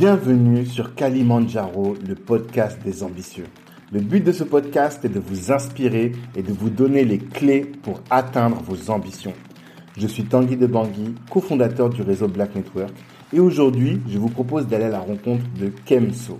Bienvenue 0.00 0.64
sur 0.64 0.94
Kalimandjaro, 0.94 1.94
le 2.08 2.14
podcast 2.14 2.82
des 2.82 3.02
ambitieux. 3.02 3.44
Le 3.92 4.00
but 4.00 4.24
de 4.24 4.32
ce 4.32 4.44
podcast 4.44 5.04
est 5.04 5.10
de 5.10 5.20
vous 5.20 5.52
inspirer 5.52 6.12
et 6.34 6.42
de 6.42 6.54
vous 6.54 6.70
donner 6.70 7.04
les 7.04 7.18
clés 7.18 7.70
pour 7.82 8.00
atteindre 8.08 8.62
vos 8.62 8.90
ambitions. 8.90 9.34
Je 9.98 10.06
suis 10.06 10.24
Tanguy 10.24 10.56
de 10.56 10.66
Bangui, 10.66 11.14
cofondateur 11.30 11.90
du 11.90 12.00
réseau 12.00 12.28
Black 12.28 12.54
Network, 12.54 12.94
et 13.34 13.40
aujourd'hui, 13.40 14.00
je 14.08 14.18
vous 14.18 14.30
propose 14.30 14.66
d'aller 14.66 14.86
à 14.86 14.88
la 14.88 15.00
rencontre 15.00 15.44
de 15.60 15.70
Kemso. 15.84 16.38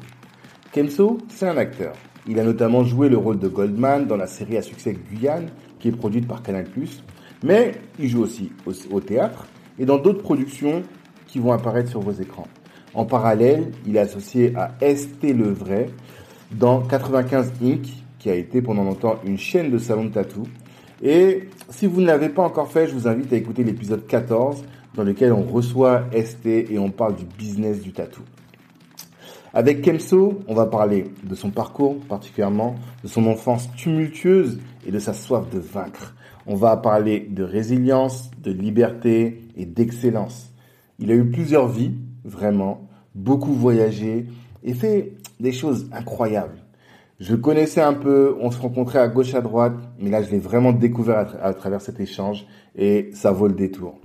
Kemso, 0.72 1.18
c'est 1.28 1.46
un 1.46 1.58
acteur. 1.58 1.92
Il 2.26 2.40
a 2.40 2.44
notamment 2.44 2.82
joué 2.82 3.10
le 3.10 3.18
rôle 3.18 3.38
de 3.38 3.48
Goldman 3.48 4.06
dans 4.06 4.16
la 4.16 4.26
série 4.26 4.56
à 4.56 4.62
succès 4.62 4.94
Guyane, 4.94 5.50
qui 5.78 5.88
est 5.88 5.92
produite 5.92 6.26
par 6.26 6.42
Canal+, 6.42 6.64
mais 7.44 7.72
il 7.98 8.08
joue 8.08 8.22
aussi 8.22 8.52
au, 8.64 8.72
au 8.90 9.00
théâtre 9.00 9.44
et 9.78 9.84
dans 9.84 9.98
d'autres 9.98 10.22
productions 10.22 10.82
qui 11.26 11.38
vont 11.40 11.52
apparaître 11.52 11.90
sur 11.90 12.00
vos 12.00 12.12
écrans. 12.12 12.48
En 12.94 13.04
parallèle, 13.04 13.70
il 13.86 13.96
est 13.96 14.00
associé 14.00 14.52
à 14.56 14.72
ST 14.80 15.22
Le 15.22 15.50
Vrai 15.52 15.90
dans 16.50 16.80
95 16.80 17.52
Inc., 17.62 17.86
qui 18.18 18.28
a 18.28 18.34
été 18.34 18.60
pendant 18.60 18.84
longtemps 18.84 19.18
une 19.24 19.38
chaîne 19.38 19.70
de 19.70 19.78
salon 19.78 20.04
de 20.06 20.10
tatou. 20.10 20.42
Et 21.02 21.48
si 21.70 21.86
vous 21.86 22.00
ne 22.00 22.06
l'avez 22.06 22.28
pas 22.28 22.42
encore 22.42 22.70
fait, 22.70 22.86
je 22.86 22.92
vous 22.92 23.08
invite 23.08 23.32
à 23.32 23.36
écouter 23.36 23.64
l'épisode 23.64 24.06
14 24.06 24.64
dans 24.94 25.04
lequel 25.04 25.32
on 25.32 25.42
reçoit 25.42 26.04
ST 26.12 26.46
et 26.46 26.78
on 26.78 26.90
parle 26.90 27.16
du 27.16 27.24
business 27.24 27.80
du 27.80 27.92
tatou. 27.92 28.22
Avec 29.54 29.82
Kemso, 29.82 30.40
on 30.46 30.54
va 30.54 30.66
parler 30.66 31.06
de 31.24 31.34
son 31.34 31.50
parcours 31.50 31.98
particulièrement, 32.08 32.76
de 33.02 33.08
son 33.08 33.26
enfance 33.26 33.68
tumultueuse 33.76 34.60
et 34.86 34.92
de 34.92 34.98
sa 34.98 35.12
soif 35.12 35.48
de 35.50 35.58
vaincre. 35.58 36.14
On 36.46 36.54
va 36.54 36.76
parler 36.76 37.20
de 37.20 37.42
résilience, 37.42 38.30
de 38.42 38.52
liberté 38.52 39.42
et 39.56 39.66
d'excellence. 39.66 40.52
Il 40.98 41.10
a 41.10 41.14
eu 41.14 41.30
plusieurs 41.30 41.68
vies, 41.68 41.94
vraiment, 42.24 42.88
beaucoup 43.14 43.52
voyagé 43.52 44.26
et 44.62 44.74
fait 44.74 45.14
des 45.38 45.52
choses 45.52 45.88
incroyables. 45.92 46.58
Je 47.18 47.34
connaissais 47.34 47.82
un 47.82 47.92
peu, 47.92 48.36
on 48.40 48.50
se 48.50 48.58
rencontrait 48.58 48.98
à 48.98 49.08
gauche 49.08 49.34
à 49.34 49.42
droite, 49.42 49.74
mais 49.98 50.08
là 50.10 50.22
je 50.22 50.30
l'ai 50.30 50.38
vraiment 50.38 50.72
découvert 50.72 51.36
à, 51.42 51.48
à, 51.48 51.54
travers 51.54 51.82
cet 51.82 52.00
échange 52.00 52.46
et 52.76 53.10
ça 53.12 53.30
vaut 53.30 53.46
le 53.46 53.54
détour. 53.54 54.00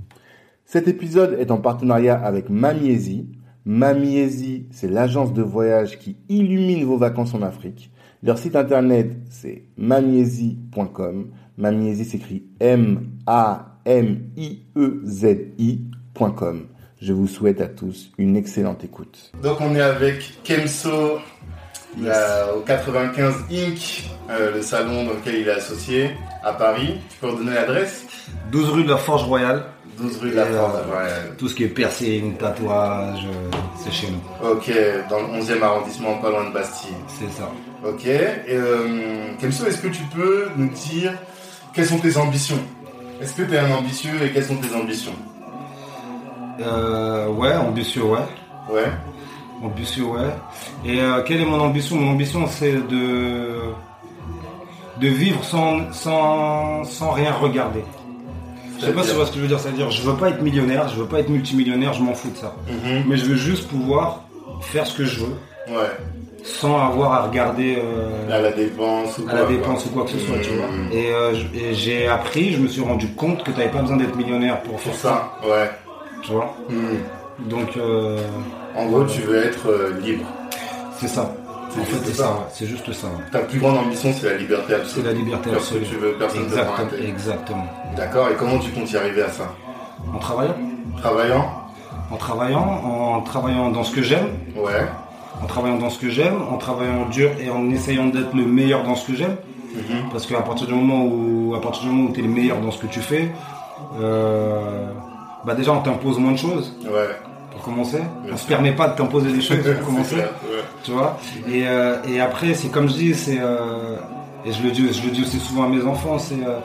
Cet 0.66 0.88
épisode 0.88 1.38
est 1.40 1.52
en 1.52 1.58
partenariat 1.58 2.18
avec 2.18 2.50
Mamiezi. 2.50 3.30
Mamiezi, 3.66 4.68
c'est 4.72 4.90
l'agence 4.90 5.32
de 5.34 5.42
voyage 5.44 5.98
qui 6.00 6.18
illumine 6.28 6.84
vos 6.84 6.98
vacances 6.98 7.34
en 7.34 7.42
Afrique. 7.42 7.92
Leur 8.22 8.38
site 8.38 8.56
internet, 8.56 9.16
c'est 9.30 9.64
mamiezi.com. 9.78 11.30
Mamiezi 11.58 12.06
s'écrit 12.06 12.48
M-A-M-I-E-Z-I.com. 12.60 13.56
Je 17.02 17.12
vous 17.14 17.28
souhaite 17.28 17.60
à 17.62 17.68
tous 17.68 18.12
une 18.18 18.38
excellente 18.38 18.84
écoute. 18.84 19.32
Donc 19.44 19.60
on 19.60 19.76
est 19.76 19.82
avec 19.82 20.42
Kemso 20.44 21.20
yes. 22.00 22.16
au 22.56 22.62
95 22.62 23.34
Inc., 23.52 24.10
euh, 24.30 24.56
le 24.56 24.62
salon 24.62 25.04
dans 25.04 25.14
lequel 25.14 25.36
il 25.36 25.48
est 25.48 25.52
associé 25.52 26.12
à 26.44 26.54
Paris. 26.54 26.96
Tu 27.10 27.18
peux 27.20 27.28
redonner 27.28 27.54
l'adresse? 27.54 28.06
12 28.52 28.70
rue 28.70 28.84
de 28.86 28.90
la 28.90 28.98
Forge 28.98 29.24
Royale. 29.24 29.66
12 29.98 30.18
rue 30.20 30.30
de 30.32 30.36
la 30.36 30.46
Forge 30.46 30.86
Royale. 30.88 31.12
Euh, 31.12 31.32
tout 31.38 31.50
ce 31.50 31.56
qui 31.56 31.66
est 31.66 31.70
piercing, 31.70 32.38
tatouage, 32.38 33.26
euh, 33.26 33.58
c'est 33.84 33.92
chez 33.92 34.08
nous. 34.08 34.50
Ok, 34.50 34.72
dans 35.10 35.20
le 35.20 35.42
11e 35.42 35.62
arrondissement, 35.62 36.18
pas 36.20 36.30
loin 36.30 36.48
de 36.48 36.54
Bastille. 36.54 36.96
C'est 37.08 37.32
ça. 37.32 37.52
Ok, 37.84 38.06
et 38.06 38.44
euh, 38.52 39.34
Kemso, 39.42 39.66
est-ce 39.66 39.82
que 39.82 39.90
tu 39.90 40.04
peux 40.16 40.48
nous 40.56 40.70
dire 40.70 41.14
quelles 41.74 41.86
sont 41.88 42.00
tes 42.00 42.16
ambitions? 42.18 42.60
Est-ce 43.22 43.34
que 43.34 43.44
tu 43.44 43.54
es 43.54 43.60
un 43.60 43.72
ambitieux 43.72 44.24
et 44.24 44.32
quelles 44.32 44.46
sont 44.46 44.58
tes 44.58 44.74
ambitions? 44.74 45.14
Euh, 46.62 47.28
ouais, 47.30 47.56
ambitieux, 47.56 48.04
ouais. 48.04 48.20
Ouais. 48.72 48.92
Ambitieux, 49.64 50.04
ouais. 50.06 50.30
Et 50.86 51.00
euh, 51.02 51.22
quelle 51.26 51.42
est 51.42 51.46
mon 51.46 51.60
ambition? 51.60 51.96
Mon 51.96 52.12
ambition, 52.12 52.48
c'est 52.48 52.74
de 52.74 53.60
de 55.00 55.08
vivre 55.08 55.44
sans, 55.44 55.92
sans, 55.92 56.84
sans 56.86 57.12
rien 57.12 57.34
regarder. 57.34 57.84
Je 58.80 58.86
sais 58.86 58.94
pas 58.94 59.04
si 59.04 59.10
tu 59.10 59.16
vois 59.16 59.26
ce 59.26 59.32
que 59.32 59.38
je 59.38 59.42
veux 59.42 59.48
dire. 59.48 59.60
C'est-à-dire, 59.60 59.90
je 59.92 60.02
veux 60.02 60.16
pas 60.16 60.30
être 60.30 60.42
millionnaire, 60.42 60.88
je 60.90 60.96
veux 60.96 61.06
pas 61.06 61.20
être 61.20 61.30
multimillionnaire, 61.30 61.94
je 61.94 62.02
m'en 62.02 62.14
fous 62.14 62.30
de 62.30 62.38
ça. 62.38 62.56
Mm 62.68 62.74
-hmm. 62.74 63.04
Mais 63.08 63.18
je 63.18 63.26
veux 63.26 63.36
juste 63.36 63.68
pouvoir 63.68 64.22
faire 64.62 64.86
ce 64.88 64.98
que 64.98 65.06
je 65.06 65.20
veux. 65.22 65.36
Ouais. 65.68 65.92
Sans 66.44 66.76
avoir 66.90 67.12
à 67.14 67.22
regarder 67.24 67.72
euh, 67.78 68.38
à 68.38 68.40
la 68.40 68.52
dépense 68.52 69.18
ou 69.18 69.22
à 69.28 69.32
quoi, 69.32 69.40
la 69.40 69.46
dépense 69.46 69.84
quoi. 69.84 69.92
ou 69.92 69.94
quoi 69.96 70.04
que 70.06 70.12
ce 70.12 70.20
soit, 70.26 70.38
mmh. 70.38 70.42
tu 70.48 70.52
vois. 70.60 70.70
Et, 71.00 71.08
euh, 71.12 71.34
et 71.62 71.74
j'ai 71.74 72.08
appris, 72.08 72.46
je 72.56 72.60
me 72.64 72.68
suis 72.68 72.84
rendu 72.92 73.08
compte 73.22 73.40
que 73.44 73.52
tu 73.52 73.58
n'avais 73.58 73.72
pas 73.72 73.82
besoin 73.82 73.98
d'être 73.98 74.16
millionnaire 74.16 74.58
pour 74.62 74.80
faire 74.80 74.94
ça. 74.94 75.10
ça. 75.42 75.48
Ouais. 75.52 75.70
Tu 76.26 76.32
vois. 76.32 76.56
Mmh. 76.70 77.50
Donc. 77.50 77.78
Euh, 77.78 78.20
en 78.76 78.86
gros, 78.88 79.06
tu 79.06 79.22
veux 79.22 79.38
être 79.38 79.70
euh, 79.70 80.00
libre. 80.02 80.26
C'est 80.98 81.08
ça. 81.08 81.34
En 81.78 81.84
fait, 81.84 81.98
c'est 82.06 82.14
ça. 82.14 82.48
C'est 82.52 82.66
juste 82.66 82.92
ça. 82.94 83.08
Ta 83.32 83.40
plus 83.40 83.60
grande 83.60 83.78
ambition, 83.78 84.14
c'est 84.14 84.30
la 84.30 84.38
liberté 84.38 84.76
absolue. 84.76 85.06
C'est 85.06 85.14
la 85.14 85.14
liberté 85.14 85.50
absolue. 85.52 85.82
que 85.82 85.86
tu 85.86 85.96
veux, 85.96 86.14
personne 86.14 86.42
ne 86.42 86.46
Exact, 86.46 86.66
t'arrêter. 86.66 87.08
Exactement. 87.08 87.68
D'accord. 87.98 88.30
Et 88.30 88.36
comment 88.36 88.60
tu 88.60 88.72
comptes 88.72 88.92
y 88.92 88.98
arriver 88.98 89.24
à 89.24 89.30
ça? 89.30 89.54
En 90.14 90.20
travaillant. 90.20 90.56
Travaillant? 90.98 91.46
En 92.12 92.18
travaillant, 92.18 92.62
en 92.62 93.22
travaillant 93.22 93.72
dans 93.72 93.84
ce 93.84 93.94
que 93.94 94.02
j'aime. 94.02 94.28
Ouais. 94.56 94.88
En 95.42 95.48
travaillant 95.48 95.78
dans 95.78 95.90
ce 95.90 96.00
que 96.00 96.10
j'aime, 96.10 96.38
en 96.50 96.58
travaillant 96.58 97.10
dur 97.10 97.32
et 97.42 97.50
en 97.50 97.70
essayant 97.70 98.06
d'être 98.06 98.34
le 98.34 98.46
meilleur 98.46 98.84
dans 98.84 98.96
ce 98.96 99.08
que 99.08 99.16
j'aime. 99.16 99.36
Mm 99.74 99.80
-hmm. 99.80 100.12
Parce 100.12 100.26
qu'à 100.28 100.42
partir 100.42 100.68
du 100.68 100.74
moment 100.74 101.04
où, 101.06 101.56
à 101.56 101.62
partir 101.62 101.84
du 101.84 101.90
moment 101.90 102.10
où 102.10 102.14
tu 102.14 102.20
es 102.22 102.24
le 102.24 102.30
meilleur 102.40 102.58
dans 102.62 102.72
ce 102.72 102.80
que 102.84 102.88
tu 102.88 103.02
fais, 103.02 103.26
euh, 104.00 104.88
bah 105.46 105.54
déjà 105.54 105.72
on 105.72 105.82
t'impose 105.82 106.18
moins 106.20 106.32
de 106.34 106.38
choses. 106.38 106.74
Ouais. 106.84 107.10
Pour 107.52 107.62
commencer. 107.62 108.00
Bien 108.24 108.34
on 108.34 108.38
se 108.38 108.48
permet 108.48 108.74
pas 108.74 108.90
de 108.90 108.96
t'imposer 108.98 109.32
des 109.32 109.42
choses 109.42 109.58
pour 109.64 109.86
commencer. 109.94 110.16
Clair, 110.16 110.30
ouais. 110.50 110.64
Tu 110.84 110.92
vois? 110.92 111.18
Et, 111.48 111.64
euh, 111.68 111.96
et 112.08 112.20
après, 112.20 112.54
c'est 112.54 112.70
comme 112.70 112.90
je 112.90 112.94
dis, 112.94 113.14
c'est 113.16 113.40
euh, 113.40 113.96
et 114.46 114.52
je 114.52 114.62
le 114.62 114.72
dis, 114.72 114.92
je 114.94 115.06
le 115.06 115.12
dis 115.12 115.22
aussi 115.22 115.40
souvent 115.40 115.64
à 115.64 115.68
mes 115.68 115.84
enfants, 115.84 116.20
c'est 116.20 116.36
euh, 116.36 116.58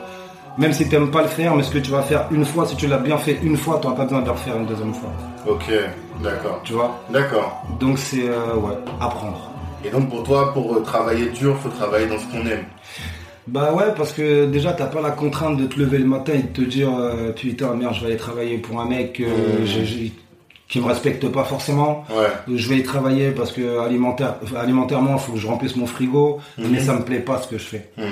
même 0.57 0.73
si 0.73 0.83
tu 0.87 0.91
n'aimes 0.95 1.11
pas 1.11 1.21
le 1.21 1.27
faire, 1.29 1.55
mais 1.55 1.63
ce 1.63 1.71
que 1.71 1.77
tu 1.79 1.91
vas 1.91 2.01
faire 2.01 2.27
une 2.31 2.43
fois, 2.45 2.65
si 2.67 2.75
tu 2.75 2.87
l'as 2.87 2.97
bien 2.97 3.17
fait 3.17 3.39
une 3.41 3.55
fois, 3.55 3.77
tu 3.79 3.87
n'auras 3.87 3.97
pas 3.97 4.03
besoin 4.03 4.19
de 4.21 4.25
le 4.25 4.31
refaire 4.31 4.57
une 4.57 4.65
deuxième 4.65 4.93
fois. 4.93 5.09
Ok, 5.47 5.71
d'accord. 6.21 6.59
Tu 6.63 6.73
vois? 6.73 6.99
D'accord. 7.09 7.63
Donc 7.79 7.97
c'est 7.97 8.23
ouais, 8.29 8.77
apprendre. 8.99 9.49
Et 9.85 9.89
donc 9.89 10.09
pour 10.09 10.23
toi, 10.23 10.53
pour 10.53 10.83
travailler 10.83 11.27
dur, 11.29 11.57
faut 11.57 11.69
travailler 11.69 12.05
dans 12.07 12.19
ce 12.19 12.25
qu'on 12.25 12.45
aime. 12.45 12.65
Bah 13.51 13.73
ouais, 13.73 13.93
parce 13.97 14.13
que 14.13 14.45
déjà 14.45 14.71
t'as 14.71 14.85
pas 14.85 15.01
la 15.01 15.11
contrainte 15.11 15.57
de 15.57 15.65
te 15.65 15.77
lever 15.79 15.97
le 15.97 16.05
matin 16.05 16.33
et 16.33 16.43
de 16.43 16.47
te 16.47 16.61
dire 16.61 16.89
euh, 16.97 17.31
putain 17.33 17.73
merde, 17.75 17.93
je 17.95 17.99
vais 18.01 18.07
aller 18.07 18.17
travailler 18.17 18.57
pour 18.57 18.79
un 18.79 18.85
mec 18.85 19.19
euh, 19.19 19.25
Mmh. 19.65 20.09
qui 20.69 20.79
me 20.79 20.85
respecte 20.85 21.27
pas 21.27 21.43
forcément. 21.43 22.05
Ouais. 22.09 22.27
Je 22.55 22.69
vais 22.69 22.77
y 22.77 22.83
travailler 22.83 23.31
parce 23.31 23.51
que 23.51 23.79
alimentaire, 23.79 24.35
alimentairement, 24.57 25.15
il 25.15 25.19
faut 25.19 25.33
que 25.33 25.37
je 25.37 25.47
remplisse 25.47 25.75
mon 25.75 25.85
frigo, 25.85 26.39
Mhm. 26.57 26.67
mais 26.71 26.79
ça 26.79 26.93
me 26.93 27.01
plaît 27.03 27.19
pas 27.19 27.41
ce 27.41 27.47
que 27.49 27.57
je 27.57 27.63
fais. 27.65 27.89
Mmh. 27.97 28.03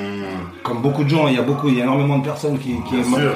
Comme 0.63 0.81
beaucoup 0.81 1.05
de 1.05 1.09
gens, 1.09 1.29
il 1.29 1.35
y 1.35 1.39
a 1.39 1.41
beaucoup, 1.41 1.69
il 1.69 1.77
y 1.77 1.81
a 1.81 1.85
énormément 1.85 2.17
de 2.17 2.25
personnes 2.25 2.59
qui, 2.59 2.71
qui, 2.89 2.95
Bien 2.97 2.99
ont- 3.13 3.15
sûr. 3.15 3.33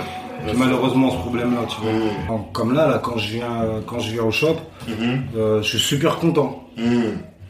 qui 0.51 0.57
malheureusement 0.57 1.09
ce 1.11 1.17
problème-là, 1.19 1.61
tu 1.69 1.77
vois. 1.81 1.91
Donc, 2.27 2.51
Comme 2.51 2.73
là, 2.73 2.85
là, 2.85 2.99
quand 3.01 3.17
je 3.17 3.35
viens, 3.37 3.55
quand 3.87 3.99
je 3.99 4.11
viens 4.11 4.23
au 4.23 4.31
shop, 4.31 4.57
Mhm. 4.89 5.21
euh, 5.37 5.61
je 5.61 5.69
suis 5.69 5.79
super 5.79 6.17
content, 6.17 6.67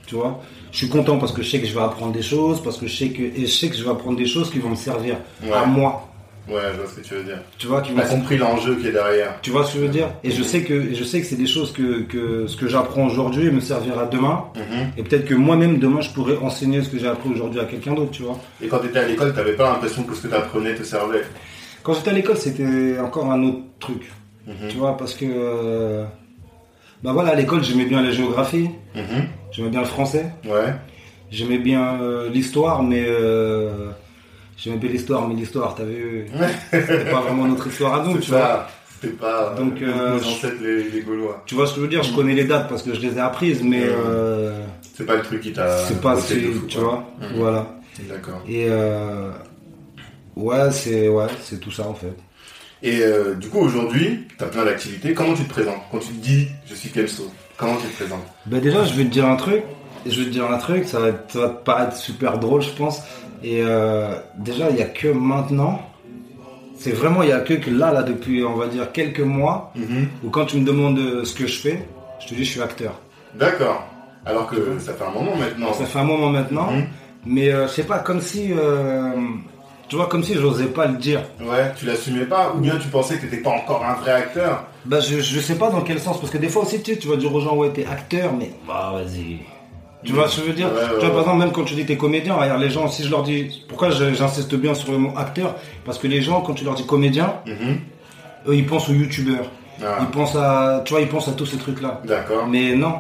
tu 0.06 0.14
vois. 0.14 0.42
Je 0.74 0.78
suis 0.80 0.90
content 0.90 1.18
parce 1.20 1.32
que 1.32 1.42
je 1.44 1.50
sais 1.52 1.60
que 1.62 1.68
je 1.68 1.74
vais 1.74 1.82
apprendre 1.82 2.12
des 2.12 2.22
choses, 2.24 2.62
parce 2.62 2.78
que 2.78 2.88
je 2.88 2.98
sais 2.98 3.10
que, 3.10 3.22
et 3.22 3.42
je 3.46 3.52
sais 3.52 3.70
que 3.70 3.76
je 3.78 3.84
vais 3.84 3.92
apprendre 3.92 4.18
des 4.18 4.26
choses 4.26 4.50
qui 4.52 4.58
vont 4.60 4.70
me 4.72 4.76
servir 4.76 5.18
Ouais. 5.44 5.52
à 5.54 5.66
moi, 5.66 6.10
Ouais, 6.50 6.60
je 6.74 6.82
vois 6.82 6.90
ce 6.90 6.96
que 7.00 7.02
tu 7.08 7.14
veux 7.14 7.24
dire. 7.24 7.38
tu 7.58 7.68
vois, 7.68 7.82
qui 7.82 7.94
T'as 7.94 8.06
compris 8.06 8.38
l'enjeu 8.38 8.76
qui 8.76 8.88
est 8.88 8.92
derrière. 8.92 9.40
Tu 9.42 9.50
vois 9.52 9.64
ce 9.64 9.72
que 9.74 9.80
je 9.80 9.84
veux 9.86 9.90
dire? 9.90 10.10
Et 10.26 10.32
je 10.32 10.44
sais 10.44 10.62
que 10.64 10.94
je 10.94 11.04
sais 11.06 11.22
que 11.22 11.26
c'est 11.28 11.38
des 11.38 11.46
choses 11.48 11.72
que, 11.72 12.02
que 12.02 12.48
ce 12.48 12.58
que 12.58 12.68
j'apprends 12.68 13.06
aujourd'hui 13.06 13.50
me 13.50 13.62
servira 13.62 14.06
demain. 14.08 14.44
Mhm. 14.58 14.88
Et 14.98 15.04
peut-être 15.04 15.24
que 15.26 15.36
moi-même 15.36 15.78
demain 15.80 16.02
je 16.02 16.10
pourrais 16.10 16.36
enseigner 16.38 16.82
ce 16.82 16.90
que 16.90 16.98
j'ai 17.00 17.08
appris 17.08 17.30
aujourd'hui 17.30 17.62
à 17.62 17.66
quelqu'un 17.66 17.94
d'autre, 17.94 18.12
tu 18.12 18.24
vois. 18.24 18.38
Et 18.62 18.68
quand 18.68 18.80
tu 18.80 18.88
étais 18.88 19.00
à 19.00 19.08
l'école, 19.08 19.34
t'avais 19.34 19.54
pas 19.54 19.70
l'impression 19.72 20.04
que 20.04 20.14
ce 20.16 20.24
que 20.24 20.28
tu 20.28 20.34
apprenais 20.36 20.76
te 20.76 20.84
servait? 20.84 21.22
Quand 21.84 21.94
j'étais 21.94 22.10
à 22.10 22.14
l'école, 22.14 22.36
c'était 22.38 22.98
encore 23.00 23.32
un 23.32 23.42
autre 23.44 23.60
truc, 23.80 24.12
Mhm. 24.48 24.68
tu 24.70 24.76
vois, 24.78 24.98
parce 24.98 25.14
que 25.14 25.26
euh, 25.30 26.04
bah 27.04 27.14
voilà, 27.14 27.30
à 27.32 27.36
l'école 27.36 27.64
j'aimais 27.64 27.86
bien 27.86 28.02
la 28.02 28.12
géographie, 28.12 28.70
Mhm. 28.96 29.28
J'aimais 29.54 29.70
bien 29.70 29.80
le 29.82 29.86
français, 29.88 30.26
Ouais. 30.46 30.74
j'aimais 31.32 31.60
bien 31.60 32.02
euh, 32.02 32.30
l'histoire, 32.30 32.84
mais 32.84 33.06
euh, 33.08 33.90
j'aimais 34.58 34.78
bien 34.78 34.90
l'histoire, 34.90 35.28
mais 35.28 35.36
l'histoire, 35.36 35.76
t'as 35.76 35.84
vu, 35.86 36.26
c'était 36.72 37.10
pas 37.10 37.22
vraiment 37.22 37.46
notre 37.48 37.68
histoire 37.68 38.02
à 38.02 38.04
nous, 38.06 38.16
C'est 38.16 38.22
tu 38.22 38.32
vois. 38.32 38.68
C'était 39.02 39.14
pas 39.16 39.54
Donc, 39.58 39.82
euh, 39.82 39.86
euh, 39.94 40.14
nos 40.14 40.20
je- 40.20 40.28
ancêtres 40.30 40.62
les, 40.62 40.90
les 40.90 41.02
Gaulois. 41.02 41.44
Tu 41.46 41.56
vois 41.56 41.68
ce 41.68 41.72
que 41.74 41.78
je 41.78 41.82
veux 41.84 41.90
dire 41.90 42.04
Je 42.04 42.14
connais 42.14 42.34
les 42.36 42.46
dates 42.46 42.68
parce 42.70 42.84
que 42.84 42.94
je 42.94 43.00
les 43.02 43.16
ai 43.18 43.20
apprises, 43.20 43.62
mais 43.64 43.84
C'est 44.96 45.06
pas 45.06 45.16
le 45.16 45.22
truc 45.24 45.42
qui 45.42 45.52
t'a. 45.54 45.78
c'est 45.86 46.00
pas 46.02 46.16
fou, 46.16 46.34
tu 46.68 46.78
vois. 46.78 47.04
Mhm. 47.20 47.28
Voilà. 47.36 47.68
D'accord. 48.10 48.42
Et 48.48 48.68
euh, 48.70 49.30
ouais, 50.36 50.72
c'est 50.72 51.10
ouais, 51.10 51.28
c'est 51.44 51.60
tout 51.60 51.72
ça 51.72 51.88
en 51.88 51.94
fait. 51.94 52.14
Et 52.82 53.02
du 53.40 53.50
coup, 53.50 53.60
aujourd'hui, 53.60 54.26
tu 54.38 54.44
as 54.44 54.48
plein 54.48 54.66
d'activités. 54.66 55.14
Comment 55.14 55.34
tu 55.34 55.44
te 55.44 55.50
présentes? 55.50 55.82
Quand 55.92 56.00
tu 56.00 56.08
te 56.10 56.24
dis 56.26 56.48
je 56.66 56.74
suis 56.76 56.90
Kemso, 56.90 57.32
comment 57.64 57.78
tu 57.78 57.88
te 57.88 57.96
présentes 57.96 58.24
Ben 58.46 58.60
déjà, 58.62 58.84
je 58.84 58.94
vais 58.96 59.04
te 59.06 59.10
dire 59.10 59.26
un 59.28 59.36
truc. 59.36 59.64
Je 60.06 60.20
vais 60.20 60.26
te 60.26 60.32
dire 60.32 60.50
un 60.52 60.58
truc, 60.58 60.84
ça 60.86 61.00
va, 61.00 61.08
être- 61.10 61.32
ça 61.32 61.40
va 61.40 61.50
te 61.50 61.64
paraître 61.64 61.96
super 61.96 62.38
drôle, 62.38 62.62
je 62.62 62.72
pense. 62.72 63.02
Et 63.44 63.62
euh, 63.64 64.14
déjà, 64.38 64.70
il 64.70 64.76
y 64.78 64.82
a 64.82 64.86
que 64.86 65.08
maintenant. 65.08 65.82
C'est 66.78 66.92
vraiment, 66.92 67.24
il 67.24 67.30
y 67.30 67.32
a 67.32 67.40
que 67.40 67.54
que 67.54 67.70
là, 67.70 67.94
là, 67.94 68.04
depuis, 68.04 68.44
on 68.44 68.56
va 68.56 68.68
dire, 68.68 68.92
quelques 68.92 69.22
mois, 69.22 69.72
Mhm. 69.76 70.08
où 70.26 70.30
quand 70.30 70.46
tu 70.46 70.58
me 70.58 70.66
demandes 70.66 71.00
euh, 71.00 71.24
ce 71.24 71.34
que 71.36 71.48
je 71.48 71.60
fais, 71.60 71.88
je 72.20 72.28
te 72.28 72.34
dis, 72.34 72.44
je 72.44 72.52
suis 72.52 72.62
acteur. 72.62 73.00
D'accord. 73.36 73.86
Alors 74.26 74.48
que 74.48 74.56
ça 74.80 74.94
fait 74.94 75.04
un 75.06 75.12
moment 75.12 75.36
maintenant. 75.38 75.74
Ça 75.74 75.86
fait 75.86 76.00
un 76.00 76.04
moment 76.04 76.30
maintenant, 76.30 76.72
Mhm. 76.72 76.86
mais 77.26 77.50
euh, 77.50 77.68
je 77.68 77.74
sais 77.74 77.84
pas, 77.84 78.00
comme 78.00 78.20
si, 78.22 78.52
euh, 78.52 79.12
tu 79.94 79.98
vois, 79.98 80.08
comme 80.08 80.24
si 80.24 80.34
j'osais 80.34 80.66
pas 80.66 80.88
le 80.88 80.98
dire. 80.98 81.22
Ouais, 81.40 81.72
tu 81.78 81.86
l'assumais 81.86 82.26
pas, 82.26 82.52
ou 82.56 82.60
bien 82.60 82.78
tu 82.78 82.88
pensais 82.88 83.18
que 83.18 83.22
t'étais 83.28 83.44
pas 83.44 83.52
encore 83.52 83.86
un 83.86 83.94
vrai 83.94 84.12
acteur. 84.14 84.64
Bah, 84.86 85.00
je, 85.00 85.20
je 85.20 85.40
sais 85.40 85.54
pas 85.54 85.70
dans 85.70 85.82
quel 85.82 86.00
sens, 86.00 86.20
parce 86.20 86.32
que 86.32 86.40
des 86.40 86.50
fois 86.50 86.64
aussi, 86.64 86.82
tu 86.82 86.94
sais, 86.94 86.98
tu 86.98 87.08
vas 87.08 87.16
dire 87.16 87.32
aux 87.32 87.40
gens, 87.40 87.56
ouais, 87.56 87.70
t'es 87.70 87.86
acteur, 87.86 88.34
mais 88.34 88.50
bah, 88.68 88.92
vas-y. 88.96 89.38
Tu 90.04 90.12
vois 90.14 90.28
ce 90.28 90.38
que 90.38 90.42
je 90.42 90.48
veux 90.48 90.54
dire? 90.56 90.66
Ouais, 90.74 90.80
Tu 90.80 90.96
vois, 90.96 91.04
ouais. 91.06 91.10
par 91.12 91.20
exemple, 91.22 91.38
même 91.38 91.52
quand 91.52 91.64
tu 91.64 91.76
dis 91.76 91.86
t'es 91.86 91.96
comédien, 91.96 92.34
regarde, 92.34 92.60
les 92.60 92.72
gens, 92.72 92.88
si 92.88 93.04
je 93.04 93.12
leur 93.12 93.22
dis, 93.22 93.64
pourquoi 93.70 93.92
j'insiste 93.92 94.56
bien 94.56 94.74
sur 94.74 94.92
le 94.92 94.98
mot 94.98 95.12
acteur? 95.16 95.54
Parce 95.86 96.00
que 96.00 96.08
les 96.08 96.24
gens, 96.24 96.42
quand 96.42 96.56
tu 96.56 96.66
leur 96.66 96.74
dis 96.74 96.88
comédien, 96.88 97.36
Mhm. 97.46 97.78
eux, 98.48 98.56
ils 98.56 98.66
pensent 98.66 98.90
aux 98.90 98.94
youtubeurs. 98.94 99.46
Ah, 99.80 100.00
Ils 100.02 100.08
pensent 100.08 100.36
à, 100.36 100.82
tu 100.86 100.94
vois, 100.94 101.02
ils 101.02 101.08
pensent 101.08 101.28
à 101.28 101.34
tous 101.34 101.46
ces 101.46 101.58
trucs-là. 101.58 102.02
D'accord. 102.04 102.48
Mais 102.48 102.74
non. 102.76 102.96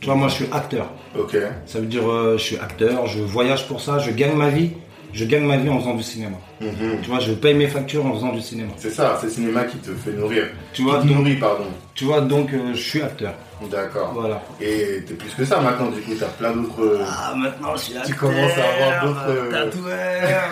Tu 0.00 0.06
vois, 0.06 0.14
moi, 0.14 0.28
je 0.28 0.34
suis 0.34 0.46
acteur. 0.50 0.86
Ok. 1.18 1.36
Ça 1.66 1.78
veut 1.78 1.86
dire, 1.86 2.10
euh, 2.10 2.38
je 2.38 2.42
suis 2.42 2.56
acteur, 2.56 3.06
je 3.06 3.20
voyage 3.20 3.68
pour 3.68 3.82
ça, 3.82 3.98
je 3.98 4.10
gagne 4.12 4.34
ma 4.34 4.48
vie. 4.48 4.70
Je 5.12 5.24
gagne 5.26 5.44
ma 5.44 5.56
vie 5.58 5.68
en 5.68 5.78
faisant 5.78 5.94
du 5.94 6.02
cinéma. 6.02 6.36
Mhm. 6.60 7.00
Tu 7.02 7.10
vois, 7.10 7.20
je 7.20 7.32
paye 7.32 7.54
mes 7.54 7.66
factures 7.68 8.04
en 8.06 8.14
faisant 8.14 8.32
du 8.32 8.40
cinéma. 8.40 8.72
C'est 8.78 8.90
ça, 8.90 9.16
c'est 9.20 9.26
le 9.26 9.32
cinéma 9.32 9.64
qui 9.64 9.76
te 9.78 9.90
fait 9.92 10.12
nourrir. 10.12 10.44
Tu 10.72 10.82
vois, 10.82 11.00
qui 11.00 11.08
te 11.08 11.12
donc- 11.12 11.18
nourrit, 11.18 11.36
pardon. 11.36 11.64
Tu 11.94 12.04
vois, 12.04 12.20
donc, 12.22 12.50
euh, 12.54 12.72
je 12.72 12.80
suis 12.80 13.02
acteur. 13.02 13.34
D'accord. 13.70 14.12
Voilà. 14.14 14.42
Et 14.60 15.04
t'es 15.06 15.14
plus 15.14 15.30
que 15.34 15.44
ça 15.44 15.60
maintenant, 15.60 15.90
du 15.90 16.00
coup, 16.00 16.12
t'as 16.18 16.26
plein 16.28 16.52
d'autres. 16.52 16.82
euh, 16.82 17.04
Ah, 17.06 17.34
maintenant, 17.36 17.76
je 17.76 17.80
suis 17.82 17.96
acteur. 17.96 18.06
Tu 18.10 18.14
commences 18.14 18.52
à 18.58 18.84
avoir 18.86 19.04
d'autres, 19.06 19.26
euh, 19.28 19.50
Tatoueur. 19.50 20.42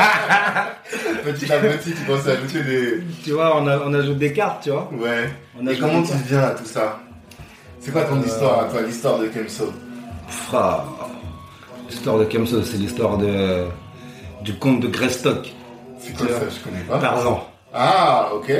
Petit 1.24 1.52
à 1.52 1.58
petit, 1.58 1.92
tu 1.92 2.04
commences 2.06 2.26
à 2.26 2.30
ajouter 2.32 2.62
des. 2.64 3.00
tu 3.22 3.30
vois, 3.32 3.60
on, 3.60 3.66
a, 3.66 3.78
on 3.86 3.92
ajoute 3.94 4.18
des 4.18 4.32
cartes, 4.32 4.64
tu 4.64 4.70
vois. 4.70 4.90
Ouais. 4.98 5.30
On 5.60 5.66
Et 5.66 5.76
comment 5.78 6.02
tu 6.02 6.12
viens 6.26 6.40
à 6.42 6.50
tout 6.50 6.64
ça? 6.64 6.98
C'est 7.78 7.92
quoi 7.92 8.02
ton 8.04 8.16
Euh, 8.20 8.26
histoire, 8.26 8.60
à 8.60 8.64
toi, 8.64 8.80
l'histoire 8.82 9.18
de 9.18 9.26
Kemso 9.28 9.72
Fra. 10.28 10.84
L'histoire 11.90 12.18
de 12.18 12.24
Kemso, 12.24 12.62
c'est 12.62 12.76
l'histoire 12.78 13.18
de, 13.18 13.64
du 14.42 14.54
comte 14.54 14.80
de 14.80 14.88
Greystock. 14.88 15.52
Ça. 15.98 16.24
Je 16.24 16.64
connais 16.64 16.84
pas. 16.88 16.98
Tarzan. 16.98 17.46
Ah, 17.74 18.30
ok. 18.34 18.52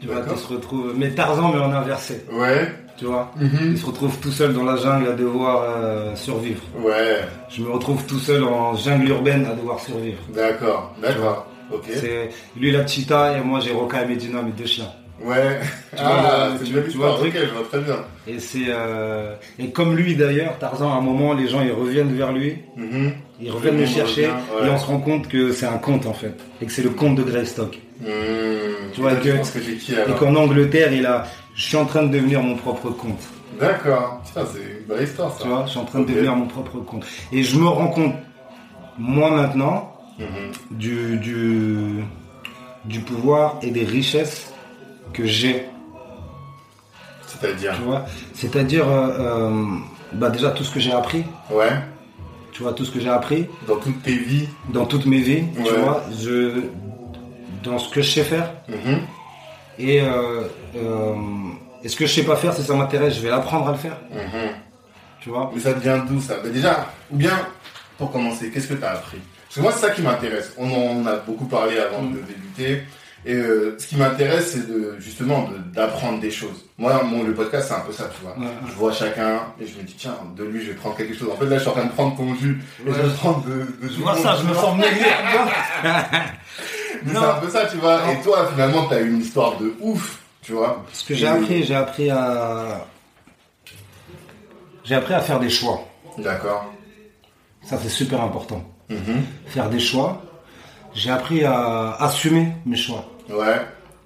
Tu 0.00 0.06
vois, 0.06 0.22
qui 0.22 0.38
se 0.38 0.46
retrouve. 0.46 0.94
Mais 0.96 1.10
Tarzan, 1.10 1.52
mais 1.52 1.60
en 1.60 1.72
inversé. 1.72 2.24
Ouais. 2.32 2.72
Tu 2.96 3.04
vois. 3.04 3.30
Mhm. 3.36 3.72
Il 3.72 3.78
se 3.78 3.86
retrouve 3.86 4.18
tout 4.18 4.30
seul 4.30 4.54
dans 4.54 4.64
la 4.64 4.76
jungle 4.76 5.08
à 5.08 5.12
devoir 5.12 5.64
euh, 5.68 6.14
survivre. 6.14 6.62
Ouais. 6.78 7.20
Je 7.50 7.62
me 7.62 7.70
retrouve 7.70 8.04
tout 8.06 8.18
seul 8.18 8.44
en 8.44 8.74
jungle 8.76 9.08
urbaine 9.10 9.46
à 9.46 9.54
devoir 9.54 9.80
survivre. 9.80 10.18
D'accord. 10.34 10.94
D'accord. 11.02 11.46
Ok. 11.72 11.86
C'est 11.92 12.30
lui 12.56 12.70
la 12.70 12.86
cheetah 12.86 13.36
et 13.36 13.40
moi 13.42 13.60
j'ai 13.60 13.72
Roca 13.72 14.02
et 14.02 14.06
Medina, 14.06 14.40
mes 14.40 14.52
deux 14.52 14.66
chiens. 14.66 14.90
Ouais. 15.22 15.60
Tu 15.96 16.02
vois, 16.02 16.12
ah, 16.14 16.48
le- 16.52 16.58
c'est 16.58 16.64
tu- 16.64 16.90
tu 16.92 16.96
vois 16.98 17.18
le 17.22 17.30
je 17.30 17.52
vois 17.54 17.62
très 17.70 17.80
bien. 17.80 17.96
Et 18.28 18.38
c'est 18.38 18.66
euh, 18.68 19.34
et 19.58 19.70
comme 19.70 19.96
lui 19.96 20.14
d'ailleurs, 20.14 20.58
Tarzan 20.58 20.92
à 20.92 20.96
un 20.96 21.00
moment 21.00 21.32
les 21.32 21.48
gens 21.48 21.62
ils 21.62 21.72
reviennent 21.72 22.14
vers 22.14 22.32
lui, 22.32 22.58
Mhm. 22.76 23.12
ils 23.40 23.50
reviennent 23.50 23.78
Le 23.78 23.86
chercher 23.86 24.26
revient, 24.26 24.36
ouais. 24.62 24.66
et 24.68 24.70
on 24.70 24.78
se 24.78 24.86
rend 24.86 24.98
compte 25.00 25.28
que 25.28 25.52
c'est 25.52 25.66
un 25.66 25.78
conte 25.78 26.04
en 26.06 26.12
fait 26.12 26.34
et 26.60 26.66
que 26.66 26.72
c'est 26.72 26.82
le 26.82 26.90
comte 26.90 27.14
de 27.16 27.22
Greystock. 27.22 27.78
Mhm. 28.00 28.08
Tu 28.92 29.00
vois 29.00 29.12
Et 29.14 29.16
que- 29.16 29.58
qui 29.78 29.92
Et 29.92 30.14
qu'en 30.18 30.34
Angleterre 30.36 30.92
il 30.92 31.06
a, 31.06 31.24
je 31.54 31.62
suis 31.62 31.76
en 31.78 31.86
train 31.86 32.02
de 32.02 32.12
devenir 32.12 32.42
mon 32.42 32.56
propre 32.56 32.90
comte. 32.90 33.22
D'accord. 33.58 34.20
C'est 34.34 34.40
une 34.40 34.86
belle 34.86 35.04
histoire 35.04 35.32
ça. 35.32 35.42
Tu 35.42 35.48
vois, 35.48 35.64
je 35.64 35.70
suis 35.70 35.78
en 35.78 35.84
train 35.86 36.00
de 36.00 36.04
devenir 36.06 36.36
mon 36.36 36.46
propre 36.46 36.78
comte. 36.80 37.06
Et 37.32 37.42
je 37.42 37.56
me 37.58 37.66
rends 37.66 37.88
compte 37.88 38.12
moi 38.98 39.30
maintenant 39.30 39.92
Mhm. 40.18 40.78
du 40.78 41.16
du 41.16 42.04
du 42.84 43.00
pouvoir 43.00 43.58
et 43.62 43.70
des 43.70 43.84
richesses 43.84 44.52
que 45.12 45.24
j'ai 45.26 45.66
C'est-à-dire 47.26 47.74
Tu 47.76 47.82
vois, 47.82 48.04
c'est-à-dire, 48.34 48.88
euh, 48.88 49.50
euh, 49.50 49.64
bah 50.12 50.30
déjà 50.30 50.50
tout 50.50 50.64
ce 50.64 50.72
que 50.72 50.80
j'ai 50.80 50.92
appris, 50.92 51.24
Ouais. 51.50 51.70
tu 52.52 52.62
vois, 52.62 52.72
tout 52.72 52.84
ce 52.84 52.90
que 52.92 53.00
j'ai 53.00 53.08
appris 53.10 53.46
Dans 53.66 53.76
toutes 53.76 54.02
tes 54.02 54.16
vies. 54.16 54.48
dans 54.70 54.86
toutes 54.86 55.06
mes 55.06 55.18
vies, 55.20 55.44
tu 55.56 55.74
vois, 55.74 56.04
je, 56.18 56.62
dans 57.62 57.78
ce 57.78 57.88
que 57.92 58.00
je 58.02 58.10
sais 58.10 58.24
faire 58.24 58.52
Mhm. 58.68 59.00
et, 59.78 60.00
euh, 60.00 60.42
et 61.82 61.88
ce 61.88 61.96
que 61.96 62.06
je 62.06 62.12
sais 62.14 62.22
pas 62.24 62.36
faire, 62.36 62.54
si 62.54 62.62
ça 62.62 62.74
m'intéresse, 62.74 63.16
je 63.16 63.20
vais 63.20 63.30
l'apprendre 63.30 63.68
à 63.68 63.72
le 63.72 63.78
faire, 63.78 63.96
Mhm. 64.12 64.50
tu 65.20 65.28
vois. 65.30 65.50
Mais 65.54 65.60
ça 65.60 65.72
vient 65.72 65.98
d'où 65.98 66.20
ça 66.20 66.36
Mais 66.44 66.50
déjà, 66.50 66.86
ou 67.10 67.16
bien, 67.16 67.32
pour 67.98 68.12
commencer, 68.12 68.50
qu'est-ce 68.50 68.68
que 68.68 68.74
tu 68.74 68.84
as 68.84 68.92
appris? 68.92 69.18
Parce 69.48 69.56
que 69.56 69.60
moi, 69.60 69.72
c'est 69.72 69.86
ça 69.86 69.90
qui 69.90 70.02
m'intéresse. 70.02 70.52
On 70.58 70.70
en 70.70 71.06
a 71.06 71.16
beaucoup 71.16 71.46
parlé 71.46 71.78
avant 71.78 72.02
Mm. 72.02 72.12
de 72.14 72.18
débuter. 72.20 72.82
Et 73.28 73.34
euh, 73.34 73.76
ce 73.78 73.88
qui 73.88 73.96
m'intéresse, 73.96 74.52
c'est 74.52 74.68
de, 74.68 74.94
justement 75.00 75.48
de- 75.48 75.58
d'apprendre 75.74 76.20
des 76.20 76.30
choses. 76.30 76.64
Moi, 76.78 77.02
mon, 77.02 77.24
le 77.24 77.34
podcast, 77.34 77.66
c'est 77.68 77.74
un 77.74 77.80
peu 77.80 77.92
ça, 77.92 78.04
tu 78.14 78.22
vois. 78.22 78.36
Ouais. 78.38 78.52
Je 78.68 78.72
vois 78.74 78.92
chacun 78.92 79.40
et 79.60 79.66
je 79.66 79.76
me 79.78 79.82
dis, 79.82 79.94
tiens, 79.98 80.14
de 80.36 80.44
lui, 80.44 80.62
je 80.62 80.68
vais 80.70 80.76
prendre 80.76 80.94
quelque 80.96 81.12
chose. 81.14 81.28
En 81.32 81.36
fait, 81.36 81.46
là, 81.46 81.56
je 81.56 81.62
suis 81.62 81.70
en 81.70 81.72
train 81.72 81.84
de 81.86 81.90
prendre 81.90 82.16
ton 82.16 82.34
jus. 82.36 82.62
Et 82.86 82.92
je 82.92 83.00
vais 83.00 83.14
prendre 83.14 83.42
de, 83.44 83.66
de 83.82 83.88
Tu 83.92 84.00
vois 84.00 84.16
ça, 84.16 84.36
je 84.40 84.46
me 84.48 84.54
sens 84.54 84.64
vois. 84.76 84.78
Mais. 84.86 84.86
C'est 87.08 87.16
un 87.16 87.34
peu 87.40 87.48
ça, 87.50 87.66
tu 87.66 87.76
vois. 87.78 88.00
Et 88.12 88.20
toi, 88.22 88.46
finalement, 88.52 88.86
tu 88.86 88.94
as 88.94 89.00
une 89.00 89.20
histoire 89.20 89.58
de 89.58 89.74
ouf, 89.80 90.20
tu 90.42 90.52
vois. 90.52 90.84
Ce 90.92 91.04
que 91.04 91.14
j'ai 91.14 91.26
appris, 91.26 91.64
j'ai 91.64 91.74
appris 91.74 92.10
à, 92.10 92.86
j'ai 94.84 94.94
appris 94.94 95.14
à 95.14 95.20
faire 95.20 95.40
des 95.40 95.50
choix. 95.50 95.80
D'accord. 96.18 96.72
Ça, 97.62 97.76
c'est 97.82 97.88
super 97.88 98.20
important. 98.22 98.62
Mhm. 98.88 99.24
Faire 99.46 99.68
des 99.68 99.80
choix. 99.80 100.22
J'ai 100.94 101.10
appris 101.10 101.44
à 101.44 101.92
assumer 102.00 102.48
mes 102.64 102.76
choix. 102.76 103.04
Ouais. 103.30 103.60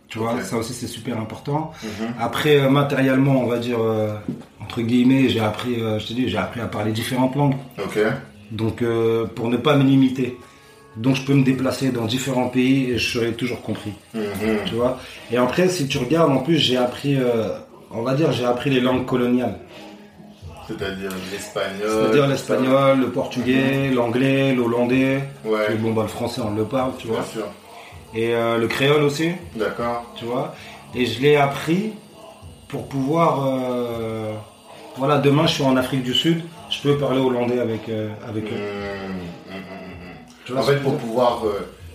Tu 0.09 0.19
vois, 0.19 0.41
ça 0.43 0.57
aussi 0.57 0.75
c'est 0.75 0.89
super 0.89 1.19
important. 1.19 1.71
Mhm. 1.85 2.15
Après, 2.19 2.57
euh, 2.61 2.69
matériellement, 2.69 3.41
on 3.43 3.47
va 3.47 3.59
dire, 3.59 3.79
euh, 3.81 4.17
entre 4.61 4.81
guillemets, 4.83 5.29
j'ai 5.29 5.39
appris, 5.41 5.81
euh, 5.81 6.01
je 6.01 6.09
te 6.09 6.13
dis, 6.13 6.29
j'ai 6.29 6.37
appris 6.39 6.61
à 6.61 6.67
parler 6.67 6.91
différentes 6.91 7.37
langues. 7.37 7.55
Ok. 7.79 7.99
Donc, 8.51 8.83
pour 9.37 9.49
ne 9.49 9.57
pas 9.57 9.77
me 9.77 9.85
limiter. 9.85 10.37
Donc, 10.97 11.15
je 11.15 11.23
peux 11.23 11.35
me 11.35 11.45
déplacer 11.45 11.91
dans 11.93 12.07
différents 12.07 12.49
pays 12.49 12.91
et 12.91 12.99
je 12.99 13.13
serai 13.19 13.33
toujours 13.35 13.63
compris. 13.63 13.93
Mhm. 14.13 14.23
Tu 14.67 14.75
vois. 14.75 14.99
Et 15.31 15.37
après, 15.37 15.69
si 15.69 15.87
tu 15.87 15.99
regardes, 15.99 16.33
en 16.33 16.39
plus, 16.39 16.57
j'ai 16.57 16.77
appris, 16.77 17.17
on 17.93 18.03
va 18.03 18.15
dire, 18.15 18.33
j'ai 18.33 18.45
appris 18.45 18.71
les 18.71 18.81
langues 18.81 19.07
coloniales. 19.07 19.57
C'est-à-dire 20.67 21.11
l'espagnol. 21.33 21.89
C'est-à-dire 21.89 22.27
l'espagnol, 22.27 23.01
le 23.01 23.11
portugais, 23.11 23.91
l'anglais, 23.91 24.55
l'hollandais. 24.55 25.21
Ouais. 25.45 25.73
Et 25.73 25.75
bon, 25.77 25.93
bah, 25.93 26.03
le 26.03 26.09
français, 26.09 26.41
on 26.45 26.55
le 26.55 26.65
parle, 26.65 26.93
tu 26.99 27.07
Bien 27.07 27.17
vois. 27.17 27.25
sûr. 27.27 27.47
Et 28.15 28.35
euh, 28.35 28.59
le 28.59 28.67
créole 28.67 29.03
aussi. 29.03 29.33
D'accord. 29.55 30.05
tu 30.17 30.25
vois. 30.25 30.55
Et 30.95 31.07
je 31.07 31.21
l'ai 31.23 31.37
appris 31.37 31.93
pour 32.69 32.89
pouvoir, 32.89 33.47
euh, 33.47 34.33
voilà, 34.97 35.19
demain 35.19 35.47
je 35.47 35.55
suis 35.55 35.63
en 35.63 35.77
Afrique 35.77 36.03
du 36.03 36.15
Sud, 36.15 36.43
je 36.71 36.81
peux 36.83 36.99
parler 36.99 37.21
hollandais 37.21 37.61
avec, 37.61 37.89
euh, 37.89 38.11
avec 38.29 38.45
eux. 38.45 38.49
Mmh, 38.57 39.53
mmh, 39.53 39.57
mmh, 39.57 39.63
Tu 40.45 40.53
vois 40.53 40.61
En 40.61 40.65
fait, 40.65 40.77
pour 40.77 40.97
pouvoir 40.97 41.43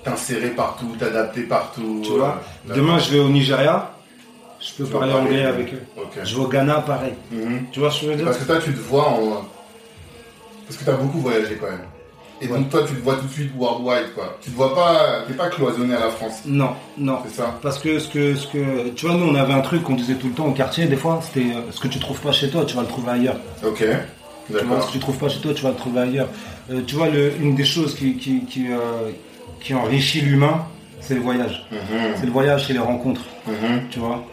t'insérer 0.04 0.50
partout, 0.50 0.96
t'adapter 0.98 1.42
partout. 1.44 2.02
Tu 2.04 2.12
vois, 2.12 2.42
demain 2.74 2.98
je 3.00 3.12
vais 3.12 3.20
au 3.20 3.30
Nigeria, 3.30 3.92
je 4.62 4.74
peux 4.74 4.86
Tu 4.86 4.92
parler 4.92 5.12
parler- 5.12 5.28
anglais 5.28 5.46
avec 5.46 5.74
eux. 5.74 5.82
Je 6.24 6.36
vais 6.36 6.42
au 6.42 6.48
Ghana, 6.48 6.82
pareil. 6.82 7.14
Tu 7.72 7.80
vois 7.80 7.92
ce 7.92 8.00
que 8.02 8.06
je 8.06 8.12
veux 8.12 8.16
dire? 8.18 8.26
Parce 8.26 8.38
que 8.38 8.46
toi, 8.46 8.58
tu 8.64 8.74
te 8.74 8.80
vois 8.80 9.10
en. 9.10 9.46
Parce 10.68 10.78
que 10.80 10.86
t'as 10.86 10.94
beaucoup 10.94 11.20
voyagé 11.20 11.56
quand 11.60 11.68
même. 11.68 11.86
Et 12.46 12.48
donc, 12.48 12.70
toi, 12.70 12.84
tu 12.88 12.94
te 12.94 13.02
vois 13.04 13.16
tout 13.16 13.26
de 13.26 13.32
suite 13.32 13.52
worldwide, 13.58 14.14
quoi. 14.14 14.38
Tu 14.42 14.52
te 14.52 14.56
vois 14.56 14.76
pas. 14.76 15.24
T'es 15.28 15.34
pas 15.34 15.50
cloisonné 15.50 15.96
à 15.96 16.00
la 16.00 16.10
France. 16.10 16.42
Non, 16.46 16.72
non. 16.98 17.20
C'est 17.26 17.36
ça 17.36 17.58
Parce 17.62 17.80
que 17.80 18.00
ce 18.00 18.08
que, 18.10 18.36
ce 18.36 18.48
que, 18.48 18.90
tu 18.90 19.06
vois, 19.06 19.16
nous 19.16 19.26
on 19.26 19.36
avait 19.36 19.54
un 19.54 19.62
truc 19.62 19.84
qu'on 19.84 19.96
disait 19.96 20.16
tout 20.16 20.28
le 20.28 20.34
temps 20.34 20.48
au 20.48 20.52
quartier, 20.52 20.86
des 20.86 20.96
fois, 20.96 21.20
c'était 21.22 21.56
euh, 21.56 21.72
ce 21.72 21.80
que 21.80 21.88
tu 21.88 22.00
trouves 22.00 22.20
pas 22.20 22.32
chez 22.32 22.50
toi, 22.50 22.66
tu 22.66 22.76
vas 22.76 22.82
le 22.82 22.88
trouver 22.88 23.12
ailleurs. 23.12 23.38
Ok. 23.66 23.84
Tu 24.48 24.64
vois, 24.64 24.82
ce 24.82 24.88
que 24.88 24.92
tu 24.92 25.00
trouves 25.00 25.18
pas 25.18 25.30
chez 25.30 25.40
toi, 25.40 25.54
tu 25.54 25.64
vas 25.64 25.70
le 25.70 25.76
trouver 25.76 26.02
ailleurs. 26.02 26.28
Euh, 26.70 26.82
tu 26.86 26.96
vois, 26.96 27.10
le, 27.10 27.34
une 27.40 27.56
des 27.56 27.66
choses 27.66 27.96
qui, 27.96 28.16
qui, 28.18 28.46
qui, 28.46 28.68
euh, 28.72 29.12
qui 29.60 29.74
enrichit 29.74 30.22
l'humain, 30.22 30.66
c'est 31.02 31.16
le 31.16 31.22
voyage. 31.22 31.66
Mhm. 31.72 31.80
C'est 32.16 32.26
le 32.26 32.32
voyage, 32.32 32.68
c'est 32.68 32.74
les 32.74 32.80
rencontres. 32.80 33.22
Mhm. 33.48 33.82
tu 33.90 34.00
vois? 34.00 34.24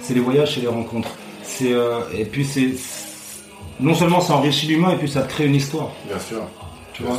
C'est 0.00 0.14
les 0.14 0.20
voyages, 0.20 0.54
c'est 0.54 0.60
les 0.60 0.66
rencontres. 0.66 1.10
C'est 1.42 1.74
et 2.14 2.24
puis 2.24 2.44
c'est 2.44 2.70
non 3.80 3.94
seulement 3.94 4.20
ça 4.20 4.34
enrichit 4.34 4.66
l'humain 4.68 4.92
et 4.92 4.96
puis 4.96 5.08
ça 5.08 5.22
te 5.22 5.28
crée 5.32 5.46
une 5.46 5.54
histoire, 5.54 5.90
Bien 6.06 6.18
sûr. 6.18 6.42
Tu 7.00 7.06
vois. 7.06 7.16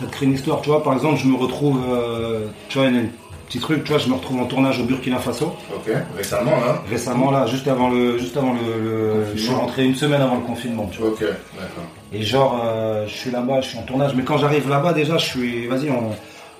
Ça 0.00 0.06
te 0.06 0.12
crée 0.12 0.26
une 0.26 0.34
histoire, 0.34 0.60
tu 0.60 0.70
vois. 0.70 0.82
Par 0.82 0.92
exemple, 0.92 1.16
je 1.16 1.26
me 1.26 1.36
retrouve, 1.36 1.80
euh, 1.90 2.46
tu 2.68 2.78
vois, 2.78 2.86
un 2.86 3.06
petit 3.48 3.58
truc, 3.58 3.82
tu 3.84 3.90
vois, 3.90 3.98
je 3.98 4.08
me 4.08 4.14
retrouve 4.14 4.40
en 4.40 4.44
tournage 4.44 4.78
au 4.80 4.84
Burkina 4.84 5.18
Faso 5.18 5.54
Ok. 5.74 5.90
Récemment, 6.16 6.52
là. 6.52 6.82
récemment 6.88 7.30
là, 7.30 7.46
juste 7.46 7.66
avant 7.66 7.88
le, 7.90 8.16
juste 8.18 8.36
avant 8.36 8.52
le, 8.52 8.60
le- 8.84 9.24
je 9.34 9.40
suis 9.42 9.54
rentré 9.54 9.84
une 9.84 9.94
semaine 9.94 10.20
avant 10.20 10.36
le 10.36 10.42
confinement, 10.42 10.88
tu 10.92 11.00
vois. 11.00 11.10
Ok. 11.10 11.20
D'accord. 11.20 11.84
Et 12.12 12.22
genre, 12.22 12.62
euh, 12.64 13.06
je 13.08 13.12
suis 13.14 13.30
là-bas, 13.30 13.60
je 13.60 13.68
suis 13.70 13.78
en 13.78 13.82
tournage, 13.82 14.14
mais 14.14 14.22
quand 14.22 14.38
j'arrive 14.38 14.68
là-bas, 14.68 14.92
déjà, 14.92 15.18
je 15.18 15.24
suis, 15.26 15.66
vas-y, 15.66 15.90
on- 15.90 16.12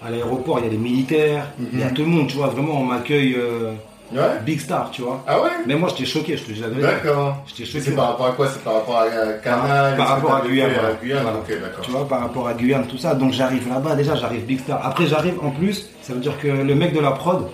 à 0.05 0.11
l'aéroport, 0.11 0.59
il 0.61 0.65
y 0.65 0.69
a 0.69 0.71
des 0.71 0.77
militaires, 0.79 1.47
il 1.73 1.79
y 1.81 1.83
a 1.83 1.91
tout 1.91 2.03
le 2.03 2.09
monde, 2.09 2.29
tu 2.29 2.37
vois. 2.37 2.47
Vraiment, 2.49 2.81
on 2.81 2.85
m'accueille 2.85 3.35
euh, 3.37 3.73
Ouais. 4.13 4.21
big 4.45 4.59
star, 4.61 4.91
tu 4.91 5.03
vois. 5.03 5.23
Ah 5.27 5.43
ouais? 5.43 5.51
Mais 5.67 5.75
moi, 5.75 5.89
j'étais 5.91 6.07
choqué, 6.07 6.37
je 6.37 6.45
te 6.45 6.53
dis 6.53 6.61
la 6.61 6.69
vérité. 6.69 6.87
D'accord. 6.89 7.37
J'étais 7.47 7.63
Et 7.65 7.67
choqué. 7.67 7.81
c'est 7.85 7.91
par 7.95 8.09
rapport 8.09 8.27
à 8.27 8.33
quoi? 8.33 8.49
C'est 8.49 8.63
par 8.65 8.75
rapport 8.75 8.99
à 9.01 9.07
Canal 9.45 9.97
Par 9.97 10.07
que 10.07 10.11
rapport 10.13 10.35
à 10.35 10.41
t'avais 10.41 10.49
Guyane, 10.51 10.71
voilà. 10.73 10.95
Guyane 11.03 11.23
Voilà. 11.23 11.39
Ok, 11.39 11.49
d'accord. 11.61 11.85
Tu 11.85 11.91
vois, 11.91 12.09
par 12.09 12.21
rapport 12.21 12.49
à 12.49 12.55
Guyane, 12.55 12.87
tout 12.87 12.97
ça. 12.99 13.15
Donc 13.15 13.33
j'arrive 13.33 13.69
là-bas, 13.69 13.95
déjà 13.97 14.15
j'arrive 14.15 14.45
Big 14.47 14.61
Star. 14.61 14.81
Après 14.87 15.07
j'arrive 15.07 15.35
en 15.43 15.51
plus, 15.51 15.91
ça 16.03 16.15
veut 16.15 16.21
dire 16.21 16.39
que 16.41 16.49
le 16.49 16.75
mec 16.75 16.95
de 16.95 17.01
la 17.01 17.11
prod, 17.11 17.49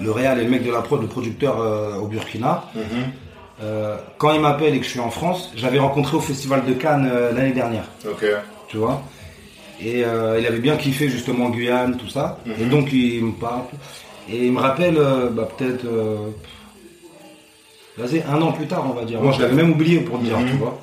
le 0.00 0.10
réal 0.10 0.40
et 0.40 0.44
le 0.44 0.50
mec 0.50 0.62
de 0.64 0.70
la 0.72 0.82
prod, 0.82 1.00
le 1.00 1.06
producteur 1.08 1.58
euh, 1.60 1.96
au 1.96 2.06
Burkina, 2.06 2.64
Mhm. 2.74 2.82
euh, 3.62 3.96
quand 4.18 4.32
il 4.32 4.40
m'appelle 4.40 4.74
et 4.74 4.78
que 4.78 4.84
je 4.84 4.90
suis 4.90 5.00
en 5.00 5.10
France, 5.10 5.52
j'avais 5.56 5.78
rencontré 5.78 6.16
au 6.16 6.20
Festival 6.20 6.64
de 6.66 6.72
Cannes 6.74 7.08
euh, 7.10 7.32
l'année 7.32 7.52
dernière, 7.52 7.84
Ok. 8.06 8.24
tu 8.68 8.76
vois. 8.76 9.00
Et 9.80 10.04
euh, 10.04 10.38
il 10.38 10.46
avait 10.46 10.58
bien 10.60 10.76
kiffé 10.76 11.08
justement 11.08 11.48
Guyane, 11.48 11.96
tout 11.96 12.08
ça. 12.08 12.38
Mhm. 12.46 12.54
Et 12.60 12.64
donc 12.66 12.92
il 12.92 13.24
me 13.24 13.32
parle. 13.32 13.62
Et 14.30 14.46
il 14.46 14.52
me 14.52 14.60
rappelle, 14.60 14.96
euh, 14.96 15.28
bah, 15.30 15.48
peut-être, 15.56 15.84
euh, 15.84 16.28
vas-y, 17.98 18.22
un 18.22 18.40
an 18.40 18.52
plus 18.52 18.66
tard, 18.66 18.84
on 18.88 18.94
va 18.94 19.04
dire. 19.04 19.20
Moi, 19.20 19.32
je 19.32 19.40
l'avais 19.42 19.54
même 19.54 19.72
oublié 19.72 20.00
pour 20.00 20.18
dire, 20.18 20.38
Mhm. 20.38 20.46
tu 20.50 20.56
vois. 20.56 20.78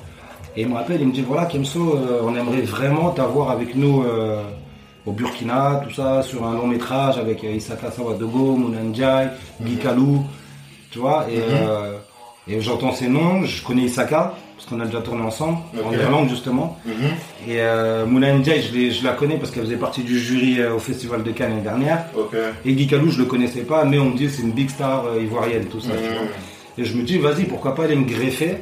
Et 0.56 0.62
il 0.62 0.68
me 0.68 0.74
rappelle, 0.74 1.00
il 1.00 1.08
me 1.08 1.12
dit, 1.12 1.22
voilà, 1.22 1.46
Kemso, 1.46 1.96
euh, 1.96 2.20
on 2.24 2.34
aimerait 2.36 2.62
vraiment 2.62 3.10
t'avoir 3.10 3.50
avec 3.50 3.74
nous 3.74 4.04
au 5.06 5.12
Burkina, 5.12 5.80
tout 5.84 5.94
ça, 5.94 6.22
sur 6.22 6.44
un 6.46 6.54
long 6.54 6.66
métrage 6.66 7.16
avec 7.18 7.42
Isaka 7.42 7.90
Sawadogo, 7.90 8.56
Mounandjai, 8.56 9.28
Guy 9.62 9.76
Kalou, 9.76 10.24
tu 10.90 10.98
vois. 10.98 11.26
Et, 11.30 11.38
Mhm. 11.38 11.44
euh, 11.68 11.96
et 12.48 12.60
j'entends 12.60 12.92
ces 12.92 13.08
noms, 13.08 13.42
je 13.44 13.62
connais 13.64 13.82
Isaka, 13.82 14.34
parce 14.60 14.68
qu'on 14.74 14.80
a 14.80 14.84
déjà 14.84 15.00
tourné 15.00 15.22
ensemble, 15.22 15.58
en. 15.82 15.90
Irlande 15.92 16.28
justement. 16.28 16.76
Mhm. 16.84 16.92
Et 17.48 17.60
euh, 17.60 18.04
Mouna 18.04 18.30
Ndiaye, 18.34 18.92
je, 18.92 19.02
la 19.02 19.12
connais 19.14 19.36
parce 19.38 19.50
qu'elle 19.50 19.62
faisait 19.64 19.76
partie 19.76 20.02
du 20.02 20.18
jury 20.18 20.60
euh, 20.60 20.74
au 20.74 20.78
Festival 20.78 21.22
de 21.22 21.30
Cannes 21.30 21.50
l'année 21.50 21.62
dernière. 21.62 22.04
Et 22.66 22.74
Guy 22.74 22.86
Calou, 22.86 23.10
je 23.10 23.18
le 23.18 23.24
connaissais 23.24 23.62
pas, 23.62 23.84
mais 23.86 23.98
on 23.98 24.10
me 24.10 24.16
dit 24.18 24.28
c'est 24.28 24.42
une 24.42 24.52
big 24.52 24.68
star 24.68 25.06
euh, 25.06 25.22
ivoirienne, 25.22 25.64
tout 25.66 25.80
ça. 25.80 25.92
tu 25.92 26.12
vois. 26.12 26.22
Mhm. 26.22 26.28
Et 26.78 26.84
je 26.84 26.94
me 26.94 27.02
dis, 27.04 27.16
vas-y, 27.18 27.44
pourquoi 27.44 27.74
pas 27.74 27.84
aller 27.84 27.96
me 27.96 28.04
greffer 28.04 28.58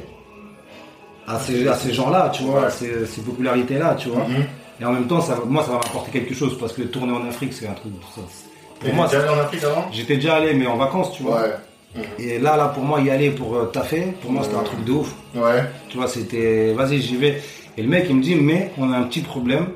à 1.27 1.37
ces, 1.37 1.67
à 1.67 1.75
ces 1.75 1.93
gens-là, 1.93 2.31
tu 2.33 2.43
vois, 2.43 2.61
Ouais. 2.61 2.67
à 2.67 2.69
ces, 2.69 3.05
ces 3.05 3.21
popularités-là, 3.21 3.95
tu 3.95 4.07
vois. 4.09 4.23
Mhm. 4.25 4.45
Et 4.81 4.85
en 4.85 4.93
même 4.93 5.07
temps, 5.07 5.19
ça, 5.21 5.37
moi, 5.45 5.63
ça 5.63 5.71
va 5.71 5.75
m'apporter 5.77 6.11
quelque 6.11 6.33
chose 6.33 6.57
parce 6.57 6.71
que 6.71 6.83
tourner 6.83 7.11
en 7.11 7.27
Afrique, 7.27 7.51
c'est 7.53 7.67
un 7.67 7.73
truc. 7.73 7.91
ça- 8.15 8.21
pour 8.79 8.93
moi, 8.93 9.07
déjà 9.07 9.19
allé 9.19 9.29
en 9.29 9.39
Afrique 9.39 9.63
avant? 9.65 9.89
J'étais 9.91 10.15
déjà 10.15 10.35
allé, 10.35 10.53
mais 10.53 10.65
en 10.65 10.77
vacances, 10.77 11.11
tu 11.11 11.23
vois. 11.23 11.41
Ouais. 11.41 11.53
Et 12.19 12.37
là, 12.39 12.55
là, 12.55 12.67
pour 12.67 12.83
moi, 12.83 13.01
y 13.01 13.09
aller 13.09 13.31
pour 13.31 13.55
euh, 13.55 13.65
taffer, 13.65 14.13
pour 14.21 14.31
moi, 14.31 14.43
c'était 14.43 14.55
un 14.57 14.63
truc 14.63 14.83
de 14.85 14.91
ouf. 14.91 15.13
Ouais. 15.35 15.63
Tu 15.89 15.97
vois, 15.97 16.07
c'était, 16.07 16.73
vas-y, 16.73 17.01
j'y 17.01 17.15
vais. 17.17 17.41
Et 17.77 17.81
le 17.81 17.87
mec, 17.89 18.05
il 18.09 18.15
me 18.17 18.21
dit, 18.21 18.35
mais 18.35 18.71
on 18.77 18.91
a 18.91 18.97
un 18.97 19.03
petit 19.03 19.21
problème, 19.21 19.67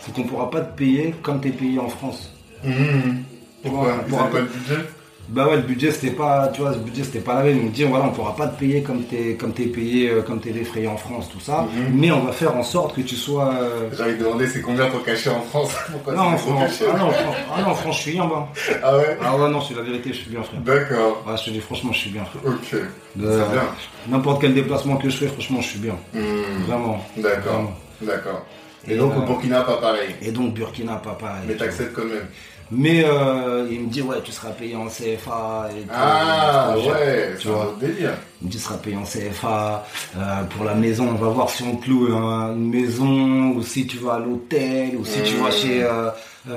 c'est 0.00 0.12
qu'on 0.14 0.22
pourra 0.22 0.50
pas 0.50 0.60
te 0.62 0.76
payer 0.76 1.14
comme 1.22 1.40
t'es 1.40 1.50
payé 1.50 1.78
en 1.78 1.88
France. 1.88 2.32
Mhm. 2.64 3.22
Pourquoi? 3.62 3.88
Ouais, 3.88 3.94
Ils 4.06 4.10
pour 4.10 4.18
avaient 4.20 4.28
un 4.28 4.30
pas 4.32 4.38
peu- 4.38 4.44
le 4.44 4.48
budget? 4.76 4.88
Bah 5.30 5.46
ouais, 5.46 5.56
le 5.56 5.62
budget, 5.62 5.90
c'était 5.92 6.14
pas, 6.14 6.48
tu 6.54 6.62
vois, 6.62 6.70
le 6.72 6.78
budget, 6.78 7.04
c'était 7.04 7.18
pas 7.20 7.34
la 7.34 7.42
même. 7.42 7.58
Il 7.58 7.64
me 7.64 7.68
dit, 7.70 7.84
voilà, 7.84 8.06
on 8.06 8.12
pourra 8.12 8.34
pas 8.34 8.46
te 8.48 8.58
payer 8.58 8.82
comme 8.82 9.02
t'es, 9.02 9.34
comme 9.34 9.52
t'es 9.52 9.66
payé, 9.66 10.08
euh, 10.08 10.22
comme 10.22 10.40
t'es 10.40 10.52
défrayé 10.52 10.88
en 10.88 10.96
France, 10.96 11.28
tout 11.30 11.38
ça. 11.40 11.66
Mhm. 11.70 12.00
Mais 12.00 12.10
on 12.10 12.24
va 12.24 12.32
faire 12.32 12.56
en 12.56 12.62
sorte 12.62 12.96
que 12.96 13.02
tu 13.02 13.14
sois, 13.14 13.52
euh, 13.54 13.90
J'ai 13.94 14.02
envie 14.04 14.12
de 14.14 14.24
demander 14.24 14.46
c'est 14.46 14.62
combien 14.62 14.88
ton 14.88 15.00
cachet 15.00 15.28
en 15.28 15.42
France? 15.42 15.70
Pourquoi 15.92 16.14
non, 16.14 16.22
en 16.22 16.30
c'est 16.38 16.44
trop 16.44 16.52
France, 16.56 16.78
caché 16.78 16.84
ah 16.90 16.96
non, 16.98 17.04
en 17.04 17.10
France, 17.10 17.34
ah 17.54 17.60
non, 17.60 17.68
en 17.68 17.74
France, 17.74 17.96
je 17.96 18.00
suis 18.02 18.12
bien, 18.12 18.24
bah. 18.26 18.48
Ah 18.82 18.96
ouais? 18.96 19.18
Ah 19.22 19.36
ouais, 19.36 19.50
non, 19.50 19.60
c'est 19.60 19.74
la 19.74 19.82
vérité, 19.82 20.10
je 20.14 20.18
suis 20.18 20.30
bien, 20.30 20.42
frère. 20.42 20.60
D'accord. 20.62 21.22
Ouais, 21.26 21.36
je 21.36 21.44
te 21.44 21.50
dis, 21.50 21.60
franchement, 21.60 21.92
je 21.92 21.98
suis 21.98 22.10
bien, 22.10 22.24
frère. 22.24 22.42
Ok. 22.46 22.72
Euh, 22.74 22.82
C'est 23.16 23.52
bien. 23.52 23.62
N'importe 24.08 24.40
quel 24.40 24.54
déplacement 24.54 24.96
que 24.96 25.10
je 25.10 25.16
fais, 25.18 25.26
franchement, 25.26 25.60
je 25.60 25.66
suis 25.68 25.78
bien. 25.78 25.96
Mhm. 26.14 26.22
Vraiment. 26.66 27.04
D'accord. 27.18 27.72
D'accord. 28.00 28.46
Et, 28.86 28.94
Et, 28.94 28.96
donc 28.96 29.12
euh, 29.12 29.18
au 29.18 29.22
Burkina, 29.26 29.60
pas 29.62 29.76
pareil. 29.76 30.14
Et 30.22 30.30
donc, 30.30 30.54
Burkina, 30.54 30.94
papa. 30.96 31.34
Mais 31.46 31.54
t'acceptes 31.54 31.92
quand 31.94 32.04
même. 32.04 32.28
Mais 32.70 33.02
euh, 33.04 33.66
il 33.70 33.80
me 33.80 33.86
dit, 33.88 34.02
ouais, 34.02 34.18
tu 34.22 34.30
seras 34.30 34.50
payé 34.50 34.76
en 34.76 34.86
CFA. 34.88 35.70
Et 35.76 35.80
tout. 35.82 35.88
Ah 35.92 36.74
ouais, 36.76 37.34
tu 37.40 37.48
vois. 37.48 37.74
délire. 37.80 38.12
Il 38.42 38.46
me 38.46 38.50
dit, 38.52 38.58
tu 38.58 38.62
seras 38.62 38.76
payé 38.76 38.96
en 38.96 39.04
CFA. 39.04 39.86
euh, 40.16 40.42
pour 40.54 40.64
la 40.64 40.74
maison, 40.74 41.08
on 41.08 41.14
va 41.14 41.28
voir 41.28 41.48
si 41.50 41.62
on 41.62 41.76
te 41.76 41.88
loue 41.88 42.14
un- 42.14 42.52
une 42.54 42.70
maison, 42.70 43.52
ou 43.56 43.62
si 43.62 43.86
tu 43.86 43.96
vas 43.98 44.14
à 44.14 44.18
l'hôtel, 44.18 44.96
ou 44.98 45.04
si 45.04 45.22
tu 45.22 45.36
vas 45.36 45.50
chez 45.50 45.82
euh, 45.82 46.10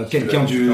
quelqu'un 0.10 0.44
du, 0.44 0.68
de, 0.68 0.74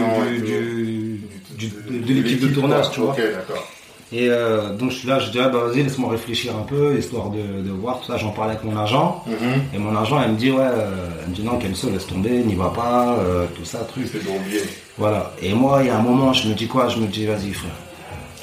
l'équipe 2.14 2.40
de 2.42 2.48
tournage, 2.54 2.90
tu 2.92 3.00
vois. 3.02 3.12
Ok, 3.12 3.18
d'accord. 3.32 3.68
Et 4.14 4.30
euh, 4.30 4.74
donc 4.74 4.92
je 4.92 4.96
suis 5.00 5.08
là, 5.08 5.20
je 5.20 5.30
dis, 5.32 5.40
ah, 5.40 5.50
bah, 5.50 5.60
vas-y, 5.68 5.84
laisse-moi 5.84 6.10
réfléchir 6.12 6.56
un 6.56 6.62
peu, 6.64 6.98
histoire 6.98 7.30
de, 7.30 7.62
de 7.62 7.72
voir 7.72 8.00
tout 8.00 8.06
ça. 8.06 8.16
J'en 8.18 8.30
parlais 8.32 8.52
avec 8.54 8.64
mon 8.64 8.78
agent. 8.78 9.24
Mhm. 9.28 9.36
Et 9.74 9.78
mon 9.80 9.96
agent, 9.98 10.22
elle 10.24 10.32
me 10.32 10.38
dit, 10.38 10.50
ouais, 10.52 10.62
euh, 10.62 11.10
elle 11.24 11.30
me 11.30 11.36
dit, 11.36 11.44
non, 11.44 11.58
Kelso, 11.58 11.90
laisse 11.90 12.08
tomber, 12.08 12.30
n'y 12.44 12.56
va 12.56 12.70
pas, 12.70 13.18
euh, 13.20 13.46
tout 13.56 13.66
ça, 13.66 13.80
truc. 13.80 14.08
C'est 14.10 14.24
de 14.24 14.30
oublier 14.30 14.62
Voilà. 14.98 15.34
Et 15.42 15.54
moi, 15.54 15.80
il 15.82 15.88
y 15.88 15.90
a 15.90 15.98
un 15.98 16.02
moment, 16.02 16.32
je 16.32 16.48
me 16.48 16.54
dis 16.54 16.68
quoi? 16.68 16.88
Je 16.88 17.00
me 17.00 17.08
dis, 17.08 17.26
vas-y, 17.26 17.52
frère, 17.52 17.72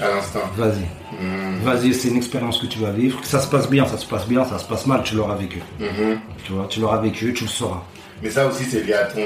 à 0.00 0.08
l'instant. 0.14 0.40
vas-y. 0.54 0.80
Mhm. 1.18 1.60
Vas-y, 1.64 1.94
c'est 1.94 2.08
une 2.08 2.16
expérience 2.18 2.58
que 2.58 2.66
tu 2.66 2.78
vas 2.80 2.90
vivre. 2.90 3.18
Que 3.22 3.26
ça 3.26 3.40
se 3.40 3.48
passe 3.48 3.70
bien, 3.70 3.86
ça 3.86 3.96
se 3.96 4.04
passe 4.06 4.26
bien, 4.28 4.44
ça 4.44 4.58
se 4.58 4.66
passe 4.66 4.86
mal, 4.86 5.02
tu 5.02 5.14
l'auras 5.14 5.36
vécu. 5.36 5.62
Mhm. 5.80 6.18
Tu 6.44 6.52
vois, 6.52 6.66
tu 6.68 6.80
l'auras 6.80 6.98
vécu, 6.98 7.32
tu 7.32 7.44
le 7.44 7.50
sauras. 7.50 7.82
Mais 8.22 8.28
ça 8.30 8.46
aussi, 8.46 8.64
c'est 8.64 8.82
lié 8.84 8.92
à 8.92 9.04
ton, 9.06 9.20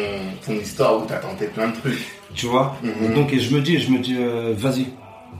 ton 0.46 0.52
histoire 0.52 0.98
où 0.98 1.04
t'as 1.04 1.16
tenté 1.18 1.46
plein 1.46 1.68
de 1.68 1.76
trucs. 1.76 2.06
Tu 2.34 2.46
vois? 2.46 2.76
Et 2.84 3.08
Donc, 3.08 3.32
et 3.32 3.40
je 3.40 3.52
me 3.54 3.60
dis, 3.60 3.78
je 3.80 3.90
me 3.90 3.98
dis, 3.98 4.16
vas-y, 4.56 4.86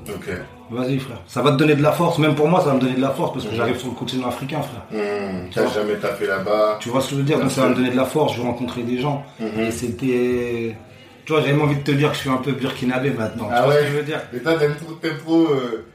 Ok. 0.09 0.31
Vas-y, 0.71 0.99
frère. 0.99 1.21
Ça 1.27 1.43
va 1.43 1.53
te 1.53 1.57
donner 1.57 1.75
de 1.75 1.83
la 1.83 1.93
force. 1.93 2.19
Même 2.19 2.35
pour 2.35 2.49
moi, 2.49 2.61
ça 2.61 2.67
va 2.67 2.75
me 2.75 2.81
donner 2.81 2.95
de 2.95 3.01
la 3.01 3.11
force 3.11 3.33
parce 3.35 3.47
que 3.47 3.55
j'arrive 3.55 3.79
sur 3.79 3.89
le 3.89 3.95
continent 3.95 4.29
africain, 4.29 4.61
frère. 4.63 4.83
Tu 4.91 5.55
T'as 5.55 5.69
jamais 5.73 5.95
tapé 5.97 6.27
là-bas. 6.27 6.79
Tu 6.81 6.89
vois 6.89 7.01
ce 7.01 7.09
que 7.11 7.13
je 7.15 7.21
veux 7.21 7.25
dire? 7.27 7.39
Donc, 7.39 7.51
ça 7.51 7.63
va 7.63 7.69
me 7.71 7.75
donner 7.75 7.91
de 7.91 7.97
la 7.97 8.05
force. 8.05 8.35
Je 8.35 8.41
vais 8.41 8.47
rencontrer 8.47 8.83
des 8.83 8.99
gens. 9.01 9.25
Mhm. 9.41 9.61
Et 9.61 9.71
c'était. 9.71 10.77
Tu 11.25 11.33
vois, 11.33 11.41
j'avais 11.43 11.53
même 11.53 11.63
envie 11.63 11.77
de 11.77 11.83
te 11.83 11.91
dire 11.91 12.09
que 12.11 12.15
je 12.15 12.21
suis 12.21 12.31
un 12.31 12.37
peu 12.39 12.53
burkinabé 12.53 13.11
maintenant. 13.11 13.49
Ah 13.53 13.59
tu 13.61 13.65
vois 13.67 13.75
ouais? 13.75 13.81
ce 13.81 13.85
que 13.87 13.91
je 13.93 13.97
veux 13.99 14.03
dire? 14.03 14.21
Mais 14.33 14.39
toi, 14.41 14.55
t'aimes 14.59 14.77
trop, 14.77 14.93
t'aimes 14.95 15.19
trop 15.19 15.47
euh, 15.47 15.87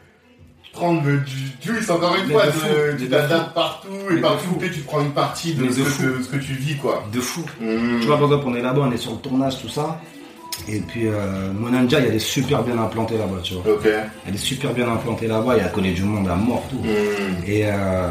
prendre 0.74 1.02
du 1.02 1.18
juice, 1.62 1.90
encore 1.90 2.16
une 2.16 2.28
Mais 2.28 2.34
fois, 2.34 2.46
de 2.46 2.98
tu 2.98 3.10
t'adaptes 3.10 3.54
partout, 3.56 3.88
et 4.12 4.14
Mais 4.14 4.22
partout 4.22 4.50
où 4.56 4.60
tu 4.64 4.82
prends 4.82 5.02
une 5.02 5.12
partie 5.12 5.56
de 5.56 5.70
ce, 5.72 5.80
de 5.80 5.84
que, 5.84 5.90
fou. 5.90 6.24
ce 6.24 6.30
que 6.30 6.38
tu 6.38 6.54
vis, 6.54 6.78
quoi. 6.78 7.04
De 7.12 7.20
fou. 7.20 7.44
Mhm. 7.60 8.00
Tu 8.02 8.06
vois, 8.08 8.18
par 8.18 8.26
exemple, 8.26 8.46
on 8.48 8.56
est 8.56 8.62
là-bas, 8.62 8.82
on 8.84 8.92
est 8.92 8.98
sur 8.98 9.12
le 9.14 9.18
tournage, 9.18 9.60
tout 9.60 9.70
ça. 9.70 10.00
Et 10.70 10.80
puis, 10.80 11.08
euh, 11.08 11.52
Monanja, 11.54 12.00
elle 12.00 12.16
est 12.16 12.20
super 12.20 12.64
bien 12.64 12.78
implantée 12.78 13.18
là-bas, 13.18 13.40
tu 13.44 13.56
vois. 13.56 13.64
Elle 14.28 14.36
est 14.36 14.38
super 14.38 14.72
bien 14.74 14.88
implantée 14.90 15.28
là-bas 15.28 15.56
elle 15.60 15.72
connaît 15.72 15.92
du 15.92 16.04
monde 16.04 16.28
à 16.28 16.36
mort, 16.36 16.64
tout. 16.70 16.78
Mhm. 16.78 17.44
Et, 17.48 17.66
euh, 17.66 18.10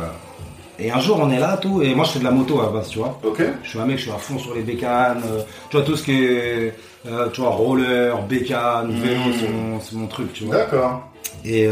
et 0.79 0.91
un 0.91 1.01
jour, 1.01 1.19
on 1.21 1.31
est 1.31 1.39
là, 1.39 1.57
tout. 1.57 1.81
Et 1.83 1.95
moi, 1.95 2.05
je 2.05 2.13
fais 2.13 2.19
de 2.19 2.25
la 2.25 2.31
moto 2.31 2.61
à 2.61 2.65
la 2.65 2.69
base, 2.71 2.89
tu 2.89 2.99
vois. 2.99 3.19
Je 3.63 3.69
suis 3.71 3.79
un 3.79 3.87
mec, 3.87 3.97
je 3.99 4.03
suis 4.03 4.11
à 4.11 4.17
fond 4.19 4.39
sur 4.39 4.55
les 4.55 4.63
bécanes. 4.63 5.23
euh, 5.25 5.43
tu 5.71 5.77
vois, 5.77 5.87
tout 5.87 5.97
ce 5.97 6.03
qui 6.03 6.13
est, 6.25 6.75
euh, 7.07 7.29
tu 7.33 7.41
vois, 7.41 7.51
roller, 7.51 8.21
bécane, 8.23 8.91
vélo, 9.01 9.21
Mhm. 9.21 9.81
c'est 9.81 9.97
mon, 9.97 10.03
mon 10.03 10.07
truc, 10.09 10.33
tu 10.33 10.45
vois. 10.45 10.57
D'accord. 10.57 11.09
Et, 11.45 11.63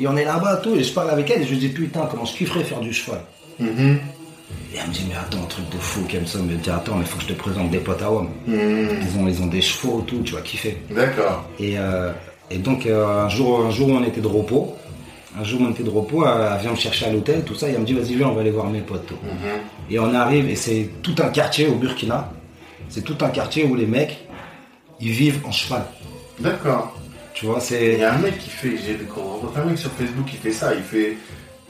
et 0.00 0.06
on 0.08 0.16
est 0.16 0.24
là-bas, 0.24 0.56
tout. 0.62 0.74
Et 0.76 0.82
je 0.84 0.92
parle 0.94 1.10
avec 1.10 1.30
elle 1.30 1.42
et 1.42 1.44
je 1.44 1.50
lui 1.50 1.58
dis, 1.58 1.68
putain, 1.68 2.06
comment 2.10 2.24
je 2.24 2.34
kifferais 2.36 2.64
faire 2.64 2.80
du 2.80 2.92
cheval. 2.92 3.20
Mhm. 3.58 3.98
Et 4.74 4.78
elle 4.82 4.88
me 4.88 4.92
dit, 4.92 5.04
mais 5.08 5.14
attends, 5.14 5.38
un 5.42 5.46
truc 5.46 5.68
de 5.70 5.78
fou, 5.78 6.00
comme 6.10 6.26
ça. 6.26 6.38
Elle 6.40 6.46
me 6.46 6.56
dit, 6.56 6.68
attends, 6.70 6.96
mais 6.96 7.04
faut 7.04 7.16
que 7.16 7.22
je 7.22 7.28
te 7.28 7.32
présente 7.34 7.70
des 7.70 7.78
potes 7.78 8.02
à 8.02 8.10
homme. 8.10 8.30
Mhm. 8.46 8.88
Ils 9.02 9.18
ont, 9.20 9.28
ils 9.28 9.40
ont 9.42 9.46
des 9.46 9.60
chevaux, 9.60 10.02
tout, 10.06 10.20
tu 10.24 10.34
vas 10.34 10.40
kiffer. 10.40 10.78
D'accord. 10.90 11.48
Et, 11.60 11.78
euh, 11.78 12.10
et 12.50 12.58
donc, 12.58 12.84
euh, 12.86 13.06
un, 13.24 13.28
jour, 13.28 13.64
un 13.64 13.70
jour 13.70 13.88
où 13.88 13.92
on 13.92 14.02
était 14.02 14.20
de 14.20 14.26
repos, 14.26 14.74
un 15.38 15.44
jour 15.44 15.60
où 15.60 15.64
on 15.64 15.70
était 15.70 15.84
de 15.84 15.90
repos, 15.90 16.24
elle, 16.26 16.60
vient 16.60 16.72
me 16.72 16.76
chercher 16.76 17.06
à 17.06 17.12
l'hôtel, 17.12 17.44
tout 17.44 17.54
ça, 17.54 17.68
et 17.68 17.72
elle 17.72 17.80
me 17.80 17.86
dit, 17.86 17.92
vas-y, 17.92 18.14
viens, 18.16 18.28
on 18.28 18.34
va 18.34 18.40
aller 18.40 18.50
voir 18.50 18.68
mes 18.68 18.80
potes. 18.80 19.06
tout. 19.06 19.14
Mhm. 19.22 19.60
Et 19.90 19.98
on 20.00 20.12
arrive, 20.12 20.48
et 20.48 20.56
c'est 20.56 20.90
tout 21.02 21.14
un 21.18 21.28
quartier 21.28 21.68
au 21.68 21.76
Burkina, 21.76 22.32
c'est 22.88 23.02
tout 23.04 23.16
un 23.20 23.28
quartier 23.28 23.64
où 23.64 23.76
les 23.76 23.86
mecs, 23.86 24.26
ils 25.00 25.10
vivent 25.12 25.40
en 25.44 25.52
cheval. 25.52 25.84
D'accord. 26.40 26.96
Tu 27.32 27.46
vois, 27.46 27.58
Il 27.58 27.62
c'est. 27.62 27.98
y 27.98 28.04
a 28.04 28.14
un 28.14 28.18
mec 28.18 28.38
qui 28.38 28.50
fait, 28.50 28.74
j'ai 28.84 28.96
un 29.56 29.64
mec 29.64 29.78
sur 29.78 29.90
Facebook 29.92 30.26
qui 30.26 30.36
fait 30.36 30.52
ça, 30.52 30.72
il 30.74 30.82
fait 30.82 31.16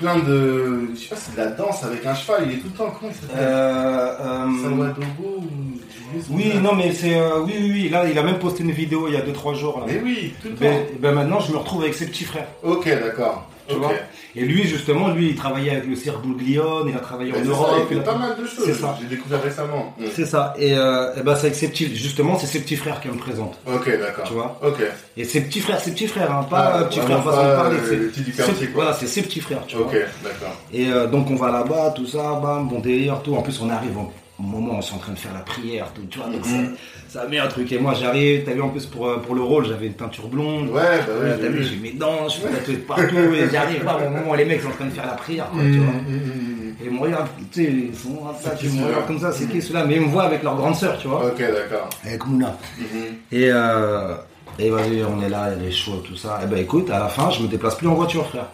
plein 0.05 0.19
de, 0.19 0.89
je 0.95 1.01
sais 1.01 1.09
pas, 1.09 1.17
c'est 1.17 1.33
de 1.33 1.37
la 1.39 1.47
danse 1.47 1.83
avec 1.85 2.05
un 2.05 2.15
cheval, 2.15 2.43
il 2.47 2.53
est 2.53 2.61
tout 2.61 2.69
le 2.73 2.77
temps, 2.79 2.93
comment 2.99 3.11
il 3.11 3.15
s'appelle 3.15 3.37
Euh, 3.39 4.15
euh, 4.21 4.63
Salwadogo 4.63 5.41
ou 5.41 6.23
son 6.27 6.35
oui, 6.35 6.53
non, 6.63 6.75
mais 6.77 6.93
c'est. 6.93 7.17
euh, 7.17 7.41
oui, 7.45 7.55
oui, 7.59 7.71
oui, 7.73 7.89
là, 7.89 8.07
il 8.09 8.17
a 8.19 8.23
même 8.23 8.39
posté 8.39 8.63
une 8.63 8.71
vidéo 8.71 9.09
il 9.09 9.15
y 9.15 9.17
a 9.17 9.23
2-3 9.23 9.55
jours. 9.57 9.81
Là. 9.81 9.87
Mais 9.89 10.01
oui, 10.05 10.33
tout 10.41 10.49
le 10.49 10.55
temps. 10.55 10.61
Ben, 10.61 10.85
ben 11.01 11.13
maintenant, 11.13 11.41
je 11.41 11.51
me 11.53 11.57
retrouve 11.57 11.83
avec 11.83 11.95
ses 11.95 12.07
petits 12.07 12.25
frères. 12.25 12.47
Ok, 12.63 12.87
d'accord. 12.89 13.49
Tu 13.69 13.77
vois 13.77 13.93
Et 14.37 14.43
lui, 14.45 14.65
justement, 14.65 15.09
lui, 15.09 15.31
il 15.31 15.37
travaillait 15.37 15.71
avec 15.71 15.87
le 15.87 15.97
cirque 15.97 16.21
Bouglione, 16.23 16.89
il 16.89 16.95
a 16.97 16.99
travaillé 17.01 17.33
Mais 17.33 17.39
en 17.41 17.45
Europe. 17.51 17.69
ça, 17.71 17.77
il 17.79 17.83
il 17.83 17.89
fait 18.03 18.09
a- 18.09 18.13
pas 18.13 18.19
mal 18.19 18.37
de 18.37 18.47
choses. 18.47 18.65
C'est 18.65 18.75
ça. 18.75 18.99
J'ai 19.01 19.07
découvert 19.17 19.43
récemment. 19.43 19.95
Mm. 19.99 20.05
C'est 20.15 20.27
ça. 20.27 20.55
Et, 20.59 20.75
euh, 20.77 21.15
et 21.17 21.23
ben, 21.23 21.35
c'est 21.37 21.47
avec 21.47 21.55
ses 21.57 21.69
petits, 21.69 21.95
justement, 21.97 22.39
c'est 22.39 22.47
ses 22.47 22.61
petits 22.61 22.77
frères 22.77 23.01
qu'elle 23.01 23.13
me 23.13 23.19
présente. 23.19 23.59
Ok, 23.67 23.89
d'accord. 23.99 24.25
Tu 24.27 24.33
vois 24.35 24.59
Ok. 24.63 24.83
Et 25.17 25.25
ses 25.25 25.41
petits 25.43 25.61
frères, 25.61 25.81
ses 25.81 25.93
petits 25.93 26.09
frères, 26.09 26.31
hein, 26.33 26.47
pas 26.51 26.73
Ah, 26.75 26.79
euh, 26.81 26.85
petits 26.85 27.01
frères 27.01 27.23
façon 27.25 27.37
de 27.43 27.43
pas, 27.47 27.57
parler. 27.57 27.77
euh, 27.79 28.11
c'est-. 28.37 28.73
Voilà, 28.75 28.93
c'est 28.93 29.07
ses 29.07 29.23
petits 29.23 29.41
frères, 29.41 29.63
tu 29.67 29.77
vois. 29.77 29.87
Ok, 29.87 29.97
d'accord. 30.23 30.57
Et 30.73 30.91
euh, 30.91 31.07
donc 31.07 31.31
on 31.31 31.37
va 31.37 31.51
là-bas, 31.51 31.93
tout 31.97 32.07
ça, 32.07 32.39
bam, 32.43 32.69
bon 32.69 32.81
délire, 32.81 33.21
tout. 33.23 33.35
En 33.35 33.43
plus, 33.43 33.61
on 33.63 33.71
arrive 33.71 33.97
au 33.97 34.13
au 34.39 34.43
moment 34.43 34.73
où 34.73 34.77
on 34.77 34.81
est 34.81 34.93
en 34.93 34.99
train 34.99 35.13
de 35.13 35.19
faire 35.19 35.33
la 35.35 35.41
prière, 35.41 35.87
tout, 35.95 36.03
tu 36.11 36.19
vois. 36.19 36.29
Donc 36.29 36.45
Mhm. 36.45 36.75
ça, 37.09 37.21
ça 37.23 37.29
met 37.29 37.39
un 37.39 37.47
truc. 37.47 37.71
Et 37.71 37.79
moi, 37.79 37.95
j'arrive, 37.95 38.43
t'as 38.45 38.53
vu, 38.53 38.61
en 38.63 38.69
plus, 38.71 38.85
pour, 38.87 39.07
euh, 39.09 39.19
pour 39.19 39.35
le 39.37 39.43
rôle, 39.43 39.67
j'avais 39.67 39.87
une 39.87 39.95
teinture 39.95 40.27
blonde. 40.29 40.71
Ouais, 40.71 40.99
bah 41.07 41.37
t'as 41.41 41.49
vu, 41.49 41.63
j'ai 41.63 41.77
mes 41.77 41.93
dents, 41.93 42.25
je 42.29 42.33
suis 42.35 42.43
tatoué 42.43 42.77
partout, 42.79 43.17
et 43.17 43.49
j'arrive 43.53 43.85
pas 43.85 43.97
au 43.97 44.11
moment 44.11 44.33
où 44.33 44.35
les 44.35 44.45
mecs 44.45 44.61
sont 44.61 44.69
en 44.69 44.73
train 44.73 44.87
de 44.87 44.91
faire 44.91 45.07
la 45.07 45.13
prière, 45.13 45.49
quoi, 45.51 45.63
tu 45.63 45.79
vois. 45.79 45.93
Mm, 45.93 46.75
Et 46.83 46.87
ils 46.87 46.91
me 46.91 46.99
regardent, 47.01 47.29
tu 47.53 47.65
sais, 47.65 47.71
ils 47.73 47.95
sont 47.97 48.19
ah, 48.29 48.35
ça, 48.43 48.51
ils 48.61 48.71
me 48.73 48.85
regardent 48.87 49.07
comme 49.07 49.21
ça, 49.21 49.31
c'est 49.31 49.47
qui 49.49 49.63
ceux-là 49.63 49.85
Mais 49.87 49.95
ils 49.95 50.01
me 50.01 50.09
voient 50.09 50.25
avec 50.25 50.43
leur 50.43 50.57
grande 50.57 50.75
sœur, 50.75 50.99
tu 50.99 51.07
vois. 51.07 51.25
Ok, 51.27 51.39
d'accord. 51.39 51.89
Avec 52.05 52.27
Mouna. 52.27 52.57
Mhm. 52.79 52.85
Et, 53.31 53.49
euh, 53.53 54.15
et 54.59 54.71
vas-y, 54.71 55.05
on 55.05 55.23
est 55.23 55.29
là, 55.29 55.51
il 55.55 55.63
y 55.63 55.67
a 55.67 55.69
des 55.69 55.73
shows, 55.73 55.99
tout 56.05 56.17
ça. 56.17 56.41
Et 56.43 56.47
ben 56.49 56.59
écoute, 56.59 56.91
à 56.91 56.99
la 56.99 57.09
fin, 57.09 57.31
je 57.31 57.43
me 57.43 57.47
déplace 57.49 57.77
plus 57.77 57.87
en 57.87 57.95
voiture, 57.95 58.27
frère. 58.27 58.47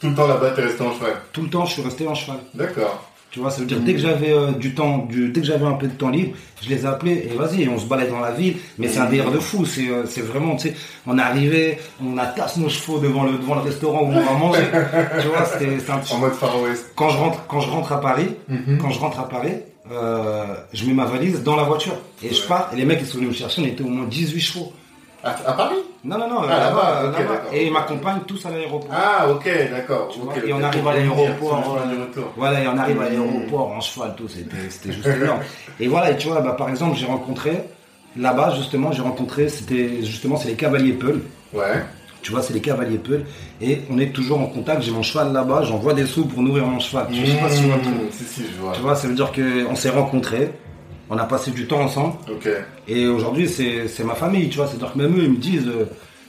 Tout 0.00 0.08
le 0.08 0.14
temps 0.14 0.26
là-bas, 0.26 0.50
t'es 0.56 0.62
resté 0.62 0.82
en 0.82 0.92
cheval. 0.94 1.12
Tout 1.32 1.42
le 1.42 1.48
temps, 1.50 1.66
je 1.66 1.72
suis 1.74 1.82
resté 1.82 2.08
en 2.08 2.14
cheval. 2.14 2.38
D'accord. 2.54 3.10
Tu 3.36 3.42
vois, 3.42 3.50
ça 3.50 3.60
veut 3.60 3.66
dire 3.66 3.80
dès 3.80 3.92
que 3.92 3.98
j'avais 3.98 4.32
euh, 4.32 4.52
du 4.52 4.74
temps, 4.74 4.96
du, 5.10 5.28
dès 5.28 5.42
que 5.42 5.46
j'avais 5.46 5.66
un 5.66 5.74
peu 5.74 5.88
de 5.88 5.92
temps 5.92 6.08
libre, 6.08 6.32
je 6.62 6.70
les 6.70 6.86
appelais 6.86 7.28
et 7.30 7.36
vas-y, 7.36 7.68
on 7.68 7.76
se 7.78 7.84
balade 7.84 8.08
dans 8.08 8.20
la 8.20 8.30
ville. 8.30 8.56
Mais 8.78 8.88
c'est 8.88 8.98
un 8.98 9.10
délire 9.10 9.30
de 9.30 9.38
fou. 9.38 9.66
C'est, 9.66 9.90
euh, 9.90 10.06
c'est 10.06 10.22
vraiment, 10.22 10.56
tu 10.56 10.68
sais, 10.68 10.74
on 11.06 11.18
est 11.18 11.20
arrivé, 11.20 11.76
on 12.02 12.16
attache 12.16 12.56
nos 12.56 12.70
chevaux 12.70 12.98
devant 12.98 13.24
le, 13.24 13.32
devant 13.32 13.56
le 13.56 13.60
restaurant 13.60 14.04
où 14.04 14.06
on 14.06 14.20
va 14.24 14.32
manger. 14.32 14.62
tu 15.20 15.26
vois, 15.28 15.44
c'était, 15.44 15.78
c'était 15.78 15.90
un 15.90 15.98
petit. 15.98 16.14
En 16.14 16.18
mode 16.18 16.32
Far 16.32 16.58
West. 16.62 16.92
Quand 16.96 17.10
je 17.10 17.18
rentre, 17.18 17.46
quand 17.46 17.60
je 17.60 17.68
rentre 17.68 17.92
à 17.92 18.00
Paris, 18.00 18.28
Mhm. 18.48 18.78
quand 18.78 18.88
je 18.88 18.98
rentre 19.00 19.20
à 19.20 19.28
Paris, 19.28 19.52
euh, 19.92 20.46
je 20.72 20.86
mets 20.86 20.94
ma 20.94 21.04
valise 21.04 21.42
dans 21.42 21.56
la 21.56 21.64
voiture 21.64 21.98
et 22.22 22.32
je 22.32 22.42
pars. 22.48 22.70
Et 22.72 22.76
les 22.76 22.86
mecs 22.86 23.00
ils 23.02 23.06
sont 23.06 23.18
venus 23.18 23.28
me 23.32 23.34
chercher, 23.34 23.60
on 23.60 23.66
était 23.66 23.84
au 23.84 23.88
moins 23.88 24.06
18 24.06 24.40
chevaux. 24.40 24.72
À, 25.24 25.30
à 25.30 25.52
Paris 25.54 25.76
Non, 26.04 26.18
non, 26.18 26.28
non, 26.28 26.40
Ah, 26.42 26.58
là-bas, 26.58 27.12
d'accord. 27.16 27.36
Et 27.52 27.66
ils 27.66 27.72
m'accompagnent 27.72 28.20
tous 28.26 28.44
à 28.46 28.50
l'aéroport. 28.50 28.90
Ah, 28.92 29.28
ok, 29.30 29.48
d'accord. 29.70 30.08
Et 30.46 30.52
on 30.52 30.62
arrive 30.62 30.86
à 30.86 30.94
l'aéroport, 30.94 31.78
euh. 31.86 32.20
Voilà, 32.36 32.62
et 32.62 32.68
on 32.68 32.76
arrive 32.78 33.00
à 33.00 33.08
l'aéroport 33.08 33.72
en 33.72 33.80
cheval, 33.80 34.14
tout, 34.16 34.28
c'était, 34.28 34.92
juste 34.92 35.06
énorme. 35.06 35.40
Et 35.80 35.88
voilà, 35.88 36.10
et 36.12 36.16
tu 36.16 36.28
vois, 36.28 36.40
bah, 36.40 36.52
par 36.56 36.68
exemple, 36.70 36.96
j'ai 36.96 37.06
rencontré, 37.06 37.62
là-bas, 38.16 38.54
justement, 38.56 38.92
j'ai 38.92 39.02
rencontré, 39.02 39.48
c'était, 39.48 40.02
justement, 40.02 40.36
c'est 40.36 40.48
les 40.48 40.54
cavaliers 40.54 40.92
Peul. 40.94 41.20
Ouais. 41.52 41.82
Tu 42.22 42.32
vois, 42.32 42.42
c'est 42.42 42.54
les 42.54 42.60
cavaliers 42.60 42.98
Peul. 42.98 43.24
Et 43.60 43.82
on 43.90 43.98
est 43.98 44.12
toujours 44.12 44.40
en 44.40 44.46
contact, 44.46 44.82
j'ai 44.82 44.90
mon 44.90 45.02
cheval 45.02 45.32
là-bas, 45.32 45.62
j'envoie 45.64 45.92
des 45.92 46.06
sous 46.06 46.24
pour 46.26 46.42
nourrir 46.42 46.64
mon 46.66 46.78
cheval. 46.80 47.06
Je 47.12 47.24
sais 47.26 47.36
pas 47.38 47.48
si 47.50 47.60
tu 47.62 47.66
vois. 47.68 47.76
Mmh, 47.76 47.82
Si, 48.10 48.24
si, 48.24 48.42
je 48.54 48.60
vois. 48.60 48.72
Tu 48.72 48.80
vois, 48.80 48.94
ça 48.96 49.06
veut 49.08 49.14
dire 49.14 49.32
qu'on 49.32 49.74
s'est 49.76 49.90
rencontrés, 49.90 50.50
on 51.10 51.16
a 51.18 51.24
passé 51.24 51.50
du 51.50 51.66
temps 51.66 51.80
ensemble, 51.80 52.14
et 52.88 53.06
aujourd'hui, 53.06 53.48
c'est, 53.48 54.04
ma 54.04 54.14
famille, 54.14 54.48
tu 54.48 54.56
vois. 54.56 54.66
C'est-à-dire 54.66 54.92
que 54.92 54.98
même 54.98 55.16
eux, 55.18 55.24
ils 55.24 55.30
me 55.30 55.36
disent, 55.36 55.66
euh, 55.68 55.86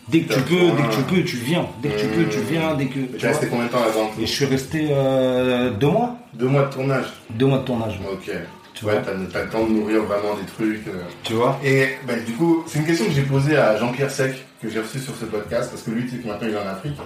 dès 0.07 0.21
que 0.21 0.33
tu 0.33 0.41
peux, 0.41 0.55
dès 0.75 0.83
que 0.83 0.95
tu 0.95 1.01
peux, 1.03 1.23
tu 1.23 1.37
viens. 1.37 1.65
Dès 1.81 1.89
que 1.89 1.99
tu 1.99 2.07
peux, 2.07 2.25
tu 2.25 2.39
viens, 2.49 2.75
dès 2.75 2.85
que. 2.85 2.99
Tu 3.17 3.25
es 3.25 3.27
resté 3.29 3.47
combien 3.47 3.65
de 3.65 3.71
temps 3.71 3.79
là-bas 3.79 4.09
Et 4.21 4.25
je 4.25 4.31
suis 4.31 4.45
resté 4.45 4.87
euh, 4.91 5.71
deux 5.71 5.87
mois. 5.87 6.15
Deux 6.33 6.47
mois 6.47 6.63
de 6.65 6.73
tournage. 6.73 7.05
Deux 7.31 7.45
mois 7.47 7.59
de 7.59 7.63
tournage. 7.63 7.99
Ok. 8.11 8.31
Tu 8.73 8.85
ouais, 8.85 8.91
vois. 8.91 9.01
t'as 9.01 9.43
le 9.43 9.49
temps 9.49 9.65
de 9.65 9.71
nourrir 9.71 10.03
vraiment 10.03 10.35
des 10.35 10.45
trucs. 10.45 10.87
euh. 10.87 11.01
Tu 11.23 11.33
vois 11.33 11.59
Et 11.63 11.87
ben, 12.05 12.23
du 12.23 12.33
coup, 12.33 12.63
c'est 12.67 12.77
une 12.77 12.85
question 12.85 13.05
que 13.07 13.11
j'ai 13.11 13.23
posée 13.23 13.57
à 13.57 13.75
Jean-Pierre 13.77 14.11
Sec, 14.11 14.35
que 14.61 14.69
j'ai 14.69 14.79
reçu 14.79 14.99
sur 14.99 15.15
ce 15.15 15.25
podcast, 15.25 15.71
parce 15.71 15.81
que 15.81 15.89
lui, 15.89 16.03
tu 16.03 16.11
sais 16.11 16.17
que 16.17 16.27
maintenant 16.27 16.47
il 16.47 16.53
est 16.53 16.57
en 16.59 16.67
Afrique. 16.69 16.97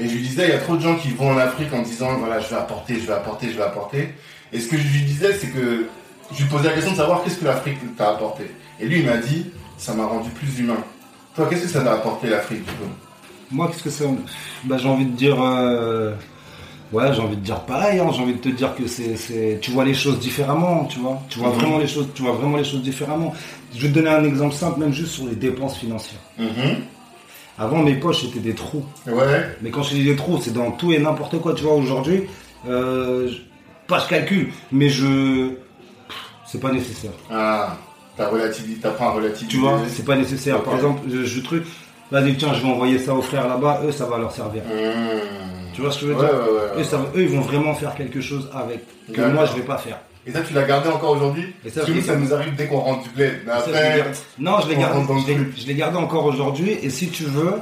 Et 0.00 0.08
je 0.08 0.14
lui 0.14 0.22
disais, 0.22 0.46
il 0.46 0.50
y 0.50 0.54
a 0.54 0.58
trop 0.58 0.74
de 0.74 0.80
gens 0.82 0.96
qui 0.96 1.10
vont 1.10 1.30
en 1.30 1.38
Afrique 1.38 1.72
en 1.72 1.82
disant, 1.82 2.16
voilà, 2.18 2.40
je 2.40 2.48
vais 2.48 2.56
apporter, 2.56 2.94
je 3.00 3.06
vais 3.06 3.12
apporter, 3.12 3.46
je 3.52 3.56
vais 3.56 3.62
apporter. 3.62 4.08
Et 4.52 4.58
ce 4.58 4.68
que 4.68 4.76
je 4.76 4.82
lui 4.82 5.02
disais, 5.02 5.32
c'est 5.34 5.46
que 5.48 5.86
je 6.32 6.42
lui 6.42 6.48
posais 6.50 6.68
la 6.68 6.74
question 6.74 6.92
de 6.92 6.96
savoir 6.96 7.22
qu'est-ce 7.22 7.38
que 7.38 7.44
l'Afrique 7.44 7.96
t'a 7.96 8.10
apporté. 8.10 8.44
Et 8.80 8.86
lui, 8.86 9.00
il 9.00 9.06
m'a 9.06 9.16
dit, 9.18 9.46
ça 9.78 9.94
m'a 9.94 10.06
rendu 10.06 10.30
plus 10.30 10.58
humain. 10.60 10.76
Toi, 11.36 11.46
qu'est-ce 11.48 11.62
que 11.62 11.68
ça 11.68 11.80
t'a 11.82 11.92
apporté 11.94 12.28
l'Afrique, 12.28 12.64
du 12.64 12.70
coup? 12.72 12.90
Moi, 13.50 13.68
qu'est-ce 13.68 13.82
que 13.82 13.90
c'est 13.90 14.06
bah, 14.64 14.76
J'ai 14.78 14.88
envie 14.88 15.06
de 15.06 15.16
dire. 15.16 15.36
euh, 15.42 16.12
Ouais, 16.92 17.12
j'ai 17.12 17.20
envie 17.22 17.34
de 17.36 17.40
dire 17.40 17.60
pareil. 17.60 17.98
hein. 17.98 18.08
J'ai 18.14 18.22
envie 18.22 18.34
de 18.34 18.38
te 18.38 18.48
dire 18.50 18.72
que 18.76 18.86
c'est, 18.86 19.58
tu 19.60 19.72
vois 19.72 19.84
les 19.84 19.94
choses 19.94 20.20
différemment, 20.20 20.84
tu 20.84 21.00
vois. 21.00 21.20
Tu 21.28 21.40
vois 21.40 21.48
Mhm. 21.48 21.54
vraiment 21.56 21.78
les 21.78 21.88
choses, 21.88 22.08
tu 22.14 22.22
vois 22.22 22.32
vraiment 22.32 22.56
les 22.56 22.62
choses 22.62 22.82
différemment. 22.82 23.34
Je 23.74 23.80
vais 23.80 23.88
te 23.88 23.94
donner 23.94 24.10
un 24.10 24.22
exemple 24.22 24.54
simple, 24.54 24.78
même 24.78 24.92
juste 24.92 25.12
sur 25.12 25.26
les 25.26 25.34
dépenses 25.34 25.76
financières. 25.76 26.20
Avant, 27.58 27.78
mes 27.82 27.94
poches 27.94 28.24
étaient 28.24 28.40
des 28.40 28.54
trous. 28.54 28.84
Ouais. 29.06 29.56
Mais 29.62 29.70
quand 29.70 29.82
je 29.82 29.94
dis 29.94 30.04
des 30.04 30.16
trous, 30.16 30.38
c'est 30.40 30.52
dans 30.52 30.72
tout 30.72 30.92
et 30.92 30.98
n'importe 30.98 31.40
quoi. 31.40 31.54
Tu 31.54 31.62
vois, 31.64 31.74
aujourd'hui, 31.74 32.24
euh, 32.68 33.30
pas 33.86 34.00
je 34.00 34.08
calcule, 34.08 34.48
mais 34.72 34.88
je, 34.88 35.50
c'est 36.54 36.60
pas 36.60 36.70
nécessaire. 36.72 37.10
Ah, 37.32 37.76
t'as 38.16 38.28
relativité, 38.28 38.80
t'apprends 38.80 39.08
à 39.08 39.12
relativiser. 39.12 39.48
Tu 39.50 39.56
vois, 39.58 39.80
c'est 39.88 40.04
pas 40.04 40.14
nécessaire. 40.16 40.62
Par 40.62 40.76
exemple, 40.76 41.00
je, 41.12 41.24
je 41.24 41.40
truc, 41.40 41.64
vas-y 42.12 42.36
tiens, 42.36 42.54
je 42.54 42.62
vais 42.62 42.68
envoyer 42.68 42.98
ça 43.00 43.12
aux 43.12 43.22
frères 43.22 43.48
là-bas. 43.48 43.82
Eux, 43.84 43.90
ça 43.90 44.06
va 44.06 44.18
leur 44.18 44.30
servir. 44.30 44.62
Mmh. 44.62 45.72
Tu 45.74 45.80
vois 45.80 45.90
ce 45.90 46.00
que 46.00 46.06
je 46.06 46.12
veux 46.12 46.16
Ouais, 46.20 46.26
dire 46.28 46.34
ouais, 46.36 46.44
ouais, 46.44 46.76
ouais. 46.76 46.80
Eux, 46.80 46.84
ça 46.84 46.96
va- 46.98 47.08
eux, 47.16 47.22
ils 47.22 47.28
vont 47.28 47.40
vraiment 47.40 47.74
faire 47.74 47.94
quelque 47.96 48.20
chose 48.20 48.48
avec 48.54 48.80
que 49.12 49.20
moi 49.20 49.44
je 49.46 49.54
vais 49.54 49.62
pas 49.66 49.78
faire. 49.78 49.98
Et 50.26 50.30
ça, 50.32 50.40
tu 50.42 50.54
l'as 50.54 50.62
gardé 50.62 50.88
encore 50.88 51.10
aujourd'hui 51.16 51.52
Parce 51.62 51.84
que 51.86 51.92
nous, 51.92 52.00
ça 52.00 52.14
nous 52.16 52.32
arrive 52.32 52.54
dès 52.54 52.66
qu'on 52.68 52.78
rentre 52.78 53.02
du 53.02 53.10
bled. 53.10 53.40
Mais 53.44 53.52
Ça, 53.52 53.96
je. 53.98 54.42
Non, 54.42 54.60
je 54.62 54.68
l'ai 54.68 54.76
gardé. 54.76 55.00
Je 55.56 55.66
l'ai- 55.66 55.74
gardé 55.74 55.96
encore 55.98 56.24
aujourd'hui. 56.26 56.78
Et 56.82 56.88
si 56.90 57.08
tu 57.08 57.24
veux, 57.24 57.54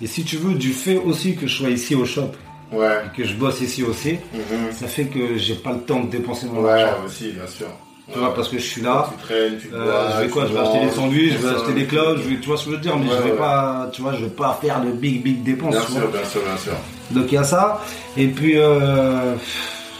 et 0.00 0.06
si 0.06 0.22
tu 0.24 0.36
veux, 0.36 0.54
du 0.54 0.72
fait 0.72 0.96
aussi 0.96 1.34
que 1.34 1.46
je 1.48 1.54
sois 1.56 1.68
ici 1.70 1.94
au 1.96 2.06
shop 2.06 2.30
ouais. 2.72 2.86
et 3.12 3.16
que 3.16 3.24
je 3.26 3.34
bosse 3.34 3.60
ici 3.60 3.82
aussi, 3.82 4.12
Mhm. 4.32 4.70
ça 4.72 4.86
fait 4.86 5.06
que 5.06 5.36
j'ai 5.36 5.56
pas 5.56 5.72
le 5.72 5.80
temps 5.80 6.00
de 6.00 6.08
dépenser 6.10 6.46
mon 6.46 6.62
Ouais, 6.62 6.70
argent. 6.82 7.04
aussi, 7.04 7.32
bien 7.32 7.46
sûr. 7.48 7.66
Tu 8.12 8.18
vois, 8.18 8.34
parce 8.34 8.48
que 8.48 8.58
je 8.58 8.64
suis 8.64 8.82
là. 8.82 9.08
Tu 9.12 9.24
traînes, 9.24 9.58
tu 9.58 9.68
Euh, 9.72 9.84
bois. 9.84 10.10
je 10.16 10.22
vais 10.22 10.28
quoi 10.28 10.46
Je 10.46 10.52
vais 10.52 10.58
acheter 10.58 10.78
des 10.80 10.84
manges, 10.86 10.94
sandwichs, 10.94 11.32
je 11.32 11.38
vais 11.38 11.54
acheter 11.54 11.72
des 11.74 11.88
je 11.88 12.28
vais, 12.28 12.36
tu 12.40 12.46
vois 12.48 12.56
ce 12.56 12.64
que 12.64 12.70
je 12.70 12.76
veux 12.76 12.80
dire, 12.82 12.96
mais 12.96 13.06
Ouais, 13.08 13.14
je 13.18 13.22
vais 13.22 13.30
ouais. 13.32 13.36
pas, 13.36 13.88
tu 13.92 14.02
vois, 14.02 14.14
je 14.14 14.24
vais 14.24 14.30
pas 14.30 14.58
faire 14.60 14.80
de 14.80 14.90
big 14.90 15.22
big 15.22 15.42
dépenses. 15.44 15.72
Bien 15.74 15.80
sûr, 16.00 16.08
bien 16.08 16.24
sûr, 16.24 16.40
bien 16.42 16.56
sûr. 16.56 16.72
Donc 17.12 17.26
il 17.30 17.34
y 17.34 17.38
a 17.38 17.44
ça. 17.44 17.80
Et 18.16 18.26
puis 18.28 18.58
euh, 18.58 19.34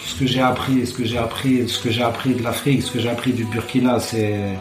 ce 0.06 0.14
que 0.18 0.26
j'ai 0.26 0.40
appris, 0.40 0.86
ce 0.86 0.94
que 0.94 1.04
j'ai 1.04 1.18
appris, 1.18 1.68
ce 1.68 1.80
que 1.80 1.90
j'ai 1.90 2.02
appris 2.02 2.34
de 2.34 2.42
l'Afrique, 2.42 2.82
ce 2.82 2.90
que 2.90 2.98
j'ai 2.98 3.10
appris 3.10 3.32
du 3.32 3.44
Burkina, 3.44 4.00
c'est 4.00 4.56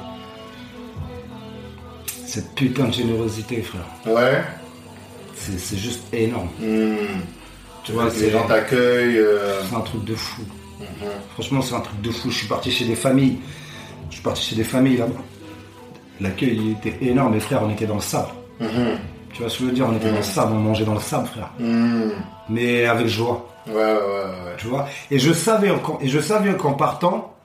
cette 2.25 2.53
putain 2.55 2.85
de 2.85 2.93
générosité, 2.93 3.61
frère. 3.63 3.85
Ouais. 4.05 4.43
C'est 5.35 5.77
juste 5.77 6.01
énorme. 6.13 6.49
Hmm. 6.61 6.95
Tu 7.83 7.93
vois, 7.93 8.09
les 8.19 8.29
gens 8.29 8.45
t'accueillent. 8.45 9.17
euh, 9.17 9.61
c'est 9.67 9.75
un 9.75 9.79
truc 9.81 10.03
de 10.03 10.13
fou. 10.13 10.43
Mhm. 10.79 11.09
Franchement, 11.33 11.61
c'est 11.61 11.75
un 11.75 11.81
truc 11.81 12.01
de 12.01 12.11
fou. 12.11 12.29
Je 12.29 12.37
suis 12.37 12.47
parti 12.47 12.71
chez 12.71 12.85
des 12.85 12.95
familles. 12.95 13.37
Je 14.09 14.15
suis 14.15 14.23
parti 14.23 14.41
chez 14.43 14.55
des 14.55 14.63
familles 14.63 14.97
là-bas. 14.97 15.21
L'accueil 16.21 16.59
il 16.61 16.71
était 16.71 16.97
énorme, 17.05 17.33
mes 17.33 17.39
frères, 17.39 17.61
on 17.63 17.69
était 17.69 17.85
dans 17.85 17.95
le 17.95 18.01
sable. 18.01 18.29
Mhm. 18.59 18.97
Tu 19.33 19.41
vois 19.41 19.49
ce 19.49 19.57
que 19.59 19.63
je 19.63 19.69
veux 19.69 19.75
dire? 19.75 19.87
On 19.87 19.95
était 19.95 20.09
dans 20.09 20.17
le 20.17 20.23
sable, 20.23 20.53
on 20.53 20.59
mangeait 20.59 20.85
dans 20.85 20.95
le 20.95 20.99
sable, 20.99 21.27
frère. 21.27 21.51
Hmm. 21.59 22.09
Mais 22.49 22.85
avec 22.85 23.07
joie. 23.07 23.47
Ouais, 23.67 23.75
ouais, 23.75 23.81
ouais. 23.83 24.55
tu 24.57 24.67
vois? 24.67 24.87
Et 25.11 25.19
je 25.19 25.31
savais 25.31 25.69
qu'en, 25.83 25.99
et 26.01 26.07
je 26.09 26.19
savais 26.19 26.55
qu'en 26.55 26.73
partant, 26.73 27.35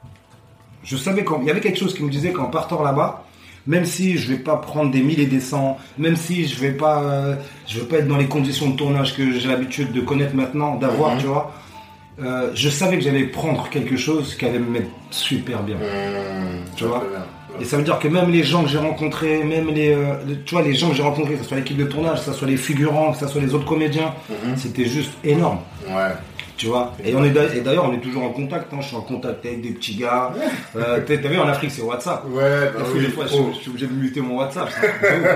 je 0.82 0.96
savais 0.96 1.24
qu'en, 1.24 1.40
il 1.42 1.46
y 1.46 1.50
avait 1.50 1.60
quelque 1.60 1.78
chose 1.78 1.94
qui 1.94 2.02
me 2.02 2.10
disait 2.10 2.32
qu'en 2.32 2.46
partant 2.46 2.82
là-bas, 2.82 3.24
même 3.66 3.84
si 3.84 4.16
je 4.16 4.32
vais 4.32 4.38
pas 4.38 4.56
prendre 4.56 4.90
des 4.90 5.02
mille 5.02 5.20
et 5.20 5.26
des 5.26 5.40
cents, 5.40 5.76
même 5.98 6.16
si 6.16 6.48
je 6.48 6.58
vais 6.58 6.72
pas, 6.72 7.02
euh, 7.02 7.36
je 7.66 7.80
vais 7.80 7.86
pas 7.86 7.96
être 7.98 8.08
dans 8.08 8.16
les 8.16 8.28
conditions 8.28 8.70
de 8.70 8.76
tournage 8.76 9.14
que 9.16 9.38
j'ai 9.38 9.48
l'habitude 9.48 9.92
de 9.92 10.00
connaître 10.00 10.34
maintenant, 10.34 10.76
d'avoir, 10.76 11.12
Mhm. 11.14 11.20
tu 11.20 11.26
vois. 11.26 11.52
Euh, 12.22 12.50
je 12.54 12.68
savais 12.68 12.96
que 12.98 13.02
j'allais 13.04 13.24
prendre 13.24 13.68
quelque 13.70 13.96
chose 13.96 14.34
qui 14.36 14.44
allait 14.46 14.58
me 14.58 14.70
mettre 14.70 14.88
super 15.10 15.62
bien. 15.62 15.76
Hmm. 15.76 16.64
Tu 16.76 16.84
vois 16.84 17.00
bien. 17.10 17.24
Et 17.60 17.64
ça 17.64 17.76
veut 17.76 17.84
dire 17.84 17.98
que 18.00 18.08
même 18.08 18.30
les 18.30 18.42
gens 18.42 18.64
que 18.64 18.68
j'ai 18.68 18.78
rencontrés, 18.78 19.44
même 19.44 19.68
les, 19.68 19.92
euh, 19.94 20.14
les- 20.26 20.40
tu 20.40 20.54
vois, 20.56 20.64
les 20.64 20.74
gens 20.74 20.88
que 20.88 20.94
j'ai 20.96 21.04
rencontrés, 21.04 21.34
que 21.34 21.42
ce 21.42 21.48
soit 21.48 21.56
l'équipe 21.56 21.76
de 21.76 21.84
tournage, 21.84 22.18
que 22.18 22.24
ce 22.24 22.32
soit 22.32 22.48
les 22.48 22.56
figurants, 22.56 23.12
que 23.12 23.18
ce 23.18 23.28
soit 23.28 23.40
les 23.40 23.54
autres 23.54 23.64
comédiens, 23.64 24.12
Mhm. 24.28 24.56
c'était 24.56 24.86
juste 24.86 25.12
énorme. 25.22 25.58
Ouais. 25.88 26.10
Tu 26.56 26.66
vois 26.66 26.92
Et 27.04 27.14
on 27.16 27.24
est 27.24 27.34
et 27.56 27.60
d'ailleurs 27.62 27.86
on 27.90 27.92
est 27.94 28.00
toujours 28.00 28.22
en 28.22 28.30
contact. 28.30 28.72
Hein. 28.72 28.78
Je 28.80 28.86
suis 28.86 28.96
en 28.96 29.00
contact 29.00 29.44
avec 29.44 29.60
des 29.60 29.70
petits 29.70 29.96
gars. 29.96 30.32
Euh, 30.76 31.00
t'as 31.04 31.16
vu 31.16 31.38
en 31.38 31.48
Afrique 31.48 31.72
c'est 31.72 31.82
WhatsApp. 31.82 32.24
Ouais, 32.28 32.70
bah 32.72 32.84
oui. 32.94 33.00
des 33.06 33.08
fois, 33.08 33.26
je, 33.26 33.34
Oh. 33.34 33.50
je 33.52 33.58
suis 33.58 33.70
obligé 33.70 33.86
de 33.88 33.92
muter 33.92 34.20
mon 34.20 34.36
WhatsApp. 34.38 34.68
ouf. 34.68 35.28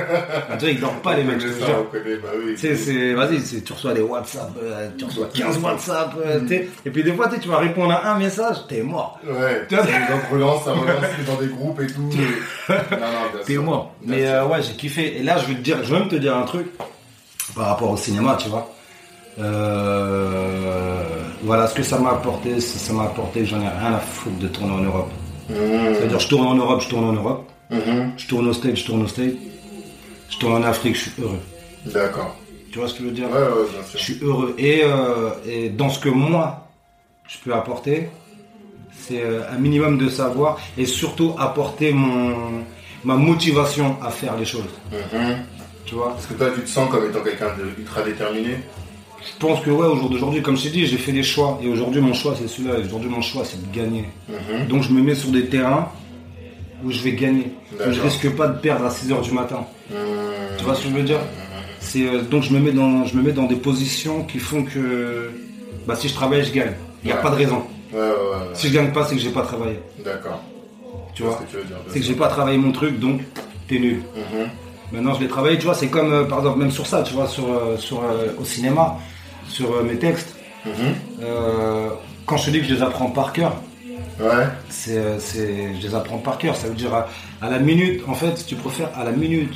On 0.53 0.57
dirait 0.57 0.73
qu'ils 0.73 0.81
dorment 0.81 1.01
pas 1.01 1.17
les 1.17 1.25
mecs. 1.25 1.39
Bah 1.41 2.29
oui. 2.45 2.53
Tu 2.55 2.57
sais, 2.59 2.77
c'est, 2.77 3.15
vas-y, 3.15 3.63
tu 3.63 3.73
reçois 3.73 3.95
des 3.95 4.01
WhatsApp, 4.01 4.51
euh, 4.63 4.89
tu 4.97 5.05
reçois 5.05 5.29
15 5.35 5.59
WhatsApp, 5.59 6.13
euh, 6.25 6.41
tu 6.43 6.49
sais. 6.49 6.69
et 6.87 6.91
puis 6.91 7.03
des 7.03 7.13
fois, 7.13 7.29
tu 7.29 7.41
tu 7.41 7.49
vas 7.49 7.59
répondre 7.59 7.93
à 7.93 8.13
un 8.13 8.19
message, 8.19 8.57
t'es 8.69 8.83
mort. 8.83 9.19
Ouais, 9.27 9.63
Tu 9.69 9.75
vois? 9.75 9.85
Ça 9.85 9.91
relance, 10.31 10.65
ça 10.65 10.73
relance, 10.73 11.05
c'est 11.19 11.25
dans 11.27 11.41
des 11.41 11.49
groupes 11.49 11.81
et 11.81 11.87
tout. 11.89 12.11
T'es 13.47 13.57
mort. 13.57 13.93
Mais 14.05 14.23
ouais, 14.41 14.63
j'ai 14.63 14.75
kiffé. 14.75 15.19
Et 15.19 15.23
là, 15.23 15.37
je 15.39 15.47
vais 15.47 15.55
te 15.55 15.61
dire, 15.63 15.79
je 15.83 15.93
vais 15.93 15.99
même 16.01 16.09
te 16.09 16.17
dire 16.17 16.37
un 16.37 16.43
truc 16.45 16.67
par 17.55 17.67
rapport 17.67 17.91
au 17.91 17.97
cinéma, 17.97 18.37
tu 18.41 18.49
vois. 18.49 18.71
Euh, 19.39 21.03
voilà, 21.43 21.67
ce 21.67 21.75
que 21.75 21.83
ça 21.83 21.99
m'a 21.99 22.11
apporté, 22.11 22.61
ça 22.61 22.93
m'a 22.93 23.05
apporté, 23.05 23.45
j'en 23.47 23.61
ai 23.61 23.69
rien 23.69 23.95
à 23.95 23.99
foutre 24.01 24.39
de 24.39 24.49
tourner 24.49 24.73
en 24.73 24.81
Europe. 24.83 25.11
Mhm. 25.49 25.95
C'est-à-dire, 25.95 26.19
je 26.21 26.29
tourne 26.29 26.47
en 26.47 26.55
Europe, 26.55 26.81
je 26.83 26.89
tourne 26.89 27.05
en 27.05 27.13
Europe. 27.13 27.49
Mhm. 27.71 28.13
Je 28.17 28.27
tourne 28.27 28.49
au 28.49 28.53
States, 28.53 28.77
je 28.77 28.85
tourne 28.87 29.03
au 29.03 29.09
States. 29.09 29.35
Je 30.31 30.39
tourne 30.39 30.55
en 30.55 30.63
Afrique, 30.63 30.95
je 30.97 31.03
suis 31.11 31.13
heureux. 31.23 31.39
D'accord. 31.87 32.37
Tu 32.71 32.79
vois 32.79 32.89
ce 32.89 32.95
que 32.95 33.01
je 33.01 33.05
veux 33.07 33.15
dire? 33.15 33.31
Ouais, 33.31 33.37
ouais, 33.39 33.69
bien 33.73 33.81
Je 33.93 33.99
sûr. 33.99 34.01
suis 34.01 34.19
heureux. 34.23 34.55
Et, 34.59 34.83
euh, 34.85 35.31
et 35.47 35.69
dans 35.71 35.89
ce 35.89 35.99
que 35.99 36.09
moi, 36.11 36.69
je 37.27 37.37
peux 37.45 37.55
apporter, 37.55 38.09
c'est 38.93 39.23
euh, 39.23 39.41
un 39.51 39.59
minimum 39.59 39.97
de 39.97 40.09
savoir 40.09 40.59
et 40.77 40.85
surtout 40.85 41.35
apporter 41.39 41.93
mon, 41.93 42.35
ma 43.05 43.15
motivation 43.15 43.97
à 44.03 44.11
faire 44.11 44.37
les 44.37 44.45
choses. 44.45 44.75
Mhm. 44.93 45.37
Tu 45.87 45.95
vois? 45.95 46.15
Est-ce 46.19 46.27
que 46.29 46.35
toi, 46.35 46.49
tu 46.55 46.61
te 46.63 46.69
sens 46.69 46.91
comme 46.91 47.07
étant 47.09 47.21
quelqu'un 47.21 47.47
d'ultra 47.77 48.03
déterminé 48.03 48.59
Je 49.35 49.39
pense 49.47 49.61
que 49.61 49.71
ouais, 49.71 49.87
au 49.87 49.97
jour 49.97 50.11
d'aujourd'hui, 50.11 50.43
comme 50.43 50.57
je 50.57 50.65
t'ai 50.65 50.71
dit, 50.71 50.87
j'ai 50.87 50.97
fait 50.97 51.13
des 51.13 51.23
choix. 51.23 51.59
Et 51.63 51.69
aujourd'hui, 51.69 52.01
mon 52.01 52.13
choix, 52.15 52.35
c'est 52.41 52.49
celui-là. 52.49 52.79
Et 52.79 52.85
aujourd'hui, 52.85 53.09
mon 53.09 53.21
choix, 53.21 53.45
c'est 53.45 53.61
de 53.61 53.75
gagner. 53.77 54.05
Mhm. 54.29 54.67
Donc, 54.69 54.83
je 54.83 54.91
me 54.93 55.01
mets 55.03 55.15
sur 55.15 55.31
des 55.31 55.47
terrains 55.47 55.89
où 56.85 56.91
je 56.91 57.01
vais 57.01 57.13
gagner. 57.13 57.53
Où 57.87 57.91
je 57.93 58.01
risque 58.01 58.31
pas 58.37 58.49
de 58.49 58.59
perdre 58.59 58.85
à 58.87 58.91
6h 58.91 59.23
du 59.23 59.33
matin. 59.33 59.65
Mhm. 59.91 59.97
Tu 60.59 60.65
vois 60.65 60.75
ce 60.75 60.83
que 60.85 60.89
je 60.91 60.95
veux 60.95 61.03
dire? 61.03 61.21
C'est 61.81 62.07
euh, 62.07 62.23
donc 62.23 62.43
je 62.43 62.53
me 62.53 62.59
mets 62.59 62.73
dans 62.73 63.05
je 63.07 63.17
me 63.17 63.23
mets 63.23 63.33
dans 63.33 63.45
des 63.45 63.55
positions 63.57 64.25
qui 64.25 64.39
font 64.39 64.65
que 64.65 65.31
bah 65.87 65.95
si 65.95 66.09
je 66.09 66.15
travaille, 66.15 66.45
je 66.45 66.53
gagne. 66.53 66.73
Il 67.03 67.07
n'y 67.07 67.13
a 67.13 67.17
Ouais. 67.17 67.23
pas 67.23 67.31
de 67.31 67.37
raison. 67.37 67.63
Ouais, 67.93 67.99
ouais, 68.01 68.07
ouais. 68.07 68.47
Si 68.55 68.69
je 68.69 68.75
gagne 68.75 68.93
pas, 68.93 69.05
c'est 69.07 69.15
que 69.15 69.21
j'ai 69.21 69.31
pas 69.31 69.43
travaillé. 69.43 69.79
D'accord. 70.05 70.43
Tu 71.15 71.23
vois? 71.23 71.39
Ce 71.41 71.45
que 71.47 71.51
tu 71.51 71.57
veux 71.57 71.63
dire. 71.65 71.77
bien 71.77 71.85
C'est 71.93 72.01
que 72.01 72.05
j'ai 72.05 72.15
pas 72.15 72.27
travaillé 72.29 72.59
mon 72.59 72.73
truc, 72.73 72.99
donc 72.99 73.21
t'es 73.69 73.79
nul. 73.79 74.03
Mhm. 74.17 74.49
Maintenant, 74.93 75.15
je 75.15 75.21
l'ai 75.21 75.29
travaillé. 75.29 75.57
Tu 75.59 75.65
vois, 75.67 75.75
c'est 75.75 75.87
comme 75.89 76.13
euh, 76.13 76.25
par 76.25 76.39
exemple 76.41 76.59
même 76.59 76.71
sur 76.73 76.87
ça, 76.87 77.03
tu 77.03 77.15
vois, 77.15 77.27
sur 77.29 77.45
euh, 77.45 77.77
sur 77.79 77.99
euh, 78.03 78.27
au 78.39 78.45
cinéma, 78.45 78.99
sur 79.49 79.73
euh, 79.73 79.83
mes 79.83 79.97
textes. 79.97 80.35
Mhm. 80.67 80.73
Euh, 81.23 81.89
quand 82.27 82.37
je 82.37 82.47
te 82.47 82.51
dis 82.51 82.61
que 82.61 82.67
je 82.67 82.75
les 82.75 82.83
apprends 82.83 83.11
par 83.11 83.33
cœur, 83.33 83.57
Ouais. 84.21 84.47
euh, 84.89 85.17
c'est, 85.21 85.75
je 85.81 85.87
les 85.87 85.95
apprends 85.95 86.19
par 86.19 86.39
cœur. 86.39 86.57
Ça 86.57 86.67
veut 86.69 86.75
dire 86.75 86.93
à, 86.95 87.09
à 87.41 87.49
la 87.51 87.59
minute, 87.59 88.03
en 88.09 88.15
fait, 88.15 88.37
si 88.37 88.45
tu 88.47 88.57
préfères, 88.57 88.91
à 88.97 89.05
la 89.05 89.13
minute 89.13 89.53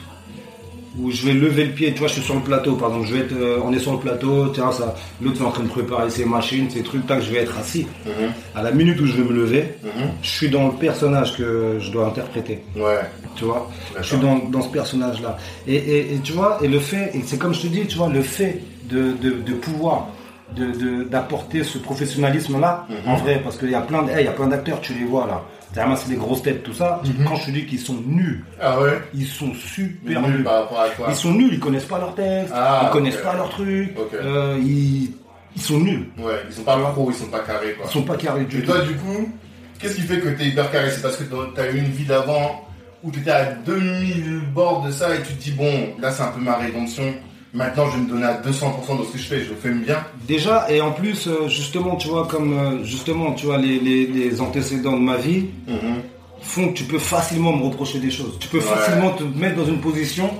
où 0.98 1.10
je 1.10 1.24
vais 1.26 1.32
lever 1.32 1.64
le 1.64 1.72
pied, 1.72 1.92
tu 1.92 2.00
vois, 2.00 2.08
je 2.08 2.14
suis 2.14 2.22
sur 2.22 2.34
le 2.34 2.40
plateau, 2.42 2.74
par 2.76 2.88
exemple, 2.90 3.06
je 3.08 3.14
vais 3.14 3.20
être, 3.20 3.32
euh, 3.32 3.58
on 3.64 3.72
est 3.72 3.78
sur 3.78 3.92
le 3.92 3.98
plateau, 3.98 4.48
tiens, 4.48 4.70
ça, 4.72 4.94
l'autre 5.22 5.40
est 5.40 5.44
en 5.44 5.50
train 5.50 5.62
de 5.62 5.68
préparer 5.68 6.10
ses 6.10 6.24
machines, 6.26 6.68
ses 6.68 6.82
trucs, 6.82 7.06
tac, 7.06 7.22
je 7.22 7.30
vais 7.32 7.38
être 7.38 7.56
assis. 7.58 7.86
Mhm. 8.04 8.30
À 8.54 8.62
la 8.62 8.70
minute 8.72 9.00
où 9.00 9.06
je 9.06 9.14
vais 9.16 9.22
me 9.24 9.32
lever, 9.34 9.74
Mhm. 9.82 9.90
je 10.22 10.28
suis 10.28 10.50
dans 10.50 10.66
le 10.66 10.74
personnage 10.74 11.36
que 11.36 11.78
je 11.80 11.90
dois 11.90 12.06
interpréter. 12.08 12.62
Ouais. 12.76 13.00
Tu 13.36 13.44
vois, 13.44 13.70
je 13.98 14.02
suis 14.04 14.18
dans, 14.18 14.36
dans 14.36 14.60
ce 14.60 14.68
personnage-là. 14.68 15.38
Et, 15.66 15.74
et- 15.76 16.14
et 16.14 16.18
tu 16.22 16.32
vois, 16.32 16.58
et 16.62 16.68
le 16.68 16.78
fait, 16.78 17.10
et 17.14 17.22
c'est 17.24 17.38
comme 17.38 17.54
je 17.54 17.62
te 17.62 17.66
dis, 17.68 17.86
tu 17.86 17.96
vois, 17.96 18.08
le 18.10 18.20
fait 18.22 18.60
de, 18.90 19.12
de, 19.12 19.30
de 19.30 19.52
pouvoir 19.54 20.08
de- 20.54 21.04
d'apporter 21.04 21.64
ce 21.64 21.78
professionnalisme-là, 21.78 22.86
Mhm. 22.90 22.96
en 23.10 23.16
vrai, 23.16 23.40
parce 23.42 23.56
qu'il 23.56 23.70
y 23.70 23.74
a 23.74 23.80
plein 23.80 24.06
hey, 24.08 24.26
y 24.26 24.28
a 24.28 24.32
plein 24.32 24.48
d'acteurs, 24.48 24.80
tu 24.82 24.92
les 24.92 25.04
vois 25.06 25.26
là. 25.26 25.42
Derrière, 25.74 25.96
c'est 25.96 26.10
des 26.10 26.16
grosses 26.16 26.42
têtes, 26.42 26.62
tout 26.62 26.74
ça. 26.74 27.00
Mhm. 27.04 27.24
Quand 27.26 27.36
je 27.36 27.46
te 27.46 27.50
dis 27.50 27.64
qu'ils 27.66 27.80
sont 27.80 27.96
nuls, 28.06 28.44
Ah 28.60 28.78
ouais 28.80 29.00
ils 29.14 29.26
sont 29.26 29.54
super 29.54 30.20
Nul 30.22 30.30
nuls. 30.36 30.44
par 30.44 30.62
rapport 30.64 30.80
à 30.80 30.88
quoi 30.90 31.06
Ils 31.08 31.14
sont 31.16 31.32
nuls, 31.32 31.50
ils 31.54 31.60
connaissent 31.60 31.84
pas 31.86 31.98
leur 31.98 32.14
texte, 32.14 32.52
Ah, 32.54 32.82
ils 32.86 32.90
connaissent 32.92 33.16
pas 33.22 33.34
leur 33.34 33.48
truc, 33.48 33.94
Ok. 33.98 34.14
euh, 34.14 34.58
ils, 34.62 35.12
ils 35.56 35.62
sont 35.62 35.80
nuls. 35.80 36.08
Ouais, 36.18 36.34
ils 36.48 36.54
sont 36.54 36.62
pas 36.62 36.76
pros, 36.76 37.10
ils 37.10 37.14
sont 37.16 37.26
pas 37.30 37.40
carrés 37.40 37.72
quoi. 37.74 37.86
Ils 37.88 37.92
sont 37.92 38.02
pas 38.02 38.16
carrés 38.16 38.44
du 38.44 38.58
Et 38.58 38.60
tout. 38.62 38.72
toi, 38.72 38.82
du 38.82 38.94
coup, 38.96 39.32
qu'est-ce 39.78 39.94
qui 39.96 40.02
fait 40.02 40.18
que 40.20 40.28
t'es 40.28 40.44
hyper 40.46 40.70
carré? 40.70 40.90
C'est 40.90 41.00
parce 41.02 41.16
que 41.16 41.24
t'as 41.54 41.70
eu 41.72 41.78
une 41.78 41.90
vie 41.90 42.04
d'avant 42.04 42.68
où 43.02 43.10
t'étais 43.10 43.30
à 43.30 43.44
2000 43.52 44.42
bords 44.54 44.82
de 44.86 44.90
ça 44.92 45.14
et 45.14 45.22
tu 45.22 45.34
te 45.34 45.42
dis, 45.42 45.52
bon, 45.52 45.94
là 46.00 46.10
c'est 46.12 46.22
un 46.22 46.28
peu 46.32 46.40
ma 46.40 46.56
rédemption. 46.56 47.14
Maintenant, 47.54 47.86
je 47.90 47.96
vais 47.98 48.02
me 48.04 48.08
donner 48.08 48.24
à 48.24 48.40
200% 48.40 48.98
de 48.98 49.04
ce 49.04 49.12
que 49.12 49.18
je 49.18 49.24
fais, 49.24 49.40
je 49.44 49.50
le 49.50 49.56
fais 49.56 49.70
bien. 49.70 50.02
Déjà, 50.26 50.70
et 50.70 50.80
en 50.80 50.92
plus, 50.92 51.26
euh, 51.28 51.48
justement, 51.48 51.96
tu 51.96 52.08
vois, 52.08 52.26
comme 52.26 52.52
euh, 52.58 52.84
justement, 52.84 53.32
tu 53.32 53.44
vois, 53.46 53.58
les, 53.58 53.78
les, 53.78 54.06
les 54.06 54.40
antécédents 54.40 54.92
de 54.92 55.02
ma 55.02 55.16
vie, 55.18 55.46
Mhm. 55.68 56.00
font 56.40 56.68
que 56.68 56.72
tu 56.74 56.84
peux 56.84 56.98
facilement 56.98 57.54
me 57.54 57.64
reprocher 57.66 57.98
des 57.98 58.10
choses. 58.10 58.38
Tu 58.40 58.48
peux 58.48 58.56
Ouais. 58.58 58.64
facilement 58.64 59.10
te 59.10 59.22
mettre 59.24 59.56
dans 59.56 59.66
une 59.66 59.80
position 59.80 60.30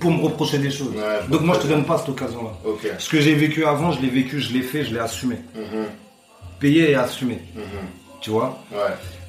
pour 0.00 0.10
me 0.10 0.22
reprocher 0.22 0.58
des 0.58 0.70
choses. 0.70 0.88
Ouais, 0.96 1.28
Donc 1.28 1.42
moi 1.42 1.54
je 1.56 1.62
te 1.62 1.66
donne 1.68 1.84
pas 1.84 1.98
cette 1.98 2.08
occasion-là. 2.08 2.50
Ce 2.98 3.08
que 3.10 3.20
j'ai 3.20 3.34
vécu 3.34 3.64
avant, 3.66 3.92
je 3.92 4.00
l'ai 4.00 4.08
vécu, 4.08 4.40
je 4.40 4.52
l'ai 4.52 4.62
fait, 4.62 4.84
je 4.84 4.94
l'ai 4.94 5.00
assumé. 5.00 5.36
Mhm. 5.54 5.84
Payé 6.60 6.90
et 6.92 6.94
assumé. 6.94 7.40
Mhm. 7.54 7.62
Tu 8.20 8.30
vois 8.30 8.58
Ouais. 8.72 8.78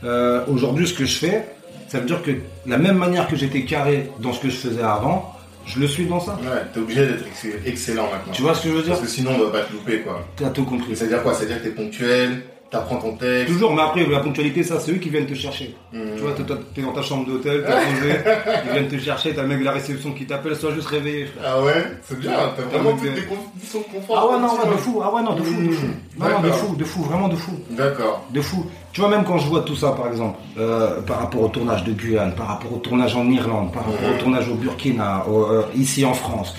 Euh, 0.05 0.45
Aujourd'hui 0.47 0.87
ce 0.87 0.93
que 0.93 1.05
je 1.05 1.17
fais, 1.17 1.45
ça 1.89 1.99
veut 1.99 2.05
dire 2.07 2.23
que 2.23 2.31
la 2.65 2.77
même 2.77 2.97
manière 2.97 3.27
que 3.27 3.35
j'étais 3.35 3.63
carré 3.63 4.09
dans 4.19 4.31
ce 4.33 4.39
que 4.39 4.49
je 4.49 4.55
faisais 4.55 4.81
avant, 4.83 5.35
je 5.65 5.79
le 5.79 5.87
suis 5.87 6.05
dans 6.05 6.19
ça. 6.19 6.33
Ouais, 6.41 6.61
t'es 6.73 6.79
obligé 6.79 7.05
d'être 7.05 7.25
ex- 7.27 7.55
excellent 7.65 8.09
maintenant. 8.11 8.33
Tu 8.33 8.41
vois 8.41 8.53
ce 8.55 8.63
que 8.63 8.69
je 8.69 8.73
veux 8.73 8.81
dire 8.81 8.89
Parce 8.93 9.01
que 9.01 9.07
sinon, 9.07 9.31
on 9.35 9.45
va 9.49 9.51
pas 9.59 9.65
te 9.65 9.73
louper 9.73 9.99
quoi. 10.01 10.25
Tu 10.37 10.43
as 10.45 10.49
tout 10.49 10.65
compris. 10.65 10.95
C'est-à-dire 10.95 11.21
quoi? 11.23 11.33
C'est-à-dire 11.33 11.59
que 11.61 11.63
t'es 11.67 11.73
ponctuel, 11.75 12.41
t'apprends 12.71 12.97
ton 12.97 13.13
texte. 13.13 13.47
Toujours, 13.47 13.73
mais 13.73 13.81
après, 13.81 14.05
la 14.05 14.19
ponctualité, 14.19 14.63
ça, 14.63 14.79
c'est 14.79 14.91
eux 14.91 14.95
qui 14.97 15.09
viennent 15.09 15.25
te 15.25 15.33
chercher. 15.33 15.75
Mhm. 15.91 16.01
Tu 16.15 16.21
vois, 16.21 16.31
t'es- 16.33 16.81
dans 16.83 16.91
ta 16.91 17.01
chambre 17.01 17.25
d'hôtel, 17.25 17.63
t'es 17.65 17.71
posé, 17.71 18.13
ils 18.65 18.71
viennent 18.71 18.87
te 18.87 18.97
chercher, 18.99 19.33
t'as 19.33 19.41
le 19.41 19.47
mec 19.47 19.59
de 19.59 19.65
la 19.65 19.71
réception 19.71 20.11
qui 20.11 20.25
t'appelle, 20.25 20.55
sois 20.55 20.73
juste 20.73 20.87
réveillé, 20.87 21.25
frère. 21.25 21.43
Ah 21.55 21.63
ouais? 21.63 21.83
C'est 22.03 22.19
bien, 22.19 22.31
t'as 22.55 22.61
vraiment 22.63 22.91
toutes 22.95 23.03
les 23.15 23.23
conditions 23.25 23.79
de 23.79 23.97
confort. 23.99 24.17
Ah 24.19 24.33
ouais, 24.35 24.41
non, 24.41 24.53
ouais, 24.53 24.71
de 24.75 24.77
fou, 24.79 25.01
ah 25.03 25.13
ouais, 25.13 25.21
non, 25.23 25.33
de 25.35 25.41
fou, 25.43 25.61
de 25.63 25.71
fou. 25.71 25.87
Non, 26.19 26.29
non, 26.29 26.39
de 26.41 26.51
fou, 26.51 26.75
de 26.75 26.83
fou, 26.83 27.03
vraiment 27.03 27.27
de 27.27 27.35
fou. 27.35 27.51
D'accord. 27.71 28.25
De 28.31 28.41
fou. 28.41 28.65
Tu 28.91 29.01
vois, 29.01 29.09
même 29.09 29.23
quand 29.23 29.37
je 29.39 29.47
vois 29.47 29.61
tout 29.61 29.75
ça, 29.75 29.91
par 29.91 30.07
exemple, 30.07 30.37
euh, 30.59 31.01
par 31.01 31.19
rapport 31.19 31.41
au 31.41 31.47
tournage 31.47 31.83
de 31.83 31.91
Guyane, 31.93 32.33
par 32.35 32.47
rapport 32.47 32.73
au 32.73 32.77
tournage 32.77 33.15
en 33.15 33.29
Irlande, 33.29 33.71
par 33.71 33.85
rapport 33.85 34.09
au 34.15 34.19
tournage 34.19 34.47
au 34.49 34.55
Burkina, 34.55 35.25
au- 35.27 35.45
euh, 35.45 35.63
ici 35.75 36.05
en 36.05 36.13
France, 36.13 36.55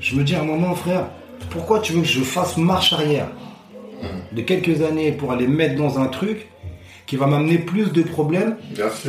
je 0.00 0.16
me 0.16 0.22
dis 0.22 0.34
à 0.34 0.40
un 0.40 0.44
moment, 0.44 0.74
frère, 0.74 1.06
pourquoi 1.50 1.80
tu 1.80 1.92
veux 1.92 2.00
que 2.02 2.06
je 2.08 2.20
fasse 2.22 2.56
marche 2.56 2.92
arrière? 2.92 3.28
De 4.34 4.42
quelques 4.42 4.82
années 4.82 5.12
pour 5.12 5.32
aller 5.32 5.46
mettre 5.46 5.76
dans 5.76 5.98
un 5.98 6.06
truc 6.06 6.48
qui 7.06 7.16
va 7.16 7.26
m'amener 7.26 7.58
plus 7.58 7.92
de 7.92 8.02
problèmes 8.02 8.56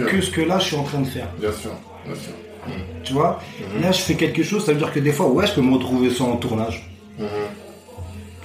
que 0.07 0.21
ce 0.21 0.29
que 0.29 0.41
là 0.41 0.59
je 0.59 0.65
suis 0.65 0.75
en 0.75 0.83
train 0.83 0.99
de 0.99 1.07
faire 1.07 1.27
Bien 1.39 1.51
sûr. 1.51 1.71
Bien 2.05 2.15
sûr. 2.15 2.33
Mhm. 2.67 2.73
Tu 3.03 3.13
vois? 3.13 3.39
Là, 3.81 3.91
je 3.91 4.01
fais 4.01 4.15
quelque 4.15 4.43
chose, 4.43 4.65
ça 4.65 4.71
veut 4.71 4.77
dire 4.79 4.91
que 4.91 4.99
des 4.99 5.11
fois, 5.11 5.27
ouais, 5.27 5.45
je 5.45 5.53
peux 5.53 5.61
me 5.61 5.73
retrouver 5.73 6.09
sans 6.09 6.31
en 6.31 6.37
tournage. 6.37 6.89
Mhm. 7.19 7.27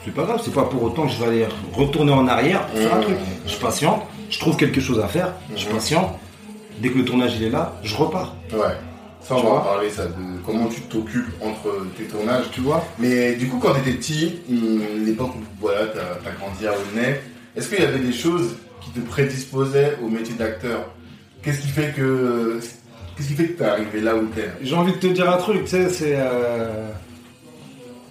C'est 0.05 0.15
pas 0.15 0.25
grave, 0.25 0.41
c'est 0.43 0.53
pas 0.55 0.65
pour 0.65 0.83
autant 0.83 1.07
que 1.07 1.13
je 1.13 1.19
vais 1.19 1.27
aller 1.27 1.47
retourner 1.75 2.13
en 2.13 2.27
arrière 2.27 2.67
pour 2.67 2.79
faire 2.79 2.95
un 2.95 3.01
truc. 3.01 3.17
Je 3.47 3.57
patiente, 3.57 4.03
je 4.31 4.39
trouve 4.39 4.57
quelque 4.57 4.81
chose 4.81 4.99
à 4.99 5.09
faire, 5.09 5.35
je 5.55 5.67
patiente. 5.67 6.19
Dès 6.79 6.89
que 6.89 6.99
le 6.99 7.05
tournage 7.05 7.37
il 7.37 7.45
est 7.45 7.51
là, 7.51 7.75
je 7.83 7.95
repars. 7.95 8.35
Ouais. 8.53 8.75
Ça, 9.23 9.35
on 9.37 9.41
Tu 9.41 9.47
va 9.47 9.61
parler, 9.61 9.91
ça, 9.91 10.07
de 10.07 10.13
comment 10.45 10.67
tu 10.69 10.81
t'occupes 10.83 11.29
entre 11.43 11.87
tes 11.97 12.05
tournages. 12.05 12.47
Tu 12.53 12.61
vois 12.63 12.85
Mais 12.99 13.35
du 13.35 13.49
coup, 13.49 13.59
quand 13.59 13.75
t'étais 13.75 13.93
petit, 13.99 14.41
hum, 14.51 14.81
l'époque 15.05 15.35
où 15.37 15.41
voilà, 15.61 15.87
t'as 15.87 16.29
as 16.31 16.35
grandi 16.35 16.67
à 16.67 16.73
Aulnay, 16.73 17.21
est-ce 17.57 17.69
qu'il 17.69 17.83
y 17.85 17.87
avait 17.87 17.99
des 17.99 18.13
choses 18.13 18.57
qui 18.81 18.91
te 18.91 19.01
prédisposaient 19.07 19.99
au 20.03 20.09
métier 20.09 20.35
d'acteur? 20.35 20.87
Qu'est-ce 21.43 21.61
qui 21.61 21.69
fait 21.69 21.93
que 21.97 22.61
qu'est-ce 23.17 23.29
qui 23.29 23.35
fait 23.35 23.49
que 23.49 23.59
t'es 23.59 23.65
arrivé 23.65 24.01
là 24.01 24.17
où 24.17 24.27
t'es? 24.27 24.49
J'ai 24.63 24.75
envie 24.75 24.93
de 24.93 24.99
te 24.99 25.07
dire 25.09 25.31
un 25.31 25.37
truc, 25.37 25.65
tu 25.65 25.71
sais, 25.71 25.89
c'est. 25.91 26.17
euh, 26.17 26.89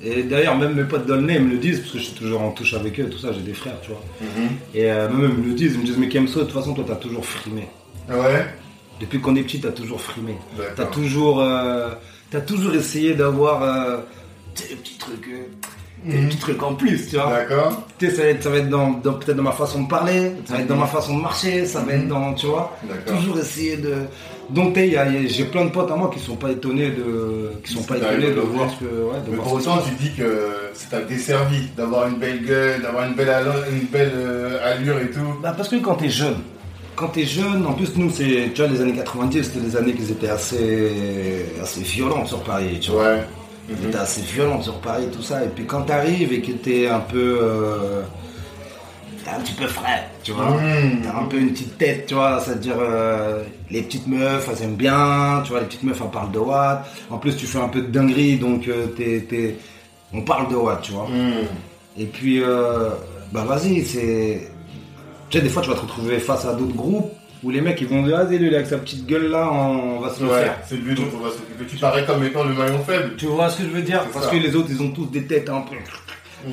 Et 0.04 0.24
d'ailleurs, 0.24 0.58
même 0.58 0.76
mes 0.76 0.84
potes 0.84 1.06
d'Aulnay 1.06 1.40
me 1.40 1.52
le 1.52 1.58
disent, 1.58 1.80
parce 1.80 1.92
que 1.94 1.98
je 2.00 2.04
suis 2.06 2.14
toujours 2.16 2.42
en 2.42 2.52
touche 2.52 2.74
avec 2.74 3.00
eux, 3.00 3.10
tout 3.10 3.18
ça, 3.18 3.32
j'ai 3.34 3.42
des 3.42 3.54
frères, 3.54 3.80
tu 3.82 3.90
vois. 3.92 4.02
Mhm. 4.22 4.50
Et 4.74 4.92
euh, 4.92 5.10
même 5.10 5.26
eux 5.26 5.28
me 5.28 5.48
le 5.48 5.54
disent, 5.54 5.74
ils 5.74 5.80
me 5.80 5.86
disent, 5.86 5.98
mais 5.98 6.08
Kemso, 6.10 6.40
de 6.40 6.46
toute 6.46 6.54
façon, 6.54 6.74
toi, 6.74 6.86
t'as 6.88 6.96
toujours 6.96 7.26
frimé. 7.26 7.68
Ouais? 8.10 8.46
Depuis 9.00 9.20
qu'on 9.20 9.36
est 9.36 9.44
petit, 9.44 9.60
t'as 9.62 9.72
toujours 9.72 10.02
frimé. 10.02 10.36
T'as 10.76 10.86
toujours, 10.86 11.42
euh, 11.42 11.90
toujours 12.46 12.74
essayé 12.76 13.14
d'avoir 13.14 13.64
euh, 13.64 13.98
des 14.58 14.76
petits 14.76 14.98
trucs, 14.98 15.28
euh, 15.28 15.44
des 16.10 16.18
Mhm. 16.18 16.28
petits 16.28 16.38
trucs 16.38 16.64
en 16.64 16.76
plus, 16.76 17.10
tu 17.10 17.16
vois. 17.16 17.30
D'accord. 17.32 17.84
Tu 17.98 18.08
sais, 18.10 18.16
ça 18.16 18.22
va 18.24 18.28
être, 18.30 18.44
ça 18.44 18.50
va 18.50 18.58
être 18.58 18.70
dans, 18.70 18.92
dans- 18.92 19.14
peut-être 19.14 19.38
dans 19.38 19.44
ma 19.44 19.52
façon 19.54 19.84
de 19.84 19.88
parler, 19.88 20.32
ça 20.46 20.56
va 20.56 20.62
être 20.62 20.68
dans 20.68 20.76
ma 20.76 20.86
façon 20.88 21.18
de 21.18 21.22
marcher, 21.22 21.66
ça 21.66 21.82
va 21.82 21.94
être 21.94 22.08
dans, 22.08 22.34
tu 22.34 22.46
vois. 22.48 22.78
D'accord. 22.84 23.18
Toujours 23.20 23.40
essayer 23.40 23.78
de. 23.78 23.94
Donc, 24.50 24.76
j'ai 25.28 25.46
plein 25.46 25.66
de 25.66 25.70
potes 25.70 25.92
à 25.92 25.96
moi 25.96 26.10
qui 26.14 26.20
sont 26.20 26.36
pas 26.36 26.50
étonnés 26.52 26.90
de, 26.90 27.52
qui 27.64 27.72
sont 27.74 27.84
pas 27.84 28.00
Ça 28.00 28.12
étonnés 28.14 28.32
de 28.34 28.40
voir 28.40 28.70
ce 28.72 28.78
que, 28.80 28.86
ouais, 28.86 29.20
de 29.26 29.32
Mais 29.32 29.38
pour 29.38 29.54
autant, 29.54 29.78
tu 29.78 29.94
dis 30.04 30.12
que 30.16 30.50
c'est 30.74 30.94
un 30.96 31.02
desservi 31.02 31.68
d'avoir 31.78 32.08
une 32.08 32.16
belle 32.16 32.44
gueule, 32.44 32.82
d'avoir 32.82 33.06
une 33.06 33.14
belle 33.14 33.30
allure, 33.30 33.54
une 33.72 33.88
belle 33.88 34.12
allure 34.64 34.98
et 35.00 35.10
tout. 35.12 35.20
Bah, 35.44 35.54
parce 35.56 35.70
que 35.70 35.76
quand 35.76 35.96
t'es 35.96 36.10
jeune, 36.10 36.38
quand 37.00 37.08
t'es 37.08 37.26
jeune, 37.26 37.66
en 37.66 37.74
plus 37.74 37.96
nous 37.96 38.10
c'est, 38.12 38.52
tu 38.54 38.62
vois, 38.62 38.70
les 38.72 38.82
années 38.82 38.94
90, 38.94 39.44
c'était 39.44 39.60
des 39.62 39.76
années 39.78 39.94
qui 39.94 40.04
étaient 40.12 40.30
assez, 40.30 41.46
assez 41.62 41.82
violentes 41.82 42.28
sur 42.28 42.44
Paris, 42.44 42.78
tu 42.82 42.92
vois. 42.92 43.04
Ouais. 43.14 43.96
Assez 44.00 44.22
violentes 44.22 44.64
sur 44.64 44.80
Paris, 44.80 45.06
tout 45.14 45.22
ça. 45.22 45.44
Et 45.46 45.48
puis 45.48 45.66
quand 45.66 45.84
t'arrives 45.84 46.34
et 46.34 46.42
que 46.42 46.52
t'es 46.54 46.88
un 46.88 47.00
peu, 47.00 47.38
euh, 47.42 48.02
t'es 49.24 49.30
un 49.32 49.40
petit 49.40 49.54
peu 49.54 49.68
frais, 49.68 50.08
tu 50.24 50.32
vois. 50.32 50.52
Mhm. 50.52 51.02
T'as 51.04 51.20
un 51.20 51.26
peu 51.26 51.38
une 51.38 51.52
petite 51.52 51.78
tête, 51.78 52.06
tu 52.08 52.16
vois, 52.16 52.40
c'est-à-dire 52.44 52.76
euh, 52.80 53.44
les 53.70 53.82
petites 53.84 54.08
meufs, 54.08 54.50
elles 54.52 54.64
aiment 54.64 54.76
bien, 54.76 55.42
tu 55.46 55.52
vois, 55.52 55.60
les 55.62 55.68
petites 55.68 55.84
meufs, 55.84 56.02
elles 56.04 56.10
parlent 56.12 56.32
de 56.32 56.40
Watt. 56.40 56.86
En 57.10 57.18
plus, 57.20 57.36
tu 57.38 57.46
fais 57.46 57.60
un 57.60 57.68
peu 57.70 57.82
de 57.82 57.88
dinguerie, 57.88 58.38
donc 58.38 58.68
euh, 58.68 58.88
t'es, 58.88 59.22
t'es- 59.30 59.56
on 60.14 60.22
parle 60.24 60.50
de 60.50 60.56
Watt, 60.56 60.82
tu 60.82 60.92
vois. 60.94 61.08
Mhm. 61.08 61.46
Et 61.98 62.06
puis, 62.06 62.42
euh, 62.44 62.90
bah 63.32 63.44
vas-y, 63.48 63.86
c'est. 63.86 64.50
Tu 65.30 65.38
sais, 65.38 65.44
des 65.44 65.50
fois, 65.50 65.62
tu 65.62 65.70
vas 65.70 65.76
te 65.76 65.82
retrouver 65.82 66.20
face 66.20 66.46
à 66.46 66.54
d'autres 66.54 66.76
groupes 66.76 67.12
où 67.44 67.52
les 67.52 67.62
mecs 67.62 67.80
ils 67.82 67.88
vont 67.88 68.04
dire, 68.04 68.18
vas-y, 68.18 68.38
lui, 68.38 68.54
avec 68.54 68.68
sa 68.68 68.78
petite 68.78 69.06
gueule 69.06 69.30
là, 69.30 69.50
on 69.52 70.00
va 70.00 70.10
se 70.14 70.22
le 70.24 70.30
Ouais, 70.30 70.42
faire. 70.44 70.58
c'est 70.68 70.76
lui 70.76 70.94
dont 70.96 71.04
on 71.16 71.24
va 71.24 71.30
s'occuper. 71.30 71.66
Tu 71.70 71.78
parais 71.78 72.04
comme 72.06 72.24
étant 72.24 72.44
le 72.44 72.54
maillon 72.54 72.80
faible. 72.84 73.14
Tu 73.18 73.28
vois 73.28 73.50
ce 73.50 73.60
que 73.60 73.64
je 73.64 73.70
veux 73.70 73.82
dire? 73.82 74.02
C'est 74.08 74.14
Parce 74.14 74.26
ça. 74.26 74.32
que 74.32 74.38
les 74.38 74.56
autres, 74.56 74.68
ils 74.72 74.82
ont 74.82 74.90
tous 74.92 75.06
des 75.06 75.24
têtes 75.24 75.50
un 75.50 75.62
peu. 75.62 75.76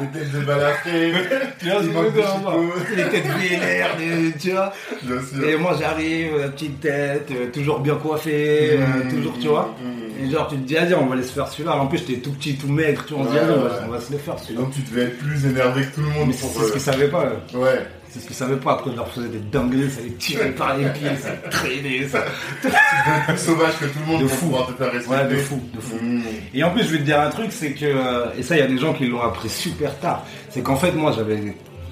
Les 0.00 0.06
têtes 0.20 0.32
de 0.32 0.40
balafré. 0.44 1.12
Tu 1.58 1.68
vois 1.70 1.80
ce 1.82 1.86
que 1.86 1.86
Il 1.86 1.86
je 1.86 1.88
veux 1.88 1.92
manque 1.92 2.06
de 2.14 2.20
dire 2.20 2.38
moi 2.42 2.52
chicot. 2.52 2.94
Les 2.96 3.04
têtes 3.08 3.26
VLR, 3.26 3.96
des- 3.98 4.38
tu 4.38 4.50
vois? 4.52 4.72
Bien 5.02 5.16
sûr. 5.22 5.48
Et 5.48 5.56
moi, 5.56 5.76
j'arrive, 5.78 6.38
la 6.38 6.48
petite 6.48 6.80
tête, 6.80 7.28
euh, 7.32 7.50
toujours 7.52 7.80
bien 7.80 7.96
coiffé, 7.96 8.78
euh, 8.78 9.04
Mmh, 9.04 9.08
toujours, 9.10 9.34
tu 9.40 9.48
vois? 9.48 9.74
mmh. 9.82 10.01
Et 10.22 10.30
genre, 10.30 10.46
tu 10.48 10.56
te 10.56 10.60
dis, 10.66 10.76
allez, 10.76 10.94
on 10.94 11.06
va 11.06 11.14
aller 11.14 11.22
se 11.24 11.32
faire 11.32 11.48
celui-là. 11.48 11.74
En 11.76 11.86
plus, 11.86 11.98
j'étais 11.98 12.20
tout 12.20 12.32
petit, 12.32 12.56
tout 12.56 12.68
maigre, 12.68 13.04
tu 13.06 13.14
vois, 13.14 13.22
on 13.24 13.26
se 13.26 13.32
dit, 13.32 13.38
allez, 13.38 13.52
on 13.56 13.62
va- 13.62 13.80
on 13.86 13.90
va 13.90 14.00
se 14.00 14.12
le 14.12 14.18
faire 14.18 14.38
celui-là. 14.38 14.60
Donc 14.60 14.72
tu 14.74 14.80
devais 14.82 15.02
être 15.04 15.18
plus 15.18 15.46
énervé 15.46 15.82
que 15.86 15.94
tout 15.94 16.00
le 16.02 16.08
monde. 16.08 16.28
Mais 16.28 16.32
c'est 16.32 16.40
pour, 16.42 16.52
c'est 16.52 16.58
ce 16.60 16.64
euh, 16.64 16.72
qu'ils 16.72 16.80
savaient 16.80 17.08
pas. 17.08 17.24
eux. 17.26 17.58
Ouais. 17.58 17.86
C'est 18.10 18.20
ce 18.20 18.26
qu'ils 18.26 18.36
savaient 18.36 18.56
pas. 18.56 18.72
Après, 18.74 18.90
on 18.90 18.96
leur 18.96 19.08
faisait 19.08 19.28
des 19.28 19.38
dingueries, 19.38 19.90
ça 19.90 20.02
les 20.02 20.12
tirait 20.12 20.50
par 20.50 20.76
les 20.76 20.84
pieds, 20.90 21.08
ça 21.18 21.30
les 21.30 21.50
traînait, 21.50 22.06
ça. 22.08 22.22
Tu 22.60 22.66
devais 22.68 22.76
être 22.76 23.26
plus 23.28 23.38
sauvage 23.38 23.72
que 23.80 23.84
tout 23.86 23.98
le 24.00 24.12
monde 24.12 24.22
De 24.22 24.26
pour 24.28 24.36
fou. 24.36 24.46
pouvoir 24.46 24.66
te 24.66 24.72
faire 24.74 24.92
respecter. 24.92 25.14
Ouais, 25.24 25.28
de 25.30 25.36
fou, 25.36 25.60
de 25.74 25.80
fou. 25.80 25.96
Mmh. 26.02 26.22
Et 26.52 26.62
en 26.62 26.70
plus, 26.72 26.82
je 26.84 26.88
vais 26.92 26.98
te 26.98 27.04
dire 27.04 27.18
un 27.20 27.30
truc, 27.30 27.46
c'est 27.50 27.72
que, 27.72 27.86
euh, 27.86 28.26
et 28.38 28.42
ça, 28.42 28.54
il 28.54 28.58
y 28.58 28.62
a 28.62 28.66
des 28.66 28.76
gens 28.76 28.92
qui 28.92 29.06
l'ont 29.06 29.22
appris 29.22 29.48
super 29.48 29.98
tard, 29.98 30.26
c'est 30.50 30.60
qu'en 30.60 30.76
fait, 30.76 30.92
moi, 30.92 31.12
j'avais, 31.16 31.38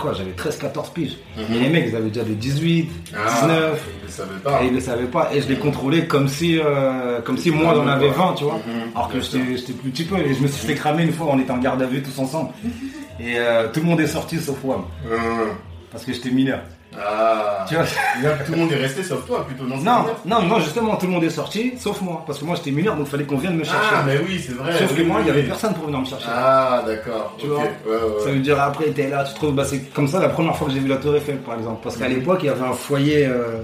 quoi, 0.00 0.12
j'avais 0.14 0.32
13-14 0.32 0.92
piges. 0.92 1.16
Mhm. 1.36 1.54
Et 1.54 1.58
les 1.60 1.68
mecs, 1.68 1.84
ils 1.88 1.96
avaient 1.96 2.08
déjà 2.08 2.24
des 2.24 2.34
18, 2.34 2.90
Ah, 3.14 3.40
19, 3.42 3.88
Je 4.02 4.06
ne 4.06 4.10
savais 4.10 4.38
pas. 4.42 4.62
et 4.62 4.66
ils 4.66 4.72
le 4.74 4.80
savaient 4.80 5.06
pas. 5.06 5.30
Et 5.32 5.40
je 5.40 5.48
les 5.48 5.56
contrôlais 5.56 6.06
comme 6.06 6.26
si, 6.28 6.58
euh, 6.58 7.20
comme 7.20 7.36
si 7.38 7.50
moi, 7.50 7.74
j'en 7.74 7.86
avais 7.86 8.08
20, 8.10 8.34
tu 8.34 8.44
vois. 8.44 8.54
Mhm. 8.66 8.90
Alors 8.96 9.08
que 9.08 9.20
j'étais, 9.20 9.72
plus 9.72 9.90
petit 9.90 10.04
peu. 10.04 10.16
Et 10.18 10.34
je 10.34 10.42
me 10.42 10.48
suis 10.48 10.66
fait 10.66 10.74
cramer 10.74 11.04
une 11.04 11.12
fois, 11.12 11.28
on 11.30 11.38
était 11.38 11.52
en 11.52 11.58
garde 11.58 11.80
à 11.82 11.86
vue 11.86 12.02
tous 12.02 12.18
ensemble. 12.18 12.50
Et 13.20 13.34
euh, 13.38 13.68
tout 13.72 13.80
le 13.80 13.86
monde 13.86 14.00
est 14.00 14.06
sorti 14.06 14.38
sauf 14.38 14.56
moi, 14.64 14.88
Mmh. 15.04 15.08
parce 15.92 16.04
que 16.04 16.12
j'étais 16.12 16.30
mineur. 16.30 16.60
Ah. 16.98 17.64
Tu 17.68 17.74
vois 17.74 17.84
Là, 18.22 18.30
tout 18.44 18.52
le 18.52 18.58
monde 18.58 18.72
est 18.72 18.76
resté 18.76 19.02
sauf 19.04 19.24
toi 19.26 19.46
plutôt, 19.46 19.64
non 19.64 19.76
Non, 19.78 20.06
non, 20.26 20.42
non, 20.42 20.58
justement, 20.60 20.96
tout 20.96 21.06
le 21.06 21.12
monde 21.12 21.24
est 21.24 21.30
sorti, 21.30 21.74
sauf 21.78 22.00
moi. 22.00 22.22
Parce 22.26 22.38
que 22.38 22.44
moi, 22.44 22.56
j'étais 22.56 22.72
mineur, 22.72 22.96
donc 22.96 23.06
il 23.06 23.10
fallait 23.10 23.24
qu'on 23.24 23.36
vienne 23.38 23.56
me 23.56 23.64
chercher. 23.64 23.78
Ah, 23.94 24.02
mais 24.04 24.18
oui, 24.26 24.42
c'est 24.44 24.54
vrai. 24.54 24.76
Sauf 24.78 24.96
que 24.96 25.02
moi, 25.02 25.18
il 25.20 25.24
n'y 25.24 25.30
oui, 25.30 25.30
avait 25.30 25.40
oui. 25.42 25.46
personne 25.48 25.74
pour 25.74 25.84
venir 25.86 26.00
me 26.00 26.04
chercher. 26.04 26.26
Ah, 26.28 26.82
d'accord. 26.86 27.34
Tu 27.38 27.46
vois 27.46 27.58
Ouais, 27.58 27.64
ouais, 27.86 28.24
Ça 28.24 28.30
veut 28.30 28.38
dire 28.40 28.60
après, 28.60 28.86
t'es 28.90 29.08
là, 29.08 29.24
tu 29.24 29.34
trouves, 29.34 29.54
bah, 29.54 29.64
c'est 29.64 29.92
comme 29.94 30.08
ça 30.08 30.18
la 30.20 30.28
première 30.30 30.56
fois 30.56 30.66
que 30.66 30.72
j'ai 30.72 30.80
vu 30.80 30.88
la 30.88 30.96
Tour 30.96 31.14
Eiffel, 31.16 31.36
par 31.38 31.56
exemple. 31.56 31.80
Parce 31.82 31.96
qu'à 31.96 32.08
Mhm. 32.08 32.14
l'époque, 32.16 32.38
il 32.42 32.46
y 32.46 32.50
avait 32.50 32.64
un 32.66 32.72
foyer 32.72 33.26
euh, 33.26 33.62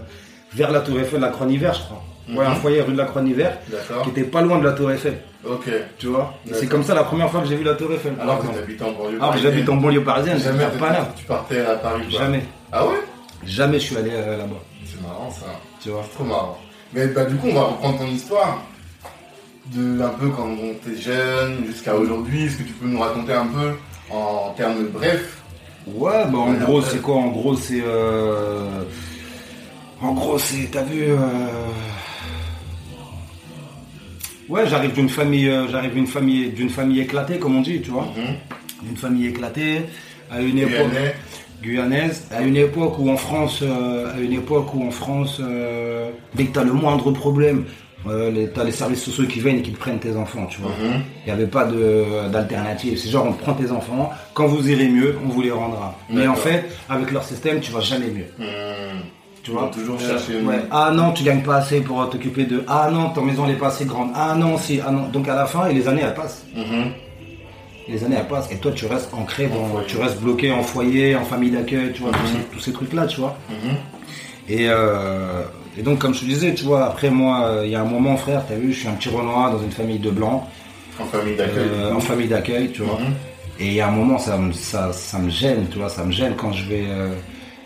vers 0.55 0.71
la 0.71 0.81
Tour 0.81 0.99
Eiffel, 1.01 1.21
la 1.21 1.29
Croix-Niver, 1.29 1.71
je 1.75 1.81
crois. 1.81 2.03
Ouais, 2.29 2.45
Mhm. 2.45 2.53
un 2.53 2.55
foyer 2.57 2.81
rue 2.83 2.93
de 2.93 2.99
la 2.99 3.05
Croix-Niver, 3.05 3.49
D'accord. 3.69 4.03
qui 4.03 4.11
était 4.11 4.25
pas 4.25 4.41
loin 4.43 4.59
de 4.59 4.65
la 4.65 4.73
Tour 4.73 4.91
Eiffel, 4.91 5.19
Ok. 5.49 5.69
tu 5.99 6.09
vois? 6.09 6.35
C'est 6.53 6.67
comme 6.69 6.83
ça 6.83 6.95
la 6.95 7.05
première 7.05 7.31
fois 7.31 7.41
que 7.41 7.47
j'ai 7.47 7.55
vu 7.57 7.63
la 7.65 7.75
Tour 7.75 7.93
Eiffel. 7.93 8.15
Alors 8.21 8.41
que 8.41 8.47
t'habites 8.49 8.83
en 8.83 8.91
banlieue. 8.93 9.19
Alors 9.21 9.33
que 9.35 9.39
j'habite 9.41 9.69
en 9.69 9.77
banlieue 9.77 10.03
parisienne, 10.03 10.39
Jamais 10.39 10.61
j'habite 10.61 10.79
pas 10.81 10.91
là. 10.91 11.09
tu 11.17 11.25
partais 11.25 11.61
à 11.65 11.75
Paris, 11.77 12.03
quoi. 12.11 12.19
Jamais. 12.21 12.43
Ah 12.73 12.85
ouais? 12.87 12.95
Jamais 13.47 13.79
je 13.79 13.85
suis 13.87 13.97
allé 13.97 14.11
euh, 14.13 14.39
là-bas, 14.39 14.63
C'est 14.85 15.01
marrant, 15.03 15.31
ça. 15.31 15.47
tu 15.83 15.91
vois. 15.91 16.05
Trop 16.15 16.25
marrant. 16.25 16.59
Mais 16.93 17.07
bah, 17.09 17.25
du 17.25 17.37
coup, 17.37 17.49
on 17.51 17.55
va 17.55 17.63
reprendre 17.65 17.99
ton 17.99 18.07
histoire. 18.09 18.63
De 19.73 20.01
un 20.01 20.11
peu 20.11 20.29
quand 20.29 20.49
t'es 20.85 20.97
jeune 21.01 21.65
jusqu'à 21.67 21.95
aujourd'hui. 21.97 22.45
Est-ce 22.47 22.59
que 22.59 22.63
tu 22.63 22.73
peux 22.73 22.87
nous 22.87 23.01
raconter 23.01 23.33
un 23.33 23.47
peu 23.47 23.73
en 24.11 24.53
termes 24.57 24.87
brefs? 24.89 25.43
Ouais, 25.89 26.25
bah 26.31 26.39
en 26.39 26.53
gros, 26.55 26.81
c'est 26.83 27.01
quoi? 27.03 27.17
En 27.17 27.29
gros, 27.29 27.57
c'est. 27.57 27.83
euh, 27.85 28.83
En 30.01 30.13
gros, 30.13 30.39
c'est. 30.39 30.69
T'as 30.71 30.83
vu. 30.85 31.03
euh, 31.03 31.17
Ouais, 34.49 34.69
j'arrive 34.69 34.93
d'une 34.93 35.09
famille, 35.09 35.49
euh, 35.49 35.67
j'arrive 35.69 35.95
d'une 35.95 36.07
famille, 36.07 36.51
d'une 36.51 36.71
famille 36.71 37.01
éclatée, 37.01 37.39
comme 37.39 37.57
on 37.57 37.63
dit, 37.63 37.81
tu 37.83 37.91
vois. 37.91 38.07
D'une 38.83 38.97
famille 38.97 39.27
éclatée, 39.27 39.83
à 40.31 40.41
une 40.41 40.59
époque. 40.59 40.87
Guyanaise, 41.63 42.27
à 42.37 42.43
une 42.43 42.57
époque 42.57 42.99
où 42.99 43.11
en 43.11 43.17
France, 43.17 43.61
euh, 43.63 44.15
à 44.15 44.21
une 44.21 44.33
époque 44.33 44.75
où 44.75 44.87
en 44.87 44.91
France, 44.91 45.39
euh, 45.41 46.11
dès 46.35 46.45
que 46.45 46.53
t'as 46.55 46.65
le 46.65 46.73
moindre 46.73 47.11
problème, 47.11 47.65
euh, 48.09 48.31
les- 48.31 48.49
t'as 48.51 48.63
les 48.65 48.71
services 48.73 49.03
sociaux 49.03 49.27
qui 49.27 49.41
viennent 49.41 49.59
et 49.59 49.63
qui 49.63 49.73
te 49.73 49.79
prennent 49.79 49.99
tes 49.99 50.17
enfants, 50.17 50.47
tu 50.47 50.61
vois. 50.61 50.71
Mhm. 50.71 51.01
Il 51.25 51.27
n'y 51.27 51.33
avait 51.33 51.47
pas 51.47 51.65
d'alternative. 52.31 52.99
C'est 52.99 53.09
genre, 53.11 53.27
on 53.27 53.33
prend 53.33 53.55
tes 53.55 53.71
enfants, 53.73 54.11
quand 54.35 54.47
vous 54.47 54.69
irez 54.71 54.89
mieux, 54.89 55.17
on 55.25 55.29
vous 55.29 55.43
les 55.43 55.51
rendra. 55.51 55.99
Mais 56.11 56.27
en 56.27 56.35
fait, 56.37 56.67
avec 56.89 57.11
leur 57.11 57.25
système, 57.25 57.61
tu 57.61 57.73
vas 57.73 57.81
jamais 57.81 58.09
mieux. 58.09 58.27
Hmm. 58.39 59.01
Tu 59.43 59.53
vois 59.53 59.71
toujours 59.73 59.97
Euh, 60.01 60.09
chercher 60.09 60.41
ouais. 60.43 60.61
Ah 60.73 60.91
non, 60.93 61.13
tu 61.13 61.23
gagnes 61.23 61.43
pas 61.43 61.57
assez 61.57 61.81
pour 61.81 62.09
t'occuper 62.11 62.45
de. 62.45 62.65
Ah 62.67 62.91
non, 62.93 63.11
ton 63.11 63.23
maison 63.23 63.47
n'est 63.47 63.55
pas 63.55 63.69
assez 63.69 63.85
grande. 63.85 64.11
Ah 64.15 64.35
non, 64.37 64.59
si. 64.59 64.81
Ah 64.85 64.91
non. 64.91 65.09
Donc 65.09 65.29
à 65.29 65.37
la 65.37 65.47
fin, 65.47 65.69
et 65.69 65.75
les 65.75 65.87
années, 65.87 66.03
elles 66.05 66.15
passent. 66.15 66.45
Mhm. 66.55 66.91
Les 67.89 68.03
années, 68.05 68.17
elles 68.19 68.27
passent. 68.29 68.51
Et 68.51 68.57
toi, 68.57 68.73
tu 68.73 68.87
restes 68.87 69.13
ancré 69.15 69.47
dans. 69.47 69.81
Tu 69.87 69.97
restes 69.99 70.21
bloqué 70.21 70.51
en 70.51 70.63
foyer, 70.63 71.15
en 71.17 71.25
famille 71.25 71.51
d'accueil, 71.51 71.93
tu 71.93 72.03
vois, 72.03 72.11
tous 72.13 72.27
ces, 72.27 72.39
tous 72.53 72.61
ces 72.61 72.73
trucs-là, 72.73 73.07
tu 73.07 73.21
vois. 73.21 73.37
Mhm. 73.49 73.77
Et, 74.49 74.67
euh, 74.69 75.43
et 75.79 75.83
donc, 75.83 75.99
comme 75.99 76.15
je 76.15 76.21
te 76.21 76.25
disais, 76.25 76.55
tu 76.55 76.65
vois, 76.65 76.87
après 76.87 77.11
moi, 77.11 77.47
euh, 77.47 77.63
il 77.67 77.71
y 77.71 77.75
a 77.77 77.81
un 77.81 77.85
moment, 77.85 78.17
frère, 78.17 78.43
t'as 78.49 78.55
vu, 78.57 78.73
je 78.73 78.81
suis 78.81 78.89
un 78.89 78.93
petit 78.93 79.09
Renoir 79.09 79.53
dans 79.53 79.61
une 79.63 79.71
famille 79.71 79.99
de 79.99 80.11
blancs, 80.11 80.43
En 81.01 81.05
famille 81.05 81.37
d'accueil. 81.37 81.65
euh, 81.73 81.93
en 81.95 82.01
famille 82.01 82.29
d'accueil, 82.29 82.71
tu 82.73 82.83
vois. 82.83 82.99
Mhm. 82.99 83.15
Et 83.61 83.67
il 83.69 83.73
y 83.75 83.81
a 83.81 83.89
un 83.89 83.93
moment, 83.93 84.19
ça, 84.19 84.37
me- 84.37 84.53
ça, 84.53 84.93
ça 84.93 85.19
me 85.19 85.31
gêne, 85.31 85.67
tu 85.71 85.79
vois, 85.79 85.89
ça 85.89 86.05
me 86.05 86.13
gêne 86.13 86.35
quand 86.37 86.53
je 86.53 86.65
vais, 86.69 86.85
euh, 86.89 87.15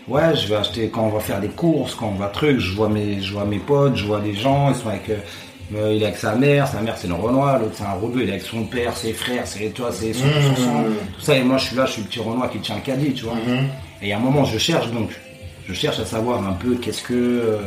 ouais, 0.07 0.35
je 0.35 0.47
vais 0.47 0.55
acheter, 0.55 0.89
quand 0.89 1.01
on 1.03 1.09
va 1.09 1.19
faire 1.19 1.39
des 1.41 1.49
courses, 1.49 1.95
quand 1.95 2.07
on 2.07 2.19
va 2.19 2.27
truc, 2.27 2.59
je 2.59 2.73
vois 2.75 2.89
mes, 2.89 3.21
je 3.21 3.33
vois 3.33 3.45
mes 3.45 3.59
potes, 3.59 3.95
je 3.97 4.05
vois 4.05 4.19
des 4.21 4.33
gens, 4.33 4.69
ils 4.69 4.75
sont 4.75 4.89
avec, 4.89 5.09
euh, 5.75 5.93
il 5.95 6.01
est 6.01 6.05
avec 6.05 6.17
sa 6.17 6.35
mère, 6.35 6.67
sa 6.67 6.81
mère 6.81 6.95
c'est 6.97 7.07
le 7.07 7.13
Renoir, 7.13 7.59
l'autre 7.59 7.73
c'est 7.75 7.83
un 7.83 7.93
rebeu, 7.93 8.23
il 8.23 8.29
est 8.29 8.33
avec 8.33 8.43
son 8.43 8.63
père, 8.63 8.95
ses 8.97 9.13
frères, 9.13 9.45
c'est, 9.45 9.71
tu 9.73 9.81
vois, 9.81 9.91
c'est 9.91 10.13
son, 10.13 10.25
Mmh. 10.25 10.55
son 10.57 10.83
tout 11.15 11.21
ça, 11.21 11.35
et 11.37 11.43
moi 11.43 11.57
je 11.57 11.65
suis 11.67 11.75
là, 11.75 11.85
je 11.85 11.91
suis 11.93 12.01
le 12.01 12.07
petit 12.07 12.19
Renoir 12.19 12.49
qui 12.51 12.59
tient 12.59 12.75
le 12.75 12.81
caddie, 12.81 13.13
tu 13.13 13.25
vois. 13.25 13.35
Mhm. 13.35 13.67
Et 14.01 14.13
a 14.13 14.17
un 14.17 14.19
moment, 14.19 14.43
je 14.45 14.57
cherche 14.57 14.89
donc, 14.91 15.11
je 15.67 15.73
cherche 15.73 15.99
à 15.99 16.05
savoir 16.05 16.45
un 16.47 16.53
peu 16.53 16.75
qu'est-ce 16.75 17.03
que, 17.03 17.13
euh, 17.13 17.57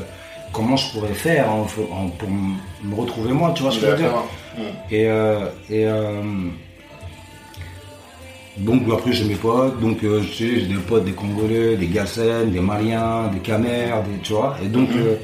comment 0.52 0.76
je 0.76 0.90
pourrais 0.92 1.14
faire 1.14 1.50
en- 1.50 1.64
pour 1.64 2.28
me 2.30 2.94
retrouver 2.94 3.32
moi, 3.32 3.52
tu 3.54 3.62
vois 3.62 3.72
ce 3.72 3.78
que 3.80 3.86
je 3.86 3.90
veux 3.92 3.96
dire. 3.96 4.10
Mhm. 4.58 4.64
Et, 4.90 5.06
euh, 5.08 5.46
et 5.70 5.86
euh, 5.86 6.20
donc 8.58 8.82
après 8.92 9.12
j'ai 9.12 9.24
mes 9.24 9.34
potes, 9.34 9.80
donc 9.80 10.02
euh, 10.04 10.22
j'ai 10.22 10.62
des 10.62 10.74
potes 10.74 11.04
des 11.04 11.12
Congolais, 11.12 11.76
des 11.76 11.86
Galsen, 11.88 12.50
des 12.50 12.60
Maliens, 12.60 13.28
des 13.32 13.40
Camers, 13.40 14.02
des, 14.04 14.18
tu 14.22 14.32
vois. 14.32 14.56
Et 14.62 14.66
donc 14.68 14.90
euh, 14.94 15.16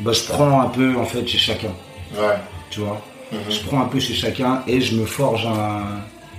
bah, 0.00 0.12
je 0.12 0.24
prends 0.24 0.60
un 0.60 0.66
peu 0.68 0.96
en 0.96 1.04
fait 1.04 1.24
chez 1.26 1.38
chacun, 1.38 1.70
Ouais. 2.14 2.36
tu 2.70 2.80
vois. 2.80 3.00
Mhm. 3.32 3.38
Je 3.50 3.60
prends 3.66 3.82
un 3.82 3.86
peu 3.86 4.00
chez 4.00 4.14
chacun 4.14 4.62
et 4.66 4.80
je 4.80 4.96
me 4.96 5.04
forge 5.04 5.46
un, 5.46 5.82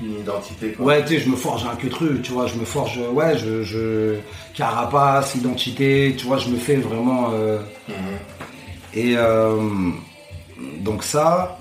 Une 0.03 0.19
identité, 0.21 0.71
quoi. 0.71 0.86
ouais 0.88 1.03
tu 1.05 1.15
sais, 1.15 1.19
je 1.19 1.29
me 1.29 1.36
forge 1.36 1.63
un 1.71 1.75
que 1.75 1.88
truc, 1.88 2.21
tu 2.23 2.32
vois. 2.32 2.47
Je 2.47 2.55
me 2.55 2.65
forge, 2.65 2.97
ouais, 3.13 3.38
je, 3.38 3.63
je 3.63 4.15
carapace, 4.55 5.36
identité, 5.36 6.15
tu 6.17 6.25
vois. 6.25 6.38
Je 6.38 6.49
me 6.49 6.58
fais 6.58 6.77
vraiment. 6.77 7.29
euh, 7.34 7.60
Mhm. 7.88 7.95
et 8.95 9.13
euh, 9.17 9.58
donc 10.79 11.03
ça. 11.03 11.58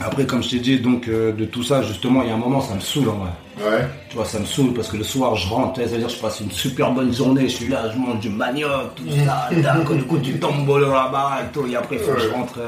Après, 0.00 0.24
comme 0.26 0.44
je 0.44 0.50
t'ai 0.50 0.60
dit, 0.60 0.78
donc 0.78 1.08
euh, 1.08 1.32
de 1.32 1.44
tout 1.44 1.64
ça, 1.64 1.82
justement, 1.82 2.22
il 2.22 2.28
y 2.28 2.30
a 2.30 2.34
un 2.34 2.38
moment, 2.38 2.60
ça 2.60 2.72
me 2.74 2.80
saoule 2.80 3.08
en 3.08 3.14
vrai. 3.16 3.30
Ouais. 3.58 3.84
Tu 4.08 4.14
vois, 4.14 4.24
ça 4.24 4.38
me 4.38 4.44
saoule 4.44 4.72
parce 4.72 4.86
que 4.90 4.96
le 4.96 5.02
soir, 5.02 5.34
je 5.34 5.48
rentre, 5.48 5.80
c'est-à-dire, 5.84 6.08
je 6.08 6.18
passe 6.18 6.38
une 6.38 6.52
super 6.52 6.92
bonne 6.92 7.12
journée, 7.12 7.48
je 7.48 7.56
suis 7.56 7.66
là, 7.66 7.90
je 7.92 7.98
mange 7.98 8.20
du 8.20 8.28
manioc, 8.28 8.94
tout 8.94 9.02
ça, 9.26 9.50
du 9.96 10.04
coup, 10.04 10.18
du 10.18 10.38
tombolo 10.38 10.92
là-bas 10.92 11.38
et 11.42 11.52
tout, 11.52 11.66
et 11.66 11.74
après, 11.74 11.96
il 11.96 12.00
faut 12.02 12.12
que 12.12 12.20
je 12.20 12.28
rentre, 12.28 12.60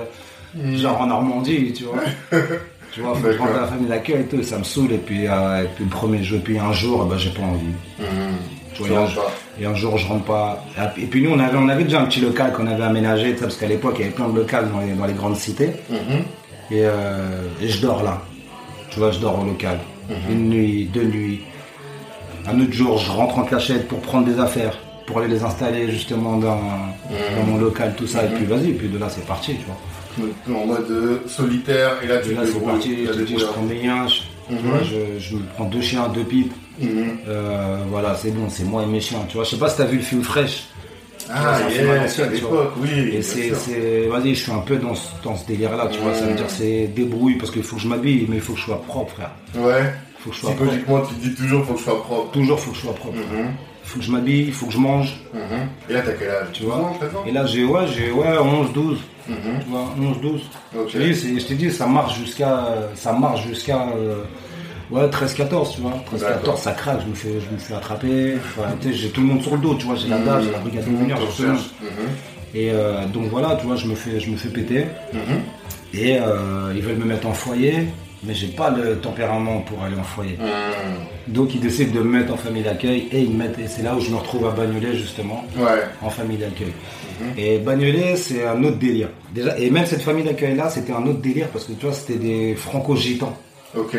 genre 0.76 1.00
en 1.00 1.06
Normandie, 1.06 1.72
tu 1.72 1.84
vois. 1.84 2.02
tu 2.92 3.00
vois, 3.00 3.14
faut 3.14 3.22
que 3.22 3.32
je 3.32 3.38
rentre 3.38 3.56
à 3.56 3.60
la 3.62 3.66
famille 3.66 3.88
d'accueil 3.88 4.22
et 4.22 4.24
tout, 4.24 4.40
et 4.40 4.42
ça 4.42 4.58
me 4.58 4.64
saoule, 4.64 4.92
et 4.92 4.98
puis, 4.98 5.26
euh, 5.26 5.64
et 5.64 5.68
puis 5.74 5.84
le 5.84 5.90
premier 5.90 6.22
jeu, 6.22 6.40
puis 6.42 6.58
un 6.58 6.72
jour, 6.72 7.04
bah, 7.04 7.16
j'ai 7.18 7.30
pas 7.30 7.42
envie. 7.42 7.66
Mhm. 7.98 8.36
Tu 8.74 8.82
vois, 8.82 9.00
et 9.00 9.02
un, 9.02 9.08
et 9.60 9.66
un 9.66 9.74
jour, 9.74 9.98
je 9.98 10.06
rentre 10.06 10.24
pas. 10.24 10.64
Et 10.96 11.06
puis 11.06 11.22
nous, 11.22 11.30
on 11.30 11.38
avait, 11.38 11.56
on 11.56 11.68
avait 11.68 11.84
déjà 11.84 12.00
un 12.00 12.06
petit 12.06 12.20
local 12.20 12.52
qu'on 12.52 12.66
avait 12.66 12.84
aménagé, 12.84 13.32
tu 13.32 13.38
sais, 13.38 13.42
parce 13.42 13.56
qu'à 13.56 13.66
l'époque, 13.66 13.94
il 13.98 14.02
y 14.02 14.04
avait 14.04 14.14
plein 14.14 14.28
de 14.28 14.36
locales 14.36 14.70
dans 14.70 14.80
les, 14.80 14.92
dans 14.92 15.06
les 15.06 15.12
grandes 15.12 15.36
cités. 15.36 15.72
Mhm. 15.90 15.98
Et, 16.70 16.84
euh, 16.84 17.48
et 17.60 17.68
je 17.68 17.80
dors 17.82 18.02
là. 18.02 18.22
Tu 18.90 18.98
vois, 18.98 19.10
je 19.10 19.18
dors 19.18 19.40
au 19.40 19.44
local. 19.44 19.78
Une 20.28 20.48
nuit, 20.48 20.86
deux 20.92 21.04
nuits. 21.04 21.40
Un 22.48 22.60
autre 22.60 22.72
jour, 22.72 22.98
je 22.98 23.10
rentre 23.12 23.38
en 23.38 23.44
cachette 23.44 23.86
pour 23.86 24.00
prendre 24.00 24.26
des 24.26 24.40
affaires, 24.40 24.76
pour 25.06 25.18
aller 25.18 25.28
les 25.28 25.44
installer 25.44 25.88
justement 25.90 26.36
dans, 26.36 26.58
dans 26.58 27.46
mon 27.46 27.58
local, 27.58 27.94
tout 27.96 28.08
ça. 28.08 28.24
Et 28.24 28.28
puis 28.28 28.44
vas-y, 28.44 28.70
et 28.70 28.72
puis 28.72 28.88
de 28.88 28.98
là, 28.98 29.06
c'est 29.08 29.24
parti, 29.24 29.54
tu 29.54 29.64
vois. 29.66 29.76
En 30.52 30.66
mode 30.66 30.90
euh, 30.90 31.18
solitaire, 31.26 31.92
et 32.02 32.06
là 32.06 32.18
tu 32.18 32.30
Et 32.30 32.34
là, 32.34 32.42
c'est 32.44 32.64
parti. 32.64 32.96
t'as 33.06 33.12
Je 33.12 33.24
je 33.38 33.44
prends 33.44 33.62
mes 33.62 33.82
liens, 33.82 34.06
je, 34.08 34.14
tu 34.48 34.54
Mhm. 34.54 34.60
vois, 34.70 34.80
je, 34.82 35.36
prends 35.54 35.64
deux 35.66 35.80
chiens, 35.80 36.08
deux 36.08 36.24
pipes. 36.24 36.52
Mhm. 36.80 37.18
Euh, 37.28 37.78
voilà, 37.90 38.14
c'est 38.16 38.30
bon, 38.32 38.48
c'est 38.48 38.64
moi 38.64 38.82
et 38.82 38.86
mes 38.86 39.00
chiens. 39.00 39.20
Tu 39.28 39.36
vois, 39.36 39.44
je 39.44 39.50
sais 39.50 39.56
pas 39.58 39.68
si 39.68 39.76
t'as 39.76 39.84
vu 39.84 39.98
le 39.98 40.02
film 40.02 40.22
Fresh. 40.22 40.64
Ah, 41.32 41.54
c'est 41.56 41.64
un 41.64 41.68
film 41.68 41.90
à 41.90 42.08
tu 42.08 42.20
vois. 42.22 42.26
l'époque, 42.32 42.72
oui. 42.82 43.10
Et 43.14 43.22
c'est, 43.22 43.50
vas-y, 44.08 44.34
je 44.34 44.42
suis 44.42 44.52
un 44.52 44.58
peu 44.58 44.76
dans 44.76 44.94
ce, 44.96 45.08
dans 45.22 45.36
ce 45.36 45.46
délire-là, 45.46 45.88
tu 45.92 46.00
vois. 46.00 46.12
Ça 46.14 46.24
veut 46.24 46.30
Mhm. 46.30 46.36
dire, 46.36 46.50
c'est 46.50 46.88
débrouille 46.88 47.36
parce 47.36 47.52
qu'il 47.52 47.62
faut 47.62 47.76
que 47.76 47.82
je 47.82 47.88
m'habille, 47.88 48.26
mais 48.28 48.36
il 48.36 48.42
faut 48.42 48.54
que 48.54 48.58
je 48.58 48.64
sois 48.64 48.82
propre, 48.82 49.12
frère. 49.12 49.30
Ouais. 49.54 49.92
Faut 50.18 50.30
que 50.30 50.36
je 50.36 50.40
sois 50.40 50.50
propre. 50.50 50.70
Psychologiquement, 50.72 51.00
tu 51.02 51.14
te 51.14 51.28
dis 51.28 51.34
toujours 51.34 51.64
faut 51.64 51.74
que 51.74 51.78
je 51.78 51.84
sois 51.84 52.02
propre. 52.02 52.30
Toujours, 52.32 52.58
faut 52.58 52.70
que 52.72 52.76
je 52.76 52.82
sois 52.82 52.94
propre. 52.94 53.16
Mhm. 53.18 53.50
Faut 53.84 53.98
que 53.98 54.04
je 54.04 54.10
m'habille, 54.12 54.44
il 54.48 54.52
faut 54.52 54.66
que 54.66 54.72
je 54.72 54.78
mange. 54.78 55.16
Mhm. 55.32 55.40
Et 55.88 55.92
là, 55.92 56.00
t'as 56.04 56.12
quel 56.12 56.30
âge? 56.30 56.46
Tu 56.52 56.62
vois? 56.64 56.76
12 56.76 56.84
ans, 56.84 56.96
13 56.98 57.14
ans? 57.16 57.24
Et 57.26 57.30
là, 57.32 57.46
j'ai, 57.46 57.64
ouais, 57.64 57.86
j'ai, 57.96 58.10
ouais, 58.10 58.38
11, 58.38 58.72
12. 58.72 58.98
Mhm. 59.30 59.60
Tu 59.64 59.70
vois, 59.70 59.94
11, 59.98 60.20
12. 60.20 60.40
Ok. 60.76 60.88
Je 60.92 60.98
t'ai 60.98 61.04
dit, 61.08 61.14
c'est- 61.14 61.40
je 61.40 61.46
t'ai 61.46 61.54
dit, 61.54 61.70
ça 61.70 61.86
marche 61.86 62.18
jusqu'à, 62.18 62.64
ça 62.94 63.12
marche 63.12 63.46
jusqu'à, 63.46 63.86
euh, 63.96 64.22
ouais, 64.90 65.08
13, 65.08 65.34
14, 65.34 65.74
tu 65.74 65.80
vois. 65.82 65.94
13, 66.06 66.20
D'accord. 66.20 66.36
14, 66.38 66.60
ça 66.60 66.72
craque, 66.72 67.00
je 67.04 67.08
me 67.10 67.14
fais, 67.14 67.40
je 67.40 67.54
me 67.54 67.58
fais 67.58 67.74
attraper. 67.74 68.34
Enfin, 68.36 68.68
j'ai 68.90 69.08
tout 69.10 69.20
le 69.20 69.26
monde 69.28 69.42
sur 69.42 69.52
le 69.52 69.58
dos, 69.58 69.74
tu 69.74 69.86
vois. 69.86 69.94
J'ai 69.96 70.08
la 70.08 70.18
DAF, 70.18 70.44
j'ai 70.44 70.50
la 70.52 70.58
brigade 70.58 70.86
monde. 70.88 71.08
Mhm. 71.08 71.56
Et 72.54 72.70
euh, 72.72 73.06
donc 73.06 73.26
voilà, 73.30 73.56
tu 73.56 73.66
vois, 73.66 73.76
je 73.76 73.86
me 73.86 73.94
fais, 73.94 74.18
je 74.20 74.28
me 74.30 74.36
fais 74.36 74.48
péter. 74.48 74.86
Mhm. 75.12 75.20
Et 75.94 76.18
euh, 76.18 76.72
ils 76.74 76.82
veulent 76.82 76.96
me 76.98 77.04
mettre 77.04 77.26
en 77.28 77.32
foyer, 77.32 77.86
mais 78.24 78.34
j'ai 78.34 78.48
pas 78.48 78.70
le 78.70 78.98
tempérament 78.98 79.60
pour 79.60 79.82
aller 79.84 79.96
en 79.96 80.02
foyer. 80.04 80.36
Mhm. 80.38 81.32
Donc 81.34 81.54
ils 81.54 81.60
décident 81.60 81.92
de 81.94 82.00
me 82.00 82.18
mettre 82.18 82.32
en 82.32 82.36
famille 82.36 82.62
d'accueil 82.62 83.08
et 83.12 83.20
ils 83.20 83.30
me 83.30 83.38
mettent, 83.38 83.58
et 83.58 83.68
c'est 83.68 83.82
là 83.82 83.94
où 83.94 84.00
je 84.00 84.10
me 84.10 84.16
retrouve 84.16 84.46
à 84.48 84.50
Bagnolet 84.50 84.94
justement, 84.96 85.44
Ouais. 85.56 85.82
en 86.02 86.10
famille 86.10 86.38
d'accueil. 86.38 86.72
Et 87.36 87.58
Bagnolet, 87.58 88.16
c'est 88.16 88.46
un 88.46 88.62
autre 88.64 88.78
délire. 88.78 89.08
Déjà, 89.34 89.58
et 89.58 89.70
même 89.70 89.86
cette 89.86 90.02
famille 90.02 90.24
d'accueil 90.24 90.56
là, 90.56 90.68
c'était 90.70 90.92
un 90.92 91.06
autre 91.06 91.20
délire 91.20 91.48
parce 91.48 91.64
que 91.64 91.72
tu 91.72 91.86
vois, 91.86 91.94
c'était 91.94 92.18
des 92.18 92.54
franco-gitans. 92.54 93.36
Ok. 93.76 93.96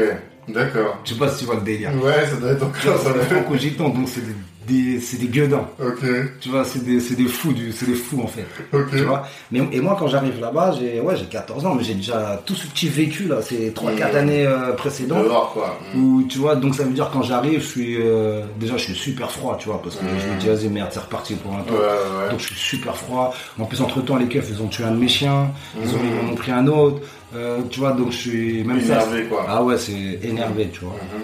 D'accord. 0.47 0.99
Je 1.03 1.13
sais 1.13 1.19
pas 1.19 1.29
si 1.29 1.39
tu 1.39 1.45
vois 1.45 1.55
le 1.55 1.61
délire. 1.61 1.91
Ouais, 2.03 2.25
ça 2.27 2.35
doit 2.35 2.51
être 2.51 2.63
encore 2.63 2.99
ça. 2.99 3.13
Des 3.13 3.19
franco-gitans, 3.19 3.89
donc 3.89 4.07
c'est 4.07 4.21
des, 4.21 4.33
des- 4.71 4.99
c'est 4.99 5.17
des 5.17 5.27
gueudins. 5.27 5.65
Ok. 5.83 6.03
Tu 6.39 6.49
vois, 6.49 6.63
c'est 6.63 6.83
des, 6.83 6.99
c'est 6.99 7.15
des 7.15 7.25
fous, 7.27 7.53
du, 7.53 7.71
c'est 7.71 7.85
des 7.85 7.93
fous 7.95 8.21
en 8.23 8.27
fait. 8.27 8.45
Ok. 8.73 8.89
Tu 8.91 9.03
vois? 9.03 9.23
Mais, 9.51 9.59
et 9.71 9.81
moi, 9.81 9.95
quand 9.99 10.07
j'arrive 10.07 10.39
là-bas, 10.39 10.73
j'ai 10.79 10.99
ouais, 11.01 11.15
j'ai 11.17 11.25
14 11.25 11.65
ans, 11.65 11.75
mais 11.75 11.83
j'ai 11.83 11.93
déjà 11.95 12.41
tout 12.45 12.55
ce 12.55 12.67
petit 12.67 12.87
vécu 12.89 13.25
là, 13.25 13.41
ces 13.41 13.71
3-4 13.71 14.13
Mmh. 14.13 14.15
années 14.17 14.45
euh, 14.45 14.73
précédentes. 14.73 15.23
Dehors, 15.25 15.51
quoi. 15.53 15.77
Où, 15.95 16.23
tu 16.29 16.37
vois, 16.39 16.55
donc 16.55 16.75
ça 16.75 16.83
veut 16.83 16.91
dire 16.93 17.09
quand 17.11 17.23
j'arrive, 17.23 17.59
je 17.61 17.67
suis 17.67 17.97
euh, 17.99 18.41
déjà 18.59 18.77
je 18.77 18.83
suis 18.85 18.95
super 18.95 19.29
froid, 19.31 19.57
tu 19.59 19.67
vois, 19.69 19.81
parce 19.81 19.95
que 19.95 20.03
je 20.05 20.33
me 20.33 20.39
dis 20.39 20.47
vas-y 20.47 20.69
merde, 20.69 20.89
c'est 20.91 20.99
reparti 20.99 21.35
pour 21.35 21.53
un 21.53 21.59
Ouais, 21.59 21.65
tour. 21.67 21.77
ouais. 21.77 22.29
Donc 22.31 22.39
je 22.39 22.45
suis 22.47 22.55
super 22.55 22.95
froid. 22.95 23.33
En 23.59 23.65
plus 23.65 23.81
entre 23.81 24.01
temps 24.01 24.15
les 24.17 24.27
keufs 24.27 24.47
ils 24.49 24.61
ont 24.61 24.67
tué 24.67 24.83
un 24.85 24.91
de 24.91 24.97
mes 24.97 25.07
chiens, 25.07 25.51
ils, 25.81 25.89
ont, 25.95 25.99
ils 26.03 26.25
m'en 26.25 26.31
ont 26.31 26.35
pris 26.35 26.51
un 26.51 26.65
autre. 26.67 27.01
Euh, 27.35 27.59
tu 27.69 27.79
vois, 27.79 27.91
donc 27.93 28.11
je 28.11 28.17
suis 28.17 28.63
même 28.63 28.81
ça. 28.81 28.95
Énervé, 29.03 29.23
quoi. 29.25 29.45
Ah 29.47 29.63
ouais, 29.63 29.77
c'est 29.77 30.19
énervé, 30.23 30.69
tu 30.73 30.81
vois. 30.81 30.93
Mhm. 30.95 31.21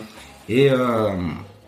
Et, 0.49 0.69
euh, 0.71 1.09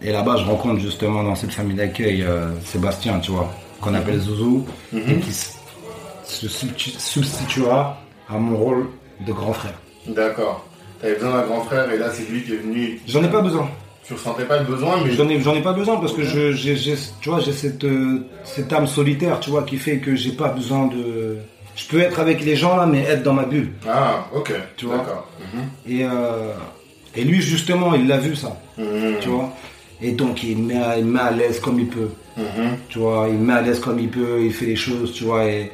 et 0.02 0.12
là-bas, 0.12 0.38
je 0.38 0.46
rencontre 0.46 0.80
justement 0.80 1.24
dans 1.24 1.36
cette 1.36 1.52
famille 1.52 1.76
d'accueil 1.76 2.24
euh, 2.24 2.50
Sébastien, 2.66 3.20
tu 3.20 3.32
vois, 3.32 3.54
qu'on 3.82 3.94
appelle 3.94 4.20
Zouzou, 4.20 4.66
et 4.94 5.16
qui 5.20 5.30
s- 5.30 5.58
se 6.24 6.48
substitu- 6.48 6.98
substituera 7.00 7.98
à 8.30 8.38
mon 8.38 8.58
rôle 8.58 8.88
de 9.26 9.32
grand 9.34 9.54
frère. 9.54 9.74
D'accord. 10.08 10.66
T'avais 11.02 11.16
besoin 11.16 11.32
d'un 11.32 11.46
grand 11.48 11.62
frère 11.62 11.92
et 11.92 11.98
là 11.98 12.08
c'est 12.12 12.30
lui 12.30 12.44
qui 12.44 12.54
est 12.54 12.58
venu. 12.58 13.00
J'en 13.08 13.24
ai 13.24 13.30
pas 13.30 13.42
besoin. 13.42 13.70
Tu 14.06 14.14
ressentais 14.14 14.44
pas 14.46 14.58
le 14.60 14.66
besoin, 14.66 14.96
mais 15.06 15.12
J'en 15.12 15.30
ai, 15.30 15.40
j'en 15.40 15.54
ai 15.56 15.62
pas 15.62 15.74
besoin 15.74 15.98
parce 15.98 16.14
que 16.14 16.24
je, 16.24 16.52
j'ai, 16.52 16.76
tu 17.22 17.30
vois, 17.30 17.40
j'ai 17.40 17.54
cette, 17.54 17.84
euh, 17.84 18.26
cette 18.44 18.72
âme 18.74 18.88
solitaire, 18.88 19.40
tu 19.40 19.50
vois, 19.52 19.64
qui 19.64 19.78
fait 19.78 19.98
que 20.00 20.16
j'ai 20.16 20.32
pas 20.32 20.50
besoin 20.50 20.88
de. 20.88 21.38
Je 21.76 21.88
peux 21.88 22.00
être 22.02 22.20
avec 22.20 22.44
les 22.44 22.56
gens 22.56 22.76
là, 22.76 22.86
mais 22.86 23.02
être 23.04 23.24
dans 23.24 23.34
ma 23.34 23.46
bulle. 23.46 23.72
ah 23.88 24.26
ok. 24.34 24.52
Tu 24.78 24.86
vois. 24.88 24.98
D'accord. 24.98 25.28
Mhm. 25.54 25.62
Et, 25.88 26.04
euh, 26.04 26.52
et 27.16 27.24
lui 27.24 27.40
justement, 27.42 27.94
il 27.94 28.08
l'a 28.08 28.18
vu 28.18 28.36
ça, 28.36 28.60
Mhm. 28.78 29.16
tu 29.22 29.30
vois. 29.30 29.54
Et 30.02 30.12
donc 30.12 30.44
il 30.44 30.58
me 30.58 30.68
met, 30.74 30.78
à- 30.82 30.98
il 30.98 31.06
me 31.06 31.12
met 31.14 31.20
à 31.20 31.32
l'aise 31.32 31.60
comme 31.60 31.80
il 31.80 31.88
peut. 31.88 32.10
Mhm. 32.38 32.78
Tu 32.90 33.00
vois, 33.00 33.28
il 33.30 33.36
me 33.36 33.46
met 33.48 33.54
à 33.54 33.62
l'aise 33.62 33.80
comme 33.80 34.00
il 34.00 34.10
peut, 34.10 34.40
il 34.42 34.54
fait 34.54 34.66
les 34.66 34.76
choses, 34.76 35.14
tu 35.14 35.26
vois, 35.26 35.46
et, 35.46 35.72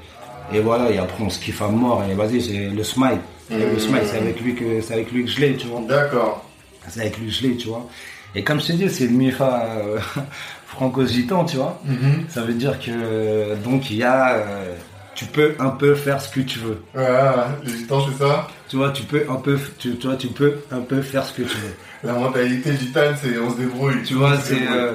et 0.54 0.60
voilà, 0.60 0.90
et 0.92 0.98
après 0.98 1.24
on 1.24 1.30
se 1.30 1.40
kiffe 1.40 1.62
à 1.62 1.68
mort, 1.68 2.04
et 2.10 2.14
vas-y, 2.16 2.42
c'est 2.42 2.70
le 2.70 2.84
smile. 2.84 3.20
Et 3.52 3.58
le 3.58 3.78
smile, 3.78 4.02
c'est 4.06 4.18
avec 4.18 4.42
lui 4.42 4.56
que, 4.56 4.82
c'est 4.82 4.94
avec 4.96 5.12
lui 5.12 5.24
que 5.26 5.30
je 5.30 5.40
l'ai, 5.40 5.56
tu 5.56 5.68
vois. 5.68 5.82
D'accord. 5.88 6.44
C'est 6.88 7.02
avec 7.02 7.18
lui 7.20 7.28
que 7.28 7.32
je 7.34 7.44
l'ai, 7.48 7.56
tu 7.56 7.68
vois. 7.68 7.88
Et 8.34 8.44
comme 8.44 8.60
je 8.60 8.68
t'ai 8.68 8.74
dit, 8.74 8.90
c'est 8.90 9.06
le 9.06 9.12
MIFA 9.14 9.66
euh, 9.66 10.00
franco-gitan, 10.68 11.46
tu 11.46 11.58
vois. 11.58 11.80
Mhm. 11.86 12.26
Ça 12.30 12.42
veut 12.42 12.54
dire 12.54 12.80
que, 12.80 13.56
donc, 13.64 13.92
il 13.92 13.98
y 13.98 14.04
a, 14.04 14.36
euh, 14.38 14.76
tu 15.16 15.26
peux 15.26 15.56
un 15.60 15.70
peu 15.70 15.96
faire 15.96 16.22
ce 16.22 16.30
que 16.30 16.42
tu 16.42 16.60
veux. 16.60 16.78
Ah, 16.98 17.48
les 17.64 17.72
gitans 17.78 18.06
c'est 18.08 18.24
ça 18.24 18.48
Tu 18.70 18.76
vois, 18.76 18.92
tu 18.92 19.04
peux 19.04 19.24
un 19.30 19.36
peu, 19.36 19.58
tu, 19.80 19.96
tu 19.98 20.08
vois, 20.08 20.16
tu 20.18 20.28
peux 20.28 20.56
un 20.72 20.82
peu 20.82 21.02
faire 21.02 21.26
ce 21.26 21.34
que 21.34 21.44
tu 21.44 21.58
veux. 21.58 21.76
La 22.04 22.14
mentalité 22.14 22.76
gitane 22.78 23.16
c'est 23.22 23.38
on 23.40 23.50
se 23.52 23.58
débrouille. 23.58 24.04
Tu 24.04 24.14
vois, 24.16 24.38
c'est. 24.38 24.68
euh, 24.70 24.94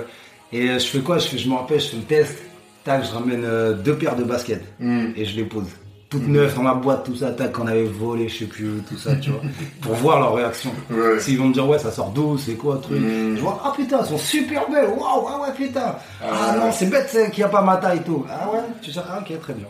et 0.53 0.69
euh, 0.71 0.79
je 0.79 0.87
fais 0.87 1.01
quoi? 1.01 1.19
Je, 1.19 1.27
fais, 1.29 1.39
je 1.39 1.49
me 1.49 1.55
rappelle, 1.55 1.81
je 1.81 1.87
fais 1.89 1.97
le 1.97 2.03
test. 2.05 2.39
Tac, 2.85 3.05
je 3.05 3.13
ramène 3.13 3.43
euh, 3.45 3.73
deux 3.75 3.95
paires 3.97 4.17
de 4.17 4.25
baskets. 4.25 4.65
Mhm. 4.79 5.13
Et 5.17 5.25
je 5.25 5.37
les 5.37 5.45
pose. 5.45 5.67
Toutes 6.09 6.27
neuves 6.27 6.57
dans 6.57 6.65
la 6.65 6.75
boîte, 6.75 7.05
tout 7.05 7.15
ça, 7.15 7.31
tac, 7.31 7.53
qu'on 7.53 7.69
avait 7.69 7.85
volé, 7.85 8.29
je 8.29 8.39
sais 8.39 8.45
plus 8.47 8.67
où, 8.69 8.81
tout 8.89 8.97
ça, 8.99 9.15
tu 9.15 9.31
vois. 9.31 9.43
pour 9.81 9.95
voir 9.95 10.19
leur 10.19 10.35
réaction. 10.35 10.73
Ouais. 10.91 11.21
S'ils 11.21 11.39
vont 11.39 11.47
me 11.47 11.55
dire, 11.55 11.69
ouais, 11.69 11.79
ça 11.79 11.93
sort 11.93 12.11
d'où, 12.11 12.37
c'est 12.37 12.55
quoi, 12.55 12.79
truc? 12.83 12.99
Mm. 12.99 13.37
Je 13.37 13.41
vois, 13.41 13.61
ah 13.65 13.73
putain, 13.77 13.99
elles 14.01 14.07
sont 14.07 14.19
super 14.19 14.69
belles, 14.69 14.89
waouh, 14.89 15.29
ah 15.29 15.41
ouais, 15.43 15.55
putain. 15.57 15.95
Ah, 16.21 16.27
Ah. 16.53 16.57
non, 16.59 16.73
c'est 16.73 16.87
bête, 16.91 17.07
c'est 17.09 17.31
qu'il 17.31 17.45
n'y 17.45 17.45
a 17.45 17.49
pas 17.49 17.63
ma 17.63 17.77
taille 17.77 17.99
et 17.99 18.03
tout. 18.03 18.27
Ah 18.29 18.51
ouais, 18.51 18.59
tu 18.83 18.91
sais, 18.91 18.99
ah 19.09 19.21
ok, 19.21 19.41
très 19.41 19.53
bien. 19.53 19.67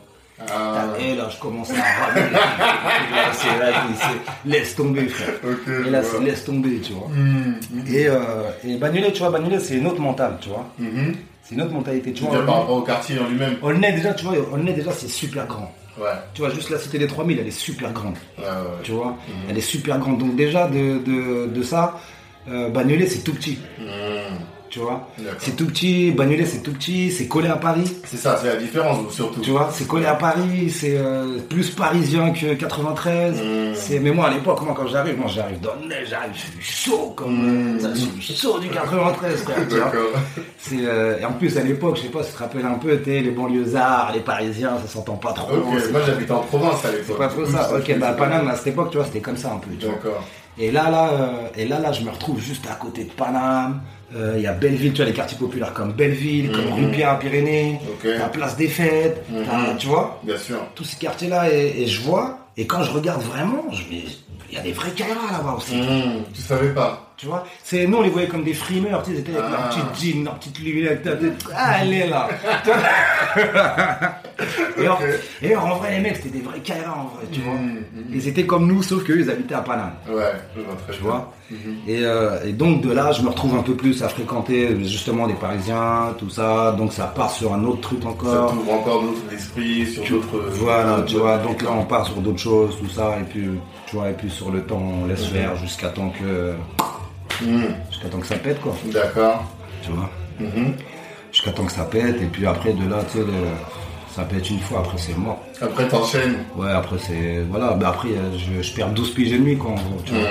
Ah, 0.48 0.87
Et 0.98 1.14
là, 1.14 1.29
je 1.29 1.38
commence 1.38 1.70
à 1.70 1.74
ramener. 1.74 2.31
Là, 2.33 3.33
c'est, 3.33 3.59
là, 3.59 3.66
c'est- 3.88 4.03
c'est- 4.03 4.48
laisse 4.48 4.74
tomber, 4.74 5.09
frère. 5.09 5.35
Et 5.87 5.90
là, 5.90 6.03
c'est 6.03 6.20
laisse 6.20 6.44
tomber, 6.44 6.81
tu 6.81 6.92
vois. 6.92 7.09
Mhm. 7.09 7.57
Et, 7.88 8.07
euh, 8.09 8.16
et 8.64 8.76
Bagnolet, 8.76 9.12
tu 9.12 9.18
vois, 9.20 9.31
Bagnolet, 9.31 9.59
c'est 9.61 9.74
une 9.76 9.87
autre 9.87 10.00
mentale, 10.00 10.38
tu 10.40 10.48
vois. 10.48 10.66
Mhm. 10.79 11.14
C'est 11.42 11.55
une 11.57 11.62
autre 11.62 11.72
mentalité, 11.72 12.12
tu 12.12 12.24
vois. 12.24 12.44
par 12.46 12.61
rapport 12.61 12.76
au 12.76 12.83
quartier 12.83 13.18
en 13.18 13.29
lui-même 13.29 13.57
Aulnay, 13.62 13.92
déjà, 13.92 14.14
tu 14.14 14.24
vois, 14.24 14.35
Aulnay, 14.53 14.72
déjà, 14.72 14.92
c'est 14.92 15.09
super 15.09 15.46
grand. 15.46 15.72
Ouais. 15.98 16.07
Tu 16.33 16.40
vois, 16.42 16.50
juste 16.50 16.70
la 16.70 16.79
cité 16.79 16.98
des 16.98 17.07
3000, 17.09 17.38
elle 17.40 17.48
est 17.48 17.50
super 17.50 17.92
grande. 17.92 18.14
Ouais, 18.38 18.44
ouais. 18.44 18.50
Tu 18.83 18.92
vois, 18.92 19.16
elle 19.48 19.59
est 19.59 19.61
super 19.61 19.98
grande. 19.98 20.18
Donc, 20.18 20.37
déjà, 20.37 20.68
de, 20.68 20.98
de, 21.05 21.46
de 21.48 21.62
ça, 21.62 21.98
euh, 22.48 22.70
Bagnolet, 22.70 23.07
c'est 23.07 23.22
tout 23.24 23.35
petit. 23.35 23.59
Tu 24.70 24.78
vois, 24.78 25.09
c'est 25.40 25.56
tout 25.56 25.66
petit. 25.66 26.12
Bagnolet, 26.12 26.44
c'est 26.44 26.62
tout 26.62 26.72
petit. 26.72 27.11
C'est 27.11 27.26
collé 27.26 27.48
à 27.48 27.56
Paris. 27.56 27.92
C'est 28.04 28.16
ça, 28.16 28.38
c'est 28.40 28.46
la 28.46 28.56
différence 28.56 29.12
surtout. 29.12 29.40
Tu 29.40 29.50
vois, 29.50 29.68
c'est 29.72 29.87
collé 29.87 30.06
à 30.06 30.14
Paris. 30.14 30.70
C'est 30.70 30.96
euh, 30.96 31.38
plus 31.48 31.70
parisien 31.70 32.30
que 32.30 32.54
93. 32.54 33.35
Mm. 33.35 33.74
C'est, 33.74 33.98
mais 33.98 34.12
moi, 34.12 34.26
à 34.26 34.30
l'époque, 34.30 34.62
moi, 34.62 34.72
quand 34.76 34.87
j'arrive, 34.87 35.18
moi, 35.18 35.26
j'arrive 35.28 35.61
dans 35.61 35.74
le 35.83 35.88
nez, 35.88 36.06
j'arrive, 36.09 36.30
je 36.35 36.62
suis 36.62 36.90
chaud 36.90 37.12
comme. 37.16 37.74
Mm. 37.74 37.80
ça, 37.80 37.88
je 37.94 38.22
suis 38.22 38.37
chaud 38.37 38.61
du 38.61 38.68
93, 38.68 39.42
frère, 39.42 39.56
tu 39.68 39.74
vois. 39.74 39.92
C'est, 40.59 40.87
euh, 40.87 41.18
et 41.18 41.24
en 41.24 41.33
plus, 41.33 41.56
à 41.59 41.62
l'époque, 41.62 41.96
je 41.96 42.02
sais 42.02 42.09
pas 42.09 42.22
si 42.22 42.30
tu 42.30 42.37
te 42.37 42.42
rappelles 42.42 42.66
un 42.66 42.78
peu, 42.78 42.96
t'es 42.98 43.20
les 43.20 43.30
banlieusards, 43.30 44.12
les 44.14 44.20
parisiens, 44.20 44.78
ça 44.80 44.87
s'entend 44.87 45.16
pas 45.16 45.33
trop. 45.33 45.56
Moi 45.56 46.00
j'habitais 46.06 46.30
en 46.30 46.40
province 46.42 46.85
à 46.85 46.92
l'époque. 46.92 47.06
c'est 47.09 47.18
pas 47.18 47.28
trop 47.28 47.46
ça. 47.46 47.70
Ok, 47.74 47.98
bah 47.98 48.12
Paname 48.12 48.46
à 48.46 48.54
cette 48.54 48.68
époque, 48.68 48.90
tu 48.90 48.98
vois, 48.98 49.06
c'était 49.06 49.20
comme 49.20 49.37
ça 49.37 49.52
un 49.52 49.59
peu. 49.59 49.70
Tu 49.78 49.87
vois. 49.87 50.20
Et 50.59 50.70
là, 50.70 50.90
là, 50.90 51.11
euh, 51.11 51.48
et 51.56 51.66
là, 51.66 51.78
là, 51.78 51.92
je 51.92 52.02
me 52.02 52.11
retrouve 52.11 52.40
juste 52.40 52.66
à 52.70 52.74
côté 52.74 53.04
de 53.04 53.11
Paname. 53.11 53.80
Euh, 54.16 54.35
Il 54.37 54.42
y 54.42 54.46
a 54.49 54.53
Belleville, 54.53 54.92
tu 54.92 54.96
vois, 55.03 55.07
les 55.07 55.12
quartiers 55.12 55.38
populaires 55.38 55.73
comme 55.73 55.92
Belleville, 55.92 56.51
comme 56.51 56.64
Mhm. 56.88 57.03
à 57.05 57.14
Pyrénées, 57.14 57.79
Ok. 57.92 58.05
la 58.18 58.29
place 58.29 58.57
des 58.57 58.66
Fêtes, 58.68 59.25
Mhm. 59.31 59.77
tu 59.79 59.87
vois, 59.87 60.18
Bien 60.25 60.37
sûr. 60.37 60.59
tous 60.75 60.83
ces 60.85 60.96
quartiers-là, 60.96 61.49
et, 61.53 61.83
et 61.83 61.87
je 61.87 62.01
vois, 62.03 62.38
et 62.57 62.66
quand 62.66 62.83
je 62.83 62.90
regarde 62.90 63.23
vraiment, 63.23 63.64
je 63.70 63.83
me- 63.85 64.03
il 64.51 64.57
y 64.57 64.59
a 64.59 64.62
des 64.62 64.73
vrais 64.73 64.90
Kaira 64.90 65.31
là-bas 65.31 65.55
aussi. 65.59 65.77
Mhm. 65.77 66.25
Tu 66.35 66.42
savais 66.42 66.70
pas. 66.70 67.07
Tu 67.16 67.27
vois, 67.27 67.44
c'est 67.62 67.87
nous 67.87 67.99
on 67.99 68.03
les 68.03 68.09
voyait 68.09 68.27
comme 68.29 68.42
des 68.42 68.55
frimeurs, 68.55 69.03
tu 69.03 69.11
sais, 69.11 69.16
ils 69.18 69.20
étaient 69.20 69.33
avec 69.38 69.44
Ah. 69.46 69.51
leur 69.51 69.68
petite 69.68 70.03
jean, 70.14 70.25
leur 70.25 70.35
petite 70.38 70.59
lunette, 70.59 71.03
ta 71.03 71.12
tête. 71.12 71.44
ah 71.55 71.75
elle 71.83 71.92
est 71.92 72.07
là. 72.09 72.29
et, 74.79 74.88
en, 74.88 74.99
et 75.42 75.55
en 75.57 75.77
vrai 75.77 75.90
les 75.92 76.01
mecs 76.01 76.16
c'était 76.16 76.31
des 76.31 76.40
vrais 76.40 76.61
Kaira 76.61 76.96
en 76.99 77.05
vrai, 77.14 77.27
tu 77.31 77.40
vois. 77.42 77.55
Ils 78.11 78.27
étaient 78.27 78.46
comme 78.46 78.66
nous, 78.66 78.83
sauf 78.83 79.05
qu'eux 79.05 79.20
ils 79.20 79.31
habitaient 79.31 79.55
à 79.55 79.61
Paname. 79.61 79.92
Ouais, 80.09 80.33
je 80.57 80.62
vois 80.62 80.75
très 80.87 80.94
Tu 80.94 81.03
bien. 81.03 81.11
vois. 81.11 81.33
Et, 81.88 82.00
euh, 82.04 82.44
et 82.44 82.52
donc 82.52 82.80
de 82.82 82.92
là, 82.92 83.12
je 83.12 83.22
me 83.22 83.28
retrouve 83.28 83.56
un 83.56 83.62
peu 83.62 83.74
plus 83.74 84.02
à 84.02 84.08
fréquenter 84.08 84.76
justement 84.84 85.26
des 85.26 85.34
Parisiens, 85.34 86.14
tout 86.18 86.30
ça. 86.30 86.72
Donc 86.78 86.92
ça 86.92 87.04
part 87.06 87.30
sur 87.30 87.52
un 87.54 87.64
autre 87.64 87.80
truc 87.80 88.02
Ça 88.02 88.08
encore. 88.10 88.52
t'ouvre 88.52 88.72
encore 88.72 89.02
d'autres 89.02 89.32
esprits 89.34 89.86
sur 89.86 90.04
d'autres. 90.08 90.44
voilà, 90.52 91.02
tu 91.06 91.16
vois. 91.16 91.38
Donc 91.38 91.62
là, 91.62 91.70
on 91.72 91.84
part 91.84 92.06
sur 92.06 92.16
d'autres 92.16 92.38
choses, 92.38 92.76
tout 92.78 92.88
ça. 92.88 93.16
Et 93.20 93.24
puis, 93.24 93.46
tu 93.86 93.96
vois, 93.96 94.10
et 94.10 94.14
puis 94.14 94.30
sur 94.30 94.50
le 94.50 94.62
temps, 94.62 94.82
on 95.02 95.06
laisse 95.06 95.26
faire 95.26 95.56
jusqu'à 95.56 95.88
temps 95.88 96.10
que 96.10 96.52
Mhm. 97.44 97.74
jusqu'à 97.90 98.08
temps 98.08 98.18
que 98.20 98.26
ça 98.26 98.36
pète, 98.36 98.60
quoi. 98.60 98.74
D'accord. 98.92 99.44
Tu 99.82 99.90
vois. 99.92 100.10
Mhm. 100.38 100.74
Jusqu'à 101.32 101.52
temps 101.52 101.64
que 101.64 101.72
ça 101.72 101.84
pète. 101.84 102.20
Et 102.20 102.26
puis 102.26 102.46
après, 102.46 102.72
de 102.72 102.88
là, 102.88 102.98
tu 103.10 103.18
sais, 103.18 103.24
le- 103.24 103.32
ça 104.14 104.22
pète 104.24 104.50
une 104.50 104.58
fois. 104.60 104.80
Après, 104.80 104.98
c'est 104.98 105.16
mort. 105.16 105.40
Après 105.60 105.86
t'enchaînes. 105.88 106.38
Ouais, 106.56 106.70
après, 106.70 106.96
c'est 106.98 107.42
voilà. 107.50 107.72
Bah 107.74 107.88
après, 107.90 108.08
je, 108.36 108.60
je 108.62 108.74
perds 108.74 108.90
12 108.90 109.10
piges 109.14 109.32
et 109.32 109.38
demi, 109.38 109.56
quoi. 109.56 109.70
En 109.70 109.74
gros, 109.74 110.00
tu 110.04 110.12
vois. 110.12 110.28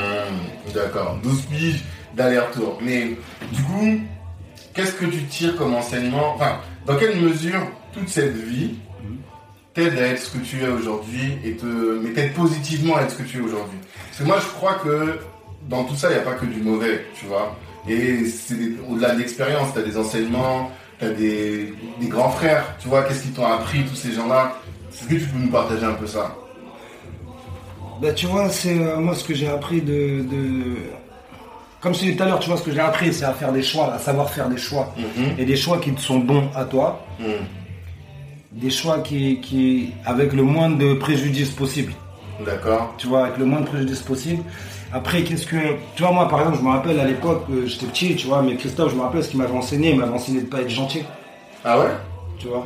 D'accord. 0.74 1.18
12 1.24 1.42
piges 1.44 1.84
d'aller-retour. 2.16 2.80
Mais 2.82 3.18
du 3.52 3.62
coup, 3.64 4.00
qu'est-ce 4.74 4.94
que 4.94 5.06
tu 5.06 5.24
tires 5.24 5.56
comme 5.56 5.74
enseignement? 5.76 6.34
Enfin, 6.36 6.58
dans 6.86 6.96
quelle 6.96 7.20
mesure 7.20 7.60
toute 7.94 8.10
cette 8.10 8.36
vie 8.36 8.76
t'aide 9.74 9.98
à 9.98 10.08
être 10.08 10.22
ce 10.22 10.38
que 10.38 10.44
tu 10.44 10.62
es 10.64 10.68
aujourd'hui 10.68 11.38
et 11.44 11.54
te, 11.54 11.66
mais 11.66 12.12
t'aide 12.12 12.34
positivement 12.34 12.98
à 12.98 13.04
être 13.04 13.12
ce 13.12 13.18
que 13.18 13.24
tu 13.24 13.38
es 13.38 13.42
aujourd'hui? 13.42 13.78
Parce 14.08 14.20
que 14.20 14.24
moi, 14.24 14.38
je 14.40 14.48
crois 14.48 14.76
que 14.76 15.20
dans 15.68 15.84
tout 15.84 15.96
ça, 15.96 16.10
il 16.10 16.14
n'y 16.14 16.20
a 16.20 16.24
pas 16.24 16.34
que 16.34 16.46
du 16.46 16.62
mauvais, 16.62 17.06
tu 17.20 17.26
vois. 17.26 17.56
Et 17.88 18.26
c'est 18.26 18.56
au-delà 18.90 19.14
de 19.14 19.20
l'expérience, 19.20 19.74
t'as 19.74 19.82
des 19.82 19.98
enseignements, 19.98 20.72
t'as 21.00 21.10
des, 21.10 21.74
des 22.00 22.08
grands 22.08 22.30
frères, 22.30 22.76
tu 22.80 22.88
vois, 22.88 23.04
qu'est-ce 23.04 23.24
qu'ils 23.24 23.32
t'ont 23.34 23.46
appris, 23.46 23.84
tous 23.86 23.96
ces 23.96 24.12
gens-là? 24.12 24.58
Est-ce 24.92 25.08
que 25.08 25.16
tu 25.16 25.26
peux 25.26 25.40
nous 25.40 25.52
partager 25.52 25.86
un 25.86 25.94
peu 25.94 26.08
ça? 26.08 26.36
Bah, 28.02 28.14
tu 28.14 28.28
vois, 28.28 28.50
c'est 28.50 28.78
euh, 28.80 28.98
moi 28.98 29.14
ce 29.16 29.24
que 29.24 29.34
j'ai 29.34 29.48
appris 29.48 29.82
de, 29.82 30.22
de- 30.24 30.78
Comme 31.82 31.94
je 31.94 32.00
dit 32.00 32.16
tout 32.16 32.24
à 32.24 32.28
l'heure, 32.28 32.40
tu 32.40 32.50
vois, 32.50 32.58
ce 32.58 32.64
que 32.64 32.72
j'ai 32.72 32.80
appris, 32.80 33.14
c'est 33.14 33.26
à 33.26 33.34
faire 33.34 33.52
des 33.52 33.62
choix, 33.64 33.94
à 33.94 34.00
savoir 34.00 34.30
faire 34.30 34.48
des 34.50 34.58
choix. 34.58 34.94
Mhm. 34.98 35.36
Et 35.38 35.46
des 35.46 35.56
choix 35.58 35.78
qui 35.80 35.92
te 35.92 36.02
sont 36.02 36.20
bons 36.20 36.50
à 36.56 36.66
toi, 36.66 37.06
Mhm. 37.20 37.28
des 38.54 38.70
choix 38.70 39.00
qui, 39.00 39.40
qui 39.42 39.92
avec 40.06 40.34
le 40.34 40.44
moins 40.44 40.70
de 40.70 40.94
préjudice 40.94 41.50
possible. 41.52 41.94
D'accord. 42.46 42.94
Tu 42.98 43.08
vois, 43.08 43.26
avec 43.26 43.38
le 43.38 43.46
moins 43.46 43.62
de 43.62 43.66
préjudice 43.66 44.00
possible. 44.02 44.44
Après, 44.94 45.24
qu'est-ce 45.24 45.46
que. 45.46 45.58
Tu 45.96 46.02
vois, 46.04 46.12
moi, 46.14 46.28
par 46.30 46.40
exemple, 46.40 46.58
je 46.60 46.64
me 46.64 46.70
rappelle 46.70 47.00
à 47.00 47.06
l'époque, 47.06 47.44
euh, 47.52 47.68
j'étais 47.68 47.86
petit, 47.86 48.16
tu 48.16 48.28
vois, 48.28 48.42
mais 48.42 48.56
Christophe, 48.56 48.92
je 48.92 48.96
me 48.96 49.02
rappelle 49.02 49.24
ce 49.24 49.30
qu'il 49.30 49.40
m'avait 49.40 49.54
enseigné. 49.58 49.92
Il 49.92 49.98
m'avait 50.00 50.14
enseigné 50.14 50.42
de 50.42 50.48
pas 50.48 50.62
être 50.62 50.70
gentil, 50.70 51.04
Ah 51.66 51.78
ouais? 51.80 51.92
Tu 52.40 52.48
vois. 52.48 52.66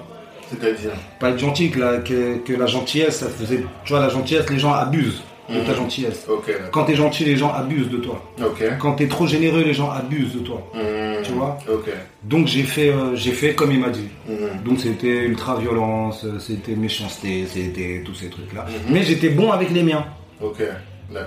C'est-à-dire 0.50 0.92
Pas 1.20 1.30
être 1.32 1.40
gentil, 1.40 1.70
que 1.72 1.80
la, 1.80 1.98
que, 1.98 2.38
que 2.38 2.54
la 2.54 2.66
gentillesse, 2.66 3.18
ça 3.20 3.28
faisait. 3.30 3.64
Tu 3.86 3.94
vois, 3.94 4.02
la 4.02 4.10
gentillesse, 4.10 4.50
les 4.50 4.60
gens 4.60 4.74
abusent 4.74 5.22
de 5.50 5.60
ta 5.60 5.72
Mhm. 5.72 5.78
gentillesse. 5.78 6.26
Quand 6.72 6.86
t'es 6.86 6.96
gentil, 6.96 7.26
les 7.26 7.36
gens 7.36 7.52
abusent 7.52 7.90
de 7.90 7.98
toi. 7.98 8.22
Quand 8.80 8.94
t'es 8.94 9.08
trop 9.08 9.28
généreux, 9.28 9.62
les 9.64 9.74
gens 9.74 9.92
abusent 9.92 10.34
de 10.36 10.40
toi. 10.40 10.66
Mhm. 10.74 11.22
Tu 11.24 11.32
vois. 11.34 11.58
Donc 12.24 12.48
j'ai 12.48 12.64
fait, 12.64 12.90
euh, 12.90 13.16
j'ai 13.16 13.32
fait 13.32 13.54
comme 13.54 13.72
il 13.72 13.80
m'a 13.80 13.90
dit. 13.90 14.08
Mhm. 14.28 14.64
Donc 14.64 14.80
c'était 14.80 15.26
ultra 15.26 15.58
violence, 15.58 16.24
euh, 16.26 16.40
c'était 16.40 16.76
méchanceté, 16.76 17.46
c'était 17.46 18.02
tous 18.06 18.16
ces 18.16 18.30
trucs-là. 18.30 18.66
Mhm. 18.68 18.94
Mais 18.94 19.04
j'étais 19.04 19.30
bon 19.30 19.52
avec 19.52 19.70
les 19.72 19.84
miens, 19.84 20.06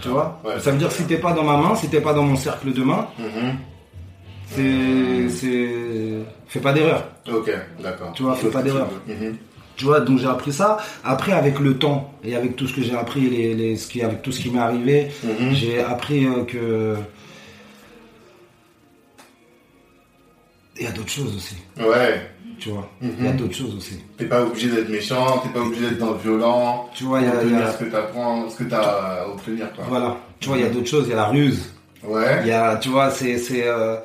tu 0.00 0.09
vois. 0.09 0.40
Ouais, 0.44 0.59
Ça 0.61 0.70
veut 0.70 0.79
dire 0.79 0.88
que 0.88 0.94
si 0.94 1.05
t'es 1.05 1.18
pas 1.18 1.33
dans 1.33 1.44
ma 1.44 1.57
main, 1.59 1.74
si 1.74 1.88
t'es 1.88 2.00
pas 2.00 2.14
dans 2.14 2.22
mon 2.24 2.37
cercle 2.37 2.72
de 2.72 2.83
main, 2.83 3.09
Mhm. 3.18 3.57
C'est, 4.46 5.28
c'est, 5.28 5.68
fais 6.48 6.61
pas 6.61 6.72
d'erreur. 6.72 7.09
Ok, 7.32 7.50
d'accord. 7.82 8.12
Tu 8.14 8.22
vois, 8.22 8.35
fais 8.37 8.48
pas 8.50 8.62
d'erreur. 8.62 8.88
Mhm. 9.06 9.37
Tu 9.76 9.85
vois, 9.85 10.00
donc 10.00 10.18
j'ai 10.18 10.26
appris 10.26 10.52
ça. 10.52 10.78
Après, 11.04 11.32
avec 11.32 11.59
le 11.59 11.76
temps 11.76 12.14
et 12.24 12.34
avec 12.34 12.57
tout 12.57 12.66
ce 12.66 12.74
que 12.74 12.82
j'ai 12.82 12.94
appris, 12.97 13.28
les, 13.28 13.55
les, 13.55 13.76
ce 13.76 13.88
qui, 13.88 14.03
avec 14.03 14.22
tout 14.22 14.32
ce 14.32 14.40
qui 14.40 14.51
m'est 14.51 14.59
arrivé, 14.61 15.09
Mhm. 15.22 15.53
j'ai 15.53 15.80
appris 15.82 16.24
euh, 16.26 16.44
que 16.44 16.97
il 20.78 20.84
y 20.84 20.86
a 20.86 20.90
d'autres 20.92 21.11
choses 21.11 21.34
aussi. 21.36 21.57
Ouais. 21.78 22.30
Tu 22.59 22.70
vois, 22.70 22.88
Mhm. 23.03 23.14
il 23.18 23.24
y 23.24 23.28
a 23.28 23.32
d'autres 23.32 23.55
choses 23.55 23.74
aussi. 23.76 23.99
T'es 24.16 24.24
pas 24.24 24.42
obligé 24.42 24.68
d'être 24.70 24.88
méchant, 24.88 25.38
t'es 25.42 25.51
pas 25.51 25.61
obligé 25.61 25.90
d'être 25.90 25.99
dans 25.99 26.12
le 26.12 26.18
violent. 26.18 26.88
Tu 26.94 27.05
vois, 27.05 27.20
il 27.20 27.26
y 27.26 27.30
a- 27.30 27.44
y 27.61 27.62
a- 27.62 27.72
ce 27.72 27.84
que 27.84 27.90
t'apprends, 27.90 28.49
ce 28.49 28.57
que 28.57 28.64
t'as 28.64 28.80
à 28.80 29.28
obtenir, 29.28 29.70
quoi. 29.74 29.84
Voilà. 29.88 30.16
Tu 30.40 30.49
vois, 30.49 30.57
il 30.59 30.62
y 30.64 30.66
a 30.66 30.70
d'autres 30.70 30.88
choses. 30.88 31.05
Il 31.07 31.11
y 31.11 31.12
a 31.12 31.16
la 31.16 31.26
ruse. 31.26 31.70
Ouais. 32.03 32.38
Il 32.42 32.49
y 32.49 32.53
a, 32.53 32.76
tu 32.76 32.88
vois, 32.88 33.11
c'est, 33.11 33.36
c'est, 33.36 33.66
euh, 33.66 33.97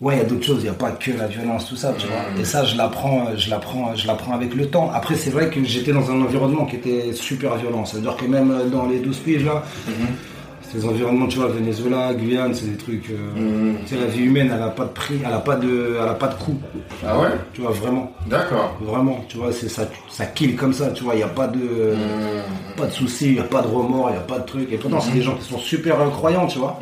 ouais, 0.00 0.16
il 0.16 0.18
y 0.18 0.22
a 0.22 0.24
d'autres 0.24 0.44
choses, 0.44 0.60
il 0.60 0.64
n'y 0.64 0.68
a 0.70 0.74
pas 0.74 0.92
que 0.92 1.10
la 1.10 1.26
violence, 1.26 1.68
tout 1.68 1.76
ça, 1.76 1.92
tu 1.96 2.06
vois. 2.06 2.40
Et 2.40 2.44
ça, 2.44 2.64
je 2.64 2.76
l'apprends, 2.76 3.36
je 3.36 3.50
l'apprends, 3.50 3.94
je 3.94 4.06
l'apprends 4.06 4.34
avec 4.34 4.54
le 4.54 4.66
temps. 4.66 4.90
Après, 4.92 5.14
c'est 5.14 5.30
vrai 5.30 5.50
que 5.50 5.62
j'étais 5.62 5.92
dans 5.92 6.10
un 6.10 6.20
environnement 6.22 6.64
qui 6.64 6.76
était 6.76 7.12
super 7.12 7.56
violent. 7.56 7.84
C'est-à-dire 7.84 8.16
que 8.16 8.24
même 8.24 8.70
dans 8.70 8.86
les 8.86 8.98
12 8.98 9.18
piges, 9.18 9.44
là, 9.44 9.62
ces 10.72 10.84
environnements, 10.84 11.26
tu 11.26 11.38
vois, 11.38 11.48
Venezuela, 11.48 12.14
Guyane, 12.14 12.54
c'est 12.54 12.66
des 12.70 12.76
trucs. 12.76 13.10
euh, 13.10 13.72
Tu 13.86 13.94
sais, 13.94 14.00
la 14.00 14.06
vie 14.06 14.22
humaine, 14.24 14.52
elle 14.54 14.62
a 14.62 14.68
pas 14.68 14.84
de 14.84 14.90
prix, 14.90 15.16
elle 15.24 15.32
a 15.32 15.38
pas 15.40 15.56
de, 15.56 15.96
elle 16.00 16.08
a 16.08 16.14
pas 16.14 16.28
de 16.28 16.34
coût. 16.34 16.56
Ah 17.06 17.18
ouais? 17.18 17.28
Tu 17.52 17.60
vois, 17.62 17.70
vraiment. 17.72 18.12
D'accord. 18.28 18.76
Vraiment, 18.80 19.24
tu 19.28 19.36
vois, 19.38 19.52
c'est 19.52 19.68
ça, 19.68 19.82
ça 20.08 20.26
kill 20.26 20.54
comme 20.56 20.72
ça, 20.72 20.90
tu 20.90 21.02
vois, 21.04 21.14
il 21.14 21.18
n'y 21.18 21.22
a 21.24 21.28
pas 21.28 21.48
de, 21.48 21.94
pas 22.76 22.86
de 22.86 22.92
soucis, 22.92 23.26
il 23.28 23.32
n'y 23.34 23.38
a 23.40 23.44
pas 23.44 23.62
de 23.62 23.66
remords, 23.68 24.10
il 24.10 24.12
n'y 24.12 24.18
a 24.18 24.22
pas 24.22 24.38
de 24.38 24.46
trucs. 24.46 24.72
Et 24.72 24.76
pourtant, 24.76 25.00
c'est 25.00 25.12
des 25.12 25.22
gens 25.22 25.34
qui 25.36 25.44
sont 25.48 25.58
super 25.58 26.00
euh, 26.00 26.08
croyants, 26.10 26.46
tu 26.46 26.58
vois. 26.58 26.78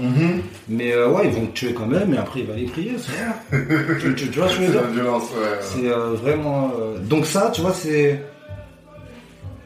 Mais 0.68 0.92
euh, 0.92 1.08
ouais, 1.10 1.22
ils 1.24 1.30
vont 1.32 1.46
te 1.46 1.52
tuer 1.52 1.72
quand 1.72 1.86
même, 1.86 2.12
et 2.14 2.18
après, 2.18 2.40
il 2.40 2.46
va 2.46 2.54
les 2.54 2.64
prier, 2.66 2.92
c'est 2.98 3.56
tu, 4.00 4.14
tu- 4.14 4.28
tu 4.30 4.38
vois 4.38 4.48
je 4.48 4.58
veux 4.60 4.66
C'est 4.66 4.72
dire? 4.72 4.82
la 4.82 4.88
violence, 4.88 5.22
ouais. 5.32 5.58
C'est 5.60 5.88
euh, 5.88 6.14
vraiment. 6.22 6.72
euh, 6.78 6.98
Donc, 6.98 7.24
ça, 7.26 7.50
tu 7.54 7.60
vois, 7.62 7.72
c'est. 7.72 8.20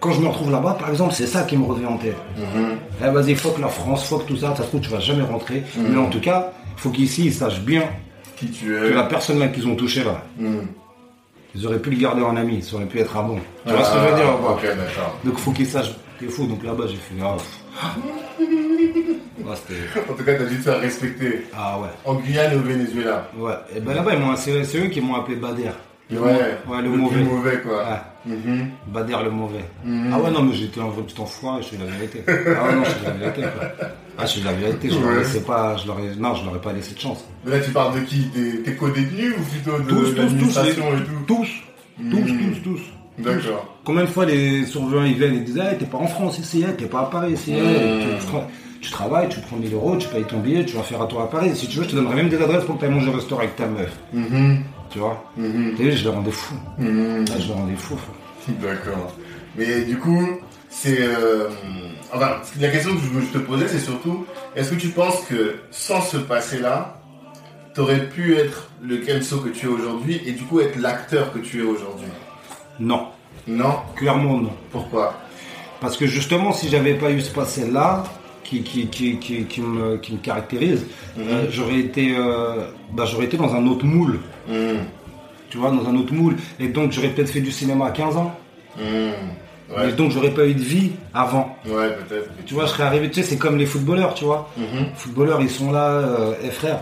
Quand 0.02 0.10
je 0.12 0.20
me 0.20 0.26
retrouve 0.26 0.50
là-bas, 0.50 0.76
par 0.80 0.90
exemple, 0.90 1.14
c'est 1.14 1.26
ça 1.28 1.44
qui 1.44 1.56
me 1.56 1.64
revient 1.64 1.86
en 1.86 1.96
tête. 1.96 2.16
Eh, 3.02 3.08
vas-y, 3.08 3.34
fuck 3.36 3.58
la 3.60 3.68
France, 3.68 4.04
fuck 4.04 4.26
tout 4.26 4.36
ça, 4.36 4.48
ça 4.56 4.64
se 4.64 4.68
trouve, 4.68 4.80
tu 4.80 4.90
vas 4.90 4.98
jamais 5.00 5.22
rentrer. 5.22 5.62
Mais 5.78 5.96
en 5.96 6.08
tout 6.10 6.20
cas, 6.20 6.52
faut 6.76 6.90
qu'ici, 6.90 7.26
ils 7.26 7.32
sachent 7.32 7.60
bien 7.60 7.84
Qui 8.36 8.50
tu 8.50 8.66
que 8.66 8.90
es 8.90 8.94
la 8.94 9.04
personne 9.04 9.38
là 9.38 9.46
qu'ils 9.46 9.66
ont 9.68 9.76
touché 9.76 10.02
là, 10.02 10.20
Mhm. 10.38 10.66
ils 11.54 11.64
auraient 11.66 11.78
pu 11.78 11.90
le 11.90 11.96
garder 11.96 12.22
en 12.22 12.34
ami, 12.36 12.60
ça 12.62 12.74
aurait 12.76 12.86
pu 12.86 12.98
être 12.98 13.16
un 13.16 13.22
bon. 13.22 13.38
Tu 13.64 13.72
vois 13.72 13.84
ce 13.84 13.92
que 13.92 13.98
je 14.00 14.04
veux 14.08 14.16
dire 14.16 14.24
Ah, 14.28 14.36
quoi 14.42 14.50
Ok, 14.54 14.62
d'accord. 14.64 15.18
Donc 15.24 15.38
faut 15.38 15.52
qu'ils 15.52 15.66
sachent 15.68 15.92
que 16.18 16.24
t'es 16.24 16.30
fou. 16.30 16.46
Donc 16.48 16.64
là-bas 16.64 16.84
j'ai 16.88 16.96
fait 16.96 17.14
ah. 17.22 17.36
Ouais, 19.44 19.54
En 20.10 20.14
tout 20.14 20.24
cas, 20.24 20.34
t'as 20.34 20.44
dû 20.44 20.56
te 20.58 20.62
faire 20.62 20.80
respecter. 20.80 21.46
ah 21.56 21.78
ouais. 21.80 21.88
En 22.04 22.14
Guyane 22.14 22.52
et 22.52 22.56
au 22.56 22.60
Venezuela. 22.62 23.28
Ouais. 23.36 23.52
Et 23.76 23.80
ben 23.80 23.94
là-bas 23.94 24.12
ils 24.14 24.18
m'ont- 24.20 24.36
c'est 24.36 24.78
eux 24.78 24.86
qui 24.88 25.00
m'ont 25.00 25.14
appelé 25.14 25.36
Bader. 25.36 25.70
Le 26.12 26.20
Ouais, 26.20 26.82
le, 26.82 26.88
mauvais. 26.90 27.22
mauvais, 27.24 27.60
quoi. 27.62 27.78
Ouais. 27.78 28.34
Mhm. 28.34 28.68
Bader 28.88 29.16
le 29.24 29.30
mauvais. 29.30 29.64
Ah 30.12 30.20
ouais 30.20 30.30
non 30.30 30.42
mais 30.42 30.52
j'étais 30.54 30.80
un 30.80 30.86
vrai 30.88 31.02
petit 31.02 31.20
enfoiré, 31.20 31.60
je 31.62 31.68
suis 31.68 31.76
la 31.78 31.86
vérité. 31.86 32.22
Ah 32.28 32.68
ouais 32.68 32.74
non 32.76 32.84
je 32.84 32.90
suis 32.90 33.04
la 33.04 33.10
vérité 33.12 33.40
quoi. 33.42 33.68
Ah 34.18 34.22
je 34.26 34.30
suis 34.30 34.42
la 34.42 34.52
vérité, 34.52 34.90
je 34.90 34.98
leur 35.00 35.08
Ouais. 35.08 35.16
laissais 35.18 35.40
pas, 35.40 35.76
je 35.76 35.86
leur 35.88 35.98
ai- 35.98 36.14
non 36.16 36.34
je 36.34 36.44
leur 36.44 36.54
ai 36.56 36.60
pas 36.60 36.72
laissé 36.72 36.94
de 36.94 37.00
chance. 37.00 37.24
Mais 37.44 37.50
là, 37.52 37.60
tu 37.60 37.70
parles 37.72 37.94
de 37.98 38.04
qui? 38.04 38.26
Des- 38.34 38.62
T'es 38.62 38.76
co-détenu 38.76 39.30
ou 39.32 39.42
plutôt 39.42 39.78
de 39.78 39.88
Tous, 39.88 40.14
tous, 40.14 40.38
tous, 40.54 40.62
les- 40.62 40.70
et 40.70 40.74
tout? 40.74 40.82
tous, 41.26 41.48
tous, 42.10 42.26
tous, 42.26 42.62
tous. 42.62 42.80
D'accord. 43.18 43.76
Combien 43.84 44.02
de 44.02 44.08
fois 44.08 44.24
les 44.24 44.64
surveillants 44.66 45.04
ils 45.04 45.14
viennent 45.18 45.34
et 45.34 45.40
disent 45.40 45.58
hey, 45.58 45.76
t'es 45.78 45.86
pas 45.86 45.98
en 45.98 46.06
France 46.06 46.38
ici, 46.38 46.62
hey, 46.62 46.74
t'es 46.78 46.86
pas 46.86 47.00
à 47.00 47.04
Paris 47.06 47.32
ici, 47.32 47.52
hey, 47.52 47.60
tu, 48.20 48.26
tu- 48.26 48.32
tu 48.82 48.90
travailles, 48.90 49.28
tu 49.28 49.40
prends 49.40 49.56
1000 49.56 49.74
euros, 49.74 49.96
tu 49.96 50.08
payes 50.08 50.24
ton 50.24 50.38
billet, 50.38 50.64
tu 50.64 50.76
vas 50.76 50.82
faire 50.82 51.02
un 51.02 51.06
tour 51.06 51.20
à 51.20 51.28
Paris. 51.30 51.50
Si 51.54 51.66
tu 51.68 51.78
veux, 51.78 51.84
je 51.84 51.90
te 51.90 51.94
donnerai 51.96 52.14
même 52.16 52.28
des 52.28 52.40
adresses 52.40 52.64
pour 52.64 52.76
que 52.76 52.80
tu 52.80 52.86
ailles 52.86 52.92
manger 52.94 53.08
au 53.10 53.12
restaurant 53.12 53.40
avec 53.42 53.56
ta 53.56 53.66
meuf. 53.66 53.90
Tu 54.92 54.98
vois 54.98 55.22
vu, 55.36 55.92
je 55.92 56.04
les 56.04 56.10
rendais 56.10 56.30
fous. 56.30 56.54
Mhm. 56.78 57.24
Là, 57.26 57.34
je 57.38 57.46
les 57.48 57.52
rendais 57.54 57.76
frère. 57.76 57.98
D'accord. 58.48 59.14
Mais 59.56 59.82
du 59.82 59.98
coup, 59.98 60.26
c'est. 60.68 60.98
euh, 61.00 61.48
Enfin, 62.14 62.32
la 62.60 62.68
question 62.68 62.90
que 62.94 63.00
je 63.00 63.32
te 63.32 63.38
posais, 63.38 63.68
c'est 63.68 63.78
surtout 63.78 64.26
est-ce 64.54 64.70
que 64.72 64.74
tu 64.74 64.88
penses 64.88 65.20
que 65.24 65.54
sans 65.70 66.02
ce 66.02 66.18
passé-là, 66.18 67.00
t'aurais 67.74 68.06
pu 68.08 68.36
être 68.36 68.68
le 68.82 68.98
Kenso 68.98 69.38
que 69.38 69.48
tu 69.48 69.64
es 69.64 69.68
aujourd'hui 69.70 70.20
et 70.26 70.32
du 70.32 70.42
coup 70.42 70.60
être 70.60 70.76
l'acteur 70.76 71.32
que 71.32 71.38
tu 71.38 71.60
es 71.60 71.62
aujourd'hui? 71.62 72.08
Non, 72.78 73.06
Non? 73.46 73.76
Clairement 73.96 74.36
non. 74.38 74.52
Pourquoi? 74.70 75.14
Parce 75.80 75.96
que 75.96 76.06
justement, 76.06 76.52
si 76.52 76.68
j'avais 76.68 76.94
pas 76.94 77.10
eu 77.10 77.22
ce 77.22 77.30
passé-là, 77.32 78.04
qui, 78.60 78.86
qui, 78.86 79.16
qui, 79.16 79.44
qui, 79.46 79.60
me, 79.60 79.96
qui 79.96 80.12
me 80.12 80.18
caractérise, 80.18 80.86
euh, 81.18 81.46
j'aurais 81.50 81.78
été, 81.78 82.14
euh, 82.16 82.66
bah, 82.92 83.04
j'aurais 83.06 83.24
été 83.24 83.36
dans 83.36 83.54
un 83.54 83.66
autre 83.66 83.84
moule. 83.86 84.18
Mhm. 84.48 84.78
Tu 85.48 85.58
vois, 85.58 85.70
dans 85.70 85.86
un 85.88 85.94
autre 85.96 86.12
moule. 86.12 86.36
Et 86.60 86.68
donc, 86.68 86.92
j'aurais 86.92 87.08
peut-être 87.08 87.30
fait 87.30 87.40
du 87.40 87.50
cinéma 87.52 87.86
à 87.86 87.90
15 87.90 88.16
ans. 88.16 88.34
Mhm. 88.78 88.84
Et 88.84 89.74
Ouais. 89.74 89.92
donc, 89.92 90.10
j'aurais 90.10 90.30
pas 90.32 90.46
eu 90.46 90.54
de 90.54 90.60
vie 90.60 90.90
avant. 91.14 91.56
Ouais, 91.66 91.88
peut-être. 92.08 92.28
Tu 92.44 92.52
vois, 92.52 92.66
je 92.66 92.70
serais 92.72 92.82
arrivé, 92.82 93.08
tu 93.08 93.22
sais, 93.22 93.22
c'est 93.22 93.38
comme 93.38 93.56
les 93.56 93.64
footballeurs, 93.66 94.12
tu 94.14 94.24
vois. 94.24 94.50
Mhm. 94.56 94.64
Les 94.80 94.86
footballeurs, 94.96 95.40
ils 95.40 95.48
sont 95.50 95.70
là, 95.72 95.88
euh, 95.88 96.34
eh 96.44 96.50
frère, 96.50 96.80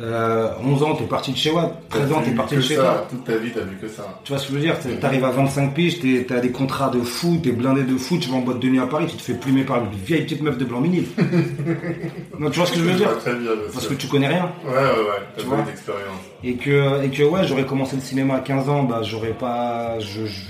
euh, 0.00 0.48
11 0.64 0.82
ans, 0.82 0.94
t'es 0.94 1.04
parti 1.04 1.32
de 1.32 1.36
chez 1.36 1.50
Watt, 1.50 1.74
13 1.90 2.12
ans, 2.12 2.22
t'es 2.24 2.30
parti 2.30 2.56
de 2.56 2.60
chez 2.62 2.76
toi. 2.76 3.06
Toute 3.10 3.24
ta 3.24 3.36
vie, 3.36 3.50
t'as 3.52 3.60
vu 3.60 3.76
que 3.76 3.86
ça. 3.88 4.20
Tu 4.24 4.32
vois 4.32 4.38
ce 4.40 4.46
que 4.46 4.54
je 4.54 4.58
veux 4.58 4.64
dire 4.64 4.74
T'arrives 5.00 5.24
à 5.24 5.30
25 5.30 5.74
piges, 5.74 5.98
t'as 6.26 6.40
des 6.40 6.50
contrats 6.50 6.88
de 6.88 7.00
fou, 7.00 7.38
t'es 7.42 7.52
blindé 7.52 7.82
de 7.82 7.96
fou, 7.96 8.16
tu 8.18 8.30
vas 8.30 8.36
en 8.36 8.40
boîte 8.40 8.60
de 8.60 8.68
nuit 8.68 8.80
à 8.80 8.86
Paris, 8.86 9.06
tu 9.08 9.16
te 9.16 9.22
fais 9.22 9.34
plumer 9.34 9.64
par 9.64 9.78
une 9.78 9.90
vieille 9.90 10.22
petite 10.22 10.40
meuf 10.42 10.56
de 10.56 10.64
Blanc-Minil. 10.64 11.04
non, 12.38 12.50
tu 12.50 12.58
vois 12.58 12.66
ce 12.66 12.72
que 12.72 12.78
je 12.78 12.84
veux 12.84 12.94
dire 12.94 13.16
Très 13.18 13.34
bien, 13.34 13.50
Parce 13.72 13.86
que 13.86 13.94
tu 13.94 14.06
connais 14.06 14.28
rien. 14.28 14.50
Ouais, 14.64 14.72
ouais, 14.72 14.78
ouais. 14.78 15.22
T'as 15.36 15.44
pas 15.44 15.62
d'expérience. 15.62 16.20
Et 16.44 16.54
que, 16.54 17.04
et 17.04 17.10
que 17.10 17.22
ouais, 17.22 17.46
j'aurais 17.46 17.66
commencé 17.66 17.96
le 17.96 18.02
cinéma 18.02 18.36
à 18.36 18.40
15 18.40 18.68
ans, 18.68 18.82
bah 18.84 19.00
j'aurais 19.02 19.34
pas. 19.34 19.98
Je, 20.00 20.24
je, 20.24 20.40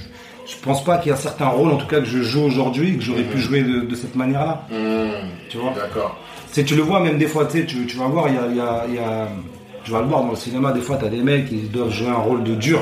je 0.46 0.56
pense 0.62 0.84
pas 0.84 0.98
qu'il 0.98 1.10
y 1.10 1.12
a 1.12 1.16
certains 1.16 1.48
rôles, 1.48 1.72
en 1.72 1.76
tout 1.76 1.86
cas, 1.86 1.98
que 1.98 2.06
je 2.06 2.22
joue 2.22 2.42
aujourd'hui, 2.42 2.96
que 2.96 3.02
j'aurais 3.02 3.24
pu 3.24 3.38
jouer 3.38 3.62
de, 3.62 3.80
de 3.80 3.94
cette 3.96 4.14
manière-là. 4.14 4.62
Mhm. 4.70 5.10
Tu 5.48 5.56
vois 5.58 5.72
D'accord. 5.74 6.16
Tu 6.52 6.54
sais, 6.60 6.64
tu 6.64 6.74
le 6.74 6.82
vois 6.82 7.00
même 7.00 7.16
des 7.18 7.26
fois, 7.28 7.46
tu 7.46 7.60
sais, 7.60 7.66
tu, 7.66 7.96
vas 7.96 8.06
voir, 8.06 8.26
il 8.28 8.34
y 8.34 8.38
a, 8.38 8.46
y 8.48 8.60
a- 8.60 8.86
y 8.88 9.90
le 9.92 10.06
voir 10.06 10.22
dans 10.24 10.30
le 10.30 10.36
cinéma, 10.36 10.72
des 10.72 10.80
fois, 10.80 10.96
tu 10.96 11.04
as 11.04 11.08
des 11.08 11.22
mecs 11.22 11.48
qui 11.48 11.56
doivent 11.68 11.92
jouer 11.92 12.08
un 12.08 12.14
rôle 12.14 12.42
de 12.42 12.54
dur. 12.54 12.80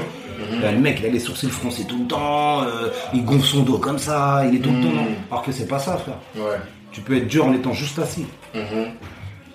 Mhm. 0.52 0.62
Là, 0.62 0.72
le 0.72 0.78
mec, 0.78 0.98
il 1.00 1.06
a 1.06 1.10
les 1.10 1.18
sourcils 1.18 1.50
froncés 1.50 1.84
tout 1.84 1.98
le 1.98 2.06
temps, 2.06 2.62
euh, 2.62 2.88
il 3.12 3.24
gonfle 3.24 3.44
son 3.46 3.62
dos 3.62 3.78
comme 3.78 3.98
ça, 3.98 4.42
il 4.48 4.56
est 4.56 4.60
tout 4.60 4.70
le 4.70 4.76
temps. 4.82 4.88
Mhm. 4.88 4.96
non. 4.96 5.06
Alors 5.30 5.42
que 5.44 5.52
c'est 5.52 5.66
pas 5.68 5.78
ça, 5.78 5.96
frère. 5.96 6.16
Ouais. 6.36 6.56
Tu 6.92 7.00
peux 7.02 7.16
être 7.16 7.28
dur 7.28 7.44
en 7.46 7.52
étant 7.52 7.72
juste 7.74 7.98
assis. 7.98 8.24
Mhm. 8.54 8.62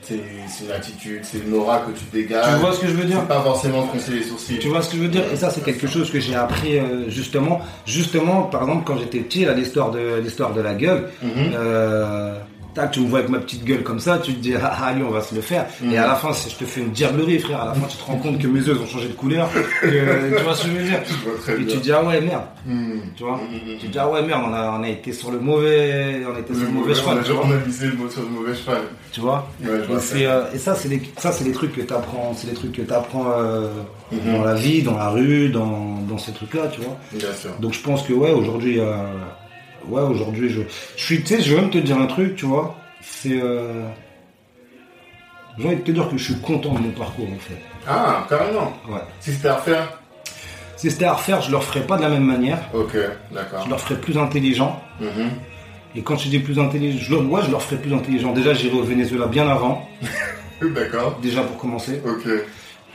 C'est 0.01 0.19
c'est 0.49 0.65
une 0.65 0.71
attitude, 0.71 1.19
c'est 1.23 1.37
une 1.39 1.53
aura 1.53 1.79
que 1.79 1.91
tu 1.91 2.03
dégages. 2.11 2.53
Tu 2.53 2.59
vois 2.59 2.73
ce 2.73 2.81
que 2.81 2.87
je 2.87 2.91
veux 2.91 3.05
dire? 3.05 3.19
C'est 3.21 3.27
pas 3.29 3.41
forcément 3.41 3.83
froncer 3.87 4.11
les 4.11 4.23
sourcils. 4.23 4.59
Tu 4.59 4.67
vois 4.67 4.81
ce 4.81 4.89
que 4.91 4.97
je 4.97 5.01
veux 5.03 5.07
dire? 5.07 5.23
Et 5.31 5.37
ça, 5.37 5.49
c'est 5.49 5.63
quelque 5.63 5.87
chose 5.87 6.11
que 6.11 6.19
j'ai 6.19 6.35
appris 6.35 6.77
euh, 6.77 7.09
justement. 7.09 7.61
Justement, 7.85 8.43
par 8.43 8.63
exemple, 8.63 8.83
quand 8.85 8.97
j'étais 8.97 9.19
petit, 9.19 9.45
l'histoire 9.55 9.91
de 9.91 10.19
l'histoire 10.21 10.53
de 10.53 10.59
la 10.59 10.73
gueule. 10.73 11.09
Euh, 11.23 12.35
tac, 12.73 12.91
tu 12.91 12.99
me 13.01 13.07
vois 13.07 13.19
avec 13.19 13.29
ma 13.31 13.39
petite 13.39 13.63
gueule 13.63 13.83
comme 13.83 13.99
ça, 13.99 14.17
tu 14.19 14.33
te 14.33 14.39
dis, 14.39 14.53
ah, 14.55 14.85
allez, 14.85 15.03
on 15.03 15.09
va 15.11 15.21
se 15.21 15.33
le 15.35 15.41
faire. 15.41 15.67
Et 15.89 15.97
à 15.97 16.07
la 16.07 16.15
fin, 16.15 16.29
je 16.33 16.55
te 16.55 16.65
fais 16.65 16.81
une 16.81 16.89
diablerie, 16.91 17.39
frère. 17.39 17.61
À 17.61 17.65
la 17.67 17.73
fin, 17.73 17.87
tu 17.87 17.97
te 17.97 18.03
rends 18.03 18.17
compte 18.17 18.39
que 18.39 18.47
mes 18.47 18.59
yeux 18.59 18.77
ont 18.81 18.85
changé 18.85 19.07
de 19.07 19.13
couleur. 19.13 19.49
que- 19.81 20.37
tu 20.37 20.43
vois 20.43 20.55
ce 20.55 20.63
que 20.63 20.69
je 20.69 20.73
veux 20.77 20.83
dire? 20.83 20.99
Je 21.05 21.29
vois 21.29 21.39
très 21.39 21.53
Et 21.53 21.57
bien. 21.57 21.67
tu 21.67 21.77
te 21.79 21.83
dis, 21.83 21.91
ah 21.91 22.03
ouais, 22.03 22.21
merde. 22.21 22.43
Mhm. 22.65 23.01
Tu 23.15 23.23
vois? 23.23 23.37
Mhm. 23.37 23.77
Tu 23.79 23.87
te 23.87 23.91
dis, 23.91 23.99
ah 23.99 24.09
ouais, 24.09 24.21
merde, 24.23 24.43
on 24.47 24.53
a, 24.53 24.77
on 24.79 24.83
a 24.83 24.89
été 24.89 25.13
sur 25.13 25.31
le 25.31 25.39
mauvais, 25.39 26.21
on 26.31 26.35
a 26.35 26.39
été 26.39 26.53
sur 26.53 26.63
le 26.63 26.69
mauvais 26.71 26.91
on, 26.93 26.95
cheval. 26.95 27.17
on 27.43 27.51
a 27.51 27.57
visé 27.57 27.87
le 27.87 27.93
mot 27.93 28.09
sur 28.09 28.21
le 28.21 28.29
mauvais 28.29 28.55
cheval. 28.55 28.81
tu 29.11 29.21
vois? 29.21 29.47
Ouais, 29.61 29.69
je 29.87 30.23
euh, 30.25 30.43
et 30.53 30.57
ça, 30.57 30.75
c'est 30.75 30.87
les, 30.89 31.01
ça, 31.17 31.31
c'est 31.31 31.43
les 31.43 31.51
trucs 31.51 31.73
que 31.75 31.81
t'apprends, 31.81 32.33
c'est 32.35 32.47
les 32.47 32.53
trucs 32.53 32.71
que 32.73 32.81
t'apprends 32.81 33.25
euh, 33.37 33.67
Mhm. 34.11 34.33
dans 34.33 34.43
la 34.43 34.53
vie, 34.53 34.83
dans 34.83 34.95
la 34.97 35.09
rue, 35.09 35.49
dans, 35.49 35.97
dans 36.07 36.17
ces 36.19 36.31
trucs-là, 36.33 36.67
tu 36.71 36.81
vois? 36.81 36.95
Bien 37.13 37.33
sûr. 37.33 37.49
Donc 37.59 37.73
je 37.73 37.79
pense 37.81 38.03
que 38.03 38.13
ouais, 38.13 38.31
aujourd'hui, 38.31 38.79
euh, 38.79 38.93
ouais, 39.87 40.01
aujourd'hui, 40.01 40.49
je, 40.49 40.61
je 40.97 41.03
suis, 41.03 41.21
tu 41.21 41.27
sais, 41.35 41.41
je 41.41 41.53
vais 41.55 41.61
même 41.61 41.69
te 41.69 41.77
dire 41.77 41.97
un 41.97 42.05
truc, 42.07 42.35
tu 42.35 42.45
vois. 42.45 42.75
C'est, 43.01 43.39
euh, 43.41 43.83
j'ai 45.57 45.67
envie 45.67 45.75
de 45.77 45.81
te 45.81 45.91
dire 45.91 46.09
que 46.09 46.17
je 46.17 46.23
suis 46.23 46.39
content 46.41 46.73
de 46.73 46.79
mon 46.79 46.91
parcours 46.91 47.27
en 47.27 47.39
fait. 47.39 47.57
Ah, 47.87 48.25
carrément. 48.29 48.73
Ouais. 48.89 49.01
Si 49.19 49.31
c'était 49.33 49.49
à 49.49 49.55
refaire 49.55 49.99
Si 50.77 50.89
c'était 50.89 51.05
à 51.05 51.13
refaire, 51.13 51.41
je 51.41 51.51
le 51.51 51.57
referais 51.57 51.81
pas 51.85 51.97
de 51.97 52.01
la 52.01 52.09
même 52.09 52.23
manière. 52.25 52.59
Ok, 52.73 52.95
d'accord. 53.31 53.63
Je 53.65 53.69
leur 53.69 53.79
ferais 53.79 53.99
plus 53.99 54.17
intelligent. 54.17 54.81
Mhm. 54.99 55.29
Et 55.95 56.01
quand 56.01 56.17
je 56.17 56.27
dis 56.29 56.39
plus 56.39 56.57
intelligent, 56.59 56.97
je, 56.99 57.11
leur- 57.11 57.29
ouais, 57.29 57.41
je 57.45 57.51
leur 57.51 57.61
ferais 57.61 57.79
plus 57.79 57.93
intelligent. 57.93 58.31
Déjà, 58.33 58.53
j'irai 58.53 58.75
au 58.77 58.83
Venezuela 58.83 59.27
bien 59.27 59.47
avant, 59.47 59.87
D'accord. 60.61 61.19
déjà 61.21 61.43
pour 61.43 61.57
commencer. 61.57 62.01
Ok. 62.07 62.27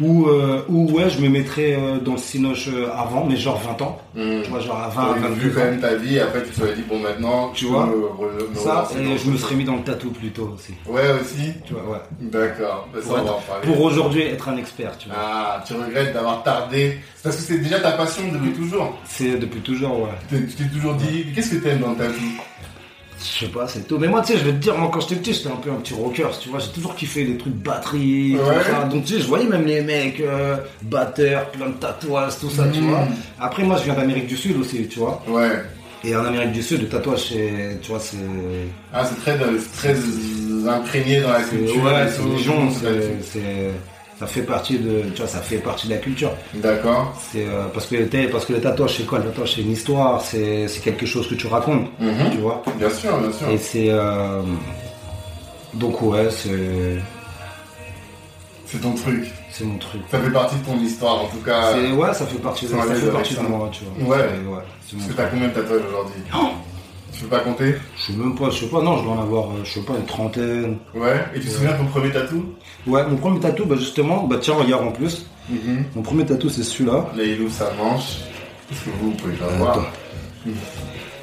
Ou, 0.01 0.27
euh, 0.29 0.63
ou 0.69 0.93
ouais, 0.93 1.11
je 1.11 1.21
me 1.21 1.29
mettrais 1.29 1.75
euh, 1.77 1.99
dans 1.99 2.13
le 2.13 2.19
Cinoche 2.19 2.69
euh, 2.73 2.89
avant, 2.95 3.25
mais 3.25 3.37
genre 3.37 3.59
20 3.61 3.83
ans. 3.83 3.99
Mhm. 4.15 4.43
Tu 4.45 4.51
vois, 4.51 4.61
genre 4.61 4.77
à 4.79 4.89
20, 4.91 5.03
T'aurais 5.07 5.19
vu 5.31 5.49
22 5.49 5.51
quand 5.51 5.61
ans. 5.61 5.65
même 5.65 5.81
ta 5.81 5.95
vie, 5.97 6.15
et 6.17 6.21
après 6.21 6.45
tu 6.45 6.51
te 6.51 6.61
serais 6.61 6.75
dit, 6.75 6.85
bon 6.89 7.01
maintenant, 7.01 7.51
Tu 7.53 7.65
je 7.65 7.71
vois, 7.71 7.87
peux 7.87 7.97
me 7.97 8.49
me 8.51 8.55
Ça, 8.55 8.71
relancer 8.83 8.95
dans 8.95 9.01
et 9.11 9.19
je 9.19 9.31
me 9.31 9.37
serais 9.37 9.55
mis 9.57 9.65
dans 9.65 9.75
le 9.77 9.83
tatou 9.83 10.11
plutôt 10.11 10.53
aussi. 10.55 10.73
truc. 10.85 10.95
Ouais, 10.95 11.03
aussi. 11.21 11.53
Tu 11.67 11.73
vois, 11.73 11.83
ouais. 11.95 11.99
D'accord. 12.21 12.89
Bah, 12.95 13.01
ça, 13.03 13.09
on 13.11 13.15
va 13.15 13.21
en 13.33 13.41
parler. 13.41 13.67
pour 13.67 13.81
aujourd'hui 13.83 14.23
être 14.23 14.49
un 14.49 14.57
expert, 14.57 14.97
tu 14.99 15.09
vois. 15.09 15.17
Ah, 15.21 15.65
tu 15.67 15.75
regrettes 15.75 16.15
d'avoir 16.15 16.45
tardé. 16.45 16.99
C'est 17.17 17.23
parce 17.25 17.37
que 17.37 17.43
c'est 17.43 17.59
déjà 17.59 17.81
ta 17.81 17.91
passion 17.93 18.23
depuis 18.33 18.53
toujours. 18.53 18.97
C'est 19.05 19.37
depuis 19.37 19.61
toujours, 19.61 20.03
ouais. 20.03 20.09
Tu 20.29 20.37
t'es- 20.37 20.47
tu 20.47 20.55
t'es 20.63 20.69
toujours 20.71 20.95
dit, 20.95 21.27
qu'est-ce 21.35 21.57
que 21.57 21.57
t'aimes 21.57 21.81
dans 21.81 21.95
ta 21.95 22.07
vie? 22.07 22.37
Je 23.21 23.45
sais 23.47 23.51
pas, 23.51 23.67
c'est 23.67 23.87
tout. 23.89 23.99
Mais 23.99 24.07
moi, 24.07 24.21
tu 24.23 24.33
sais, 24.33 24.39
je 24.39 24.45
vais 24.45 24.53
te 24.53 24.57
dire, 24.59 24.77
moi, 24.79 24.91
quand 24.93 25.01
j'étais 25.01 25.17
petit, 25.17 25.33
j'étais 25.35 25.49
un 25.49 25.57
peu 25.57 25.71
un 25.71 25.77
petit 25.77 25.93
rocker, 25.95 26.29
tu 26.41 26.51
vois. 26.51 26.61
J'ai 26.61 26.69
toujours 26.71 26.95
kiffé 26.95 27.25
les 27.25 27.37
trucs 27.37 27.55
batterie, 27.55 28.37
Ouais. 28.37 28.41
tout 28.65 28.71
ça. 28.71 28.85
Donc, 28.85 29.05
tu 29.05 29.15
sais, 29.15 29.21
je 29.21 29.27
voyais 29.27 29.47
même 29.47 29.65
les 29.67 29.81
mecs, 29.83 30.21
euh, 30.21 30.57
batteurs, 30.83 31.51
plein 31.51 31.67
de 31.71 31.73
tatouages, 31.75 32.39
tout 32.41 32.49
ça, 32.51 32.65
tu 32.73 32.81
Mhm. 32.81 32.91
vois. 32.91 33.09
Après, 33.41 33.65
moi, 33.65 33.77
je 33.79 33.85
viens 33.85 33.95
d'Amérique 33.95 34.27
du 34.29 34.37
Sud 34.37 34.57
aussi, 34.57 34.87
tu 34.87 35.01
vois. 35.01 35.21
Ouais. 35.27 35.51
Et 36.05 36.15
en 36.15 36.25
Amérique 36.25 36.53
du 36.53 36.63
Sud, 36.63 36.83
le 36.83 36.89
tatouage, 36.89 37.25
c'est, 37.31 37.79
tu 37.83 37.91
vois, 37.91 37.99
c'est. 37.99 38.17
Ah, 38.93 39.05
c'est 39.05 39.21
très, 39.21 39.37
c'est 39.59 39.77
très 39.95 40.69
imprégné 40.71 41.21
dans 41.21 41.33
la 41.33 41.43
culture. 41.43 41.83
Ouais, 41.85 42.07
c'est 42.09 42.23
ça. 42.45 42.81
c'est, 42.81 43.33
c'est- 43.41 43.71
ça 44.19 44.27
fait 44.27 44.43
partie 44.43 44.79
de, 44.79 45.03
tu 45.15 45.19
vois, 45.23 45.29
ça 45.29 45.41
fait 45.41 45.59
partie 45.59 45.87
de 45.89 45.93
la 45.95 45.99
culture. 45.99 46.33
D'accord. 46.55 47.15
C'est, 47.31 47.47
euh, 47.47 47.67
parce 47.73 47.87
que, 47.87 47.97
t'es- 48.05 48.29
parce 48.29 48.45
que 48.47 48.53
le 48.55 48.61
tatouage, 48.61 48.97
c'est 48.97 49.07
quoi? 49.07 49.19
Le 49.19 49.27
tatouage, 49.27 49.55
c'est 49.55 49.61
une 49.63 49.73
histoire, 49.73 50.21
c'est, 50.21 50.67
quelque 50.83 51.07
chose 51.07 51.29
que 51.29 51.35
tu 51.35 51.47
racontes, 51.47 51.89
Mhm. 52.01 52.31
tu 52.33 52.39
vois? 52.39 52.63
Bien 52.77 52.91
sûr, 52.91 53.17
bien 53.19 53.33
sûr. 53.33 53.49
Et 53.49 53.59
c'est. 53.59 53.91
euh, 53.91 54.43
Donc, 55.75 56.01
ouais, 56.03 56.29
c'est. 56.31 56.99
C'est 58.67 58.81
ton 58.81 58.93
truc. 58.93 59.31
C'est 59.51 59.65
mon 59.65 59.79
truc. 59.79 60.03
Ça 60.11 60.19
fait 60.19 60.31
partie 60.31 60.57
de 60.57 60.65
ton 60.65 60.79
histoire, 60.79 61.23
en 61.23 61.27
tout 61.27 61.39
cas. 61.45 61.75
Ouais, 61.77 62.13
ça 62.13 62.27
fait 62.27 62.39
partie, 62.39 62.67
de, 62.67 62.71
ça 62.71 62.83
fait 62.95 63.11
partie 63.11 63.35
de 63.35 63.41
moi, 63.41 63.71
tu 63.73 63.85
vois. 63.85 64.17
Ouais. 64.17 64.23
Ouais, 64.25 64.63
Parce 64.93 65.07
que 65.09 65.13
t'as 65.15 65.25
combien 65.27 65.49
de 65.49 65.53
tatouages 65.55 65.83
aujourd'hui? 65.89 66.23
Oh 66.35 66.49
Tu 67.19 67.25
peux 67.25 67.31
pas 67.31 67.41
compter? 67.41 67.75
Je 67.97 68.03
sais 68.03 68.13
même 68.13 68.37
pas, 68.37 68.49
je 68.51 68.61
sais 68.61 68.67
pas, 68.67 68.81
non, 68.81 68.97
je 68.99 69.03
dois 69.03 69.13
en 69.15 69.23
avoir, 69.23 69.47
euh, 69.51 69.65
je 69.65 69.73
sais 69.73 69.81
pas, 69.81 69.95
une 69.99 70.07
trentaine. 70.07 70.79
Ouais. 70.95 71.17
Et 71.35 71.41
tu 71.41 71.47
te 71.47 71.53
souviens 71.53 71.73
de 71.73 71.79
ton 71.79 71.87
premier 71.87 72.13
tatou? 72.13 72.55
Ouais, 72.87 73.05
mon 73.09 73.17
premier 73.17 73.41
tatou, 73.41 73.65
bah 73.65 73.75
justement, 73.77 74.23
bah 74.25 74.37
tiens, 74.41 74.55
regarde 74.55 74.87
en 74.87 74.93
plus. 74.93 75.27
Mhm. 75.51 75.85
Mon 75.97 76.03
premier 76.03 76.25
tatou, 76.25 76.49
c'est 76.49 76.63
celui-là. 76.63 77.07
Là, 77.17 77.23
il 77.25 77.41
ouvre 77.43 77.53
sa 77.53 77.73
manche. 77.75 78.19
Parce 78.69 78.81
que 78.83 78.91
vous, 79.01 79.11
vous 79.11 79.17
pouvez 79.17 79.35
pas 79.35 79.47
Euh, 79.47 79.57
voir? 79.57 79.87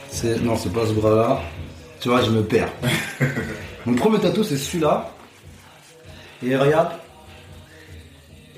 C'est, 0.10 0.42
non, 0.44 0.58
c'est 0.58 0.74
pas 0.74 0.86
ce 0.86 0.92
bras-là. 0.94 1.40
Tu 2.02 2.10
vois, 2.10 2.22
je 2.22 2.30
me 2.32 2.44
perds. 2.44 2.70
mon 3.86 3.94
premier 3.96 4.20
tatou, 4.20 4.44
c'est 4.44 4.58
celui-là. 4.58 5.12
Et 6.46 6.56
regarde, 6.58 6.90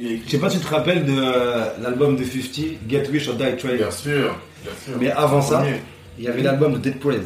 Et- 0.02 0.22
je 0.26 0.32
sais 0.32 0.40
pas 0.40 0.50
si 0.50 0.58
tu 0.60 0.66
te 0.66 0.74
rappelles 0.74 1.06
de 1.06 1.14
euh, 1.18 1.66
l'album 1.82 2.16
de 2.16 2.24
50, 2.24 2.66
Get 2.90 3.04
Rich 3.12 3.28
or 3.30 3.36
Die 3.36 3.56
Trying. 3.58 3.78
Bien 3.78 3.92
sûr, 3.92 4.36
bien 4.64 4.72
sûr. 4.84 4.94
Mais 5.00 5.12
avant 5.12 5.42
ça, 5.42 5.60
Premier. 5.60 5.82
Il 6.18 6.24
y 6.26 6.28
avait 6.28 6.42
l'album 6.42 6.74
de 6.74 6.78
Dead 6.80 7.00
Prez. 7.00 7.22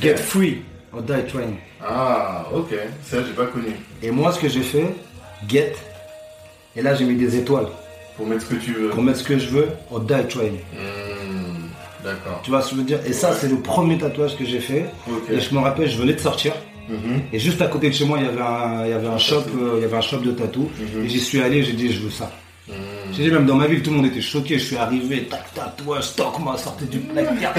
Get 0.00 0.16
Free 0.16 0.62
or 0.92 1.02
Die 1.02 1.26
Trying. 1.28 1.56
Ah, 1.80 2.46
ok. 2.54 2.74
Ça, 3.04 3.18
j'ai 3.26 3.32
pas 3.32 3.46
connu. 3.46 3.66
Et 4.02 4.10
moi, 4.10 4.30
ce 4.32 4.38
que 4.40 4.48
j'ai 4.48 4.60
fait, 4.62 4.94
Get, 5.48 5.74
et 6.76 6.82
là 6.82 6.94
j'ai 6.94 7.04
mis 7.04 7.16
des 7.16 7.36
étoiles 7.36 7.66
Pour 8.16 8.26
mettre 8.26 8.42
ce 8.42 8.54
que 8.54 8.54
tu 8.54 8.72
veux. 8.72 8.90
pour 8.90 9.02
mettre 9.02 9.18
ce 9.18 9.24
que 9.24 9.38
je 9.38 9.48
veux 9.48 9.68
or 9.90 10.00
Die 10.00 10.14
Trying. 10.28 10.58
Hmm, 10.72 12.04
D'accord. 12.04 12.40
Tu 12.44 12.50
vois 12.50 12.62
ce 12.62 12.70
que 12.70 12.76
je 12.76 12.80
veux 12.80 12.86
dire? 12.86 13.00
Et 13.06 13.12
ça, 13.12 13.32
c'est 13.32 13.48
le 13.48 13.56
premier 13.60 13.98
tatouage 13.98 14.36
que 14.36 14.44
j'ai 14.44 14.60
fait. 14.60 14.86
Et 15.30 15.40
je 15.40 15.54
me 15.54 15.60
rappelle, 15.60 15.88
je 15.88 15.96
venais 15.98 16.14
de 16.14 16.20
sortir. 16.20 16.52
Mhm. 16.88 17.22
Et 17.32 17.38
juste 17.38 17.62
à 17.62 17.66
côté 17.68 17.88
de 17.90 17.94
chez 17.94 18.04
moi, 18.04 18.18
il 18.18 18.24
y 18.24 18.28
avait 18.28 18.40
un, 18.40 18.84
il 18.84 18.90
y 18.90 18.92
avait 18.92 19.06
un 19.06 19.18
shop, 19.18 19.42
euh, 19.56 19.74
il 19.76 19.82
y 19.82 19.84
avait 19.84 19.96
un 19.96 20.00
shop 20.00 20.18
de 20.18 20.32
tatou. 20.32 20.68
Mhm. 20.78 21.04
Et 21.04 21.08
j'y 21.08 21.20
suis 21.20 21.40
allé, 21.40 21.62
j'ai 21.62 21.72
dit, 21.72 21.92
je 21.92 22.00
veux 22.00 22.10
ça. 22.10 22.30
J'ai 23.12 23.24
dit, 23.24 23.30
même 23.30 23.44
dans 23.44 23.56
ma 23.56 23.66
ville, 23.66 23.82
tout 23.82 23.90
le 23.90 23.96
monde 23.96 24.06
était 24.06 24.20
choqué. 24.22 24.58
Je 24.58 24.64
suis 24.64 24.76
arrivé, 24.76 25.24
tac, 25.24 25.52
tatouage, 25.54 26.04
stock, 26.04 26.38
moi, 26.38 26.56
sortez 26.56 26.86
du 26.86 27.00
placard. 27.00 27.52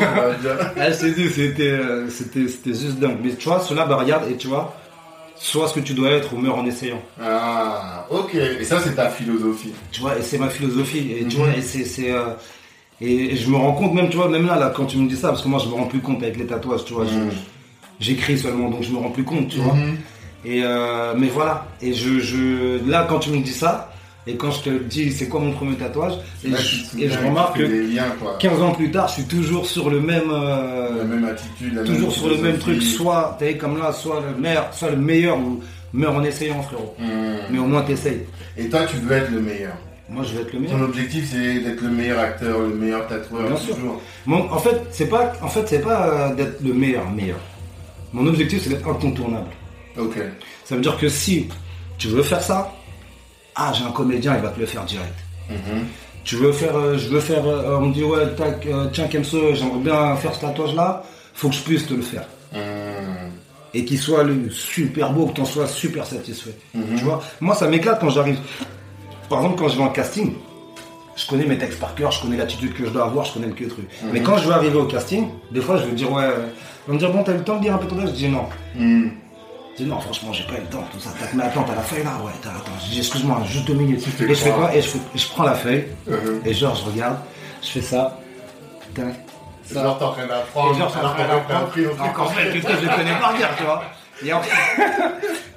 Ah, 0.00 0.90
je 0.92 1.00
t'ai 1.00 1.10
dit, 1.12 1.28
c'était, 1.30 1.62
euh, 1.70 2.08
c'était, 2.10 2.48
c'était 2.48 2.70
juste 2.70 2.98
dingue. 2.98 3.18
Mais 3.22 3.34
tu 3.34 3.48
vois, 3.48 3.60
cela, 3.60 3.84
bah, 3.86 3.96
regarde, 3.96 4.30
et 4.30 4.36
tu 4.36 4.48
vois, 4.48 4.74
sois 5.36 5.68
ce 5.68 5.74
que 5.74 5.80
tu 5.80 5.94
dois 5.94 6.10
être 6.10 6.32
ou 6.34 6.36
meurs 6.38 6.56
en 6.58 6.66
essayant. 6.66 7.00
Ah, 7.20 8.06
ok. 8.10 8.34
Et 8.34 8.64
ça, 8.64 8.78
c'est 8.80 8.94
ta 8.94 9.08
philosophie. 9.08 9.72
Tu 9.90 10.00
vois, 10.00 10.16
et 10.18 10.22
c'est 10.22 10.38
ma 10.38 10.48
philosophie. 10.48 11.12
Et 11.18 11.24
tu 11.26 11.36
Mhm. 11.36 11.42
vois, 11.44 11.56
et 11.56 11.62
c'est, 11.62 11.84
c'est, 11.84 12.10
euh, 12.12 12.26
et, 13.00 13.32
et 13.32 13.36
je 13.36 13.48
me 13.50 13.56
rends 13.56 13.72
compte 13.72 13.94
même, 13.94 14.08
tu 14.08 14.16
vois, 14.16 14.28
même 14.28 14.46
là, 14.46 14.56
là, 14.58 14.72
quand 14.74 14.86
tu 14.86 14.98
me 14.98 15.08
dis 15.08 15.16
ça, 15.16 15.28
parce 15.28 15.42
que 15.42 15.48
moi, 15.48 15.58
je 15.62 15.68
me 15.68 15.74
rends 15.74 15.86
plus 15.86 16.00
compte 16.00 16.22
avec 16.22 16.36
les 16.36 16.46
tatouages, 16.46 16.84
tu 16.84 16.92
vois, 16.94 17.06
je- 17.06 17.18
Mhm. 17.18 17.30
j'écris 18.00 18.38
seulement, 18.38 18.70
donc 18.70 18.82
je 18.82 18.90
me 18.92 18.98
rends 18.98 19.10
plus 19.10 19.24
compte, 19.24 19.48
tu 19.48 19.58
vois. 19.58 19.76
Et 20.44 20.62
euh, 20.64 21.14
mais 21.16 21.28
voilà. 21.28 21.66
Et 21.80 21.92
je, 21.94 22.20
je, 22.20 22.88
là, 22.88 23.06
quand 23.08 23.18
tu 23.18 23.30
me 23.30 23.38
dis 23.42 23.52
ça, 23.52 23.90
et 24.26 24.36
quand 24.36 24.50
je 24.50 24.62
te 24.62 24.70
dis 24.70 25.12
c'est 25.12 25.28
quoi 25.28 25.40
mon 25.40 25.52
premier 25.52 25.76
tatouage, 25.76 26.14
et, 26.44 26.48
Là, 26.48 26.58
je, 26.58 26.98
et 26.98 27.08
remarque 27.16 27.58
que 27.58 27.62
des 27.62 27.82
liens, 27.86 28.12
quoi. 28.20 28.36
15 28.38 28.62
ans 28.62 28.72
plus 28.72 28.90
tard, 28.90 29.08
je 29.08 29.14
suis 29.14 29.24
toujours 29.24 29.66
sur 29.66 29.90
le 29.90 30.00
même, 30.00 30.30
euh, 30.30 30.98
La 30.98 31.04
même 31.04 31.24
attitude, 31.24 31.74
la 31.74 31.82
toujours 31.84 32.08
même 32.08 32.10
sur 32.10 32.28
le 32.28 32.36
même 32.38 32.58
truc. 32.58 32.82
Soit 32.82 33.36
t'es 33.38 33.56
comme 33.56 33.78
là, 33.78 33.92
soit 33.92 34.22
le 34.26 34.40
meilleur, 34.40 34.68
soit 34.72 34.90
le 34.90 34.96
meilleur 34.96 35.38
ou 35.38 35.60
meurs 35.92 36.14
en 36.14 36.22
essayant, 36.24 36.62
frérot. 36.62 36.94
Hmm. 36.98 37.04
Mais 37.50 37.58
au 37.58 37.64
moins 37.66 37.82
t'essayes. 37.82 38.22
Et 38.56 38.68
toi, 38.68 38.80
tu 38.86 38.96
veux 38.96 39.12
être 39.16 39.30
le 39.30 39.40
meilleur? 39.40 39.72
Moi, 40.10 40.22
je 40.22 40.34
vais 40.36 40.42
être 40.42 40.52
le 40.52 40.58
Ton 40.58 40.74
meilleur. 40.74 40.82
objectif, 40.82 41.28
c'est 41.32 41.60
d'être 41.60 41.80
le 41.80 41.88
meilleur 41.88 42.18
acteur, 42.20 42.60
le 42.60 42.74
meilleur 42.74 43.06
tatoueur, 43.08 43.46
Bien 43.48 43.56
sûr. 43.56 43.74
toujours. 43.74 44.00
Mon- 44.26 44.50
en 44.52 44.58
fait, 44.58 44.82
c'est 44.90 45.08
pas, 45.08 45.32
en 45.40 45.48
fait, 45.48 45.66
c'est 45.66 45.80
pas 45.80 46.06
euh, 46.08 46.34
d'être 46.34 46.60
le 46.62 46.74
meilleur, 46.74 47.10
meilleur. 47.10 47.38
Mon 48.12 48.26
objectif, 48.26 48.62
c'est 48.62 48.68
d'être 48.68 48.86
incontournable. 48.86 49.46
Ok. 49.98 50.16
Ça 50.64 50.74
veut 50.74 50.80
dire 50.80 50.96
que 50.96 51.08
si 51.08 51.48
tu 51.98 52.08
veux 52.08 52.22
faire 52.22 52.42
ça, 52.42 52.72
ah, 53.54 53.72
j'ai 53.72 53.84
un 53.84 53.92
comédien, 53.92 54.34
il 54.36 54.42
va 54.42 54.48
te 54.48 54.60
le 54.60 54.66
faire 54.66 54.84
direct. 54.84 55.14
Mhm. 55.48 55.86
Tu 56.24 56.36
veux 56.36 56.52
faire, 56.52 56.76
euh, 56.76 56.96
je 56.96 57.08
veux 57.08 57.20
faire, 57.20 57.46
euh, 57.46 57.76
on 57.78 57.86
me 57.86 57.94
dit 57.94 58.02
ouais, 58.02 58.34
tac, 58.34 58.66
euh, 58.66 58.86
tiens 58.92 59.06
Kemso, 59.08 59.54
j'aimerais 59.54 59.78
bien 59.78 60.16
faire 60.16 60.34
ce 60.34 60.40
tatouage 60.40 60.74
là, 60.74 61.02
faut 61.34 61.50
que 61.50 61.54
je 61.54 61.62
puisse 61.62 61.86
te 61.86 61.94
le 61.94 62.02
faire. 62.02 62.24
Hmm. 62.52 62.58
Et 63.74 63.84
qu'il 63.84 63.98
soit 63.98 64.22
le 64.22 64.48
super 64.50 65.12
beau, 65.12 65.26
que 65.26 65.34
t'en 65.34 65.44
sois 65.44 65.66
super 65.66 66.06
satisfait. 66.06 66.56
Mhm. 66.72 66.96
Tu 66.96 67.04
vois, 67.04 67.22
moi 67.40 67.54
ça 67.54 67.68
m'éclate 67.68 68.00
quand 68.00 68.08
j'arrive. 68.08 68.38
Par 69.28 69.40
exemple, 69.40 69.58
quand 69.58 69.68
je 69.68 69.76
vais 69.76 69.82
en 69.82 69.90
casting, 69.90 70.32
je 71.16 71.26
connais 71.26 71.44
mes 71.44 71.58
textes 71.58 71.78
par 71.78 71.94
cœur, 71.94 72.10
je 72.10 72.22
connais 72.22 72.36
l'attitude 72.36 72.72
que 72.72 72.86
je 72.86 72.90
dois 72.90 73.04
avoir, 73.04 73.24
je 73.24 73.34
connais 73.34 73.48
le 73.48 73.52
que 73.52 73.64
truc. 73.64 73.86
Mhm. 74.02 74.10
Mais 74.12 74.22
quand 74.22 74.38
je 74.38 74.48
vais 74.48 74.54
arriver 74.54 74.78
au 74.78 74.86
casting, 74.86 75.28
des 75.50 75.60
fois 75.60 75.76
je 75.76 75.84
vais 75.84 75.92
dire 75.92 76.10
ouais, 76.10 76.24
euh, 76.24 76.46
vont 76.86 76.94
me 76.94 76.98
dire 76.98 77.12
bon, 77.12 77.22
t'as 77.22 77.32
eu 77.32 77.38
le 77.38 77.44
temps 77.44 77.56
de 77.56 77.62
dire 77.62 77.74
un 77.74 77.78
peu 77.78 77.86
ton 77.86 77.98
âge 77.98 78.10
Je 78.10 78.14
dis 78.14 78.28
non. 78.28 78.46
Dis 79.76 79.84
non, 79.86 79.98
franchement, 80.00 80.32
j'ai 80.32 80.44
pas 80.44 80.54
eu 80.54 80.60
le 80.60 80.66
temps, 80.66 80.84
tout 80.92 81.00
ça. 81.00 81.10
Mais 81.34 81.42
attends, 81.44 81.64
t'as 81.64 81.74
la 81.74 81.80
feuille 81.82 82.04
là? 82.04 82.12
Ouais, 82.24 82.30
t'as, 82.42 82.50
attends. 82.50 82.70
Je 82.84 82.90
dis 82.92 82.98
excuse-moi, 82.98 83.40
juste 83.48 83.66
deux 83.66 83.74
minutes. 83.74 84.04
Et 84.20 84.28
je 84.28 84.34
fais 84.34 84.50
quoi? 84.50 84.72
Et 84.74 84.80
je, 84.80 84.88
fais- 84.88 84.98
je 85.16 85.26
prends 85.26 85.42
la 85.42 85.54
feuille, 85.54 85.86
Mhm. 86.06 86.42
et 86.44 86.54
genre, 86.54 86.76
je 86.76 86.84
regarde, 86.90 87.16
je 87.60 87.68
fais 87.68 87.82
ça. 87.82 88.16
Tac. 88.94 89.06
C'est 89.64 89.74
genre, 89.74 89.98
t'es 89.98 90.04
en 90.04 90.12
train 90.12 90.26
d'apprendre. 90.26 90.74
Et 90.74 90.78
genre, 90.78 90.88
je 90.88 90.92
suis 90.92 90.98
en 90.98 91.02
alors 91.02 91.14
train 91.16 91.24
qu'on 91.26 91.32
a 91.32 91.34
d'apprendre. 91.36 91.64
appris 91.64 91.86
au 91.86 91.90
truc 91.90 92.00
Encore 92.02 92.32
fait, 92.32 92.44
le 92.52 92.60
truc, 92.62 92.76
je 92.80 92.86
le 92.86 92.94
connais 92.96 93.18
par 93.18 93.36
cœur, 93.36 93.50
tu 93.56 93.64
vois? 93.64 93.82
Et 94.24 94.30
après, 94.30 94.48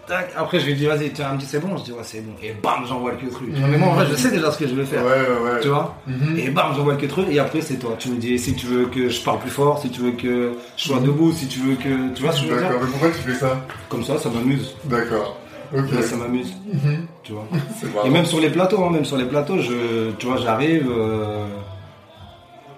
tac, 0.07 0.31
après, 0.35 0.59
je 0.59 0.65
lui 0.65 0.75
dis, 0.75 0.85
vas-y, 0.85 1.11
tu 1.11 1.21
me 1.21 1.37
dit, 1.37 1.45
c'est 1.45 1.59
bon. 1.59 1.77
Je 1.77 1.83
dis, 1.83 1.91
ouais, 1.91 1.99
c'est 2.03 2.21
bon. 2.21 2.31
Et 2.41 2.53
bam, 2.63 2.85
j'envoie 2.87 3.11
le 3.11 3.17
que 3.17 3.31
truc. 3.31 3.49
Mais 3.53 3.77
moi, 3.77 3.89
en 3.89 3.93
vrai, 3.95 4.05
je 4.09 4.15
sais 4.15 4.31
déjà 4.31 4.51
ce 4.51 4.57
que 4.57 4.67
je 4.67 4.73
vais 4.75 4.85
faire. 4.85 5.03
Ouais, 5.03 5.11
ouais, 5.11 5.51
ouais. 5.53 5.59
Tu 5.61 5.67
vois 5.67 5.95
Mhm. 6.07 6.37
Et 6.37 6.49
bam, 6.49 6.73
j'envoie 6.75 6.93
le 6.93 6.99
que 6.99 7.05
truc. 7.05 7.27
Et 7.29 7.39
après, 7.39 7.61
c'est 7.61 7.75
toi. 7.77 7.95
Tu 7.99 8.09
me 8.09 8.17
dis 8.17 8.37
si 8.39 8.53
tu 8.55 8.65
veux 8.65 8.85
que 8.85 9.09
je 9.09 9.21
parle 9.21 9.39
plus 9.39 9.49
fort, 9.49 9.79
si 9.81 9.89
tu 9.89 10.01
veux 10.01 10.11
que 10.11 10.53
je 10.77 10.83
sois 10.87 10.99
debout, 10.99 11.31
si 11.31 11.47
tu 11.47 11.59
veux 11.59 11.75
que. 11.75 12.13
Tu 12.13 12.23
vois 12.23 12.31
ce 12.31 12.41
que 12.41 12.47
je 12.47 12.53
veux 12.53 12.59
dire 12.59 12.67
D'accord, 12.69 12.81
mais 12.85 12.91
pourquoi 12.91 13.09
tu 13.11 13.17
fais 13.19 13.33
ça 13.35 13.65
Comme 13.89 14.03
ça, 14.03 14.17
ça 14.17 14.29
m'amuse. 14.29 14.75
D'accord. 14.85 15.37
Ok. 15.75 15.91
Là, 15.91 16.01
ça 16.01 16.15
m'amuse. 16.15 16.53
Mhm. 16.73 17.05
Tu 17.23 17.33
vois 17.33 17.45
Et 18.05 18.09
même 18.09 18.25
sur 18.25 18.39
les 18.39 18.49
plateaux, 18.49 18.83
hein, 18.85 18.89
même 18.91 19.03
sur 19.05 19.17
les 19.17 19.25
plateaux, 19.25 19.59
je, 19.61 20.11
tu 20.17 20.25
vois, 20.27 20.37
j'arrive. 20.37 20.87
euh, 20.89 21.45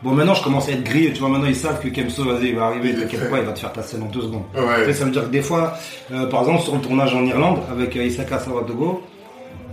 Bon, 0.02 0.12
maintenant, 0.12 0.34
je 0.34 0.44
commence 0.44 0.70
à 0.70 0.72
être 0.72 0.84
grillé. 0.84 1.12
Tu 1.12 1.20
vois, 1.20 1.30
maintenant, 1.30 1.48
ils 1.48 1.56
savent 1.56 1.80
que 1.82 1.90
Kemso, 1.90 2.24
vas-y, 2.24 2.50
il 2.50 2.56
va 2.56 2.68
arriver. 2.68 2.96
T'inquiète 2.96 3.30
pas, 3.30 3.40
il 3.40 3.46
va 3.46 3.52
te 3.52 3.60
faire 3.60 3.74
ta 3.74 3.82
scène 3.82 4.04
en 4.04 4.06
deux 4.06 4.22
secondes. 4.22 4.44
Tu 4.56 4.62
Ouais. 4.62 4.86
sais, 4.86 4.94
ça 4.94 5.06
veut 5.06 5.12
dire 5.12 5.24
que 5.24 5.30
des 5.30 5.42
fois, 5.42 5.74
euh, 6.14 6.26
par 6.28 6.42
exemple, 6.42 6.62
sur 6.64 6.76
le 6.76 6.82
tournage 6.82 7.14
en 7.14 7.26
Irlande 7.26 7.60
avec 7.70 7.96
euh, 7.98 8.04
Isaka 8.06 8.40
Sawatogo, 8.40 9.04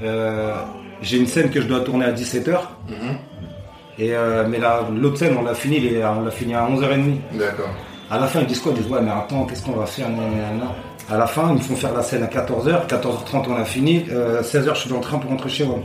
euh, 0.03 0.53
j'ai 1.01 1.19
une 1.19 1.27
scène 1.29 1.51
que 1.51 1.61
je 1.61 1.67
dois 1.69 1.81
tourner 1.81 2.07
à 2.07 2.13
17h. 2.13 2.59
Mhm. 2.89 3.19
Et 3.99 4.15
euh, 4.15 4.45
mais 4.49 4.59
là, 4.59 4.81
l'autre 4.95 5.17
scène, 5.19 5.37
on 5.39 5.45
l'a 5.45 5.55
fini, 5.55 5.79
les- 5.81 6.05
on 6.05 6.23
l'a 6.23 6.31
fini 6.31 6.55
à 6.55 6.67
11h30. 6.69 7.21
D'accord. 7.33 7.69
À 8.11 8.19
la 8.19 8.27
fin, 8.27 8.41
ils 8.41 8.47
disent 8.47 8.61
quoi? 8.61 8.73
Ils 8.77 8.83
disent 8.83 8.91
ouais, 8.91 9.01
mais 9.01 9.11
attends, 9.11 9.45
qu'est-ce 9.47 9.65
qu'on 9.65 9.73
va 9.73 9.87
faire? 9.87 10.09
À 11.09 11.17
la 11.17 11.27
fin, 11.27 11.49
ils 11.51 11.55
me 11.55 11.61
font 11.61 11.77
faire 11.77 11.95
la 11.95 12.03
scène 12.03 12.25
à 12.25 12.27
14h. 12.27 12.87
14h30, 12.89 13.47
on 13.49 13.57
a 13.57 13.65
fini. 13.65 14.05
Euh, 14.11 14.43
16h, 14.43 14.75
je 14.75 14.81
suis 14.81 14.91
dans 14.91 14.97
le 14.97 15.03
train 15.03 15.19
pour 15.19 15.31
rentrer 15.31 15.49
chez 15.49 15.65
moi. 15.65 15.79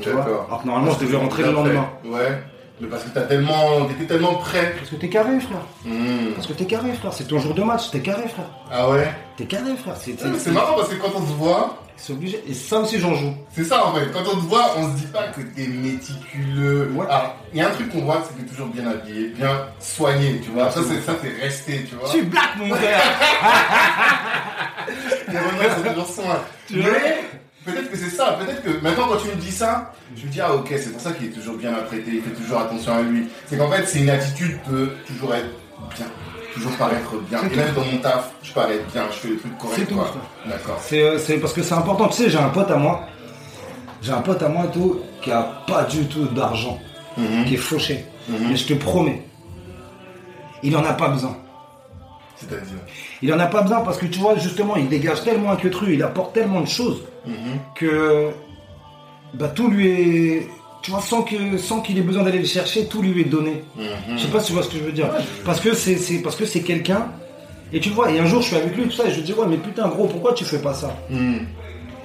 Tu 0.00 0.10
vois? 0.10 0.20
D'accord. 0.22 0.44
Alors 0.48 0.62
que 0.62 0.66
normalement, 0.66 0.90
je 0.92 1.04
devais 1.06 1.16
rentrer 1.16 1.44
le 1.44 1.52
lendemain. 1.52 1.86
Ouais. 2.04 2.42
Mais 2.80 2.88
parce 2.88 3.04
que 3.04 3.10
t'as 3.10 3.22
tellement, 3.22 3.84
t'étais 3.86 4.06
tellement 4.06 4.34
prêt. 4.36 4.74
Parce 4.78 4.90
que 4.90 4.96
t'es 4.96 5.08
carré, 5.08 5.40
frère. 5.40 5.62
Mhm. 5.84 6.32
Parce 6.34 6.46
que 6.46 6.52
t'es 6.52 6.64
carré, 6.64 6.92
frère. 6.94 7.12
C'est 7.12 7.26
ton 7.26 7.38
jour 7.38 7.54
de 7.54 7.62
match, 7.62 7.90
t'es 7.90 8.00
carré, 8.00 8.28
frère. 8.28 8.46
Ah 8.70 8.88
ouais? 8.90 9.12
T'es 9.36 9.46
carré, 9.46 9.76
frère. 9.76 9.96
C'est 10.00 10.12
Ouais, 10.22 10.52
marrant 10.52 10.76
parce 10.76 10.88
que 10.88 10.94
quand 10.96 11.12
on 11.16 11.26
se 11.26 11.32
voit, 11.32 11.82
c'est 11.96 12.12
obligé. 12.12 12.42
Et 12.48 12.54
ça 12.54 12.78
aussi, 12.78 13.00
j'en 13.00 13.14
joue. 13.14 13.34
c'est 13.52 13.64
ça 13.64 13.84
en 13.86 13.94
fait. 13.94 14.06
Quand 14.12 14.20
on 14.32 14.36
te 14.36 14.46
voit, 14.46 14.74
on 14.76 14.92
se 14.92 14.96
dit 15.00 15.06
pas 15.06 15.24
que 15.28 15.40
t'es 15.40 15.66
méticuleux. 15.66 16.92
Ouais. 16.94 17.06
Ah, 17.10 17.34
il 17.52 17.58
y 17.58 17.62
a 17.62 17.68
un 17.68 17.72
truc 17.72 17.90
qu'on 17.90 18.02
voit, 18.02 18.22
c'est 18.26 18.36
que 18.36 18.42
t'es 18.42 18.48
toujours 18.48 18.68
bien 18.68 18.86
habillé, 18.88 19.28
bien 19.30 19.64
soigné, 19.80 20.40
tu 20.44 20.50
vois. 20.50 20.70
Ça, 20.70 20.80
c'est 20.88 21.00
ça, 21.00 21.16
c'est 21.20 21.42
resté, 21.44 21.84
tu 21.88 21.96
vois. 21.96 22.06
Je 22.06 22.12
suis 22.18 22.22
black, 22.22 22.56
mon 22.56 22.74
frère. 22.74 23.00
Les 25.28 25.90
toujours 25.90 26.08
soin. 26.08 26.40
Tu 26.66 26.80
vois? 26.80 26.90
Mais 26.92 27.20
peut-être 27.72 27.90
que 27.90 27.96
c'est 27.96 28.10
ça. 28.10 28.38
Peut-être 28.40 28.62
que 28.62 28.82
maintenant, 28.82 29.08
quand 29.08 29.16
tu 29.18 29.28
me 29.28 29.34
dis 29.40 29.50
ça, 29.52 29.92
je 30.16 30.26
me 30.26 30.30
dis, 30.30 30.40
ah 30.40 30.54
ok, 30.54 30.68
c'est 30.76 30.92
pour 30.92 31.00
ça 31.00 31.12
qu'il 31.12 31.26
est 31.26 31.30
toujours 31.30 31.56
bien 31.56 31.72
apprêté, 31.74 32.10
il 32.14 32.22
fait 32.22 32.30
toujours 32.30 32.60
attention 32.60 32.92
à 32.94 33.02
lui. 33.02 33.28
C'est 33.46 33.56
qu'en 33.58 33.70
fait, 33.70 33.84
c'est 33.86 34.00
une 34.00 34.10
attitude 34.10 34.58
de 34.70 34.90
toujours 35.06 35.34
être 35.34 35.50
bien, 35.96 36.06
toujours 36.54 36.72
paraître 36.72 37.14
bien. 37.28 37.40
Et 37.52 37.56
même 37.56 37.74
dans 37.74 37.84
mon 37.84 37.98
taf, 37.98 38.32
je 38.42 38.52
parais 38.52 38.80
bien, 38.92 39.04
je 39.10 39.16
fais 39.16 39.28
les 39.28 39.36
trucs 39.36 39.58
corrects, 39.58 39.78
C'est 39.80 39.86
tout, 39.86 39.94
quoi. 39.94 40.06
ça. 40.12 40.50
D'accord. 40.50 40.78
C'est 40.80 41.02
euh, 41.02 41.18
c'est 41.18 41.38
parce 41.38 41.52
que 41.52 41.62
c'est 41.62 41.74
important. 41.74 42.08
Tu 42.08 42.22
sais, 42.24 42.30
j'ai 42.30 42.38
un 42.38 42.48
pote 42.50 42.70
à 42.70 42.76
moi. 42.76 43.02
J'ai 44.02 44.12
un 44.12 44.20
pote 44.20 44.42
à 44.42 44.48
moi, 44.48 44.66
tout, 44.72 45.00
qui 45.22 45.32
a 45.32 45.42
pas 45.66 45.84
du 45.84 46.06
tout 46.06 46.26
d'argent. 46.26 46.78
Mhm. 47.16 47.44
Qui 47.46 47.54
est 47.54 47.58
fauché. 47.58 48.04
Mhm. 48.28 48.36
Mais 48.50 48.56
je 48.56 48.66
te 48.66 48.74
promets, 48.74 49.22
il 50.62 50.76
en 50.76 50.84
a 50.84 50.92
pas 50.92 51.08
besoin. 51.08 51.36
C'est-à-dire. 52.36 52.78
Il 53.20 53.32
en 53.34 53.38
a 53.40 53.46
pas 53.46 53.62
besoin 53.62 53.80
parce 53.80 53.98
que 53.98 54.06
tu 54.06 54.20
vois, 54.20 54.36
justement, 54.36 54.76
il 54.76 54.88
dégage 54.88 55.24
tellement 55.24 55.50
un 55.50 55.56
que 55.56 55.68
il 55.88 56.02
apporte 56.02 56.34
tellement 56.34 56.60
de 56.60 56.68
choses 56.68 57.02
Mhm. 57.28 57.58
que 57.74 58.30
bah, 59.34 59.48
tout 59.48 59.68
lui 59.70 59.86
est. 59.88 60.48
Tu 60.82 60.90
vois, 60.92 61.00
sans 61.00 61.22
que 61.22 61.58
sans 61.58 61.80
qu'il 61.80 61.98
ait 61.98 62.02
besoin 62.02 62.22
d'aller 62.22 62.38
le 62.38 62.44
chercher, 62.46 62.86
tout 62.86 63.02
lui 63.02 63.20
est 63.20 63.24
donné. 63.24 63.64
Mhm. 63.76 64.16
Je 64.16 64.22
sais 64.22 64.28
pas 64.28 64.40
si 64.40 64.46
tu 64.48 64.52
vois 64.54 64.62
ce 64.62 64.68
que 64.70 64.78
je 64.78 64.84
veux 64.84 64.92
dire. 64.92 65.06
Ouais, 65.12 65.18
je- 65.20 65.44
Parce 65.44 65.60
que 65.60 65.74
c'est 65.74 66.22
parce 66.22 66.36
que 66.36 66.44
c'est 66.46 66.62
quelqu'un. 66.62 67.08
Et 67.72 67.80
tu 67.80 67.90
vois, 67.90 68.10
et 68.10 68.18
un 68.18 68.24
jour 68.26 68.40
je 68.40 68.46
suis 68.48 68.56
avec 68.56 68.74
lui, 68.76 68.84
tout 68.84 68.92
ça, 68.92 69.06
et 69.06 69.10
je 69.10 69.16
lui 69.16 69.22
dis 69.24 69.32
ouais 69.34 69.46
mais 69.46 69.58
putain 69.58 69.88
gros, 69.88 70.06
pourquoi 70.06 70.32
tu 70.32 70.44
fais 70.44 70.60
pas 70.62 70.72
ça? 70.72 70.96
Mhm. 71.10 71.46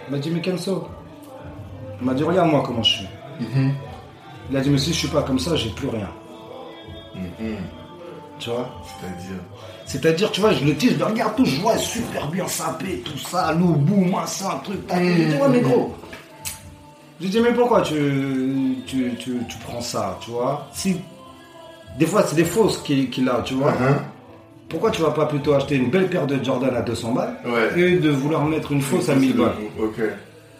Il 0.07 0.11
m'a 0.11 0.17
dit 0.17 0.29
mais 0.31 0.41
Kenso. 0.41 0.87
Il 2.01 2.05
m'a 2.05 2.13
dit 2.13 2.23
regarde 2.23 2.49
moi 2.49 2.61
comment 2.65 2.83
je 2.83 2.93
suis. 2.97 3.07
Il 4.51 4.57
a 4.57 4.61
dit 4.61 4.69
mais 4.69 4.77
si 4.77 4.91
je 4.91 4.97
suis 4.97 5.07
pas 5.07 5.21
comme 5.23 5.39
ça, 5.39 5.55
j'ai 5.55 5.69
plus 5.69 5.87
rien. 5.87 6.09
Tu 8.39 8.49
vois? 8.49 8.69
C'est-à-dire? 8.85 9.41
C'est-à-dire, 9.93 10.31
tu 10.31 10.41
vois, 10.41 10.51
je 10.53 10.65
le 10.65 10.75
tire, 10.75 10.93
je 10.93 10.97
le 10.97 11.05
regarde 11.05 11.35
tout, 11.35 11.45
je 11.45 11.61
vois 11.61 11.77
super 11.77 12.27
bien 12.27 12.47
sapé, 12.47 13.03
tout 13.05 13.15
ça, 13.19 13.53
loup, 13.53 13.73
boum, 13.75 14.09
machin, 14.09 14.59
truc, 14.63 14.87
tac. 14.87 15.03
Je 15.03 15.11
dis, 15.23 15.35
ouais, 15.35 15.47
mais 15.51 15.59
gros. 15.59 15.93
Je 17.21 17.27
dis, 17.27 17.39
mais 17.39 17.53
pourquoi 17.53 17.81
tu, 17.81 17.93
tu, 18.87 19.13
tu, 19.19 19.37
tu 19.47 19.57
prends 19.67 19.81
ça, 19.81 20.17
tu 20.19 20.31
vois? 20.31 20.67
Si. 20.73 20.99
Des 21.99 22.07
fois, 22.07 22.23
c'est 22.25 22.35
des 22.35 22.43
fausses 22.43 22.79
qu'il 22.79 23.29
a, 23.29 23.41
tu 23.45 23.53
vois. 23.53 23.69
Uh-huh. 23.71 23.97
Pourquoi 24.67 24.89
tu 24.89 25.03
vas 25.03 25.11
pas 25.11 25.27
plutôt 25.27 25.53
acheter 25.53 25.75
une 25.75 25.91
belle 25.91 26.09
paire 26.09 26.25
de 26.25 26.43
Jordan 26.43 26.75
à 26.75 26.81
200 26.81 27.11
balles 27.11 27.35
Ouais. 27.45 27.79
et 27.79 27.97
de 27.97 28.09
vouloir 28.09 28.43
mettre 28.45 28.71
une 28.71 28.81
fausse 28.81 29.09
à 29.09 29.15
1000 29.15 29.37
balles? 29.37 29.53
Ok. 29.79 30.01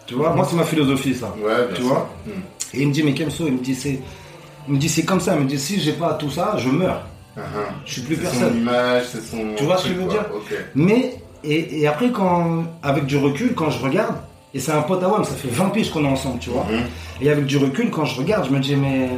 Tu 0.05 0.13
vois, 0.13 0.36
moi, 0.36 0.45
c'est 0.47 0.55
ma 0.55 0.63
philosophie, 0.63 1.15
ça. 1.15 1.34
Ouais, 1.43 1.69
Tu 1.73 1.81
vois? 1.81 2.07
Hmm. 2.27 2.41
Et 2.75 2.81
il 2.84 2.88
me 2.89 2.93
dit, 2.93 3.01
mais 3.01 3.15
Kemso, 3.15 3.47
il 3.47 3.53
me 3.53 3.63
dit, 3.63 3.73
c'est. 3.73 3.99
Il 4.67 4.75
me 4.75 4.77
dit, 4.79 4.89
c'est 4.89 5.05
comme 5.05 5.19
ça. 5.19 5.34
Il 5.34 5.41
me 5.41 5.47
dit, 5.49 5.57
si 5.57 5.81
j'ai 5.81 5.93
pas 5.93 6.13
tout 6.13 6.29
ça, 6.29 6.53
je 6.59 6.69
meurs. 6.69 7.01
Uh-huh. 7.38 7.41
Je 7.86 7.91
suis 7.93 8.01
plus 8.01 8.15
son 8.15 8.21
personne. 8.21 8.57
image, 8.57 9.03
c'est 9.11 9.21
son. 9.21 9.55
Tu 9.55 9.63
vois 9.63 9.77
ce 9.77 9.88
que 9.88 9.89
je 9.89 9.99
veux 9.99 10.09
dire. 10.09 10.25
Mais, 10.75 11.15
et, 11.43 11.81
et 11.81 11.88
après, 11.88 12.11
quand, 12.11 12.63
avec 12.84 13.05
du 13.05 13.17
recul, 13.17 13.53
quand 13.55 13.69
je 13.69 13.79
regarde, 13.84 14.15
et 14.53 14.59
c'est 14.59 14.71
un 14.71 14.84
pote 14.84 15.01
à 15.03 15.07
WAM, 15.09 15.23
ça 15.23 15.34
fait 15.34 15.49
20 15.49 15.69
piges 15.69 15.89
qu'on 15.91 16.05
est 16.05 16.07
ensemble, 16.09 16.39
tu 16.39 16.51
vois. 16.51 16.65
Mhm. 16.69 16.84
Et 17.21 17.29
avec 17.31 17.45
du 17.45 17.57
recul, 17.57 17.89
quand 17.89 18.05
je 18.05 18.19
regarde, 18.19 18.45
je 18.47 18.51
me 18.51 18.59
dis, 18.59 18.75
mais 18.75 19.09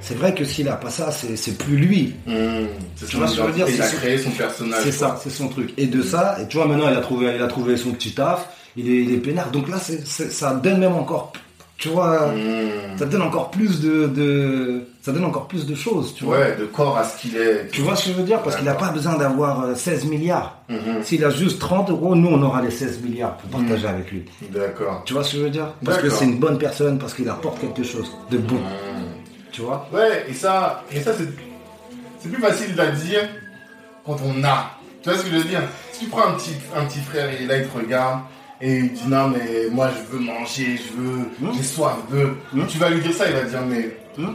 c'est 0.00 0.16
vrai 0.16 0.32
que 0.34 0.44
s'il 0.44 0.68
a 0.68 0.76
pas 0.76 0.90
ça, 0.90 1.10
c'est 1.10 1.36
c'est 1.36 1.58
plus 1.58 1.76
lui. 1.76 2.14
C'est 2.94 3.06
Tu 3.06 3.16
vois 3.16 3.26
ce 3.26 3.36
que 3.36 3.42
je 3.42 3.46
veux 3.48 3.52
dire, 3.52 3.68
Il 3.68 3.82
a 3.82 3.88
créé 3.88 4.18
son 4.18 4.30
personnage. 4.30 4.80
C'est 4.84 4.92
ça, 4.92 5.18
c'est 5.20 5.30
son 5.30 5.48
truc. 5.48 5.74
Et 5.76 5.86
de 5.86 6.02
ça, 6.02 6.36
et 6.40 6.46
tu 6.46 6.56
vois, 6.58 6.66
maintenant, 6.66 6.88
il 6.88 6.96
a 6.96 7.00
trouvé, 7.00 7.32
il 7.34 7.42
a 7.42 7.48
trouvé 7.48 7.76
son 7.76 7.90
petit 7.90 8.12
taf, 8.12 8.48
il 8.76 8.88
est, 8.88 9.02
il 9.02 9.12
est 9.12 9.18
peinard. 9.18 9.50
Donc 9.50 9.68
là, 9.68 9.78
ça 9.78 10.54
donne 10.54 10.78
même 10.78 10.94
encore, 10.94 11.32
tu 11.78 11.88
vois, 11.88 12.28
Hmm. 12.28 12.96
ça 12.98 13.04
donne 13.04 13.22
encore 13.22 13.50
plus 13.50 13.80
de, 13.80 14.06
de, 14.06 14.84
ça 15.02 15.12
donne 15.12 15.24
encore 15.24 15.46
plus 15.46 15.66
de 15.66 15.74
choses, 15.74 16.14
tu 16.14 16.24
vois. 16.24 16.38
Ouais, 16.38 16.56
de 16.58 16.64
corps 16.64 16.96
à 16.96 17.04
ce 17.04 17.20
qu'il 17.20 17.36
est. 17.36 17.68
Tu 17.70 17.82
vois 17.82 17.94
ce 17.96 18.06
que 18.06 18.12
je 18.12 18.16
veux 18.16 18.22
dire? 18.24 18.42
Parce 18.42 18.56
qu'il 18.56 18.64
n'a 18.64 18.74
pas 18.74 18.88
besoin 18.90 19.16
d'avoir 19.16 19.62
euh, 19.64 19.74
16 19.74 20.06
milliards. 20.06 20.58
Mhm. 20.70 21.02
S'il 21.02 21.22
a 21.24 21.30
juste 21.30 21.58
30 21.60 21.90
euros, 21.90 22.14
nous, 22.16 22.28
on 22.28 22.42
aura 22.42 22.62
les 22.62 22.70
16 22.70 23.00
milliards 23.02 23.36
pour 23.36 23.50
partager 23.50 23.86
avec 23.86 24.10
lui. 24.10 24.24
D'accord. 24.50 25.02
Tu 25.04 25.12
vois 25.12 25.22
ce 25.22 25.32
que 25.32 25.38
je 25.38 25.42
veux 25.44 25.50
dire? 25.50 25.74
Parce 25.84 25.98
que 25.98 26.08
c'est 26.08 26.24
une 26.24 26.38
bonne 26.38 26.58
personne, 26.58 26.98
parce 26.98 27.12
qu'il 27.14 27.28
apporte 27.28 27.60
quelque 27.60 27.82
chose 27.84 28.10
de 28.30 28.38
bon. 28.38 28.58
Tu 29.52 29.60
vois? 29.62 29.88
Ouais, 29.92 30.24
et 30.28 30.34
ça, 30.34 30.82
et 30.92 31.00
ça 31.00 31.12
c'est, 31.16 31.28
c'est 32.20 32.28
plus 32.30 32.42
facile 32.42 32.78
à 32.80 32.86
dire 32.90 33.28
quand 34.04 34.16
on 34.24 34.42
a. 34.44 34.70
Tu 35.02 35.08
vois 35.10 35.18
ce 35.18 35.24
que 35.24 35.30
je 35.30 35.36
veux 35.36 35.44
dire? 35.44 35.60
Si 35.92 36.04
tu 36.04 36.10
prends 36.10 36.26
un 36.28 36.32
petit, 36.32 36.52
un 36.74 36.84
petit 36.84 37.00
frère, 37.00 37.28
il 37.38 37.44
est 37.44 37.46
là, 37.46 37.58
il 37.58 37.66
te 37.68 37.76
regarde, 37.78 38.20
et 38.60 38.76
il 38.78 38.92
dit 38.92 39.08
non, 39.08 39.28
mais 39.28 39.68
moi 39.70 39.88
je 39.90 40.16
veux 40.16 40.22
manger, 40.24 40.76
je 40.78 41.00
veux, 41.00 41.18
Hmm? 41.40 41.54
j'ai 41.56 41.62
soif 41.62 41.96
de. 42.10 42.34
Hmm? 42.52 42.66
Tu 42.66 42.78
vas 42.78 42.90
lui 42.90 43.00
dire 43.00 43.12
ça, 43.12 43.28
il 43.28 43.34
va 43.34 43.42
dire 43.42 43.60
mais, 43.68 43.96
Hmm? 44.16 44.32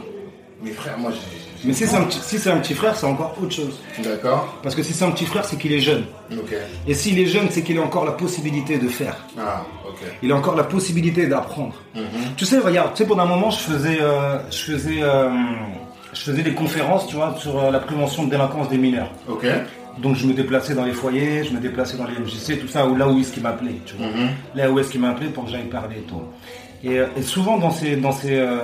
mais 0.62 0.70
frère, 0.70 0.98
moi 0.98 1.10
j'ai. 1.12 1.38
Mais 1.64 1.72
si 1.74 1.86
c'est 1.86 1.94
un, 1.96 2.02
petit- 2.02 2.18
si 2.20 2.38
c'est 2.40 2.50
un 2.50 2.56
petit 2.58 2.74
frère, 2.74 2.96
c'est 2.96 3.06
encore 3.06 3.36
autre 3.40 3.52
chose. 3.54 3.78
D'accord 4.02 4.58
Parce 4.64 4.74
que 4.74 4.82
si 4.82 4.92
c'est 4.92 5.04
un 5.04 5.12
petit 5.12 5.26
frère, 5.26 5.44
c'est 5.44 5.56
qu'il 5.56 5.72
est 5.72 5.78
jeune. 5.78 6.06
Ok. 6.32 6.52
Et 6.88 6.92
s'il 6.94 7.16
est 7.20 7.26
jeune, 7.26 7.46
c'est 7.50 7.62
qu'il 7.62 7.78
a 7.78 7.82
encore 7.82 8.04
la 8.04 8.10
possibilité 8.12 8.78
de 8.78 8.88
faire. 8.88 9.16
Ah, 9.38 9.64
ok. 9.88 10.00
Il 10.24 10.32
a 10.32 10.34
encore 10.34 10.56
la 10.56 10.64
possibilité 10.64 11.28
d'apprendre. 11.28 11.74
Mhm. 11.94 12.02
Tu 12.36 12.46
sais, 12.46 12.58
regarde, 12.58 12.94
tu 12.94 13.02
sais, 13.04 13.08
pendant 13.08 13.22
un 13.22 13.26
moment, 13.26 13.50
je 13.50 13.60
faisais, 13.60 13.98
euh, 14.00 14.38
je 14.50 14.72
faisais, 14.72 15.02
euh, 15.04 15.30
je 16.12 16.20
faisais 16.22 16.42
des 16.42 16.52
conférences, 16.52 17.06
tu 17.06 17.14
vois, 17.14 17.32
sur 17.38 17.56
euh, 17.62 17.70
la 17.70 17.78
prévention 17.78 18.24
de 18.24 18.30
délinquance 18.30 18.68
des 18.68 18.78
mineurs. 18.78 19.12
Ok. 19.28 19.46
Donc 19.98 20.16
je 20.16 20.26
me 20.26 20.32
déplaçais 20.32 20.74
dans 20.74 20.84
les 20.84 20.92
foyers, 20.92 21.44
je 21.44 21.52
me 21.52 21.60
déplaçais 21.60 21.96
dans 21.96 22.06
les 22.06 22.18
MJC, 22.18 22.58
tout 22.60 22.68
ça, 22.68 22.86
ou 22.86 22.96
là 22.96 23.08
où 23.08 23.18
est-ce 23.20 23.32
qu'il 23.32 23.42
m'appelait, 23.42 23.76
tu 23.84 23.94
vois. 23.96 24.06
Mhm. 24.06 24.28
Là 24.54 24.70
où 24.70 24.78
est-ce 24.78 24.90
qu'il 24.90 25.00
m'appelait 25.00 25.28
pour 25.28 25.44
que 25.44 25.50
j'aille 25.50 25.68
parler 25.68 25.96
et 25.98 26.02
tout. 26.02 26.22
Et, 26.84 26.98
euh, 26.98 27.06
et 27.16 27.22
souvent 27.22 27.58
dans 27.58 27.70
ces, 27.70 27.96
dans 27.96 28.12
ces, 28.12 28.38
euh, 28.38 28.60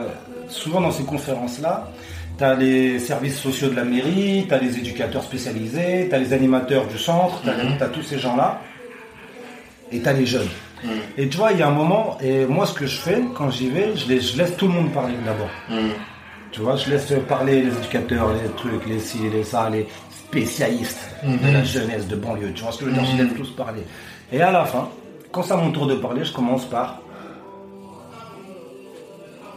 souvent 0.48 0.80
dans 0.80 0.90
ces 0.90 1.04
conférences-là, 1.04 1.90
tu 2.36 2.44
as 2.44 2.54
les 2.54 2.98
services 2.98 3.38
sociaux 3.38 3.68
de 3.68 3.76
la 3.76 3.84
mairie, 3.84 4.46
tu 4.48 4.54
as 4.54 4.58
les 4.58 4.78
éducateurs 4.78 5.22
spécialisés, 5.22 6.06
tu 6.08 6.14
as 6.14 6.18
les 6.18 6.32
animateurs 6.32 6.86
du 6.86 6.98
centre, 6.98 7.42
tu 7.42 7.50
as, 7.50 7.88
tous 7.88 8.02
ces 8.02 8.18
gens-là, 8.18 8.60
et 9.92 10.00
tu 10.00 10.08
as 10.08 10.12
les 10.12 10.26
jeunes. 10.26 10.48
Mhm. 10.82 10.90
Et 11.16 11.28
tu 11.28 11.36
vois, 11.36 11.52
il 11.52 11.58
y 11.58 11.62
a 11.62 11.68
un 11.68 11.72
moment, 11.72 12.16
et 12.22 12.46
moi 12.46 12.66
ce 12.66 12.74
que 12.74 12.86
je 12.86 12.98
fais 12.98 13.20
quand 13.34 13.50
j'y 13.50 13.68
vais, 13.68 13.96
je 13.96 14.08
laisse, 14.08 14.32
je 14.32 14.38
laisse 14.38 14.56
tout 14.56 14.66
le 14.66 14.72
monde 14.72 14.92
parler 14.92 15.14
d'abord. 15.24 15.50
Mhm. 15.68 15.90
Tu 16.50 16.60
vois, 16.60 16.76
je 16.76 16.90
laisse 16.90 17.12
parler 17.28 17.60
les 17.62 17.76
éducateurs, 17.76 18.32
les 18.32 18.48
trucs, 18.56 18.86
les 18.86 19.00
ci, 19.00 19.18
les 19.30 19.44
ça, 19.44 19.68
les 19.68 19.86
spécialistes 20.28 21.08
de 21.22 21.28
Mhm. 21.46 21.52
la 21.52 21.64
jeunesse 21.64 22.06
de 22.06 22.16
banlieue. 22.16 22.52
Tu 22.54 22.62
vois 22.62 22.72
ce 22.72 22.78
que 22.78 22.84
je 22.84 22.90
veux 22.90 22.96
dire 22.96 23.04
Je 23.16 23.22
laisse 23.22 23.34
tous 23.36 23.50
parler. 23.52 23.82
Et 24.32 24.40
à 24.42 24.50
la 24.50 24.64
fin, 24.64 24.88
quand 25.32 25.42
c'est 25.42 25.52
à 25.52 25.56
mon 25.56 25.70
tour 25.70 25.86
de 25.86 25.94
parler, 25.94 26.24
je 26.24 26.32
commence 26.32 26.64
par 26.66 27.00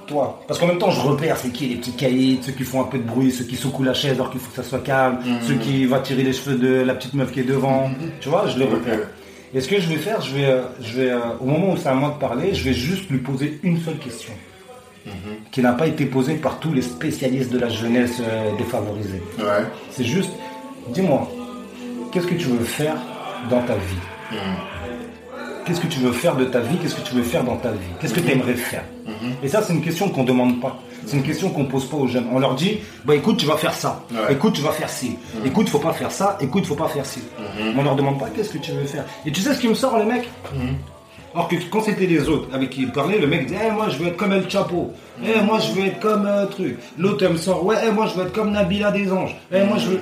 toi. 0.08 0.42
Parce 0.48 0.60
qu'en 0.60 0.68
même 0.68 0.78
temps, 0.78 0.92
je 0.92 1.00
repère 1.02 1.38
c'est 1.38 1.50
qui 1.50 1.68
les 1.68 1.76
petits 1.76 1.94
caïds, 1.94 2.40
ceux 2.42 2.52
qui 2.52 2.64
font 2.64 2.82
un 2.82 2.86
peu 2.86 2.98
de 2.98 3.04
bruit, 3.04 3.32
ceux 3.32 3.44
qui 3.46 3.56
secouent 3.56 3.84
la 3.84 3.94
chaise 3.94 4.14
alors 4.14 4.30
qu'il 4.32 4.40
faut 4.40 4.50
que 4.50 4.62
ça 4.62 4.68
soit 4.68 4.80
calme, 4.84 5.20
ceux 5.48 5.56
qui 5.56 5.86
vont 5.86 6.00
tirer 6.02 6.24
les 6.24 6.34
cheveux 6.34 6.58
de 6.58 6.74
la 6.82 6.94
petite 6.96 7.14
meuf 7.14 7.32
qui 7.32 7.42
est 7.42 7.44
devant. 7.44 7.90
Tu 8.20 8.30
vois, 8.30 8.48
je 8.48 8.58
les 8.58 8.66
repère. 8.66 9.00
Et 9.54 9.60
ce 9.60 9.68
que 9.68 9.80
je 9.82 9.88
vais 9.90 9.98
faire, 9.98 10.22
je 10.22 10.34
vais, 10.34 10.46
euh, 10.46 10.62
je 10.82 10.94
vais 11.02 11.10
euh, 11.12 11.20
au 11.42 11.46
moment 11.46 11.74
où 11.74 11.78
c'est 11.78 11.90
à 11.90 11.94
moi 11.94 12.10
de 12.12 12.20
parler, 12.20 12.54
je 12.54 12.64
vais 12.64 12.74
juste 12.74 13.10
lui 13.10 13.18
poser 13.20 13.60
une 13.64 13.78
seule 13.82 13.98
question 13.98 14.32
qui 15.52 15.62
n'a 15.62 15.74
pas 15.74 15.88
été 15.88 16.06
posée 16.06 16.36
par 16.36 16.60
tous 16.60 16.72
les 16.74 16.84
spécialistes 16.84 17.52
de 17.52 17.58
la 17.60 17.68
jeunesse 17.70 18.22
euh, 18.22 18.56
défavorisée. 18.58 19.22
Ouais. 19.40 19.66
C'est 19.90 20.04
juste, 20.06 20.30
dis-moi, 20.90 21.28
qu'est-ce 22.12 22.28
que 22.28 22.36
tu 22.36 22.48
veux 22.48 22.64
faire 22.66 22.96
dans 23.50 23.62
ta 23.62 23.76
vie 23.76 23.96
Mhm. 24.32 24.38
Qu'est-ce 25.66 25.82
que 25.82 25.88
tu 25.88 26.00
veux 26.00 26.12
faire 26.12 26.36
de 26.36 26.46
ta 26.46 26.60
vie 26.60 26.78
Qu'est-ce 26.82 26.96
que 26.96 27.02
tu 27.08 27.14
veux 27.16 27.22
faire 27.24 27.44
dans 27.44 27.56
ta 27.58 27.72
vie 27.72 27.78
Qu'est-ce 28.00 28.14
que 28.14 28.20
tu 28.20 28.32
aimerais 28.32 28.56
faire 28.56 28.84
Et 29.44 29.48
ça, 29.48 29.62
c'est 29.62 29.74
une 29.74 29.82
question 29.82 30.10
qu'on 30.10 30.24
ne 30.24 30.28
demande 30.28 30.60
pas. 30.60 30.80
C'est 31.06 31.18
une 31.18 31.24
question 31.24 31.50
qu'on 31.50 31.66
pose 31.66 31.86
pas 31.88 31.98
aux 31.98 32.08
jeunes. 32.08 32.26
On 32.32 32.40
leur 32.40 32.56
dit, 32.56 32.80
bah 33.06 33.14
écoute, 33.16 33.38
tu 33.38 33.46
vas 33.46 33.58
faire 33.58 33.74
ça. 33.74 34.04
Ouais. 34.12 34.34
Écoute, 34.34 34.54
tu 34.54 34.62
vas 34.62 34.72
faire 34.72 34.90
ci. 34.90 35.18
Écoute, 35.46 35.70
faut 35.70 35.80
pas 35.80 35.94
faire 35.94 36.12
ça. 36.12 36.38
Écoute, 36.42 36.66
faut 36.66 36.76
pas 36.76 36.88
faire 36.88 37.06
ci. 37.06 37.22
On 37.78 37.84
leur 37.84 37.96
demande 37.96 38.20
pas 38.20 38.28
qu'est-ce 38.36 38.50
que 38.50 38.58
tu 38.58 38.72
veux 38.72 38.86
faire. 38.86 39.06
Et 39.26 39.32
tu 39.32 39.42
sais 39.42 39.54
ce 39.54 39.60
qui 39.60 39.68
me 39.68 39.74
sort, 39.76 39.98
les 40.00 40.06
mecs 40.06 40.30
alors 41.34 41.48
que 41.48 41.56
quand 41.72 41.82
c'était 41.82 42.08
les 42.08 42.28
autres 42.28 42.50
avec 42.54 42.72
qui 42.72 42.82
il 42.82 42.92
parlait, 42.92 43.18
le 43.18 43.26
mec 43.26 43.46
disait 43.46 43.60
Eh, 43.70 43.72
Moi 43.72 43.88
je 43.88 43.96
veux 44.00 44.08
être 44.08 44.18
comme 44.18 44.34
El 44.34 44.50
Chapo. 44.50 44.92
Eh, 45.24 45.40
moi 45.42 45.60
je 45.60 45.72
veux 45.72 45.86
être 45.88 46.00
comme 46.02 46.26
euh, 46.26 46.46
truc. 46.48 46.78
L'autre 46.98 47.24
elle 47.26 47.32
me 47.32 47.38
sort 47.38 47.66
Ouais, 47.66 47.78
eh, 47.88 47.92
moi 47.92 48.08
je 48.08 48.20
veux 48.20 48.26
être 48.26 48.34
comme 48.34 48.52
Nabila 48.52 48.92
des 48.92 49.10
Anges. 49.14 49.38
Eh, 49.50 49.64
moi 49.64 49.78
je 49.78 49.88
veux. 49.92 50.02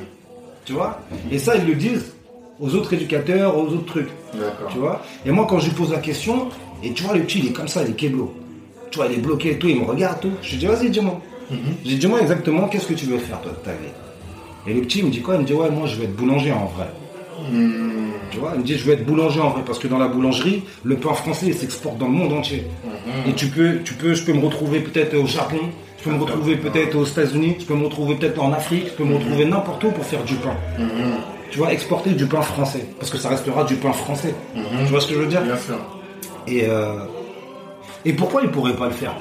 Tu 0.69 0.75
vois 0.75 0.99
Et 1.31 1.39
ça, 1.39 1.55
ils 1.55 1.65
le 1.65 1.73
disent 1.73 2.13
aux 2.59 2.75
autres 2.75 2.93
éducateurs, 2.93 3.57
aux 3.57 3.69
autres 3.69 3.87
trucs. 3.87 4.09
Tu 4.71 4.77
vois 4.77 5.01
Et 5.25 5.31
moi, 5.31 5.47
quand 5.49 5.57
je 5.57 5.69
lui 5.69 5.73
pose 5.73 5.91
la 5.91 5.97
question, 5.97 6.49
et 6.83 6.93
tu 6.93 7.01
vois, 7.01 7.15
le 7.15 7.23
petit 7.23 7.39
il 7.39 7.47
est 7.47 7.51
comme 7.51 7.67
ça, 7.67 7.81
il 7.81 7.89
est 7.89 7.95
kéblo. 7.95 8.35
Tu 8.91 8.99
vois, 8.99 9.07
il 9.07 9.13
est 9.17 9.21
bloqué 9.21 9.53
et 9.53 9.57
tout, 9.57 9.67
il 9.67 9.79
me 9.79 9.85
regarde 9.85 10.19
tout. 10.19 10.29
Je 10.43 10.51
lui 10.51 10.57
dis 10.57 10.67
Vas-y, 10.67 10.91
dis-moi. 10.91 11.19
J'ai 11.49 11.57
dit 11.93 11.95
Dis-moi 11.95 12.21
exactement 12.21 12.67
qu'est-ce 12.67 12.85
que 12.85 12.93
tu 12.93 13.07
veux 13.07 13.17
faire 13.17 13.41
toi 13.41 13.51
de 13.51 13.65
ta 13.65 13.71
vie? 13.71 13.89
Et 14.67 14.75
le 14.75 14.81
petit 14.81 14.99
il 14.99 15.05
me 15.05 15.09
dit 15.09 15.21
quoi? 15.21 15.37
Il 15.37 15.41
me 15.41 15.45
dit 15.47 15.53
Ouais, 15.53 15.71
moi 15.71 15.87
je 15.87 15.95
veux 15.95 16.03
être 16.03 16.15
boulanger 16.15 16.51
en 16.51 16.65
vrai. 16.65 16.85
Mhm. 17.51 18.11
Tu 18.29 18.37
vois, 18.37 18.51
il 18.53 18.59
me 18.59 18.63
dit 18.63 18.77
je 18.77 18.83
veux 18.83 18.93
être 18.93 19.07
boulanger 19.07 19.39
en 19.39 19.49
vrai 19.49 19.63
parce 19.65 19.79
que 19.79 19.87
dans 19.87 19.97
la 19.97 20.07
boulangerie, 20.07 20.65
le 20.83 20.97
pain 20.97 21.15
français 21.15 21.47
il 21.47 21.55
s'exporte 21.55 21.97
dans 21.97 22.05
le 22.05 22.13
monde 22.13 22.33
entier. 22.33 22.67
Et 23.27 23.33
tu 23.33 23.47
peux, 23.47 23.79
tu 23.83 23.95
peux, 23.95 24.13
je 24.13 24.23
peux 24.23 24.33
me 24.33 24.45
retrouver 24.45 24.81
peut-être 24.81 25.17
au 25.17 25.25
Japon, 25.25 25.61
je 25.99 26.03
peux 26.03 26.15
me 26.15 26.23
retrouver 26.23 26.55
peut-être 26.55 26.95
aux 26.95 27.05
États-Unis, 27.05 27.57
je 27.59 27.65
peux 27.65 27.75
me 27.75 27.85
retrouver 27.85 28.15
peut-être 28.15 28.41
en 28.41 28.53
Afrique, 28.53 28.85
je 28.87 28.93
peux 28.93 29.03
me 29.03 29.15
retrouver 29.15 29.45
n'importe 29.45 29.83
où 29.83 29.91
pour 29.91 30.05
faire 30.05 30.23
du 30.23 30.35
pain. 30.35 30.55
Tu 31.51 31.57
vois, 31.57 31.73
exporter 31.73 32.11
du 32.11 32.25
pain 32.25 32.41
français 32.41 32.85
parce 32.99 33.11
que 33.11 33.17
ça 33.17 33.29
restera 33.29 33.63
du 33.63 33.75
pain 33.75 33.91
français. 33.91 34.33
Tu 34.53 34.85
vois 34.85 35.01
ce 35.01 35.07
que 35.07 35.15
je 35.15 35.19
veux 35.19 35.27
dire 35.27 35.41
Bien 35.41 35.57
sûr. 35.57 35.77
Et 36.47 36.65
euh, 36.67 36.99
et 38.05 38.13
pourquoi 38.13 38.41
il 38.43 38.49
pourrait 38.49 38.75
pas 38.75 38.85
le 38.85 38.93
faire? 38.93 39.13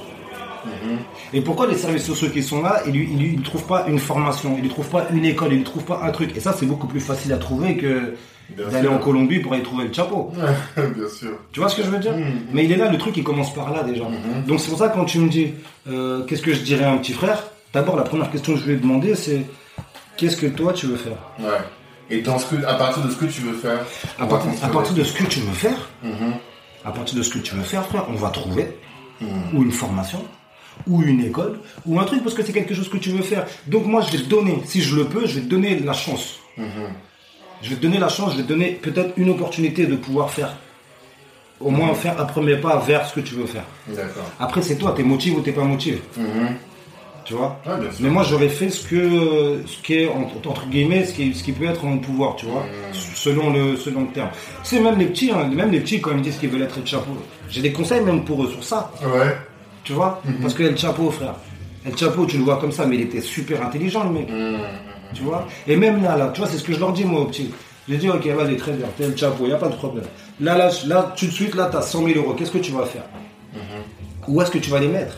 Et 1.32 1.40
pourquoi 1.40 1.66
les 1.66 1.76
services 1.76 2.04
sociaux 2.04 2.28
qui 2.30 2.42
sont 2.42 2.62
là, 2.62 2.82
ils 2.86 2.96
ils 2.96 3.42
trouvent 3.42 3.66
pas 3.66 3.86
une 3.88 3.98
formation, 3.98 4.54
ils 4.56 4.62
lui 4.62 4.68
trouvent 4.68 4.88
pas 4.90 5.06
une 5.12 5.24
école, 5.24 5.52
ils 5.52 5.56
lui 5.58 5.64
trouvent 5.64 5.84
pas 5.84 6.00
un 6.04 6.10
truc. 6.10 6.36
Et 6.36 6.40
ça, 6.40 6.52
c'est 6.58 6.66
beaucoup 6.66 6.86
plus 6.86 7.00
facile 7.00 7.32
à 7.32 7.36
trouver 7.38 7.76
que 7.76 8.14
d'aller 8.56 8.88
en 8.88 8.96
Colombie 8.98 9.40
pour 9.40 9.52
aller 9.52 9.62
trouver 9.62 9.84
le 9.88 9.92
chapeau. 9.92 10.32
Bien 10.76 11.08
sûr. 11.08 11.32
Tu 11.52 11.60
vois 11.60 11.68
ce 11.68 11.76
que 11.76 11.82
je 11.82 11.90
veux 11.90 11.98
dire 11.98 12.16
Mhm. 12.16 12.46
Mais 12.52 12.64
il 12.64 12.72
est 12.72 12.76
là, 12.76 12.90
le 12.90 12.96
truc, 12.98 13.16
il 13.16 13.24
commence 13.24 13.52
par 13.52 13.72
là 13.74 13.82
déjà. 13.82 14.04
Donc 14.46 14.60
c'est 14.60 14.70
pour 14.70 14.78
ça 14.78 14.88
que 14.88 14.94
quand 14.94 15.04
tu 15.04 15.18
me 15.18 15.28
dis 15.28 15.52
euh, 15.88 16.24
qu'est-ce 16.24 16.42
que 16.42 16.54
je 16.54 16.60
dirais 16.62 16.84
à 16.84 16.92
un 16.92 16.96
petit 16.98 17.12
frère, 17.12 17.42
d'abord 17.74 17.96
la 17.96 18.04
première 18.04 18.30
question 18.30 18.54
que 18.54 18.60
je 18.60 18.64
lui 18.66 18.72
ai 18.74 18.76
demandé, 18.76 19.14
c'est 19.14 19.42
qu'est-ce 20.16 20.36
que 20.38 20.46
toi 20.46 20.72
tu 20.72 20.86
veux 20.86 20.96
faire? 20.96 21.18
Ouais. 21.40 21.58
Et 22.10 22.22
dans 22.22 22.38
ce 22.38 22.46
que, 22.54 22.64
à 22.64 22.72
partir 22.74 23.02
de 23.04 23.10
ce 23.10 23.16
que 23.16 23.26
tu 23.26 23.42
veux 23.42 23.52
faire. 23.52 23.80
à 24.18 24.24
à 24.24 24.68
partir 24.68 24.94
de 24.94 25.04
ce 25.04 25.12
que 25.12 25.24
tu 25.24 25.40
veux 25.40 25.52
faire, 25.52 25.90
Mhm. 26.02 26.32
à 26.86 26.90
partir 26.90 27.18
de 27.18 27.22
ce 27.22 27.28
que 27.34 27.38
tu 27.40 27.54
veux 27.54 27.62
faire, 27.62 27.84
frère, 27.84 28.06
on 28.08 28.14
va 28.14 28.30
trouver 28.30 28.78
Mhm. 29.20 29.28
ou 29.58 29.62
une 29.62 29.72
formation, 29.72 30.24
ou 30.86 31.02
une 31.02 31.24
école, 31.24 31.58
ou 31.86 31.98
un 31.98 32.04
truc 32.04 32.22
parce 32.22 32.34
que 32.34 32.42
c'est 32.42 32.52
quelque 32.52 32.74
chose 32.74 32.88
que 32.88 32.96
tu 32.98 33.10
veux 33.10 33.22
faire. 33.22 33.46
Donc 33.66 33.86
moi, 33.86 34.02
je 34.02 34.16
vais 34.16 34.22
te 34.22 34.28
donner, 34.28 34.58
si 34.64 34.80
je 34.80 34.96
le 34.96 35.04
peux, 35.04 35.26
je 35.26 35.36
vais 35.36 35.40
te 35.42 35.48
donner 35.48 35.78
la 35.80 35.92
chance. 35.92 36.38
Mhm. 36.56 36.66
Je 37.62 37.70
vais 37.70 37.76
te 37.76 37.82
donner 37.82 37.98
la 37.98 38.08
chance, 38.08 38.32
je 38.32 38.36
vais 38.38 38.42
te 38.44 38.48
donner 38.48 38.72
peut-être 38.80 39.12
une 39.16 39.30
opportunité 39.30 39.86
de 39.86 39.96
pouvoir 39.96 40.30
faire, 40.30 40.56
au 41.60 41.70
moins 41.70 41.92
faire 41.94 42.20
un 42.20 42.24
premier 42.24 42.56
pas 42.56 42.78
vers 42.78 43.06
ce 43.06 43.14
que 43.14 43.20
tu 43.20 43.34
veux 43.34 43.46
faire. 43.46 43.64
Après, 44.38 44.62
c'est 44.62 44.76
toi, 44.76 44.94
t'es 44.96 45.02
motivé 45.02 45.36
ou 45.36 45.40
t'es 45.40 45.52
pas 45.52 45.64
motivé. 45.64 46.00
Mhm. 46.16 46.56
Tu 47.24 47.34
vois? 47.34 47.60
Mais 48.00 48.08
moi, 48.08 48.22
j'aurais 48.22 48.48
fait 48.48 48.70
ce 48.70 48.86
que, 48.86 49.60
ce 49.66 49.82
qui 49.82 49.96
est 49.96 50.08
entre, 50.08 50.66
guillemets, 50.70 51.04
ce 51.04 51.12
qui, 51.12 51.34
ce 51.34 51.42
qui 51.44 51.52
peut 51.52 51.66
être 51.66 51.84
en 51.84 51.88
mon 51.88 51.98
pouvoir, 51.98 52.36
tu 52.36 52.46
vois, 52.46 52.64
selon 52.92 53.52
le, 53.52 53.76
selon 53.76 54.02
le 54.02 54.08
terme. 54.08 54.30
C'est 54.62 54.80
même 54.80 54.98
les 54.98 55.04
petits, 55.04 55.30
hein, 55.30 55.44
même 55.44 55.70
les 55.70 55.80
petits 55.80 56.00
quand 56.00 56.12
ils 56.12 56.16
me 56.16 56.22
disent 56.22 56.38
qu'ils 56.38 56.48
veulent 56.48 56.62
être 56.62 56.78
Chapo. 56.86 57.10
J'ai 57.50 57.60
des 57.60 57.70
conseils 57.70 58.00
même 58.00 58.24
pour 58.24 58.44
eux 58.44 58.50
sur 58.50 58.64
ça, 58.64 58.90
Ouais. 59.02 59.36
Tu 59.88 59.94
vois, 59.94 60.20
parce 60.42 60.52
que 60.52 60.62
El 60.64 60.76
Chapo, 60.76 61.10
frère, 61.10 61.34
El 61.86 61.96
Chapo, 61.96 62.26
tu 62.26 62.36
le 62.36 62.44
vois 62.44 62.58
comme 62.58 62.72
ça, 62.72 62.84
mais 62.84 62.96
il 62.96 63.00
était 63.00 63.22
super 63.22 63.64
intelligent, 63.64 64.04
le 64.04 64.10
mec. 64.10 64.28
Mhm. 64.30 64.58
Tu 65.14 65.22
vois 65.22 65.46
Et 65.66 65.76
même 65.76 66.02
là, 66.02 66.14
là, 66.14 66.30
tu 66.34 66.42
vois, 66.42 66.50
c'est 66.50 66.58
ce 66.58 66.62
que 66.64 66.74
je 66.74 66.78
leur 66.78 66.92
dis, 66.92 67.04
moi, 67.06 67.22
au 67.22 67.24
petit. 67.24 67.50
Je 67.88 67.94
dis, 67.94 68.10
ok, 68.10 68.26
vas-y, 68.26 68.58
très 68.58 68.72
bien, 68.72 68.86
t'es 68.98 69.06
le 69.08 69.16
chapeau, 69.16 69.44
il 69.44 69.48
n'y 69.48 69.54
a 69.54 69.56
pas 69.56 69.68
de 69.68 69.76
problème. 69.76 70.04
Là, 70.40 70.58
là, 70.58 70.70
là, 70.86 71.14
tout 71.16 71.24
de 71.24 71.30
suite, 71.30 71.54
là, 71.54 71.68
tu 71.70 71.78
as 71.78 71.80
100 71.80 72.04
000 72.06 72.18
euros. 72.18 72.34
Qu'est-ce 72.34 72.50
que 72.50 72.58
tu 72.58 72.70
vas 72.72 72.84
faire 72.84 73.04
Où 74.28 74.42
est-ce 74.42 74.50
que 74.50 74.58
tu 74.58 74.68
vas 74.68 74.78
les 74.78 74.88
mettre 74.88 75.16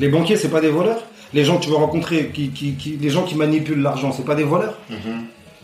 Les 0.00 0.08
banquiers, 0.08 0.36
c'est 0.36 0.48
pas 0.50 0.60
des 0.60 0.70
voleurs 0.70 1.00
Les 1.32 1.44
gens 1.44 1.58
que 1.58 1.62
tu 1.64 1.70
vas 1.70 1.76
rencontrer, 1.76 2.30
qui, 2.34 2.48
qui, 2.50 2.74
qui- 2.74 2.96
les 2.96 3.10
gens 3.10 3.22
qui 3.22 3.36
manipulent 3.36 3.82
l'argent, 3.82 4.10
c'est 4.10 4.24
pas 4.24 4.34
des 4.34 4.42
voleurs 4.42 4.76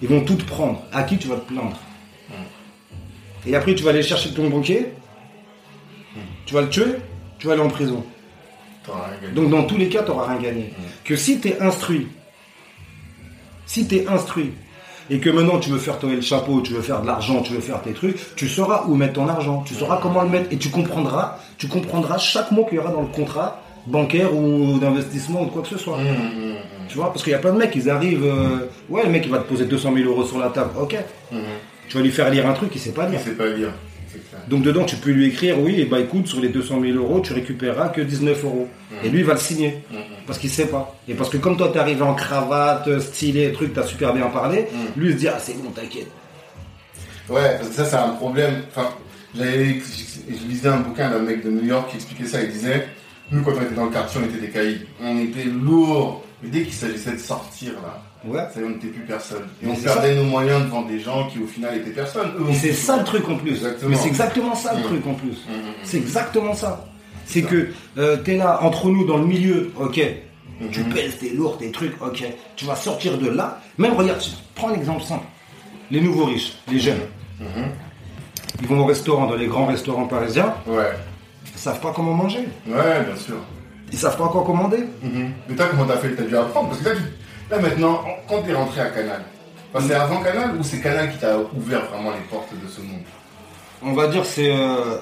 Ils 0.00 0.08
vont 0.08 0.20
tout 0.20 0.36
te 0.36 0.44
prendre. 0.44 0.80
À 0.92 1.02
qui 1.02 1.18
tu 1.18 1.26
vas 1.26 1.36
te 1.36 1.52
plaindre 1.52 1.76
Et 3.48 3.56
après, 3.56 3.74
tu 3.74 3.82
vas 3.82 3.90
aller 3.90 4.04
chercher 4.04 4.32
ton 4.32 4.48
banquier, 4.48 4.92
tu 6.46 6.54
vas 6.54 6.60
le 6.62 6.68
tuer, 6.68 6.94
tu 7.40 7.48
vas 7.48 7.54
aller 7.54 7.62
en 7.62 7.68
prison. 7.68 8.04
Donc 9.34 9.50
dans 9.50 9.64
tous 9.64 9.76
les 9.76 9.88
cas, 9.88 10.02
tu 10.02 10.10
n'auras 10.10 10.28
rien 10.32 10.40
gagné. 10.40 10.72
Que 11.04 11.16
si 11.16 11.40
tu 11.40 11.48
es 11.48 11.60
instruit, 11.60 12.08
si 13.66 13.86
tu 13.88 13.96
es 13.96 14.06
instruit, 14.06 14.52
et 15.10 15.18
que 15.20 15.28
maintenant 15.30 15.58
tu 15.58 15.70
veux 15.70 15.78
faire 15.78 15.98
tomber 15.98 16.16
le 16.16 16.22
chapeau, 16.22 16.60
tu 16.62 16.72
veux 16.72 16.80
faire 16.82 17.02
de 17.02 17.06
l'argent, 17.06 17.42
tu 17.42 17.52
veux 17.52 17.60
faire 17.60 17.82
tes 17.82 17.92
trucs, 17.92 18.16
tu 18.36 18.48
sauras 18.48 18.84
où 18.88 18.94
mettre 18.94 19.14
ton 19.14 19.28
argent, 19.28 19.62
tu 19.66 19.74
sauras 19.74 19.98
comment 20.02 20.22
le 20.22 20.28
mettre, 20.30 20.52
et 20.52 20.56
tu 20.56 20.70
comprendras, 20.70 21.38
tu 21.58 21.68
comprendras 21.68 22.18
chaque 22.18 22.50
mot 22.52 22.64
qu'il 22.64 22.76
y 22.76 22.78
aura 22.78 22.90
dans 22.90 23.02
le 23.02 23.08
contrat 23.08 23.60
bancaire 23.86 24.34
ou 24.34 24.78
d'investissement 24.78 25.42
ou 25.42 25.46
de 25.46 25.50
quoi 25.50 25.60
que 25.62 25.68
ce 25.68 25.76
soit. 25.76 25.98
Mmh, 25.98 26.54
Tu 26.88 26.96
vois, 26.96 27.08
parce 27.12 27.22
qu'il 27.22 27.32
y 27.32 27.34
a 27.34 27.38
plein 27.38 27.52
de 27.52 27.58
mecs, 27.58 27.74
ils 27.74 27.90
arrivent, 27.90 28.24
euh, 28.24 28.66
ouais, 28.88 29.02
le 29.04 29.10
mec 29.10 29.24
il 29.26 29.30
va 29.30 29.38
te 29.40 29.48
poser 29.48 29.66
200 29.66 29.92
000 29.94 30.08
euros 30.08 30.24
sur 30.24 30.38
la 30.38 30.48
table, 30.48 30.70
ok. 30.80 30.96
Tu 31.88 31.96
vas 31.98 32.02
lui 32.02 32.10
faire 32.10 32.30
lire 32.30 32.46
un 32.48 32.54
truc, 32.54 32.70
il 32.74 32.80
sait 32.80 32.92
pas 32.92 33.04
Il 33.04 33.10
lire. 33.10 33.20
sait 33.20 33.32
pas 33.32 33.46
lire. 33.46 33.68
Donc 34.48 34.62
dedans, 34.62 34.84
tu 34.84 34.96
peux 34.96 35.10
lui 35.10 35.26
écrire, 35.26 35.58
oui, 35.60 35.80
et 35.80 35.84
bah 35.84 36.00
écoute, 36.00 36.26
sur 36.26 36.40
les 36.40 36.48
200 36.48 36.80
000 36.80 36.98
euros, 36.98 37.20
tu 37.20 37.32
récupéreras 37.32 37.88
que 37.88 38.00
19 38.00 38.44
euros. 38.44 38.68
Et 39.02 39.08
lui, 39.08 39.20
il 39.20 39.24
va 39.24 39.34
le 39.34 39.40
signer. 39.40 39.82
Parce 40.26 40.38
qu'il 40.38 40.50
sait 40.50 40.66
pas. 40.66 40.96
Et 41.08 41.14
parce 41.14 41.30
que 41.30 41.36
comme 41.36 41.56
toi, 41.56 41.70
t'es 41.72 41.78
arrivé 41.78 42.02
en 42.02 42.14
cravate, 42.14 43.00
stylé, 43.00 43.52
truc, 43.52 43.72
t'as 43.74 43.84
super 43.84 44.12
bien 44.12 44.26
parlé, 44.26 44.66
lui, 44.96 45.08
il 45.08 45.12
se 45.12 45.18
dit, 45.18 45.28
ah, 45.28 45.38
c'est 45.38 45.54
bon, 45.54 45.70
t'inquiète. 45.70 46.08
Ouais, 47.28 47.56
parce 47.56 47.68
que 47.68 47.74
ça, 47.74 47.84
c'est 47.84 47.96
un 47.96 48.10
problème. 48.10 48.62
Enfin, 48.68 48.90
je 49.34 50.46
lisais 50.46 50.68
un 50.68 50.80
bouquin 50.80 51.10
d'un 51.10 51.20
mec 51.20 51.44
de 51.44 51.50
New 51.50 51.64
York 51.64 51.90
qui 51.90 51.96
expliquait 51.96 52.26
ça. 52.26 52.42
Il 52.42 52.50
disait, 52.50 52.86
nous, 53.30 53.42
quand 53.42 53.52
on 53.58 53.62
était 53.62 53.74
dans 53.74 53.86
le 53.86 53.90
quartier, 53.90 54.20
on 54.22 54.26
était 54.26 54.40
des 54.40 54.50
caïds. 54.50 54.86
On 55.02 55.18
était 55.20 55.44
lourds. 55.44 56.22
Mais 56.42 56.50
dès 56.50 56.62
qu'il 56.62 56.74
s'agissait 56.74 57.12
de 57.12 57.18
sortir, 57.18 57.72
là, 57.82 58.02
Ouais. 58.26 58.40
ça 58.52 58.60
y 58.60 58.62
est, 58.62 58.66
on 58.66 58.70
n'était 58.70 58.86
plus 58.88 59.02
personne. 59.04 59.42
Et 59.62 59.66
Mais 59.66 59.72
on 59.72 59.76
perdait 59.82 60.14
nos 60.16 60.24
moyens 60.24 60.64
devant 60.64 60.82
des 60.82 60.98
gens 61.00 61.26
qui, 61.28 61.38
au 61.40 61.46
final, 61.46 61.76
étaient 61.76 61.90
personne. 61.90 62.30
C'est 62.54 62.72
ça 62.72 62.96
le 62.98 63.04
truc 63.04 63.28
en 63.28 63.36
plus. 63.36 63.50
Exactement. 63.52 63.90
Mais 63.90 63.96
c'est 63.96 64.08
exactement 64.08 64.54
ça 64.54 64.72
le 64.74 64.80
Mm. 64.80 64.84
truc 64.84 65.06
en 65.06 65.14
plus. 65.14 65.28
Mm, 65.30 65.52
mm. 65.52 65.72
C'est 65.82 65.96
exactement 65.98 66.54
ça. 66.54 66.86
C'est 67.26 67.42
que 67.42 67.68
euh, 67.98 68.16
t'es 68.18 68.36
là, 68.36 68.58
entre 68.62 68.88
nous, 68.90 69.04
dans 69.06 69.18
le 69.18 69.26
milieu, 69.26 69.70
ok. 69.78 70.00
Tu 70.70 70.84
pèses, 70.84 71.18
t'es 71.18 71.30
lourd, 71.30 71.58
tes 71.58 71.70
trucs, 71.70 72.00
ok. 72.00 72.24
Tu 72.56 72.64
vas 72.64 72.76
sortir 72.76 73.18
de 73.18 73.28
là. 73.28 73.60
Même, 73.78 73.94
regarde, 73.94 74.20
prends 74.54 74.68
un 74.68 74.74
exemple 74.74 75.02
simple. 75.02 75.24
Les 75.90 76.00
nouveaux 76.00 76.24
riches, 76.26 76.54
les 76.70 76.78
jeunes. 76.78 77.00
Ils 78.60 78.66
vont 78.68 78.80
au 78.80 78.86
restaurant, 78.86 79.26
dans 79.26 79.34
les 79.34 79.46
grands 79.46 79.66
restaurants 79.66 80.06
parisiens. 80.06 80.54
Ouais. 80.66 80.92
Ils 81.54 81.58
savent 81.58 81.80
pas 81.80 81.92
comment 81.94 82.14
manger. 82.14 82.46
Ouais, 82.66 83.04
bien 83.04 83.16
sûr. 83.16 83.36
Ils 83.92 83.98
savent 83.98 84.16
pas 84.16 84.28
quoi 84.28 84.44
commander. 84.44 84.84
Mais 85.02 85.54
toi, 85.56 85.66
comment 85.70 85.84
t'as 85.86 85.98
fait? 85.98 86.14
T'as 86.14 86.22
dû 86.22 86.36
apprendre 86.36 86.68
Parce 86.70 86.80
que 86.82 86.88
là, 87.54 87.58
tu- 87.58 87.64
maintenant, 87.64 88.00
quand 88.28 88.42
t'es 88.42 88.52
rentré 88.54 88.80
à 88.80 88.86
Canal, 88.90 89.22
enfin, 89.72 89.84
c'est 89.88 89.94
avant 89.94 90.20
Canal 90.22 90.56
ou 90.58 90.62
c'est 90.62 90.80
Canal 90.80 91.10
qui 91.12 91.18
t'a 91.18 91.36
ouvert 91.56 91.84
vraiment 91.86 92.10
les 92.10 92.24
portes 92.30 92.52
de 92.52 92.68
ce 92.68 92.80
monde? 92.80 93.00
On 93.82 93.92
va 93.92 94.06
dire 94.08 94.24
c'est, 94.24 94.50
euh, 94.50 94.96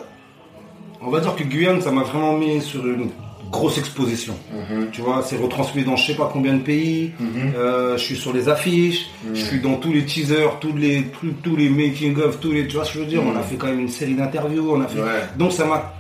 on 1.01 1.11
va 1.11 1.21
dire 1.21 1.35
que 1.37 1.45
Guyane, 1.45 1.81
ça 1.81 1.91
m'a 1.91 2.03
vraiment 2.03 2.33
mis 2.35 2.61
sur 2.61 2.85
une 2.87 3.11
grosse 3.51 3.77
exposition. 3.77 4.35
Mhm. 4.51 4.89
Tu 4.93 5.03
vois, 5.03 5.23
c'est 5.23 5.37
retransmis 5.37 5.85
dans 5.85 5.95
je 5.97 6.07
sais 6.07 6.15
pas 6.15 6.31
combien 6.33 6.55
de 6.55 6.63
pays. 6.63 7.13
Mhm. 7.21 7.53
Euh, 7.57 7.97
je 7.99 8.03
suis 8.03 8.17
sur 8.17 8.33
les 8.33 8.49
affiches, 8.49 9.11
je 9.35 9.41
suis 9.45 9.61
dans 9.61 9.75
tous 9.75 9.93
les 9.93 10.05
teasers, 10.05 10.59
tous 10.59 10.75
les 10.75 11.05
trucs, 11.09 11.43
tous 11.43 11.55
les 11.55 11.69
making 11.69 12.17
of, 12.19 12.41
tous 12.41 12.51
les, 12.53 12.67
tu 12.67 12.77
vois 12.77 12.85
ce 12.87 12.93
que 12.95 12.99
je 13.01 13.05
veux 13.05 13.11
dire? 13.11 13.23
On 13.23 13.37
a 13.39 13.43
fait 13.43 13.57
quand 13.57 13.67
même 13.67 13.81
une 13.81 13.89
série 13.91 14.15
d'interviews, 14.15 14.73
on 14.75 14.81
a 14.81 14.87
fait. 14.89 15.01
Ouais. 15.01 15.23
Donc 15.37 15.53
ça 15.53 15.67
m'a 15.67 15.93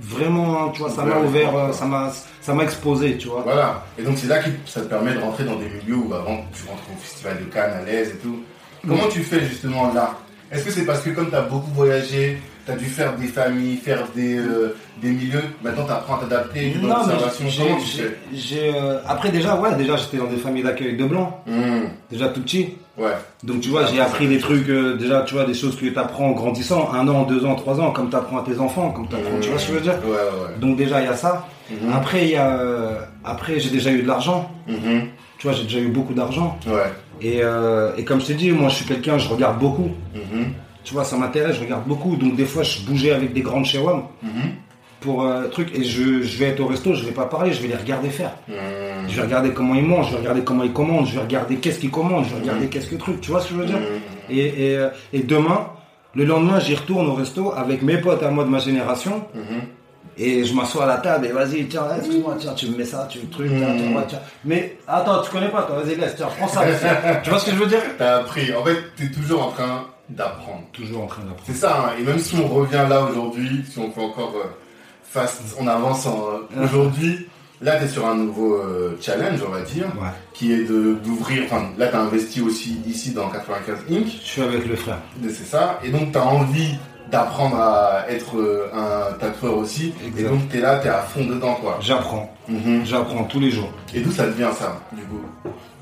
vraiment, 0.00 0.70
tu 0.70 0.80
vois, 0.80 0.90
ça 0.90 1.04
m'a 1.04 1.18
Ouvert 1.18 1.48
euh, 1.48 1.66
quoi. 1.66 1.72
ça 1.72 1.84
m'a, 1.84 2.12
ça 2.40 2.54
m'a 2.54 2.64
exposé, 2.64 3.16
tu 3.16 3.28
vois. 3.28 3.42
Voilà. 3.42 3.84
Et 3.98 4.02
donc 4.02 4.16
c'est 4.18 4.26
là 4.28 4.38
que 4.38 4.48
ça 4.66 4.80
te 4.80 4.86
permet 4.86 5.14
de 5.14 5.20
rentrer 5.20 5.44
dans 5.44 5.56
des 5.56 5.68
milieux 5.68 5.96
où 5.96 6.14
avant 6.14 6.44
tu 6.52 6.66
rentres 6.68 6.82
au 6.92 7.00
festival 7.00 7.38
de 7.38 7.44
Cannes 7.44 7.72
à 7.72 7.84
l'aise 7.84 8.10
et 8.10 8.18
tout. 8.18 8.40
Comment 8.86 9.08
tu 9.08 9.20
fais 9.20 9.44
justement 9.44 9.92
là? 9.92 10.18
Est-ce 10.50 10.64
que 10.64 10.70
c'est 10.70 10.84
parce 10.84 11.02
que 11.02 11.10
comme 11.10 11.28
tu 11.30 11.36
as 11.36 11.42
beaucoup 11.42 11.70
voyagé, 11.72 12.40
tu 12.70 12.76
as 12.76 12.76
dû 12.78 12.84
faire 12.86 13.16
des 13.16 13.26
familles, 13.26 13.76
faire 13.76 14.04
des, 14.14 14.36
euh, 14.38 14.76
des 15.02 15.10
milieux, 15.10 15.42
maintenant 15.62 15.84
tu 15.84 15.92
apprends 15.92 16.16
à 16.16 16.20
t'adapter, 16.20 16.74
Non, 16.80 16.88
mais 17.06 17.14
euh, 18.74 18.98
après 19.06 19.30
déjà, 19.30 19.56
ouais, 19.56 19.74
déjà 19.76 19.96
j'étais 19.96 20.16
dans 20.18 20.26
des 20.26 20.36
familles 20.36 20.62
d'accueil 20.62 20.96
de 20.96 21.04
blancs, 21.04 21.32
Mhm. 21.46 21.88
déjà 22.10 22.28
tout 22.28 22.40
petit. 22.42 22.74
Ouais. 22.98 23.12
Donc 23.44 23.60
tu 23.60 23.70
vois, 23.70 23.86
j'ai 23.86 24.00
appris 24.00 24.28
des 24.28 24.38
trucs, 24.38 24.68
euh, 24.68 24.96
déjà 24.96 25.22
tu 25.22 25.34
vois, 25.34 25.44
des 25.44 25.54
choses 25.54 25.76
que 25.76 25.86
tu 25.86 25.98
apprends 25.98 26.26
en 26.28 26.32
grandissant, 26.32 26.90
un 26.92 27.06
an, 27.08 27.22
deux 27.24 27.44
ans, 27.46 27.54
trois 27.54 27.80
ans, 27.80 27.90
comme 27.92 28.10
tu 28.10 28.16
apprends 28.16 28.38
à 28.38 28.42
tes 28.44 28.58
enfants, 28.58 28.90
comme 28.90 29.08
tu 29.08 29.14
apprends, 29.16 29.38
tu 29.40 29.48
vois 29.48 29.58
ce 29.58 29.66
que 29.68 29.72
je 29.72 29.78
veux 29.78 29.82
dire 29.84 29.94
Ouais, 30.04 30.10
ouais, 30.10 30.16
ouais. 30.16 30.58
Donc 30.60 30.76
déjà 30.76 31.00
il 31.00 31.06
y 31.06 31.08
a 31.08 31.16
ça. 31.16 31.46
Mhm. 31.70 31.92
Après 31.94 32.26
y 32.28 32.36
a, 32.36 32.58
euh, 32.58 32.98
après 33.24 33.58
j'ai 33.58 33.70
déjà 33.70 33.90
eu 33.90 34.02
de 34.02 34.08
l'argent. 34.08 34.50
Tu 35.38 35.46
vois, 35.46 35.56
j'ai 35.56 35.62
déjà 35.64 35.78
eu 35.78 35.88
beaucoup 35.88 36.12
d'argent. 36.12 36.58
Ouais. 36.66 36.92
Et, 37.22 37.40
et 37.96 38.04
comme 38.04 38.20
je 38.20 38.26
t'ai 38.26 38.34
dit, 38.34 38.50
moi 38.50 38.68
je 38.68 38.74
suis 38.76 38.84
quelqu'un, 38.84 39.16
je 39.18 39.28
regarde 39.28 39.58
beaucoup. 39.58 39.90
Tu 40.84 40.94
vois, 40.94 41.04
ça 41.04 41.16
m'intéresse, 41.16 41.56
je 41.56 41.60
regarde 41.60 41.84
beaucoup. 41.86 42.16
Donc 42.16 42.36
des 42.36 42.44
fois 42.46 42.62
je 42.62 42.80
bougeais 42.80 43.12
avec 43.12 43.32
des 43.32 43.42
grandes 43.42 43.64
chez 43.66 43.78
WAM 43.78 44.02
Mhm. 44.22 44.30
pour 45.00 45.24
euh, 45.24 45.48
truc 45.48 45.70
et 45.74 45.84
je, 45.84 46.22
je 46.22 46.38
vais 46.38 46.46
être 46.46 46.60
au 46.60 46.66
resto, 46.66 46.94
je 46.94 47.04
vais 47.04 47.12
pas 47.12 47.26
parler, 47.26 47.52
je 47.52 47.60
vais 47.62 47.68
les 47.68 47.76
regarder 47.76 48.08
faire. 48.10 48.32
Mhm. 48.48 48.54
Je 49.08 49.16
vais 49.16 49.22
regarder 49.22 49.50
comment 49.50 49.74
ils 49.74 49.84
mangent, 49.84 50.06
je 50.08 50.12
vais 50.12 50.18
regarder 50.18 50.42
comment 50.42 50.64
ils 50.64 50.72
commandent, 50.72 51.06
je 51.06 51.14
vais 51.14 51.20
regarder 51.22 51.56
qu'est-ce 51.56 51.78
qu'ils 51.78 51.90
commandent, 51.90 52.24
je 52.24 52.34
vais 52.34 52.40
regarder 52.40 52.64
Mhm. 52.64 52.70
qu'est-ce 52.70 52.86
que 52.88 52.96
truc. 52.96 53.20
Tu 53.20 53.30
vois 53.30 53.40
ce 53.40 53.48
que 53.48 53.54
je 53.54 53.60
veux 53.60 53.66
dire 53.66 53.78
et, 54.30 54.38
et, 54.72 54.76
euh, 54.76 54.88
et 55.12 55.20
demain, 55.22 55.66
le 56.14 56.24
lendemain, 56.24 56.58
j'y 56.60 56.74
retourne 56.74 57.06
au 57.08 57.14
resto 57.14 57.52
avec 57.56 57.82
mes 57.82 57.98
potes 57.98 58.22
à 58.22 58.30
moi 58.30 58.44
de 58.44 58.48
ma 58.50 58.58
génération. 58.58 59.24
Et 60.18 60.44
je 60.44 60.52
m'assois 60.54 60.84
à 60.84 60.86
la 60.86 60.96
table 60.98 61.26
et 61.26 61.32
vas-y, 61.32 61.64
tiens, 61.66 61.84
excuse-moi, 61.96 62.36
tiens, 62.38 62.52
tu 62.54 62.66
me 62.68 62.76
mets 62.76 62.84
ça, 62.84 63.06
tu 63.08 63.20
me 63.20 63.26
truc, 63.30 63.48
tiens, 63.48 63.74
tiens, 63.78 63.96
ouais, 63.96 64.02
tiens. 64.06 64.18
Mais 64.44 64.76
attends, 64.86 65.22
tu 65.22 65.30
connais 65.30 65.48
pas, 65.48 65.62
toi, 65.62 65.76
vas-y, 65.82 65.94
laisse, 65.94 66.14
tiens, 66.16 66.28
prends 66.36 66.48
ça. 66.48 66.62
tu 67.22 67.30
vois 67.30 67.38
ce 67.38 67.46
que 67.46 67.52
je 67.52 67.56
veux 67.56 67.66
dire 67.66 67.80
T'as 67.96 68.16
appris. 68.18 68.52
En 68.54 68.62
fait, 68.64 68.76
t'es 68.96 69.10
toujours 69.10 69.46
en 69.46 69.50
train 69.52 69.86
d'apprendre. 70.10 70.62
Toujours 70.72 71.04
en 71.04 71.06
train 71.06 71.22
d'apprendre. 71.22 71.42
C'est 71.46 71.54
ça, 71.54 71.84
hein. 71.86 71.92
et 71.98 72.02
même 72.02 72.18
si 72.18 72.36
on 72.36 72.48
revient 72.48 72.84
là 72.88 73.02
aujourd'hui, 73.04 73.64
si 73.70 73.78
on 73.78 73.90
fait 73.90 74.02
encore 74.02 74.32
euh, 74.36 74.48
fast, 75.04 75.42
on 75.58 75.66
avance 75.66 76.06
en, 76.06 76.18
euh, 76.56 76.64
aujourd'hui, 76.64 77.26
là 77.60 77.76
tu 77.78 77.84
es 77.84 77.88
sur 77.88 78.06
un 78.06 78.14
nouveau 78.14 78.54
euh, 78.54 78.96
challenge, 79.00 79.40
on 79.46 79.50
va 79.50 79.62
dire, 79.62 79.86
Ouais. 80.00 80.08
qui 80.34 80.52
est 80.52 80.64
de 80.64 80.94
d'ouvrir, 81.04 81.44
enfin 81.46 81.70
là 81.78 81.88
tu 81.88 81.96
as 81.96 82.00
investi 82.00 82.40
aussi 82.40 82.80
ici 82.86 83.12
dans 83.12 83.28
95 83.28 83.78
Inc, 83.90 84.06
Je 84.06 84.10
suis 84.26 84.42
avec 84.42 84.66
le 84.66 84.76
frère. 84.76 84.98
c'est 85.22 85.46
ça, 85.46 85.78
et 85.84 85.90
donc 85.90 86.12
tu 86.12 86.18
as 86.18 86.24
envie 86.26 86.74
d'apprendre 87.10 87.56
à 87.60 88.04
être 88.08 88.36
euh, 88.38 88.68
un 88.72 89.12
tatoueur 89.18 89.56
aussi, 89.58 89.92
et 90.02 90.06
Exact. 90.08 90.28
donc 90.30 90.48
tu 90.48 90.58
es 90.58 90.60
là, 90.60 90.78
tu 90.78 90.86
es 90.86 90.90
à 90.90 91.00
fond 91.02 91.24
dedans 91.24 91.54
quoi. 91.54 91.78
J'apprends. 91.80 92.32
Mhm. 92.48 92.82
J'apprends 92.84 93.24
tous 93.24 93.40
les 93.40 93.50
jours. 93.50 93.70
Et 93.94 94.00
d'où 94.00 94.12
ça 94.12 94.24
te 94.24 94.30
vient 94.36 94.52
ça, 94.52 94.76
du 94.92 95.02
coup? 95.02 95.20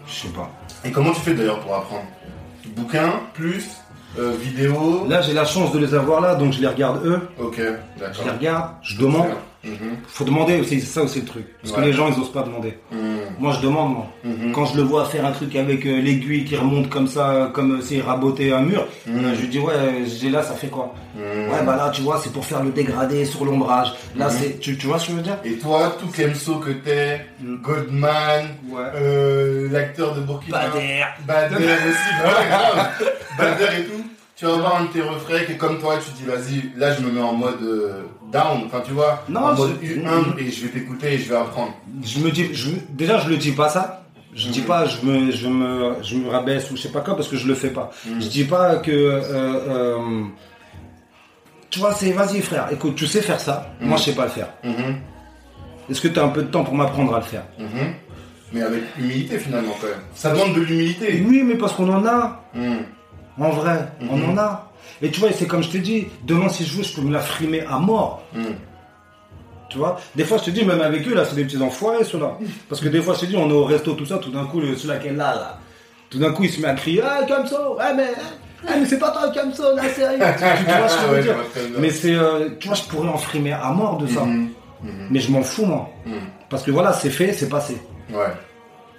Je 0.06 0.12
sais 0.12 0.28
pas. 0.28 0.50
Et 0.84 0.90
comment 0.90 1.12
tu 1.12 1.20
fais 1.20 1.34
d'ailleurs 1.34 1.60
pour 1.60 1.74
apprendre? 1.74 2.04
Bouquin, 2.76 3.12
plus, 3.34 3.66
euh, 4.18 4.32
vidéo, 4.40 5.06
Là, 5.08 5.20
j'ai 5.22 5.32
la 5.32 5.44
chance 5.44 5.72
de 5.72 5.78
les 5.78 5.94
avoir 5.94 6.20
là, 6.20 6.34
donc 6.34 6.52
je 6.52 6.60
les 6.60 6.66
regarde 6.66 7.04
eux. 7.06 7.20
ok, 7.40 7.54
Je 7.56 7.62
les 7.62 7.74
d'accord. 8.00 8.24
regarde, 8.38 8.70
je 8.82 8.96
demande. 8.98 9.28
Mhm. 9.68 9.96
Faut 10.08 10.24
demander 10.24 10.58
aussi, 10.60 10.80
c'est 10.80 10.86
ça 10.86 11.02
aussi 11.02 11.20
le 11.20 11.26
truc. 11.26 11.44
Parce 11.62 11.74
que 11.74 11.80
les 11.80 11.92
gens, 11.92 12.08
ils 12.08 12.20
osent 12.20 12.32
pas 12.32 12.42
demander. 12.42 12.78
Mhm. 12.92 12.98
Moi, 13.38 13.52
je 13.56 13.60
demande, 13.66 13.92
moi. 13.94 14.06
Mhm. 14.24 14.52
Quand 14.52 14.66
je 14.66 14.76
le 14.76 14.82
vois 14.82 15.04
faire 15.04 15.24
un 15.26 15.32
truc 15.32 15.54
avec 15.56 15.84
euh, 15.86 16.00
l'aiguille 16.00 16.44
qui 16.44 16.56
remonte 16.56 16.88
comme 16.88 17.06
ça, 17.06 17.50
comme 17.54 17.80
s'il 17.82 18.02
rabotait 18.02 18.52
un 18.52 18.62
mur, 18.62 18.86
euh, 19.08 19.34
je 19.34 19.40
lui 19.42 19.48
dis, 19.48 19.58
ouais, 19.58 20.04
j'ai 20.06 20.30
là, 20.30 20.42
ça 20.42 20.54
fait 20.54 20.68
quoi? 20.68 20.94
Ouais, 21.16 21.64
bah 21.66 21.76
là, 21.76 21.90
tu 21.92 22.02
vois, 22.02 22.20
c'est 22.22 22.32
pour 22.32 22.44
faire 22.44 22.62
le 22.62 22.70
dégradé 22.70 23.24
sur 23.24 23.44
l'ombrage. 23.44 23.92
Là, 24.16 24.30
c'est. 24.30 24.58
Tu, 24.60 24.76
tu 24.78 24.86
vois 24.86 24.98
ce 24.98 25.06
que 25.06 25.12
je 25.12 25.16
veux 25.16 25.22
dire? 25.22 25.36
Et 25.44 25.54
toi, 25.58 25.96
tout 25.98 26.06
Kemso 26.08 26.56
que 26.56 26.70
t'es. 26.70 27.26
Goldman, 27.62 28.46
Ouais. 28.70 28.80
euh, 28.94 29.68
l'acteur 29.70 30.14
de 30.14 30.20
Burkina 30.20 30.58
Bader. 30.68 31.04
Bader 31.26 31.56
aussi, 31.64 32.22
grave. 32.22 32.90
Bader 33.38 33.80
et 33.80 33.84
tout. 33.84 34.04
Tu 34.36 34.44
vas 34.46 34.52
voir 34.52 34.76
un 34.80 34.84
de 34.84 34.88
tes 34.90 35.00
refrains 35.02 35.40
et 35.48 35.56
comme 35.56 35.80
toi, 35.80 35.96
tu 35.98 36.12
te 36.12 36.16
dis, 36.18 36.24
vas-y, 36.24 36.78
là, 36.78 36.94
je 36.94 37.02
me 37.02 37.10
mets 37.10 37.20
en 37.20 37.32
mode 37.32 37.60
euh, 37.62 38.02
down, 38.32 38.62
enfin, 38.66 38.82
tu 38.84 38.92
vois, 38.92 39.24
Non, 39.28 39.40
en 39.40 39.54
mode 39.54 39.78
je- 39.82 40.00
humble 40.06 40.40
et 40.40 40.50
je 40.50 40.62
vais 40.66 40.68
t'écouter 40.70 41.14
et 41.14 41.18
je 41.18 41.28
vais 41.28 41.36
apprendre. 41.36 41.72
Je 42.04 42.18
me 42.20 42.30
dis. 42.30 42.52
Je, 42.54 42.70
déjà, 42.90 43.18
je 43.18 43.28
le 43.28 43.36
dis 43.36 43.52
pas 43.52 43.68
ça. 43.68 44.04
Je 44.34 44.50
dis 44.50 44.60
pas, 44.60 44.84
je 44.86 45.04
me, 45.04 45.30
je 45.32 45.48
me, 45.48 45.94
je 46.02 46.14
me 46.16 46.28
rabaisse 46.28 46.70
ou 46.70 46.76
je 46.76 46.82
sais 46.82 46.90
pas 46.92 47.00
quoi 47.00 47.16
parce 47.16 47.28
que 47.28 47.36
je 47.36 47.46
le 47.48 47.54
fais 47.54 47.70
pas. 47.70 47.90
Je 48.06 48.28
dis 48.28 48.44
pas 48.44 48.76
que. 48.76 48.90
euh, 48.90 49.20
euh, 49.32 50.24
tu 51.70 51.80
vois, 51.80 51.92
c'est 51.92 52.12
vas-y 52.12 52.40
frère, 52.40 52.68
écoute, 52.72 52.94
tu 52.94 53.06
sais 53.06 53.20
faire 53.20 53.40
ça, 53.40 53.72
moi 53.80 53.96
je 53.98 54.04
sais 54.04 54.14
pas 54.14 54.24
le 54.24 54.30
faire. 54.30 54.48
Mhm, 54.64 54.96
Est-ce 55.90 56.00
que 56.00 56.08
tu 56.08 56.18
as 56.18 56.24
un 56.24 56.28
peu 56.28 56.42
de 56.42 56.48
temps 56.48 56.64
pour 56.64 56.74
m'apprendre 56.74 57.14
à 57.14 57.18
le 57.18 57.24
faire? 57.24 57.44
Mhm. 57.58 57.92
Mais 58.52 58.62
avec 58.62 58.82
humilité, 58.98 59.38
finalement, 59.38 59.72
quand 59.80 59.86
même. 59.88 59.96
Ça 60.14 60.30
demande 60.32 60.54
de 60.54 60.60
l'humilité. 60.62 61.22
Oui, 61.26 61.42
mais 61.44 61.56
parce 61.56 61.74
qu'on 61.74 61.92
en 61.92 62.04
a. 62.06 62.42
Mhm. 62.54 62.78
En 63.38 63.50
vrai, 63.50 63.88
on 64.00 64.16
Mhm. 64.16 64.30
en 64.30 64.38
a. 64.38 64.67
Et 65.02 65.10
tu 65.10 65.20
vois, 65.20 65.30
c'est 65.32 65.46
comme 65.46 65.62
je 65.62 65.70
t'ai 65.70 65.78
dit, 65.80 66.08
demain 66.24 66.48
si 66.48 66.64
je 66.64 66.76
veux, 66.76 66.82
je 66.82 66.92
peux 66.94 67.00
me 67.02 67.12
la 67.12 67.20
frimer 67.20 67.62
à 67.68 67.78
mort. 67.78 68.22
Mhm. 68.34 68.54
Tu 69.70 69.76
vois 69.78 70.00
Des 70.16 70.24
fois, 70.24 70.38
je 70.38 70.44
te 70.44 70.50
dis, 70.50 70.64
même 70.64 70.80
avec 70.80 71.06
eux, 71.06 71.14
là, 71.14 71.24
c'est 71.26 71.36
des 71.36 71.44
petits 71.44 71.60
enfoirés, 71.62 72.02
ceux-là. 72.04 72.38
Parce 72.70 72.80
que 72.80 72.88
des 72.88 73.02
fois, 73.02 73.12
je 73.14 73.20
te 73.20 73.26
dis, 73.26 73.36
on 73.36 73.48
est 73.50 73.52
au 73.52 73.64
resto, 73.64 73.92
tout 73.92 74.06
ça, 74.06 74.16
tout 74.18 74.30
d'un 74.30 74.46
coup, 74.46 74.60
celui-là 74.62 74.96
qui 74.96 75.08
est 75.08 75.12
là, 75.12 75.34
là. 75.34 75.58
Tout 76.08 76.18
d'un 76.18 76.32
coup, 76.32 76.44
il 76.44 76.50
se 76.50 76.60
met 76.60 76.68
à 76.68 76.74
crier 76.74 77.02
Ah, 77.04 77.20
Ah, 77.28 77.92
mais, 77.94 78.06
ah, 78.66 78.72
mais 78.80 78.86
c'est 78.86 78.98
pas 78.98 79.10
toi, 79.10 79.28
Kamso, 79.30 79.76
la 79.76 79.82
série 79.90 80.16
tu, 80.18 80.64
tu 80.64 80.70
vois 80.72 80.88
ce 80.88 80.96
que 80.96 81.02
je 81.02 81.06
veux 81.08 81.14
Ouais, 81.16 81.22
dire. 81.22 81.34
Mais 81.78 81.90
c'est. 81.90 82.14
euh, 82.14 82.48
tu 82.58 82.68
vois, 82.68 82.76
je 82.78 82.82
pourrais 82.84 83.08
en 83.08 83.18
frimer 83.18 83.52
à 83.52 83.70
mort 83.72 83.98
de 83.98 84.06
ça. 84.06 84.24
Mhm. 84.24 84.48
Mhm. 84.82 85.08
Mais 85.10 85.20
je 85.20 85.30
m'en 85.30 85.42
fous, 85.42 85.66
moi. 85.66 85.90
Parce 86.48 86.62
que 86.62 86.70
voilà, 86.70 86.94
c'est 86.94 87.10
fait, 87.10 87.32
c'est 87.34 87.48
passé. 87.50 87.76
Ouais. 88.10 88.24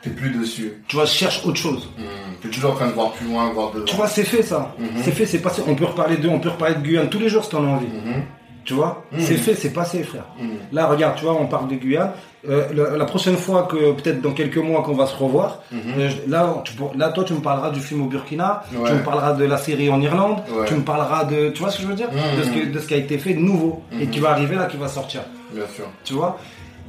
T'es 0.01 0.09
plus 0.11 0.29
dessus. 0.31 0.73
Tu 0.87 0.95
vois, 0.95 1.05
je 1.05 1.11
cherche 1.11 1.45
autre 1.45 1.57
chose. 1.57 1.89
Mhm. 1.97 2.05
T'es 2.41 2.47
toujours 2.49 2.71
en 2.71 2.75
train 2.75 2.87
de 2.87 2.93
voir 2.93 3.11
plus 3.11 3.27
loin, 3.27 3.51
voir 3.51 3.71
devant. 3.71 3.85
Tu 3.85 3.95
vois, 3.95 4.07
c'est 4.07 4.23
fait, 4.23 4.43
ça. 4.43 4.73
Mhm. 4.79 4.87
C'est 5.03 5.11
fait, 5.11 5.25
c'est 5.25 5.39
passé. 5.41 5.61
On 5.67 5.75
peut 5.75 5.85
reparler 5.85 6.17
d'eux, 6.17 6.29
on 6.29 6.39
peut 6.39 6.49
reparler 6.49 6.75
de 6.75 6.81
Guyane 6.81 7.09
tous 7.09 7.19
les 7.19 7.27
jours 7.29 7.43
si 7.43 7.49
t'en 7.49 7.63
as 7.65 7.67
envie. 7.69 7.87
Mhm. 7.87 8.23
Tu 8.65 8.73
vois. 8.75 9.03
C'est 9.17 9.35
fait, 9.37 9.55
c'est 9.55 9.71
passé, 9.73 10.03
frère. 10.03 10.25
Là, 10.71 10.85
regarde, 10.85 11.15
tu 11.17 11.23
vois, 11.25 11.33
on 11.33 11.47
parle 11.47 11.67
de 11.69 11.75
Guyane. 11.75 12.11
Euh, 12.47 12.67
la, 12.73 12.97
la 12.97 13.05
prochaine 13.05 13.35
fois 13.35 13.63
que, 13.63 13.91
peut-être 13.93 14.21
dans 14.21 14.31
quelques 14.31 14.57
mois 14.57 14.83
qu'on 14.83 14.93
va 14.93 15.07
se 15.07 15.15
revoir, 15.15 15.63
euh, 15.73 16.09
là, 16.27 16.61
tu, 16.63 16.73
là, 16.95 17.09
toi, 17.09 17.23
tu 17.25 17.33
me 17.33 17.39
parleras 17.41 17.71
du 17.71 17.79
film 17.81 18.03
au 18.03 18.05
Burkina, 18.05 18.63
Ouais. 18.73 18.87
tu 18.89 18.93
me 18.95 19.03
parleras 19.03 19.33
de 19.33 19.43
la 19.43 19.57
série 19.57 19.89
en 19.89 19.99
Irlande, 19.99 20.37
Ouais. 20.51 20.65
tu 20.67 20.75
me 20.75 20.81
parleras 20.83 21.25
de, 21.25 21.49
tu 21.49 21.59
vois 21.61 21.71
ce 21.71 21.77
que 21.77 21.83
je 21.83 21.87
veux 21.87 21.95
dire? 21.95 22.09
De, 22.09 22.43
ce 22.43 22.49
que- 22.51 22.71
de 22.71 22.79
ce 22.79 22.87
qui 22.87 22.93
a 22.93 22.97
été 22.97 23.17
fait 23.17 23.33
de 23.33 23.39
nouveau 23.39 23.81
et 23.99 24.05
qui 24.07 24.19
va 24.19 24.29
arriver 24.31 24.55
là, 24.55 24.67
qui 24.67 24.77
va 24.77 24.87
sortir. 24.87 25.21
Bien 25.53 25.65
sûr. 25.75 25.85
Tu 26.05 26.13
vois? 26.13 26.37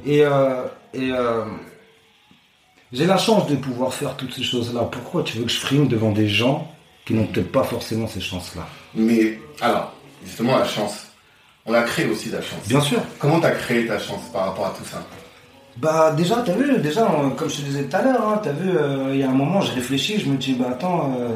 Et, 0.05 0.23
euh, 0.23 0.63
et 0.93 1.11
euh, 1.11 1.41
j'ai 2.91 3.05
la 3.05 3.17
chance 3.17 3.47
de 3.47 3.55
pouvoir 3.55 3.93
faire 3.93 4.15
toutes 4.17 4.33
ces 4.33 4.43
choses-là. 4.43 4.81
Pourquoi 4.91 5.23
tu 5.23 5.37
veux 5.37 5.45
que 5.45 5.51
je 5.51 5.59
frime 5.59 5.87
devant 5.87 6.11
des 6.11 6.27
gens 6.27 6.69
qui 7.05 7.13
n'ont 7.13 7.25
peut-être 7.25 7.51
pas 7.51 7.63
forcément 7.63 8.07
ces 8.07 8.21
chances-là 8.21 8.67
Mais, 8.95 9.39
alors, 9.61 9.93
justement, 10.25 10.57
la 10.57 10.65
chance. 10.65 11.07
On 11.65 11.73
a 11.73 11.83
créé 11.83 12.07
aussi 12.07 12.29
la 12.29 12.41
chance. 12.41 12.67
Bien 12.67 12.81
sûr. 12.81 12.99
Comment 13.19 13.39
t'as 13.39 13.51
créé 13.51 13.85
ta 13.85 13.99
chance 13.99 14.23
par 14.33 14.47
rapport 14.47 14.65
à 14.65 14.73
tout 14.77 14.83
ça 14.83 15.05
Bah 15.77 16.11
déjà, 16.11 16.37
t'as 16.45 16.53
vu, 16.53 16.79
déjà, 16.79 17.03
euh, 17.03 17.29
comme 17.29 17.49
je 17.49 17.57
te 17.57 17.61
disais 17.61 17.83
tout 17.83 17.95
à 17.95 18.01
l'heure, 18.01 18.27
hein, 18.27 18.41
t'as 18.43 18.51
vu, 18.51 18.71
euh, 18.75 19.11
il 19.13 19.19
y 19.19 19.23
a 19.23 19.29
un 19.29 19.33
moment, 19.33 19.61
je 19.61 19.71
réfléchis, 19.73 20.19
je 20.19 20.27
me 20.27 20.37
dis, 20.37 20.53
bah 20.53 20.69
attends, 20.71 21.13
euh, 21.19 21.29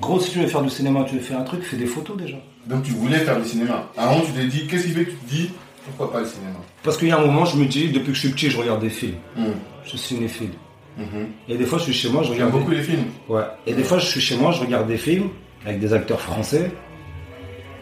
gros, 0.00 0.18
si 0.18 0.30
tu 0.30 0.38
veux 0.40 0.46
faire 0.46 0.62
du 0.62 0.70
cinéma, 0.70 1.04
tu 1.06 1.16
veux 1.16 1.20
faire 1.20 1.38
un 1.38 1.44
truc, 1.44 1.62
fais 1.62 1.76
des 1.76 1.86
photos 1.86 2.16
déjà. 2.16 2.38
Donc 2.66 2.82
tu 2.84 2.92
voulais 2.92 3.18
faire 3.18 3.38
du 3.38 3.46
cinéma. 3.46 3.88
Avant, 3.96 4.20
tu 4.20 4.32
t'es 4.32 4.46
dit, 4.46 4.66
qu'est-ce 4.66 4.84
qui 4.86 4.92
fait 4.92 5.04
que 5.04 5.10
tu 5.10 5.16
te 5.16 5.30
dis, 5.30 5.50
pourquoi 5.84 6.12
pas 6.12 6.20
le 6.20 6.26
cinéma 6.26 6.56
Parce 6.82 6.96
qu'il 6.96 7.08
y 7.08 7.10
a 7.12 7.18
un 7.18 7.26
moment, 7.26 7.44
je 7.44 7.56
me 7.56 7.66
dis, 7.66 7.88
depuis 7.90 8.08
que 8.08 8.14
je 8.14 8.20
suis 8.20 8.28
petit, 8.30 8.50
je 8.50 8.58
regarde 8.58 8.80
des 8.80 8.90
films. 8.90 9.14
Mhm. 9.36 9.54
Je 9.84 9.88
suis 9.90 9.98
cinéphile. 9.98 10.50
Mhm. 10.98 11.26
Et 11.48 11.56
des 11.56 11.64
fois, 11.66 11.78
je 11.78 11.84
suis 11.84 11.92
chez 11.94 12.08
moi, 12.10 12.22
je 12.22 12.30
regarde. 12.32 12.52
beaucoup 12.52 12.70
des- 12.70 12.76
les 12.76 12.82
films. 12.82 13.04
Ouais. 13.28 13.42
Et 13.66 13.72
des 13.74 13.82
fois, 13.84 13.98
je 13.98 14.06
suis 14.06 14.20
chez 14.20 14.36
moi, 14.36 14.52
je 14.52 14.60
regarde 14.60 14.86
des 14.86 14.98
films 14.98 15.28
avec 15.64 15.80
des 15.80 15.92
acteurs 15.92 16.20
français. 16.20 16.70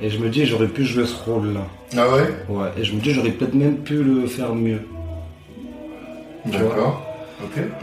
Et 0.03 0.09
je 0.09 0.19
me 0.19 0.29
dis, 0.31 0.47
j'aurais 0.47 0.69
pu 0.69 0.85
jouer 0.85 1.05
ce 1.05 1.15
rôle-là. 1.25 1.67
Ah 1.97 2.09
ouais? 2.09 2.29
Ouais. 2.49 2.69
Et 2.79 2.85
je 2.85 2.95
me 2.95 3.01
dis, 3.01 3.11
j'aurais 3.13 3.33
peut-être 3.33 3.55
même 3.55 3.79
pu 3.79 4.03
le 4.03 4.27
faire 4.27 4.55
mieux. 4.55 4.81
D'accord. 6.47 7.05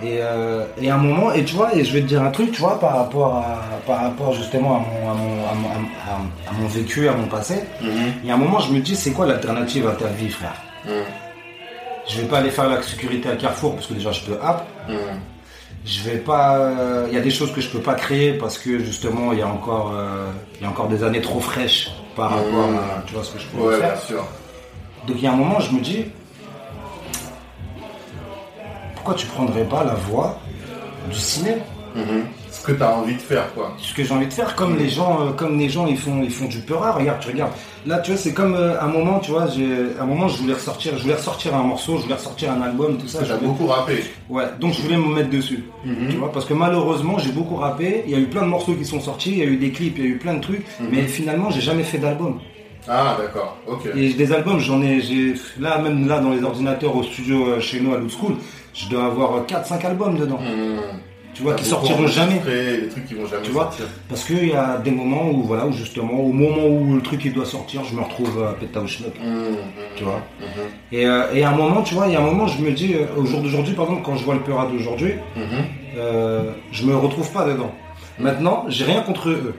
Et, 0.04 0.20
euh, 0.22 0.66
et 0.82 0.90
à 0.90 0.96
un 0.96 0.98
moment, 0.98 1.32
et 1.34 1.44
tu 1.44 1.56
vois, 1.56 1.76
et 1.76 1.84
je 1.84 1.94
vais 1.94 2.02
te 2.02 2.06
dire 2.08 2.22
un 2.22 2.32
truc, 2.32 2.52
tu 2.52 2.60
vois, 2.62 2.80
par 2.80 2.96
rapport 2.98 3.36
à, 3.36 3.60
par 3.86 4.02
rapport 4.02 4.34
justement 4.34 4.76
à 4.78 4.80
mon, 4.80 5.10
à 5.12 5.14
mon, 5.14 5.34
à 5.50 5.54
mon, 5.54 5.70
à- 5.70 6.50
à 6.50 6.54
mon 6.54 6.68
vécu, 6.68 7.08
à 7.08 7.14
mon 7.14 7.28
passé. 7.28 7.56
Mhm. 7.82 7.90
Il 8.24 8.28
y 8.30 8.32
a 8.32 8.36
un 8.36 8.38
moment, 8.38 8.60
je 8.60 8.72
me 8.72 8.80
dis, 8.80 8.96
c'est 8.96 9.12
quoi 9.12 9.26
l'alternative 9.26 9.88
à 9.88 9.94
ta 9.94 10.08
vie, 10.08 10.30
frère? 10.30 10.56
Mhm. 10.86 10.92
Je 12.10 12.22
vais 12.22 12.28
pas 12.28 12.38
aller 12.40 12.52
faire 12.52 12.70
la 12.70 12.82
sécurité 12.82 13.30
à 13.30 13.36
Carrefour 13.36 13.76
parce 13.76 13.88
que 13.88 13.94
déjà 13.94 14.12
je 14.12 14.22
peux 14.22 14.38
app. 14.42 14.66
Mhm. 14.88 14.96
Je 15.86 16.02
vais 16.04 16.18
pas. 16.18 16.58
euh, 16.58 17.06
Il 17.10 17.16
y 17.16 17.18
a 17.18 17.22
des 17.22 17.30
choses 17.32 17.52
que 17.54 17.62
je 17.62 17.70
peux 17.70 17.80
pas 17.82 17.94
créer 17.96 18.34
parce 18.34 18.58
que 18.58 18.80
justement 18.80 19.32
il 19.34 19.40
y 19.40 19.42
a 19.42 19.48
encore, 19.48 19.92
euh, 19.94 20.28
il 20.60 20.64
y 20.64 20.66
a 20.66 20.70
encore 20.70 20.88
des 20.88 21.04
années 21.04 21.22
trop 21.22 21.40
fraîches 21.40 21.90
par 22.16 22.30
rapport 22.32 22.70
à, 22.70 23.04
tu 23.06 23.14
vois 23.14 23.24
ce 23.24 23.32
que 23.34 23.40
je 23.40 23.46
peux 23.48 23.62
Ouais, 23.62 23.78
faire. 23.78 23.94
bien 23.94 24.02
sûr. 24.02 24.26
Donc 25.08 25.16
il 25.18 25.24
y 25.24 25.28
a 25.28 25.32
un 25.34 25.36
moment, 25.38 25.60
je 25.60 25.72
me 25.74 25.80
dis, 25.82 26.06
pourquoi 29.08 29.24
tu 29.24 29.28
prendrais 29.28 29.64
pas 29.64 29.86
la 29.86 29.94
voie 29.94 30.38
du 31.10 31.18
cinéma 31.18 31.62
Mhm. 31.96 32.26
Ce 32.52 32.62
que 32.64 32.74
t'as 32.74 32.94
envie 32.94 33.16
de 33.16 33.22
faire, 33.22 33.52
quoi. 33.56 33.74
ce 33.80 33.92
que 33.94 34.04
j'ai 34.04 34.14
envie 34.14 34.28
de 34.28 34.34
faire, 34.34 34.54
comme 34.56 34.78
les 34.78 34.90
gens, 34.90 35.20
euh, 35.22 35.32
comme 35.32 35.58
les 35.58 35.70
gens, 35.70 35.88
ils 35.88 35.98
font, 35.98 36.22
ils 36.22 36.30
font 36.30 36.46
du 36.46 36.60
peura. 36.60 36.92
Regarde, 36.92 37.20
tu 37.22 37.30
regardes. 37.30 37.54
Là, 37.88 38.00
tu 38.00 38.12
vois, 38.12 38.20
c'est 38.20 38.34
comme 38.34 38.54
euh, 38.54 38.80
un 38.82 38.88
moment, 38.88 39.20
tu 39.20 39.32
vois, 39.32 39.48
j'ai, 39.48 39.66
un 40.00 40.06
moment, 40.06 40.28
je 40.28 40.38
voulais 40.42 40.54
ressortir, 40.54 40.96
je 40.98 41.04
voulais 41.04 41.16
ressortir 41.16 41.56
un 41.56 41.64
morceau, 41.64 41.98
je 41.98 42.04
voulais 42.04 42.16
ressortir 42.16 42.52
un 42.52 42.62
album, 42.62 42.98
tout 42.98 43.08
ça. 43.08 43.20
Voulais- 43.24 43.40
beaucoup 43.42 43.66
rappé. 43.68 44.04
Ouais, 44.30 44.44
donc 44.60 44.74
je 44.74 44.82
voulais 44.82 44.98
me 44.98 45.08
mettre 45.16 45.30
dessus. 45.30 45.64
Mhm. 45.86 46.10
Tu 46.10 46.18
vois, 46.18 46.32
parce 46.32 46.46
que 46.46 46.54
malheureusement, 46.54 47.18
j'ai 47.18 47.32
beaucoup 47.32 47.56
rappé. 47.56 48.04
Il 48.06 48.12
y 48.12 48.16
a 48.16 48.20
eu 48.20 48.26
plein 48.28 48.42
de 48.44 48.48
morceaux 48.50 48.74
qui 48.74 48.86
sont 48.86 49.00
sortis, 49.00 49.32
il 49.32 49.38
y 49.38 49.42
a 49.44 49.46
eu 49.46 49.56
des 49.58 49.72
clips, 49.72 49.96
il 49.98 50.04
y 50.04 50.08
a 50.08 50.10
eu 50.12 50.18
plein 50.18 50.34
de 50.36 50.42
trucs, 50.42 50.66
Mhm. 50.80 50.88
mais 50.92 51.04
finalement, 51.08 51.50
j'ai 51.50 51.62
jamais 51.62 51.84
fait 51.84 51.98
d'album. 52.00 52.40
Ah, 52.90 53.18
d'accord. 53.20 53.58
Ok. 53.68 53.82
Et 53.98 54.14
des 54.14 54.32
albums, 54.32 54.60
j'en 54.60 54.82
ai, 54.82 55.02
j'ai, 55.02 55.34
là, 55.60 55.78
même 55.80 56.08
là, 56.08 56.20
dans 56.20 56.30
les 56.30 56.42
ordinateurs 56.44 56.96
au 56.96 57.04
studio 57.04 57.46
euh, 57.48 57.60
chez 57.60 57.82
nous 57.82 57.94
à 57.94 57.98
Loot 57.98 58.12
School, 58.18 58.36
je 58.78 58.90
dois 58.90 59.06
avoir 59.06 59.46
4-5 59.46 59.86
albums 59.86 60.18
dedans. 60.18 60.40
Mhm. 60.40 61.00
Tu 61.34 61.44
vois, 61.44 61.54
T'as 61.54 61.60
qui 61.60 61.66
sortiront 61.66 62.08
jamais. 62.08 62.40
Des 62.40 62.88
trucs 62.88 63.06
qui 63.06 63.14
vont 63.14 63.28
jamais 63.28 63.44
Tu 63.44 63.52
vois 63.52 63.64
sortir. 63.66 63.86
Parce 64.10 64.24
qu'il 64.24 64.48
y 64.48 64.54
a 64.56 64.78
des 64.78 64.90
moments 64.90 65.30
où, 65.30 65.44
voilà, 65.44 65.68
où 65.68 65.72
justement, 65.72 66.20
au 66.20 66.32
moment 66.32 66.66
où 66.66 66.96
le 66.96 67.02
truc 67.02 67.24
il 67.26 67.34
doit 67.34 67.46
sortir, 67.46 67.84
je 67.84 67.96
me 67.96 68.02
retrouve 68.02 68.44
à 68.44 68.54
péta 68.54 68.80
au 68.82 68.88
schnock. 68.88 69.14
Mhm. 69.20 69.56
Tu 69.96 70.04
vois. 70.04 70.22
Et, 70.92 71.06
euh, 71.06 71.34
et 71.34 71.44
à 71.44 71.50
un 71.50 71.56
moment, 71.56 71.84
tu 71.84 71.94
vois, 71.94 72.08
il 72.08 72.14
y 72.14 72.16
a 72.16 72.20
un 72.22 72.26
moment, 72.26 72.48
je 72.48 72.60
me 72.62 72.72
dis, 72.72 72.94
euh, 72.96 73.06
au 73.20 73.26
jour 73.26 73.42
d'aujourd'hui, 73.42 73.74
par 73.76 73.86
exemple, 73.86 74.02
quand 74.04 74.16
je 74.16 74.24
vois 74.24 74.34
le 74.36 74.42
Peura 74.42 74.66
d'aujourd'hui, 74.68 75.14
euh, 75.98 76.54
je 76.72 76.86
me 76.86 76.96
retrouve 76.96 77.32
pas 77.32 77.46
dedans. 77.46 77.72
Maintenant, 78.20 78.66
j'ai 78.68 78.86
rien 78.86 79.02
contre 79.02 79.30
eux. 79.30 79.54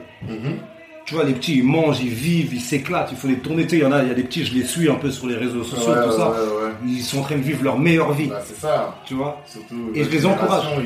Tu 1.09 1.15
vois, 1.15 1.23
les 1.23 1.33
petits, 1.33 1.57
ils 1.57 1.63
mangent, 1.63 2.01
ils 2.01 2.09
vivent, 2.13 2.53
ils 2.53 2.61
s'éclatent, 2.61 3.09
il 3.11 3.17
faut 3.17 3.27
les 3.27 3.39
tourner. 3.39 3.63
Tu 3.63 3.69
sais, 3.71 3.77
il 3.77 3.81
y 3.81 3.85
en 3.85 3.91
a, 3.91 4.03
il 4.03 4.09
y 4.09 4.11
a 4.11 4.13
des 4.13 4.21
petits, 4.21 4.45
je 4.45 4.53
les 4.53 4.63
suis 4.63 4.87
un 4.91 4.93
peu 4.93 5.09
sur 5.09 5.25
les 5.25 5.35
réseaux 5.37 5.63
sociaux, 5.63 5.91
Ouais, 5.91 6.03
tout 6.03 6.09
ouais, 6.11 6.15
ça. 6.17 6.29
ouais. 6.29 6.71
Ils 6.85 7.01
sont 7.01 7.17
en 7.17 7.23
train 7.23 7.35
de 7.37 7.41
vivre 7.41 7.63
leur 7.63 7.79
meilleure 7.79 8.13
vie. 8.13 8.27
Bah, 8.27 8.39
c'est 8.45 8.59
ça. 8.59 8.95
Tu 9.05 9.15
vois 9.15 9.41
Surtout. 9.47 9.89
Et 9.95 10.03
je 10.03 10.09
les 10.11 10.23
encourage. 10.27 10.65
génération, 10.65 10.83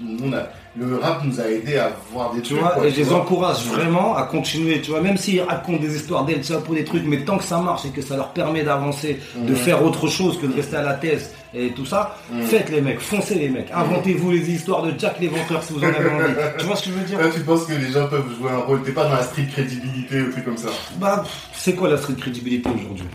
ils- 0.00 0.06
nous, 0.06 0.18
on 0.28 0.32
a- 0.34 0.46
le 0.78 0.96
rap 0.98 1.24
nous 1.24 1.40
a 1.40 1.44
aidé 1.48 1.76
à 1.78 1.90
voir 2.12 2.32
des 2.34 2.40
Tu 2.42 2.50
trucs. 2.50 2.60
vois, 2.60 2.70
quoi, 2.72 2.86
et 2.86 2.90
je 2.90 2.96
les 2.96 3.02
vois. 3.04 3.18
encourage 3.18 3.64
vraiment 3.66 4.14
à 4.16 4.24
continuer, 4.24 4.80
tu 4.80 4.90
vois, 4.90 5.00
même 5.00 5.16
s'ils 5.16 5.40
racontent 5.42 5.80
des 5.80 5.96
histoires 5.96 6.24
d'El 6.24 6.44
Chapo, 6.44 6.74
des 6.74 6.84
trucs, 6.84 7.04
mais 7.06 7.24
tant 7.24 7.38
que 7.38 7.44
ça 7.44 7.58
marche 7.58 7.84
et 7.86 7.90
que 7.90 8.02
ça 8.02 8.16
leur 8.16 8.28
permet 8.32 8.62
d'avancer, 8.62 9.18
de 9.36 9.50
Mhm. 9.50 9.56
faire 9.56 9.84
autre 9.84 10.06
chose 10.08 10.38
que 10.40 10.46
de 10.46 10.54
rester 10.54 10.76
à 10.76 10.82
la 10.82 10.94
thèse 10.94 11.32
et 11.54 11.70
tout 11.70 11.86
ça, 11.86 12.16
Mhm. 12.30 12.42
faites 12.42 12.70
les 12.70 12.80
mecs, 12.82 13.00
foncez 13.00 13.34
les 13.36 13.48
mecs, 13.48 13.70
inventez-vous 13.72 14.30
les 14.32 14.50
histoires 14.50 14.82
de 14.82 14.92
Jack 14.98 15.18
l'éventreur 15.20 15.62
si 15.62 15.72
vous 15.72 15.80
en 15.80 15.86
avez 15.88 16.10
envie. 16.10 16.34
tu 16.58 16.66
vois 16.66 16.76
ce 16.76 16.84
que 16.84 16.90
je 16.90 16.94
veux 16.98 17.04
dire 17.04 17.18
Là, 17.20 17.28
tu 17.34 17.40
penses 17.40 17.64
que 17.64 17.72
les 17.72 17.90
gens 17.92 18.06
peuvent 18.08 18.28
jouer 18.38 18.50
un 18.50 18.58
rôle. 18.58 18.82
T'es 18.82 18.92
pas 18.92 19.04
dans 19.04 19.14
la 19.14 19.22
street 19.22 19.48
crédibilité 19.50 20.20
ou 20.20 20.30
truc 20.32 20.44
comme 20.44 20.56
ça. 20.58 20.68
Bah, 20.98 21.24
c'est 21.54 21.74
quoi 21.74 21.88
la 21.88 21.96
street 21.96 22.14
crédibilité 22.20 22.68
aujourd'hui? 22.68 23.06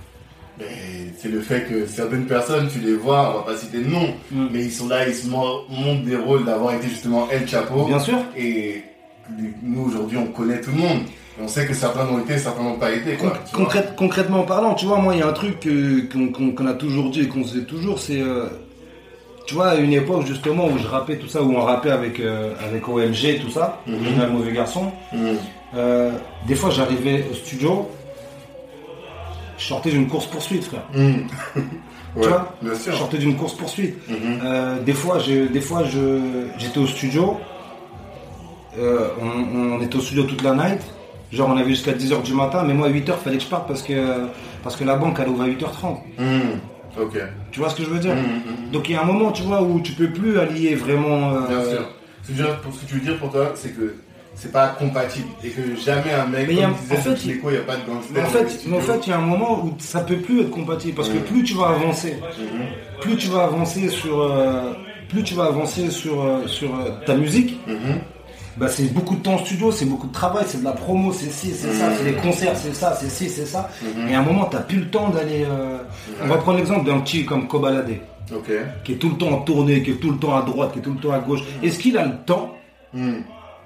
C'est 1.18 1.30
le 1.30 1.41
fait 1.41 1.68
que 1.70 1.86
certaines 1.86 2.26
personnes, 2.26 2.68
tu 2.72 2.80
les 2.80 2.93
vois, 2.95 3.32
on 3.36 3.38
va 3.39 3.53
pas 3.53 3.57
citer 3.57 3.80
de 3.80 3.88
nom, 3.89 4.14
Mm. 4.32 4.47
mais 4.51 4.64
ils 4.66 4.72
sont 4.72 4.88
là, 4.88 5.07
ils 5.07 5.14
se 5.16 5.28
mon- 5.28 5.62
montrent 5.70 6.03
des 6.05 6.16
rôles 6.16 6.45
d'avoir 6.45 6.74
été 6.74 6.88
justement 6.88 7.28
El 7.32 7.47
Chapo. 7.47 7.86
Bien 7.86 7.99
sûr. 7.99 8.18
Et 8.38 8.84
nous, 9.64 9.84
aujourd'hui, 9.86 10.18
on 10.18 10.28
connaît 10.28 10.59
tout 10.62 10.72
le 10.72 10.78
monde. 10.78 10.99
Et 11.39 11.43
on 11.43 11.47
sait 11.47 11.66
que 11.66 11.74
certains 11.74 12.05
l'ont 12.05 12.20
été, 12.20 12.38
certains 12.38 12.64
n'ont 12.64 12.78
pas 12.78 12.91
été. 12.91 13.14
Quoi, 13.16 13.30
Con- 13.53 13.64
concrète- 13.64 13.93
concrètement 13.95 14.43
parlant, 14.43 14.74
tu 14.74 14.86
vois, 14.86 14.97
moi, 14.97 15.14
il 15.16 15.20
y 15.20 15.24
a 15.24 15.28
un 15.28 15.34
truc 15.34 15.66
qu'on 16.12 16.68
a 16.68 16.74
toujours 16.74 17.09
dit 17.09 17.22
et 17.22 17.28
qu'on 17.28 17.45
sait 17.45 17.62
toujours, 17.64 17.99
c'est, 17.99 18.20
euh, 18.22 18.47
tu 19.47 19.53
vois, 19.55 19.70
à 19.70 19.76
une 19.76 19.93
époque 19.93 20.26
justement 20.28 20.68
où 20.68 20.78
je 20.78 20.88
rappais 20.88 21.18
tout 21.18 21.28
ça, 21.28 21.41
où 21.41 21.51
on 21.55 21.62
rappait 21.62 21.91
avec, 21.91 22.20
euh, 22.20 22.53
avec 22.68 22.88
OMG, 22.88 23.39
tout 23.41 23.49
ça, 23.49 23.80
Mhm. 23.88 23.95
Original 23.95 24.30
Mauvais 24.32 24.51
Garçon, 24.51 24.91
Mm. 25.14 25.18
euh, 25.76 26.12
des 26.47 26.55
fois 26.55 26.70
j'arrivais 26.70 27.26
au 27.32 27.34
studio, 27.34 27.89
je 29.62 29.68
sortais 29.68 29.91
d'une 29.91 30.07
course-poursuite, 30.07 30.64
frère. 30.64 30.84
Mm. 30.93 30.97
ouais, 32.16 32.28
vois 32.28 32.55
bien 32.62 32.74
Je 32.74 32.80
sûr. 32.80 32.95
sortais 32.95 33.18
d'une 33.20 33.36
course-poursuite. 33.38 33.95
Mhm. 34.09 34.16
Euh, 34.43 34.80
des 34.82 34.93
fois, 34.93 35.18
des 35.28 35.62
fois 35.62 35.84
je, 35.84 36.20
j'étais 36.57 36.80
au 36.80 36.88
studio, 36.88 37.38
euh, 38.78 39.09
on, 39.22 39.76
on 39.78 39.82
était 39.82 39.95
au 39.97 40.01
studio 40.01 40.24
toute 40.24 40.41
la 40.43 40.53
night, 40.55 40.82
genre 41.32 41.49
on 41.49 41.57
avait 41.57 41.70
jusqu'à 41.70 41.91
10h 41.93 42.24
du 42.24 42.34
matin, 42.34 42.64
mais 42.66 42.74
moi 42.74 42.88
à 42.88 42.89
8h 42.89 43.18
fallait 43.24 43.38
que 43.38 43.43
je 43.43 43.49
parte 43.49 43.68
parce 43.68 43.84
que, 43.84 43.93
parce 44.64 44.76
que 44.76 44.84
la 44.84 44.95
banque 44.95 45.18
elle 45.22 45.30
ouvre 45.30 45.43
à 45.43 45.47
8h30. 45.47 45.97
Mm. 46.18 47.01
Ok. 47.01 47.18
Tu 47.51 47.59
vois 47.59 47.70
ce 47.70 47.76
que 47.76 47.84
je 47.84 47.89
veux 47.89 47.99
dire 47.99 48.16
Mm, 48.16 48.68
mm. 48.68 48.72
Donc 48.72 48.89
il 48.89 48.93
y 48.93 48.95
a 48.95 49.01
un 49.01 49.05
moment, 49.05 49.32
tu 49.32 49.43
vois, 49.43 49.62
où 49.62 49.80
tu 49.82 49.93
peux 49.93 50.09
plus 50.09 50.39
allier 50.39 50.76
vraiment. 50.76 51.34
euh, 51.34 51.47
Bien 51.47 51.64
sûr. 51.64 51.89
Je 52.30 52.34
ce 52.43 52.82
que 52.82 52.86
tu 52.88 52.93
veux 52.95 52.99
dire 53.01 53.18
pour 53.18 53.32
toi, 53.32 53.51
c'est 53.55 53.76
que 53.76 53.95
c'est 54.42 54.52
pas 54.52 54.70
compatible 54.70 55.28
et 55.44 55.50
que 55.50 55.76
jamais 55.76 56.12
un 56.14 56.26
mec, 56.26 56.46
Mais 56.48 56.54
il 56.56 56.60
y 56.60 56.64
a- 56.64 56.68
comme 56.70 56.76
disait 56.82 56.98
en 56.98 57.02
fait, 57.02 57.26
il 57.26 57.32
n'y 57.52 57.58
a 57.58 57.62
pas 57.62 57.76
de 57.76 57.86
gangster. 57.86 58.12
Mais 58.16 58.20
en 58.22 58.24
les 58.24 58.30
fait, 58.30 58.50
studios. 58.50 58.72
mais 58.72 58.78
en 58.78 58.82
fait, 58.82 59.00
il 59.06 59.10
y 59.12 59.14
a 59.14 59.18
un 59.18 59.22
moment 59.22 59.64
où 59.64 59.74
ça 59.78 60.00
peut 60.00 60.16
plus 60.18 60.42
être 60.42 60.50
compatible 60.50 60.96
parce 60.96 61.10
que 61.10 61.20
plus 61.20 61.44
tu 61.44 61.54
vas 61.54 61.68
avancer, 61.68 62.16
Mhm. 62.20 62.66
plus 63.02 63.18
tu 63.18 63.28
vas 63.28 63.44
avancer 63.44 63.88
sur, 63.89 64.20
euh, 64.20 64.74
plus 65.10 65.24
tu 65.24 65.36
vas 65.36 65.46
avancer 65.46 65.92
sur 65.92 66.22
euh, 66.24 66.48
sur 66.48 66.70
euh, 66.76 66.89
ta 67.06 67.14
musique, 67.16 67.60
Mhm. 67.68 68.00
bah 68.58 68.68
c'est 68.68 68.92
beaucoup 68.92 69.16
de 69.16 69.22
temps 69.22 69.36
en 69.36 69.46
studio, 69.46 69.72
c'est 69.72 69.86
beaucoup 69.86 70.08
de 70.08 70.14
travail, 70.14 70.46
c'est 70.48 70.60
de 70.60 70.64
la 70.66 70.72
promo, 70.72 71.12
c'est 71.14 71.30
ci, 71.32 71.52
c'est 71.54 71.72
ça, 71.74 71.89
Mhm. 71.89 71.96
c'est 72.00 72.04
des 72.06 72.14
concerts, 72.14 72.58
c'est 72.58 72.74
ça, 72.74 72.98
c'est 73.00 73.10
ci, 73.10 73.30
c'est 73.30 73.46
ça. 73.46 73.70
Et 74.10 74.16
à 74.16 74.20
un 74.22 74.24
moment, 74.24 74.46
t'as 74.46 74.62
plus 74.62 74.78
le 74.80 74.89
temps 74.89 75.10
d'aller. 75.10 75.46
On 76.24 76.28
va 76.28 76.38
prendre 76.38 76.58
l'exemple 76.58 76.86
d'un 76.89 77.00
petit 77.02 77.26
comme 77.26 77.48
Kobalade, 77.48 77.92
qui 78.84 78.94
est 78.94 78.96
tout 78.96 79.10
le 79.10 79.16
temps 79.18 79.30
en 79.30 79.38
tournée, 79.42 79.84
qui 79.84 79.92
est 79.92 79.96
tout 80.02 80.10
le 80.12 80.18
temps 80.18 80.36
à 80.36 80.42
droite, 80.42 80.72
qui 80.74 80.80
est 80.80 80.82
tout 80.82 80.94
le 80.94 81.00
temps 81.00 81.12
à 81.12 81.20
gauche. 81.20 81.42
Est-ce 81.62 81.78
qu'il 81.78 81.96
a 81.98 82.06
le 82.06 82.16
temps. 82.26 82.56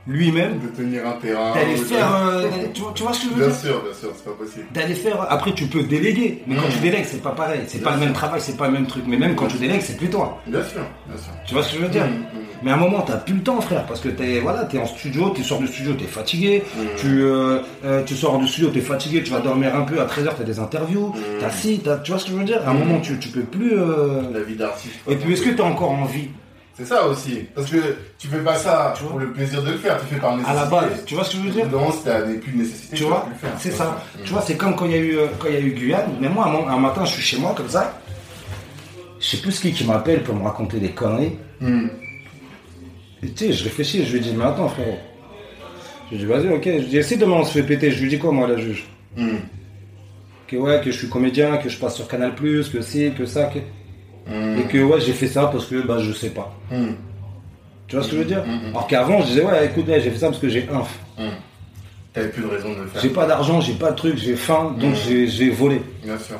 Lui-même 0.07 0.59
De 0.59 0.67
tenir 0.67 1.07
un 1.07 1.13
terrain. 1.13 1.53
d'aller 1.55 1.73
de- 1.73 1.79
faire, 1.83 2.15
euh, 2.15 2.43
tu, 2.73 2.81
vois, 2.81 2.91
tu 2.93 3.03
vois 3.03 3.13
ce 3.13 3.19
que 3.21 3.25
je 3.25 3.29
veux 3.33 3.39
Bien 3.39 3.47
dire 3.47 3.55
sûr, 3.55 3.81
bien 3.83 3.93
sûr, 3.93 4.09
c'est 4.15 4.25
pas 4.25 4.31
possible. 4.37 4.65
D'aller 4.73 4.93
faire. 4.93 5.25
Après, 5.29 5.53
tu 5.53 5.65
peux 5.65 5.83
déléguer, 5.83 6.43
mais 6.47 6.55
quand 6.55 6.69
tu 6.71 6.79
délègues, 6.79 7.05
c'est 7.07 7.21
pas 7.23 7.31
pareil. 7.31 7.61
C'est 7.67 7.79
Bien 7.79 7.89
pas 7.89 7.95
le 7.95 8.01
même 8.05 8.13
travail, 8.13 8.39
c'est 8.41 8.55
pas 8.57 8.67
le 8.67 8.73
même 8.73 8.85
truc. 8.87 9.03
Mais 9.07 9.17
même 9.17 9.35
quand 9.35 9.47
tu 9.47 9.57
délègues, 9.57 9.81
c'est 9.81 9.97
plus 9.97 10.09
toi. 10.09 10.39
Bien 10.45 10.61
sûr, 10.63 10.81
bien 11.07 11.17
sûr. 11.17 11.31
Tu 11.47 11.53
vois 11.53 11.63
ce 11.63 11.71
que 11.73 11.79
je 11.79 11.83
veux 11.83 11.89
dire 11.89 12.05
Mm, 12.05 12.09
mm. 12.09 12.41
Mais 12.63 12.71
à 12.71 12.75
un 12.75 12.77
moment, 12.77 13.01
t'as 13.01 13.17
plus 13.17 13.33
le 13.35 13.41
temps, 13.43 13.59
frère, 13.61 13.85
parce 13.85 13.99
que 13.99 14.09
t'es 14.09 14.39
voilà, 14.39 14.67
es 14.71 14.77
en 14.77 14.85
studio, 14.85 15.31
tu 15.35 15.43
sors 15.43 15.59
du 15.59 15.67
studio, 15.67 15.93
t'es 15.93 16.05
fatigué, 16.05 16.63
tu, 16.97 17.21
euh, 17.21 17.59
euh, 17.83 18.01
tu 18.03 18.15
sors 18.15 18.37
du 18.39 18.47
studio, 18.47 18.69
t'es 18.69 18.79
fatigué, 18.81 19.21
tu 19.23 19.31
vas 19.31 19.39
dormir 19.39 19.75
un 19.75 19.81
peu, 19.81 19.99
à 19.99 20.05
13h, 20.05 20.29
t'as 20.37 20.43
des 20.43 20.59
interviews, 20.59 21.13
t'as 21.39 21.49
si, 21.51 21.79
t'as, 21.79 21.97
tu 21.97 22.11
vois 22.11 22.19
ce 22.19 22.25
que 22.25 22.31
je 22.31 22.37
veux 22.37 22.43
dire 22.43 22.61
À 22.65 22.71
un 22.71 22.73
moment, 22.73 22.99
tu, 23.01 23.19
tu 23.19 23.29
peux 23.29 23.41
plus. 23.41 23.73
euh, 23.77 24.21
La 24.33 24.39
vie 24.41 24.55
d'artiste. 24.55 24.95
Et 25.07 25.15
puis, 25.15 25.33
est-ce 25.33 25.41
que 25.43 25.49
t'as 25.51 25.63
encore 25.63 25.91
envie 25.91 26.29
C'est 26.77 26.85
ça 26.85 27.07
aussi. 27.07 27.45
Parce 27.55 27.69
que 27.71 27.77
tu 28.19 28.27
fais 28.27 28.39
pas 28.39 28.55
ça 28.55 28.93
Tu 28.97 29.03
vois 29.03 29.11
pour 29.11 29.19
le 29.19 29.31
plaisir 29.31 29.63
de 29.63 29.71
le 29.71 29.77
faire, 29.77 29.97
tu 29.99 30.13
fais 30.13 30.19
par 30.19 30.35
nécessité. 30.35 30.57
à 30.59 30.63
la 30.63 30.69
base 30.69 31.05
Tu 31.05 31.15
vois 31.15 31.23
ce 31.23 31.31
que 31.31 31.37
je 31.37 31.43
veux 31.43 31.51
dire 31.51 31.69
Non, 31.71 31.89
si 31.91 32.03
t'as 32.03 32.21
des 32.23 32.33
plus 32.35 32.51
de 32.51 32.57
nécessité, 32.57 32.97
Tu 32.97 33.03
vois. 33.03 33.27
C'est 33.57 33.71
ça. 33.71 34.01
Tu 34.25 34.31
vois, 34.33 34.41
c'est 34.41 34.57
comme 34.57 34.75
quand 34.75 34.85
il 34.85 34.91
y 34.91 34.95
a 34.95 34.97
eu 34.97 35.17
euh, 35.17 35.27
quand 35.39 35.47
il 35.47 35.53
y 35.53 35.57
a 35.57 35.61
eu 35.61 35.71
Guyane. 35.71 36.17
Mais 36.19 36.27
moi, 36.27 36.47
un, 36.47 36.51
mo- 36.51 36.67
un 36.67 36.77
matin, 36.77 37.05
je 37.05 37.11
suis 37.11 37.21
chez 37.21 37.37
moi 37.37 37.53
comme 37.55 37.69
ça. 37.69 37.99
Je 39.19 39.25
sais 39.25 39.37
plus 39.37 39.57
qui 39.59 39.71
qui 39.71 39.85
m'appelle 39.85 40.21
pour 40.23 40.35
me 40.35 40.43
raconter 40.43 40.79
des 40.79 40.89
conneries. 40.91 41.37
Hmm. 41.61 41.87
Et 43.23 43.31
tu 43.31 43.45
sais, 43.45 43.53
je 43.53 43.63
réfléchis, 43.63 44.05
je 44.05 44.11
lui 44.13 44.19
dis, 44.19 44.33
mais 44.35 44.43
attends, 44.43 44.67
frère. 44.67 44.97
Je 46.11 46.17
lui 46.17 46.23
dis, 46.23 46.25
vas-y, 46.25 46.49
ok. 46.49 46.63
Je 46.65 46.69
lui 46.71 46.85
dis, 46.87 47.03
si 47.03 47.17
demain 47.17 47.37
on 47.37 47.45
se 47.45 47.53
fait 47.53 47.63
péter, 47.63 47.89
je 47.89 48.01
lui 48.03 48.09
dis 48.09 48.19
quoi, 48.19 48.31
moi, 48.31 48.47
la 48.47 48.57
juge 48.57 48.85
Hmm. 49.17 49.37
Que 50.47 50.57
ouais, 50.57 50.81
que 50.83 50.91
je 50.91 50.97
suis 50.97 51.07
comédien, 51.09 51.55
que 51.57 51.69
je 51.69 51.77
passe 51.79 51.95
sur 51.95 52.07
Canal, 52.09 52.35
que 52.35 52.81
si, 52.81 53.11
que 53.17 53.25
ça, 53.25 53.45
que. 53.45 53.59
Et 54.27 54.63
que 54.63 54.83
ouais, 54.83 54.99
j'ai 54.99 55.13
fait 55.13 55.27
ça 55.27 55.47
parce 55.47 55.65
que 55.67 55.85
bah, 55.85 55.97
je 55.99 56.11
sais 56.11 56.29
pas. 56.31 56.53
Tu 57.87 57.95
vois 57.95 58.03
ce 58.03 58.09
que 58.09 58.15
je 58.15 58.19
veux 58.21 58.25
dire. 58.25 58.43
Alors 58.69 58.87
qu'avant, 58.87 59.21
je 59.21 59.27
disais, 59.27 59.43
ouais, 59.43 59.65
écoute, 59.67 59.87
ouais, 59.87 60.01
j'ai 60.01 60.09
fait 60.09 60.17
ça 60.17 60.27
parce 60.27 60.39
que 60.39 60.49
j'ai 60.49 60.67
un. 60.69 60.79
Hmm. 61.21 61.29
T'avais 62.13 62.29
plus 62.29 62.41
de 62.43 62.47
raison 62.47 62.73
de 62.73 62.81
le 62.81 62.87
faire. 62.87 63.01
J'ai 63.01 63.09
pas 63.09 63.25
d'argent, 63.27 63.59
j'ai 63.61 63.73
pas 63.73 63.91
de 63.91 63.95
truc, 63.97 64.17
j'ai 64.17 64.35
faim, 64.35 64.73
donc 64.79 64.91
Mhm. 64.95 65.27
j'ai- 65.27 65.49
volé. 65.51 65.81
Bien 66.03 66.17
sûr. 66.17 66.37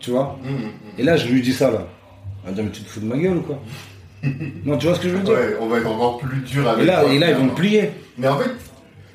Tu 0.00 0.10
vois 0.10 0.36
hmm, 0.42 0.98
Et 0.98 1.02
là, 1.02 1.16
je 1.16 1.28
lui 1.28 1.40
dis 1.40 1.52
ça, 1.54 1.70
là. 1.70 1.86
Elle 2.44 2.50
va 2.50 2.54
dire, 2.56 2.64
mais 2.64 2.70
tu 2.70 2.82
te 2.82 2.88
fous 2.90 3.00
de 3.00 3.06
ma 3.06 3.16
gueule 3.16 3.38
ou 3.38 3.40
quoi 3.42 3.58
Non, 4.64 4.76
tu 4.76 4.86
vois 4.86 4.96
ce 4.96 5.00
que 5.00 5.08
je 5.08 5.14
veux 5.14 5.22
dire 5.22 5.32
Ouais, 5.32 5.56
on 5.60 5.66
va 5.68 5.78
être 5.78 5.86
encore 5.86 6.18
plus 6.18 6.40
dur 6.40 6.68
avec 6.68 6.82
Et 6.82 6.86
là, 6.86 7.00
toi, 7.02 7.12
et 7.12 7.18
là 7.18 7.30
ils 7.30 7.36
vont 7.36 7.44
me 7.44 7.54
plier. 7.54 7.90
Mais 8.18 8.28
en 8.28 8.36
fait, 8.36 8.50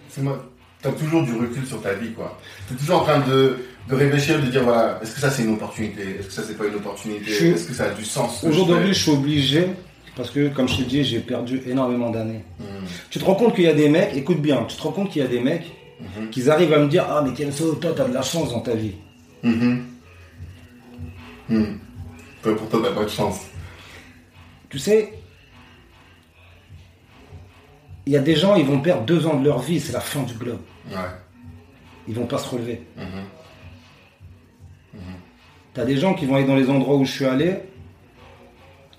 c'est 0.10 0.22
moi. 0.24 0.44
T'as 0.82 0.92
toujours 0.94 1.24
du 1.24 1.34
recul 1.34 1.66
sur 1.68 1.82
ta 1.82 1.94
vie, 1.94 2.12
quoi. 2.14 2.40
T'es 2.70 2.76
toujours 2.76 3.02
en 3.02 3.04
train 3.04 3.20
de, 3.20 3.58
de 3.88 3.96
réfléchir, 3.96 4.40
de 4.42 4.48
dire 4.48 4.64
voilà, 4.64 5.00
est-ce 5.02 5.16
que 5.16 5.20
ça 5.20 5.32
c'est 5.32 5.44
une 5.44 5.54
opportunité? 5.54 6.18
Est-ce 6.20 6.28
que 6.28 6.34
ça 6.34 6.44
c'est 6.46 6.58
pas 6.58 6.68
une 6.68 6.76
opportunité? 6.76 7.32
Suis- 7.32 7.48
Est-ce 7.50 7.68
que 7.68 7.74
ça 7.74 7.86
a 7.86 7.90
du 7.92 8.06
sens 8.06 8.44
Aujourd'hui, 8.44 8.94
je 8.94 9.00
suis 9.02 9.12
obligé, 9.12 9.68
parce 10.16 10.30
que, 10.32 10.50
comme 10.50 10.68
je 10.68 10.78
t'ai 10.78 10.84
dit, 10.84 11.04
j'ai 11.04 11.20
perdu 11.20 11.62
énormément 11.66 12.10
d'années. 12.10 12.44
Hmm. 12.60 12.64
Tu 13.10 13.20
te 13.20 13.26
rends 13.26 13.36
compte 13.36 13.56
qu'il 13.56 13.64
y 13.64 13.68
a 13.68 13.74
des 13.74 13.90
mecs, 13.90 14.16
écoute 14.16 14.42
bien, 14.42 14.64
tu 14.68 14.76
te 14.76 14.82
rends 14.82 14.92
compte 14.92 15.10
qu'il 15.12 15.22
y 15.22 15.26
a 15.26 15.28
des 15.28 15.40
mecs 15.40 15.66
Mhm. 16.02 16.30
qui 16.30 16.50
arrivent 16.50 16.72
à 16.74 16.80
me 16.80 16.88
dire 16.88 17.06
Ah, 17.10 17.22
mais 17.26 17.34
Kenzo, 17.34 17.76
toi, 17.76 17.92
t'as 17.96 18.08
de 18.08 18.14
la 18.14 18.22
chance 18.22 18.52
dans 18.52 18.62
ta 18.62 18.74
vie. 18.74 18.94
Mhm. 19.44 19.86
Hmm. 21.50 21.64
Toi, 22.44 22.56
Pour 22.56 22.70
toi, 22.70 22.82
t'as 22.84 22.92
pas 22.96 23.04
de 23.04 23.10
chance. 23.10 23.42
Tu 24.70 24.78
sais, 24.80 25.14
il 28.06 28.14
y 28.14 28.18
a 28.18 28.20
des 28.22 28.36
gens, 28.36 28.56
ils 28.56 28.66
vont 28.66 28.80
perdre 28.80 29.04
deux 29.04 29.26
ans 29.28 29.38
de 29.40 29.44
leur 29.46 29.60
vie, 29.60 29.80
c'est 29.80 29.92
la 29.94 30.00
fin 30.00 30.22
du 30.24 30.34
globe. 30.36 30.62
Ouais. 30.90 30.96
Ils 32.08 32.16
vont 32.16 32.26
pas 32.28 32.38
se 32.38 32.48
relever. 32.50 32.82
Mhm. 35.80 35.86
T'as 35.88 35.94
des 35.94 35.98
gens 36.00 36.14
qui 36.14 36.26
vont 36.26 36.36
aller 36.36 36.46
dans 36.46 36.56
les 36.56 36.70
endroits 36.70 36.96
où 36.96 37.06
je 37.06 37.12
suis 37.12 37.26
allé, 37.26 37.56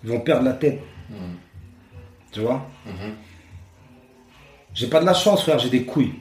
ils 0.05 0.11
vont 0.11 0.21
perdre 0.21 0.45
la 0.45 0.53
tête. 0.55 0.81
Mhm. 1.11 1.17
Tu 2.33 2.41
vois 2.41 2.67
Mhm. 2.87 3.15
J'ai 4.75 4.87
pas 4.87 5.01
de 5.01 5.07
la 5.07 5.15
chance, 5.15 5.43
frère, 5.43 5.59
j'ai 5.59 5.69
des 5.71 5.83
couilles. 5.85 6.15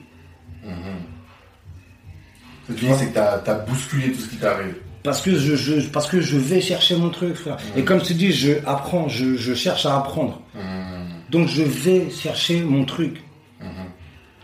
Ce 2.66 2.72
que 2.72 2.78
tu 2.78 2.84
dis, 2.86 2.92
c'est 2.94 3.06
que 3.08 3.14
t'as 3.14 3.40
as 3.46 3.54
bousculé 3.54 4.12
tout 4.12 4.20
ce 4.20 4.28
qui 4.28 4.36
t'arrive. 4.36 4.76
Parce 5.02 5.22
que 5.22 5.34
je, 5.34 5.56
je- 5.56 5.88
parce 5.88 6.06
que 6.06 6.20
je 6.20 6.36
vais 6.36 6.60
chercher 6.60 6.94
mon 6.96 7.08
truc, 7.10 7.34
frère. 7.34 7.56
Et 7.74 7.84
comme 7.84 8.02
tu 8.02 8.12
dis, 8.14 8.32
je 8.32 8.52
apprends, 8.66 9.08
je, 9.08 9.34
je 9.36 9.54
cherche 9.54 9.86
à 9.86 9.96
apprendre. 9.96 10.42
Donc 11.30 11.48
je 11.48 11.62
vais 11.62 12.10
chercher 12.10 12.62
mon 12.62 12.84
truc. 12.84 13.22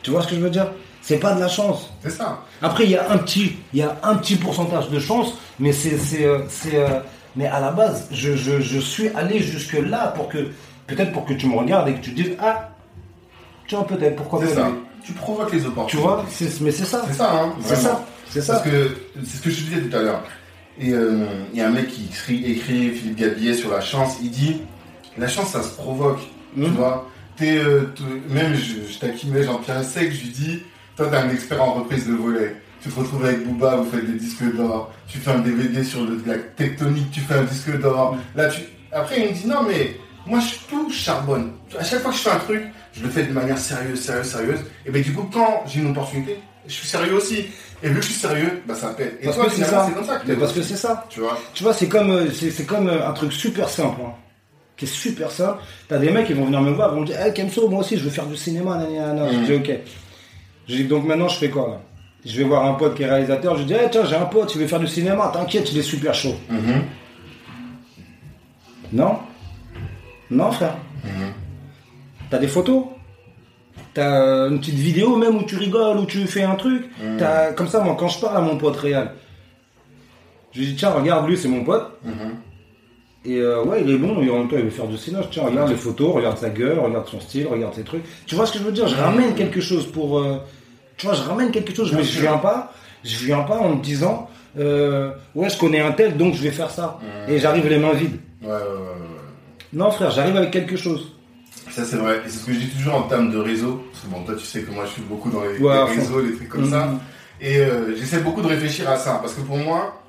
Tu 0.02 0.10
vois 0.10 0.22
ce 0.22 0.28
que 0.28 0.36
je 0.36 0.40
veux 0.40 0.50
dire? 0.50 0.68
C'est 1.06 1.18
pas 1.18 1.34
de 1.34 1.40
la 1.40 1.46
chance. 1.46 1.88
C'est 2.02 2.10
ça. 2.10 2.42
Après, 2.60 2.82
il 2.82 2.90
y 2.90 2.96
a 2.96 3.08
un 3.12 3.18
petit, 3.18 3.54
il 3.72 3.78
y 3.78 3.82
a 3.82 3.96
un 4.02 4.16
petit 4.16 4.34
pourcentage 4.34 4.90
de 4.90 4.98
chance, 4.98 5.34
mais 5.60 5.70
c'est, 5.70 5.98
c'est, 5.98 6.24
euh, 6.24 6.40
c'est, 6.48 6.74
euh, 6.74 6.88
mais 7.36 7.46
à 7.46 7.60
la 7.60 7.70
base, 7.70 8.08
je, 8.10 8.34
je, 8.34 8.60
je 8.60 8.78
suis 8.80 9.08
allé 9.10 9.38
jusque 9.38 9.74
là 9.74 10.08
pour 10.08 10.28
que, 10.28 10.48
peut-être 10.88 11.12
pour 11.12 11.24
que 11.24 11.32
tu 11.34 11.46
me 11.46 11.56
regardes 11.56 11.88
et 11.88 11.94
que 11.94 12.00
tu 12.00 12.10
te 12.12 12.20
dises, 12.22 12.32
ah, 12.40 12.70
tu 13.68 13.76
vois, 13.76 13.86
peut-être, 13.86 14.16
pourquoi 14.16 14.40
C'est 14.44 14.54
pas 14.56 14.62
ça. 14.62 14.72
Tu 15.04 15.12
provoques 15.12 15.52
les 15.52 15.64
opportunités. 15.64 15.96
Tu 15.96 16.02
vois, 16.12 16.24
c'est, 16.28 16.60
mais 16.60 16.72
c'est 16.72 16.84
ça. 16.84 17.04
C'est 17.06 17.14
ça, 17.14 17.32
hein. 17.32 17.52
C'est 17.60 17.76
ça. 17.76 18.04
C'est 18.28 18.40
ça. 18.40 18.54
Parce 18.54 18.64
que 18.68 18.96
c'est 19.24 19.36
ce 19.36 19.42
que 19.42 19.50
je 19.50 19.56
te 19.60 19.60
disais 19.70 19.80
tout 19.82 19.96
à 19.96 20.02
l'heure. 20.02 20.22
Et 20.80 20.90
euh, 20.90 21.24
il 21.52 21.58
y 21.60 21.62
a 21.62 21.68
un 21.68 21.70
mec 21.70 21.86
qui 21.86 22.06
écrit, 22.06 22.44
écrit 22.50 22.90
Philippe 22.90 23.16
Gabillet 23.16 23.54
sur 23.54 23.70
la 23.70 23.80
chance. 23.80 24.16
Il 24.20 24.30
dit 24.32 24.62
la 25.16 25.28
chance, 25.28 25.50
ça 25.50 25.62
se 25.62 25.68
provoque. 25.76 26.18
Tu 26.54 26.60
Mhm. 26.62 26.74
vois 26.74 27.06
euh, 27.42 27.84
Même 28.28 28.54
je, 28.56 28.92
je 28.92 28.98
taquinais 28.98 29.44
Jean-Pierre 29.44 29.84
Sec, 29.84 30.12
je 30.12 30.22
lui 30.22 30.30
dis 30.30 30.62
Toi, 30.96 31.08
t'es 31.08 31.16
un 31.16 31.30
expert 31.30 31.62
en 31.62 31.74
reprise 31.74 32.06
de 32.06 32.14
volet. 32.14 32.56
Tu 32.82 32.88
te 32.90 32.98
retrouves 32.98 33.24
avec 33.24 33.44
Booba, 33.46 33.76
vous 33.76 33.90
faites 33.90 34.06
des 34.06 34.18
disques 34.18 34.44
d'or. 34.54 34.92
Tu 35.08 35.18
fais 35.18 35.30
un 35.30 35.40
DVD 35.40 35.82
sur 35.84 36.04
le, 36.04 36.22
la 36.26 36.38
tectonique, 36.38 37.10
tu 37.10 37.20
fais 37.20 37.34
un 37.34 37.44
disque 37.44 37.78
d'or. 37.80 38.16
Là, 38.34 38.48
tu... 38.48 38.62
Après, 38.92 39.20
il 39.20 39.28
me 39.28 39.32
dit 39.34 39.46
Non, 39.46 39.62
mais 39.66 39.96
moi, 40.26 40.40
je 40.40 40.54
tout 40.70 40.90
charbonne. 40.90 41.52
À 41.78 41.84
chaque 41.84 42.00
fois 42.00 42.10
que 42.12 42.16
je 42.16 42.22
fais 42.22 42.30
un 42.30 42.38
truc, 42.38 42.62
je 42.94 43.02
le 43.02 43.10
fais 43.10 43.24
de 43.24 43.32
manière 43.32 43.58
sérieuse, 43.58 44.00
sérieuse, 44.00 44.26
sérieuse. 44.26 44.60
Et 44.86 44.90
ben 44.90 45.02
du 45.02 45.12
coup, 45.12 45.28
quand 45.32 45.64
j'ai 45.66 45.80
une 45.80 45.90
opportunité, 45.90 46.38
je 46.66 46.72
suis 46.72 46.86
sérieux 46.88 47.14
aussi. 47.14 47.46
Et 47.82 47.88
vu 47.88 47.96
que 47.96 48.00
je 48.00 48.06
suis 48.06 48.14
sérieux, 48.14 48.62
bah 48.66 48.74
ça 48.74 48.88
pète. 48.88 49.18
Et 49.20 49.24
Parce 49.26 49.36
toi, 49.36 49.46
c'est 49.54 49.64
ça. 49.64 49.90
comme 49.94 50.04
ça 50.04 50.16
que 50.16 50.32
parce 50.32 50.52
que 50.52 50.62
c'est 50.62 50.76
ça. 50.76 51.04
Tu 51.10 51.20
vois 51.20 51.38
Tu 51.52 51.62
vois, 51.62 51.74
c'est 51.74 51.88
comme, 51.88 52.10
euh, 52.10 52.30
c'est, 52.30 52.64
comme 52.66 52.88
euh, 52.88 53.06
un 53.06 53.12
truc 53.12 53.32
super 53.32 53.68
simple, 53.68 54.00
hein, 54.04 54.12
qui 54.76 54.86
est 54.86 54.88
super 54.88 55.30
simple. 55.30 55.58
T'as 55.88 55.98
des 55.98 56.10
mecs 56.10 56.26
qui 56.26 56.32
vont 56.32 56.46
venir 56.46 56.62
me 56.62 56.70
voir, 56.70 56.92
ils 56.92 56.94
vont 56.94 57.00
me 57.02 57.06
dire, 57.06 57.20
hey 57.20 57.34
Kemso, 57.34 57.68
moi 57.68 57.80
aussi 57.80 57.98
je 57.98 58.04
veux 58.04 58.10
faire 58.10 58.26
du 58.26 58.36
cinéma, 58.36 58.78
nanana. 58.78 59.30
Je 59.30 59.38
dis, 59.38 59.52
ok. 59.52 59.70
Je 60.68 60.76
dis, 60.76 60.84
donc 60.84 61.04
maintenant 61.06 61.28
je 61.28 61.38
fais 61.38 61.50
quoi 61.50 61.68
là? 61.68 61.80
Je 62.24 62.36
vais 62.38 62.44
voir 62.44 62.64
un 62.66 62.74
pote 62.74 62.96
qui 62.96 63.04
est 63.04 63.06
réalisateur, 63.08 63.56
je 63.56 63.62
dis, 63.62 63.72
hey, 63.74 63.88
tiens, 63.90 64.04
j'ai 64.04 64.16
un 64.16 64.24
pote, 64.24 64.52
il 64.54 64.60
veut 64.60 64.66
faire 64.66 64.80
du 64.80 64.88
cinéma, 64.88 65.30
t'inquiète, 65.32 65.70
il 65.72 65.78
est 65.78 65.82
super 65.82 66.12
chaud. 66.12 66.34
Mhm. 66.50 66.82
Non? 68.92 69.18
Non, 70.30 70.50
frère. 70.50 70.76
T'as 72.30 72.38
des 72.38 72.48
photos? 72.48 72.84
T'as 73.94 74.20
euh, 74.20 74.50
une 74.50 74.58
petite 74.58 74.74
vidéo 74.74 75.16
même 75.16 75.36
où 75.36 75.42
tu 75.44 75.56
rigoles, 75.56 75.98
où 75.98 76.06
tu 76.06 76.26
fais 76.26 76.42
un 76.42 76.56
truc? 76.56 76.84
T'as, 77.18 77.52
comme 77.52 77.68
ça, 77.68 77.80
moi, 77.80 77.96
quand 77.98 78.08
je 78.08 78.18
parle 78.20 78.36
à 78.36 78.40
mon 78.40 78.56
pote 78.56 78.76
réel, 78.76 79.10
je 80.52 80.58
lui 80.60 80.66
dis, 80.66 80.74
tiens, 80.76 80.90
regarde, 80.90 81.28
lui, 81.28 81.36
c'est 81.36 81.48
mon 81.48 81.62
pote. 81.64 81.92
Mhm. 82.04 82.14
Et 83.24 83.38
euh, 83.38 83.62
ouais, 83.64 83.82
il 83.82 83.90
est 83.90 83.98
bon, 83.98 84.20
et 84.22 84.30
en 84.30 84.38
même 84.38 84.48
temps, 84.48 84.56
il 84.56 84.64
veut 84.64 84.70
faire 84.70 84.86
du 84.86 84.96
cinéma. 84.96 85.24
Tiens, 85.30 85.44
regarde 85.44 85.68
les 85.68 85.76
photos, 85.76 86.14
regarde 86.14 86.38
sa 86.38 86.50
gueule, 86.50 86.78
regarde 86.78 87.06
son 87.08 87.20
style, 87.20 87.46
regarde 87.48 87.74
ses 87.74 87.82
trucs. 87.84 88.02
Tu 88.26 88.34
vois 88.34 88.46
ce 88.46 88.52
que 88.52 88.58
je 88.58 88.64
veux 88.64 88.72
dire? 88.72 88.86
Je 88.88 88.96
ramène 88.96 89.34
quelque 89.34 89.60
chose 89.60 89.86
pour. 89.86 90.18
euh, 90.18 90.38
tu 90.96 91.06
vois, 91.06 91.14
je 91.14 91.22
ramène 91.22 91.50
quelque 91.50 91.74
chose, 91.74 91.92
mais 91.92 92.04
je 92.04 92.20
viens 92.20 92.38
pas. 92.38 92.72
Je 93.04 93.24
viens 93.24 93.42
pas 93.42 93.58
en 93.58 93.76
me 93.76 93.82
disant, 93.82 94.28
euh, 94.58 95.12
ouais, 95.34 95.48
je 95.48 95.56
connais 95.58 95.80
un 95.80 95.92
tel, 95.92 96.16
donc 96.16 96.34
je 96.34 96.42
vais 96.42 96.50
faire 96.50 96.70
ça. 96.70 96.98
Et 97.28 97.38
j'arrive 97.38 97.68
les 97.68 97.78
mains 97.78 97.92
vides. 97.92 98.18
Ouais, 98.42 98.48
ouais, 98.48 98.54
ouais, 98.54 98.58
ouais. 98.58 99.16
Non, 99.72 99.90
frère, 99.90 100.10
j'arrive 100.10 100.36
avec 100.36 100.50
quelque 100.50 100.76
chose. 100.76 101.12
Ça, 101.70 101.84
c'est 101.84 101.96
vrai. 101.96 102.22
Et 102.24 102.28
c'est 102.28 102.38
ce 102.38 102.46
que 102.46 102.52
je 102.52 102.58
dis 102.58 102.68
toujours 102.68 102.94
en 102.94 103.02
termes 103.02 103.30
de 103.30 103.38
réseau. 103.38 103.84
Parce 103.92 104.04
que 104.04 104.10
bon, 104.10 104.22
toi, 104.24 104.34
tu 104.34 104.44
sais 104.44 104.62
que 104.62 104.70
moi, 104.70 104.84
je 104.86 104.92
suis 104.92 105.02
beaucoup 105.02 105.30
dans 105.30 105.42
les, 105.42 105.58
Ouais, 105.58 105.82
réseaux, 105.84 106.20
les 106.20 106.34
trucs 106.34 106.48
comme 106.48 106.70
ça. 106.70 106.86
Mhm. 106.86 106.98
Et 107.40 107.58
euh, 107.58 107.94
j'essaie 107.96 108.20
beaucoup 108.20 108.40
de 108.40 108.46
réfléchir 108.46 108.88
à 108.88 108.96
ça. 108.96 109.18
Parce 109.20 109.34
que 109.34 109.42
pour 109.42 109.58
moi, 109.58 110.02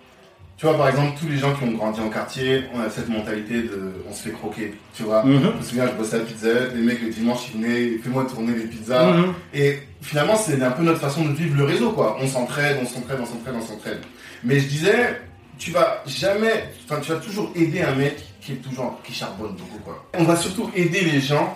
tu 0.58 0.66
vois, 0.66 0.76
par 0.76 0.90
exemple, 0.90 1.18
tous 1.20 1.28
les 1.30 1.38
gens 1.38 1.54
qui 1.54 1.64
ont 1.66 1.72
grandi 1.72 2.00
en 2.02 2.10
quartier, 2.10 2.64
on 2.74 2.80
a 2.80 2.90
cette 2.90 3.10
mentalité 3.10 3.62
de 3.62 3.94
on 4.10 4.14
se 4.14 4.24
fait 4.24 4.32
croquer. 4.32 4.74
Tu 4.96 5.04
vois 5.04 5.24
Mhm. 5.24 5.40
Je 5.54 5.58
me 5.58 5.62
souviens, 5.64 5.88
je 5.88 5.94
bossais 5.94 6.16
à 6.16 6.20
Pizza 6.22 6.48
Hut, 6.48 6.76
les 6.76 6.82
mecs 6.82 7.02
le 7.02 7.10
dimanche, 7.10 7.42
ils 7.54 7.62
venaient, 7.62 7.98
fais-moi 8.04 8.26
tourner 8.26 8.54
les 8.56 8.66
pizzas. 8.66 9.14
Mhm. 9.14 9.34
Et 9.54 9.80
finalement, 10.02 10.36
c'est 10.36 10.60
un 10.62 10.72
peu 10.72 10.82
notre 10.84 11.00
façon 11.00 11.26
de 11.26 11.34
vivre 11.34 11.56
le 11.56 11.64
réseau, 11.64 11.92
quoi. 11.92 12.18
On 12.20 12.28
s'entraide, 12.28 12.78
on 12.82 12.86
s'entraide, 12.88 13.20
on 13.22 13.26
s'entraide, 13.26 13.56
on 13.56 13.62
s'entraide. 13.66 14.00
Mais 14.44 14.60
je 14.60 14.66
disais, 14.68 15.22
tu 15.60 15.70
vas 15.72 16.02
jamais, 16.08 16.66
enfin, 16.86 17.02
tu 17.02 17.12
vas 17.12 17.20
toujours 17.20 17.52
aider 17.56 17.82
un 17.82 17.94
mec 17.96 18.18
qui 18.42 18.54
est 18.54 18.56
toujours, 18.56 19.00
qui 19.04 19.14
charbonne 19.14 19.52
beaucoup, 19.56 19.80
quoi. 19.84 20.06
On 20.16 20.24
va 20.24 20.36
surtout 20.36 20.72
aider 20.76 21.02
les 21.02 21.22
gens 21.22 21.56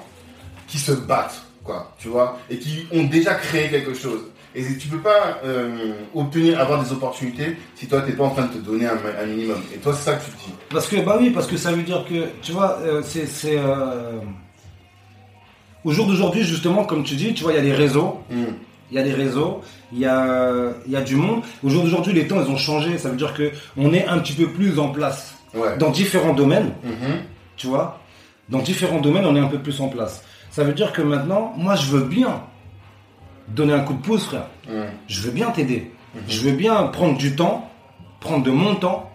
qui 0.68 0.78
se 0.78 0.92
battent, 0.92 1.42
quoi, 1.64 1.96
tu 1.98 2.08
vois, 2.08 2.40
et 2.52 2.58
qui 2.60 2.86
ont 2.92 3.04
déjà 3.06 3.34
créé 3.34 3.68
quelque 3.70 3.94
chose. 3.96 4.22
Et 4.54 4.64
tu 4.78 4.90
peux 4.90 4.98
pas 5.00 5.40
euh, 5.46 5.94
obtenir, 6.14 6.60
avoir 6.60 6.84
des 6.84 6.92
opportunités 6.92 7.56
si 7.76 7.88
toi 7.88 8.02
t'es 8.02 8.12
pas 8.12 8.26
en 8.26 8.32
train 8.32 8.44
de 8.48 8.54
te 8.54 8.58
donner 8.58 8.86
un, 8.86 8.98
un 9.22 9.26
minimum. 9.26 9.62
Et 9.74 9.78
toi, 9.78 9.94
c'est 9.94 10.04
ça 10.04 10.14
que 10.18 10.26
tu 10.26 10.32
te 10.32 10.38
dis. 10.38 10.54
Parce 10.70 10.88
que, 10.88 10.98
bah 10.98 11.16
oui, 11.20 11.30
parce 11.30 11.48
que 11.48 11.56
ça 11.58 11.72
veut 11.72 11.84
dire 11.84 12.04
que, 12.08 12.28
tu 12.42 12.52
vois, 12.52 12.80
euh, 12.82 13.02
c'est. 13.04 13.26
c'est, 13.28 13.58
euh, 13.58 14.20
Au 15.84 15.92
jour 15.92 16.06
d'aujourd'hui, 16.06 16.44
justement, 16.44 16.84
comme 16.84 17.04
tu 17.04 17.16
dis, 17.16 17.34
tu 17.34 17.44
vois, 17.44 17.54
il 17.54 17.56
y 17.56 17.60
a 17.60 17.64
des 17.64 17.74
réseaux. 17.74 18.20
Mm. 18.30 18.44
Il 18.92 18.96
y 18.96 19.00
a 19.00 19.04
des 19.04 19.14
réseaux, 19.14 19.62
il 19.94 20.00
y 20.00 20.06
a, 20.06 20.52
il 20.86 20.92
y 20.92 20.98
a 20.98 21.02
du 21.02 21.16
monde. 21.16 21.44
Au 21.64 21.70
jour 21.70 21.84
d'aujourd'hui, 21.84 22.12
les 22.12 22.28
temps, 22.28 22.44
ils 22.46 22.52
ont 22.52 22.58
changé. 22.58 22.98
Ça 22.98 23.08
veut 23.10 23.16
dire 23.16 23.34
que 23.34 23.52
on 23.78 23.94
est 23.94 24.06
un 24.06 24.20
petit 24.20 24.34
peu 24.34 24.48
plus 24.48 24.80
en 24.80 24.90
place 24.90 25.36
Ouais. 25.54 25.78
dans 25.78 25.92
différents 25.92 26.34
domaines, 26.34 26.74
Mhm. 26.84 27.20
tu 27.56 27.68
vois? 27.68 28.02
Dans 28.50 28.60
différents 28.60 29.00
domaines, 29.00 29.26
on 29.26 29.34
est 29.38 29.40
un 29.40 29.48
peu 29.48 29.60
plus 29.60 29.80
en 29.80 29.88
place. 29.88 30.24
Ça 30.50 30.66
veut 30.66 30.74
dire 30.74 30.92
que 30.92 31.02
maintenant, 31.02 31.54
moi, 31.58 31.76
je 31.76 31.86
veux 31.90 32.04
bien 32.04 32.42
donner 33.48 33.74
un 33.74 33.82
coup 33.82 33.94
de 33.94 34.02
pouce, 34.02 34.26
frère. 34.26 34.48
Je 35.08 35.22
veux 35.22 35.32
bien 35.32 35.52
t'aider. 35.52 35.92
Je 36.28 36.42
veux 36.42 36.52
bien 36.52 36.84
prendre 36.84 37.18
du 37.18 37.36
temps, 37.36 37.70
prendre 38.20 38.44
de 38.44 38.52
mon 38.52 38.76
temps 38.76 39.10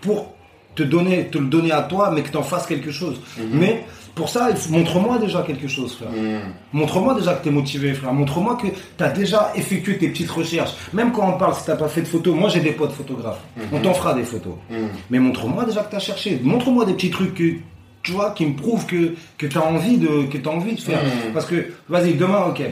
pour 0.00 0.32
te 0.74 0.82
donner, 0.82 1.26
te 1.28 1.38
le 1.38 1.46
donner 1.46 1.72
à 1.72 1.82
toi, 1.82 2.10
mais 2.14 2.22
que 2.22 2.30
t'en 2.30 2.42
fasses 2.42 2.66
quelque 2.66 2.90
chose. 2.90 3.20
Mais 3.52 3.84
pour 4.14 4.28
ça, 4.28 4.50
montre-moi 4.70 5.18
déjà 5.18 5.42
quelque 5.42 5.68
chose, 5.68 5.94
frère. 5.94 6.10
Mhm. 6.10 6.40
Montre-moi 6.72 7.14
déjà 7.14 7.34
que 7.34 7.44
t'es 7.44 7.50
motivé, 7.50 7.94
frère. 7.94 8.12
Montre-moi 8.12 8.56
que 8.56 8.66
t'as 8.96 9.10
déjà 9.10 9.52
effectué 9.54 9.96
tes 9.96 10.08
petites 10.08 10.30
recherches. 10.30 10.72
Même 10.92 11.12
quand 11.12 11.28
on 11.28 11.38
parle, 11.38 11.54
si 11.54 11.64
t'as 11.64 11.76
pas 11.76 11.88
fait 11.88 12.02
de 12.02 12.08
photos, 12.08 12.34
moi 12.34 12.48
j'ai 12.50 12.60
des 12.60 12.72
potes 12.72 12.92
photographes. 12.92 13.40
On 13.72 13.80
t'en 13.80 13.94
fera 13.94 14.14
des 14.14 14.24
photos. 14.24 14.54
Mhm. 14.70 14.88
Mais 15.10 15.18
montre-moi 15.18 15.64
déjà 15.64 15.82
que 15.82 15.90
t'as 15.90 15.98
cherché. 15.98 16.40
Montre-moi 16.42 16.84
des 16.84 16.94
petits 16.94 17.10
trucs 17.10 17.34
que, 17.34 17.54
tu 18.02 18.12
vois, 18.12 18.30
qui 18.32 18.46
me 18.46 18.54
prouvent 18.56 18.86
que, 18.86 19.14
que 19.38 19.46
t'as 19.46 19.60
envie 19.60 19.98
de, 19.98 20.24
que 20.30 20.38
t'as 20.38 20.50
envie 20.50 20.74
de 20.74 20.80
faire. 20.80 21.02
Mhm. 21.02 21.32
Parce 21.32 21.46
que, 21.46 21.72
vas-y, 21.88 22.14
demain, 22.14 22.46
ok. 22.48 22.62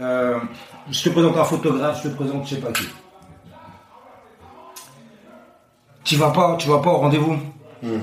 Euh, 0.00 0.38
je 0.90 1.02
te 1.04 1.08
présente 1.10 1.36
un 1.36 1.44
photographe, 1.44 2.00
je 2.02 2.08
te 2.08 2.14
présente 2.14 2.46
je 2.48 2.54
sais 2.56 2.60
pas 2.60 2.72
qui. 2.72 2.84
Tu 6.04 6.16
vas 6.16 6.30
pas, 6.30 6.56
tu 6.58 6.68
vas 6.68 6.78
pas 6.78 6.90
au 6.90 6.96
rendez-vous 6.98 7.36
Mhm. 7.82 8.00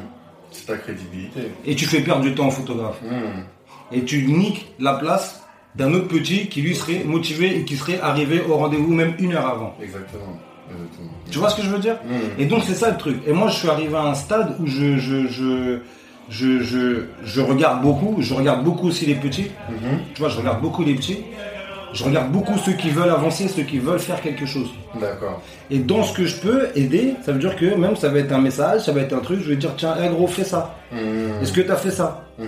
C'est 0.51 0.65
ta 0.67 0.77
crédibilité. 0.77 1.51
et 1.65 1.75
tu 1.75 1.85
fais 1.85 2.01
perdre 2.01 2.21
du 2.23 2.35
temps 2.35 2.47
au 2.47 2.51
photographe. 2.51 2.99
Mhm. 3.03 3.45
et 3.93 4.03
tu 4.05 4.25
niques 4.27 4.73
la 4.79 4.93
place 4.93 5.41
d'un 5.75 5.93
autre 5.93 6.07
petit 6.07 6.47
qui 6.49 6.61
lui 6.61 6.75
serait 6.75 7.03
motivé 7.05 7.57
et 7.57 7.63
qui 7.65 7.75
serait 7.77 7.99
arrivé 8.01 8.41
au 8.41 8.55
rendez-vous 8.57 8.93
même 8.93 9.15
une 9.19 9.33
heure 9.33 9.47
avant. 9.47 9.75
Exactement. 9.81 10.37
Exactement. 10.69 11.09
Tu 11.31 11.37
vois 11.39 11.49
ce 11.49 11.55
que 11.57 11.63
je 11.63 11.69
veux 11.69 11.79
dire? 11.79 11.97
Et 12.37 12.45
donc 12.45 12.63
c'est 12.65 12.73
ça 12.75 12.91
le 12.91 12.97
truc. 12.97 13.17
Et 13.27 13.33
moi 13.33 13.47
je 13.49 13.55
suis 13.57 13.69
arrivé 13.69 13.95
à 13.95 14.03
un 14.03 14.13
stade 14.13 14.55
où 14.59 14.67
je 14.67 14.97
je 14.97 15.27
je 15.27 15.79
je, 16.31 16.63
je, 16.63 17.03
je 17.23 17.41
regarde 17.41 17.81
beaucoup, 17.81 18.15
je 18.21 18.33
regarde 18.33 18.63
beaucoup 18.63 18.87
aussi 18.87 19.05
les 19.05 19.15
petits. 19.15 19.51
Mhm. 19.69 19.99
Tu 20.13 20.21
vois, 20.21 20.29
je 20.29 20.37
regarde 20.37 20.61
beaucoup 20.61 20.83
les 20.83 20.95
petits. 20.95 21.19
Je 21.93 22.05
regarde 22.05 22.31
beaucoup 22.31 22.57
ceux 22.57 22.71
qui 22.71 22.89
veulent 22.89 23.09
avancer, 23.09 23.49
ceux 23.49 23.63
qui 23.63 23.77
veulent 23.77 23.99
faire 23.99 24.21
quelque 24.21 24.45
chose. 24.45 24.69
D'accord. 24.99 25.41
Et 25.69 25.79
dans 25.79 26.03
ce 26.03 26.13
que 26.13 26.25
je 26.25 26.37
peux 26.37 26.69
aider, 26.73 27.15
ça 27.25 27.33
veut 27.33 27.39
dire 27.39 27.57
que 27.57 27.75
même 27.75 27.97
ça 27.97 28.07
va 28.07 28.19
être 28.19 28.31
un 28.31 28.39
message, 28.39 28.81
ça 28.85 28.93
va 28.93 29.01
être 29.01 29.11
un 29.11 29.19
truc, 29.19 29.41
je 29.43 29.49
vais 29.49 29.57
dire 29.57 29.71
tiens, 29.75 29.95
hey 30.01 30.09
gros, 30.09 30.25
fais 30.27 30.45
ça. 30.45 30.75
Mhm. 30.93 31.41
Est-ce 31.41 31.51
que 31.51 31.59
tu 31.59 31.69
as 31.69 31.75
fait 31.75 31.91
ça? 31.91 32.23
Mhm. 32.39 32.47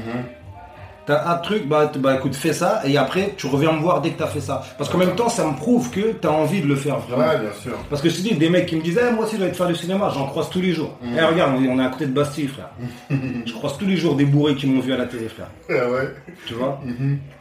T'as 1.06 1.30
un 1.34 1.36
truc, 1.38 1.68
bah, 1.68 1.92
bah 2.00 2.16
écoute, 2.16 2.34
fais 2.34 2.54
ça, 2.54 2.82
et 2.86 2.98
après 2.98 3.34
tu 3.36 3.48
reviens 3.48 3.74
me 3.74 3.80
voir 3.82 4.00
dès 4.02 4.12
que 4.12 4.20
t'as 4.20 4.28
fait 4.28 4.40
ça. 4.40 4.64
Parce 4.78 4.90
qu'en 4.90 4.98
même 4.98 5.16
temps, 5.16 5.28
ça 5.28 5.46
me 5.46 5.54
prouve 5.56 5.90
que 5.92 6.14
t'as 6.14 6.30
envie 6.30 6.62
de 6.62 6.68
le 6.68 6.76
faire 6.78 6.98
vraiment. 7.00 7.24
Ouais, 7.28 7.40
bien 7.40 7.50
sûr. 7.62 7.74
Parce 7.90 8.02
que 8.02 8.10
je 8.10 8.16
te 8.16 8.22
dis, 8.22 8.34
des 8.36 8.50
mecs 8.50 8.68
qui 8.68 8.78
me 8.78 8.82
disent, 8.82 9.00
Eh, 9.06 9.14
moi 9.14 9.26
aussi 9.26 9.36
je 9.38 9.44
vais 9.44 9.52
te 9.52 9.56
faire 9.58 9.68
du 9.68 9.76
cinéma, 9.76 10.10
j'en 10.14 10.28
croise 10.28 10.50
tous 10.50 10.62
les 10.62 10.72
jours. 10.74 10.98
Eh 11.04 11.22
regarde, 11.22 11.54
on 11.58 11.80
est- 11.80 11.84
à 11.84 11.90
côté 11.90 12.06
de 12.06 12.12
Bastille, 12.14 12.48
frère. 12.48 12.70
je 13.46 13.54
croise 13.54 13.78
tous 13.78 13.86
les 13.86 13.98
jours 13.98 14.16
des 14.16 14.24
bourrés 14.26 14.56
qui 14.56 14.66
m'ont 14.68 14.80
vu 14.80 14.94
à 14.94 14.98
la 14.98 15.06
télé, 15.06 15.28
frère. 15.28 15.48
Ah 15.70 15.90
ouais. 15.92 16.14
Tu 16.46 16.54
vois 16.54 16.80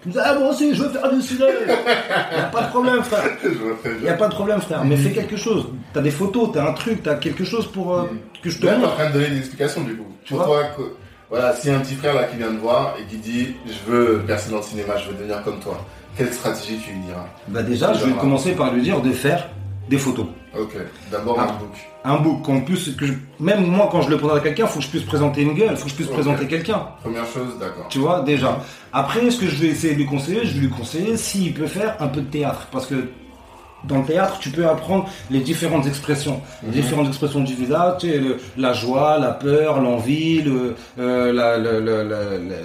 Qui 0.03 0.09
me 0.09 0.13
disent, 0.13 0.23
ah 0.25 0.35
moi 0.39 0.49
aussi 0.51 0.75
je 0.75 0.83
veux 0.83 0.89
faire 0.89 1.13
du 1.13 1.21
cinéma. 1.23 1.47
y 2.37 2.41
a 2.41 2.45
pas 2.45 2.63
de 2.63 2.69
problème, 2.71 3.03
frère. 3.05 3.25
Y 4.03 4.09
a 4.09 4.15
pas 4.15 4.29
de 4.29 4.35
problème, 4.35 4.61
frère. 4.61 4.85
Mais 4.85 4.97
fais 4.97 5.11
quelque 5.13 5.37
chose. 5.37 5.67
T'as 5.93 6.01
des 6.01 6.11
photos, 6.11 6.51
t'as 6.53 6.69
un 6.69 6.73
truc, 6.73 7.03
t'as 7.03 7.15
quelque 7.15 7.45
chose 7.45 7.67
pour 7.71 7.95
euh, 7.95 8.05
que 8.43 8.51
je 8.51 8.59
te 8.59 8.67
t'es 8.67 8.73
en 8.75 8.79
montre. 8.79 8.95
train 8.95 9.09
de 9.09 9.13
donner 9.13 9.29
des 9.31 9.39
explications 9.39 9.83
du 9.83 9.95
coup. 9.97 10.07
Tu 10.25 10.35
vois 10.35 10.45
toi, 10.45 10.63
que, 10.77 10.83
voilà, 11.33 11.57
si 11.57 11.71
un 11.71 11.81
petit 11.81 11.95
frère 11.95 12.15
là 12.15 12.25
qui 12.25 12.37
vient 12.37 12.53
te 12.53 12.61
voir 12.61 12.95
et 13.01 13.05
qui 13.11 13.17
dit 13.17 13.55
je 13.67 13.91
veux 13.91 14.19
percer 14.27 14.51
dans 14.51 14.59
le 14.59 14.63
cinéma, 14.63 14.97
je 14.99 15.09
veux 15.11 15.15
devenir 15.17 15.43
comme 15.43 15.59
toi, 15.61 15.83
quelle 16.17 16.33
stratégie 16.33 16.79
tu 16.85 16.93
lui 16.93 17.01
diras? 17.07 17.25
Bah 17.49 17.63
déjà, 17.63 17.93
je 17.95 18.05
vais 18.05 18.13
commencer 18.13 18.53
par 18.53 18.73
lui 18.73 18.83
dire 18.83 19.01
de 19.01 19.11
faire 19.13 19.49
des 19.89 19.97
photos. 19.99 20.27
Ok, 20.59 20.77
d'abord 21.11 21.37
Ah. 21.41 21.45
un 21.45 21.59
book. 21.59 21.75
un 22.05 22.17
book 22.19 22.43
qu'on 22.43 22.61
puisse 22.61 22.91
que 22.95 23.07
je- 23.07 23.15
même 23.41 23.65
moi 23.67 23.89
quand 23.91 24.03
je 24.03 24.11
le 24.11 24.19
présente 24.19 24.37
à 24.37 24.41
quelqu'un 24.41 24.67
faut 24.67 24.81
que 24.81 24.85
je 24.85 24.91
puisse 24.91 25.05
présenter 25.05 25.41
une 25.43 25.55
gueule 25.55 25.75
faut 25.79 25.85
que 25.85 25.91
je 25.91 25.95
puisse 25.95 26.09
présenter 26.09 26.47
quelqu'un 26.47 26.83
Première 27.03 27.25
chose, 27.25 27.57
d'accord. 27.59 27.87
tu 27.89 28.01
vois 28.01 28.21
déjà 28.21 28.59
après 28.93 29.31
ce 29.31 29.41
que 29.41 29.47
je 29.47 29.57
vais 29.63 29.69
essayer 29.69 29.95
de 29.95 29.99
lui 30.01 30.07
conseiller 30.07 30.45
je 30.45 30.53
vais 30.55 30.61
lui 30.61 30.69
conseiller 30.69 31.17
s'il 31.17 31.55
peut 31.55 31.67
faire 31.67 31.97
un 32.01 32.09
peu 32.09 32.21
de 32.21 32.27
théâtre 32.27 32.67
parce 32.71 32.87
que 32.87 33.09
dans 33.85 33.99
le 33.99 34.05
théâtre, 34.05 34.39
tu 34.41 34.51
peux 34.51 34.67
apprendre 34.69 35.09
les 35.31 35.41
différentes 35.41 35.87
expressions, 35.87 36.41
les 36.65 36.81
différentes 36.81 37.09
expressions 37.09 37.41
du 37.41 37.55
visage, 37.55 37.95
tu 37.99 38.11
sais, 38.11 38.19
le- 38.19 38.39
la 38.57 38.73
joie, 38.73 39.19
la 39.19 39.31
peur, 39.33 39.81
l'envie, 39.81 40.43
le, 40.43 40.75
euh, 40.99 41.33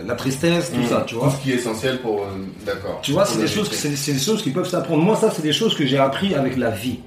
la, 0.05 0.15
tristesse, 0.15 0.71
tout 0.71 0.79
Mhm. 0.79 0.85
ça, 0.87 1.03
tu 1.05 1.15
Tout 1.15 1.29
ce 1.29 1.41
qui 1.43 1.51
est 1.51 1.55
essentiel 1.55 1.99
pour. 2.01 2.21
euh, 2.21 2.25
d'accord. 2.65 2.99
Tu 3.01 3.11
vois, 3.11 3.25
c'est 3.25 3.39
des 3.39 3.47
choses, 3.47 3.71
c'est 3.71 4.13
des 4.13 4.19
choses 4.19 4.41
qui 4.41 4.51
peuvent 4.51 4.67
s'apprendre. 4.69 5.03
Moi, 5.03 5.15
ça, 5.15 5.29
c'est 5.31 5.41
des 5.41 5.53
choses 5.53 5.75
que 5.75 5.85
j'ai 5.85 5.97
appris 5.97 6.33
avec 6.35 6.57
la 6.57 6.69
vie, 6.69 6.99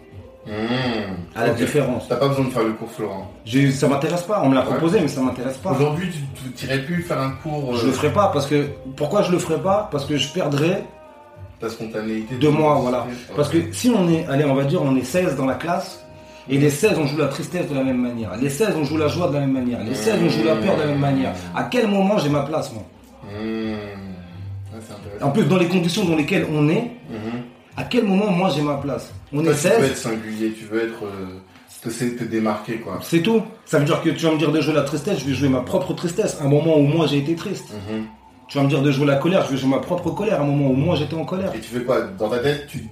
Mmh. 0.46 0.50
à 1.36 1.46
la 1.48 1.52
différence. 1.52 2.08
T'as 2.08 2.16
pas 2.16 2.28
besoin 2.28 2.46
de 2.46 2.50
faire 2.50 2.64
le 2.64 2.72
cours 2.72 2.90
Florent. 2.90 3.30
J'ai- 3.44 3.70
Ça 3.70 3.88
m'intéresse 3.88 4.22
pas. 4.22 4.40
On 4.42 4.48
me 4.48 4.54
l'a 4.54 4.62
Ouais. 4.62 4.66
proposé, 4.68 4.98
mais 5.00 5.08
ça 5.08 5.20
m'intéresse 5.20 5.58
pas. 5.58 5.70
Aujourd'hui, 5.72 6.08
tu 6.34 6.50
t'irais 6.52 6.78
plus 6.80 7.02
faire 7.02 7.20
un 7.20 7.30
cours. 7.42 7.76
Je 7.76 7.82
euh, 7.84 7.86
le 7.88 7.92
ferai 7.92 8.10
pas 8.12 8.30
parce 8.32 8.46
que 8.46 8.66
pourquoi 8.96 9.22
je 9.22 9.30
le 9.32 9.38
ferai 9.38 9.58
pas? 9.60 9.88
Parce 9.92 10.06
que 10.06 10.16
je 10.16 10.28
perdrais 10.28 10.84
Ta 11.60 11.68
spontanéité. 11.68 12.36
de 12.36 12.48
moi, 12.48 12.74
voilà. 12.80 13.06
Parce 13.36 13.48
que 13.50 13.58
si 13.72 13.90
on 13.90 14.08
est, 14.10 14.26
allez, 14.28 14.44
on 14.44 14.54
va 14.54 14.64
dire, 14.64 14.80
on 14.82 14.96
est 14.96 15.04
16 15.04 15.36
dans 15.36 15.46
la 15.46 15.54
classe, 15.54 16.04
et 16.48 16.56
les 16.58 16.70
16 16.70 16.92
on 16.98 17.06
joue 17.06 17.18
la 17.18 17.28
tristesse 17.28 17.68
de 17.68 17.74
la 17.74 17.84
même 17.84 18.00
manière, 18.00 18.34
les 18.40 18.48
16 18.50 18.74
on 18.76 18.84
joue 18.84 18.96
la 18.96 19.08
joie 19.08 19.28
de 19.28 19.34
la 19.34 19.40
même 19.40 19.52
manière, 19.52 19.84
les 19.84 19.94
16 19.94 20.14
on 20.24 20.28
joue 20.30 20.44
la 20.44 20.56
peur 20.56 20.76
de 20.76 20.80
la 20.80 20.86
même 20.88 20.98
manière. 20.98 21.32
À 21.54 21.64
quel 21.64 21.86
moment 21.86 22.16
j'ai 22.18 22.30
ma 22.30 22.42
place, 22.42 22.72
moi? 22.72 22.82
Mmh. 23.24 23.74
C'est 24.80 24.94
intéressant. 24.94 25.26
En 25.26 25.30
plus, 25.30 25.44
dans 25.44 25.58
les 25.58 25.68
conditions 25.68 26.04
dans 26.04 26.16
lesquelles 26.16 26.46
on 26.50 26.68
est, 26.70 26.90
Mhm. 27.10 27.42
à 27.76 27.84
quel 27.84 28.04
moment 28.04 28.30
moi 28.30 28.50
j'ai 28.54 28.62
ma 28.62 28.76
place? 28.76 29.12
On 29.32 29.42
Toi, 29.42 29.52
est 29.52 29.56
tu 29.56 29.68
veux 29.68 29.74
16, 29.74 29.84
être 29.90 29.96
singulier, 29.96 30.52
tu 30.58 30.64
veux 30.64 30.82
être. 30.82 31.04
euh, 31.04 31.40
te, 31.82 31.88
te 31.88 32.24
démarquer, 32.24 32.76
quoi. 32.78 32.98
c'est 33.02 33.20
tout. 33.20 33.42
Ça 33.66 33.78
veut 33.78 33.84
dire 33.84 34.02
que 34.02 34.10
tu 34.10 34.24
vas 34.26 34.32
me 34.32 34.38
dire 34.38 34.50
de 34.52 34.60
jouer 34.60 34.74
la 34.74 34.82
tristesse, 34.82 35.18
je 35.20 35.24
vais 35.26 35.32
jouer 35.34 35.48
ma 35.48 35.60
propre 35.60 35.92
tristesse. 35.94 36.38
Un 36.42 36.48
moment 36.48 36.76
où 36.78 36.82
moi 36.82 37.06
j'ai 37.06 37.18
été 37.18 37.34
triste. 37.34 37.72
Mhm. 37.90 38.04
Tu 38.50 38.58
vas 38.58 38.64
me 38.64 38.68
dire 38.68 38.82
de 38.82 38.90
jouer 38.90 39.06
la 39.06 39.16
colère, 39.16 39.44
je 39.46 39.52
vais 39.52 39.56
jouer 39.56 39.70
ma 39.70 39.78
propre 39.78 40.10
colère. 40.10 40.40
À 40.40 40.42
un 40.42 40.46
moment 40.46 40.70
où 40.70 40.74
moi 40.74 40.96
j'étais 40.96 41.14
en 41.14 41.24
colère. 41.24 41.52
Et 41.54 41.60
tu 41.60 41.68
fais 41.70 41.82
quoi 41.84 42.00
Dans 42.18 42.28
ta 42.28 42.40
tête, 42.40 42.66
tu, 42.68 42.84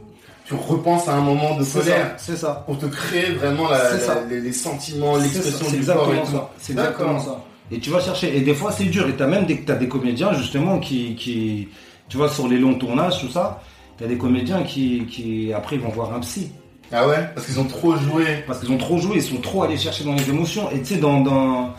tu 0.46 0.54
repenses 0.54 1.08
à 1.08 1.14
un 1.14 1.20
moment 1.20 1.56
de 1.58 1.64
colère 1.80 2.14
C'est 2.16 2.36
ça. 2.36 2.62
pour 2.64 2.78
te 2.78 2.86
créer 2.86 3.32
vraiment 3.32 3.68
la- 3.68 3.90
la- 4.14 4.24
les, 4.30 4.40
les 4.40 4.52
sentiments, 4.52 5.16
l'expression 5.16 5.66
du 5.70 5.84
corps. 6.32 6.50
C'est 6.58 6.72
exactement 6.72 7.18
ça. 7.18 7.44
Et 7.70 7.80
tu 7.80 7.90
vas 7.90 8.00
chercher. 8.00 8.34
Et 8.36 8.40
des 8.40 8.54
fois, 8.54 8.70
c'est 8.72 8.84
dur. 8.84 9.08
Et 9.08 9.14
t'as 9.14 9.26
même 9.26 9.44
des, 9.46 9.56
des 9.56 9.88
comédiens, 9.88 10.32
justement, 10.32 10.78
qui, 10.78 11.16
qui, 11.16 11.68
tu 12.08 12.16
vois, 12.16 12.28
sur 12.30 12.46
les 12.48 12.56
longs 12.58 12.74
tournages, 12.76 13.20
tout 13.20 13.28
ça, 13.28 13.60
t'as 13.98 14.06
des 14.06 14.16
comédiens 14.16 14.62
qui, 14.62 15.06
qui, 15.10 15.52
après, 15.52 15.76
ils 15.76 15.82
vont 15.82 15.90
voir 15.90 16.14
un 16.14 16.20
psy. 16.20 16.50
Ah 16.92 17.06
ouais? 17.06 17.28
Parce 17.34 17.46
qu'ils 17.46 17.60
ont 17.60 17.64
trop 17.66 17.94
joué. 17.96 18.44
Parce 18.46 18.60
qu'ils 18.60 18.70
ont 18.70 18.78
trop 18.78 18.96
joué, 18.98 19.16
ils 19.16 19.22
sont 19.22 19.36
trop 19.42 19.64
allés 19.64 19.76
chercher 19.76 20.04
dans 20.04 20.14
les 20.14 20.30
émotions. 20.30 20.70
Et 20.70 20.78
tu 20.78 20.94
sais, 20.94 20.96
dans, 21.00 21.20
dans, 21.20 21.74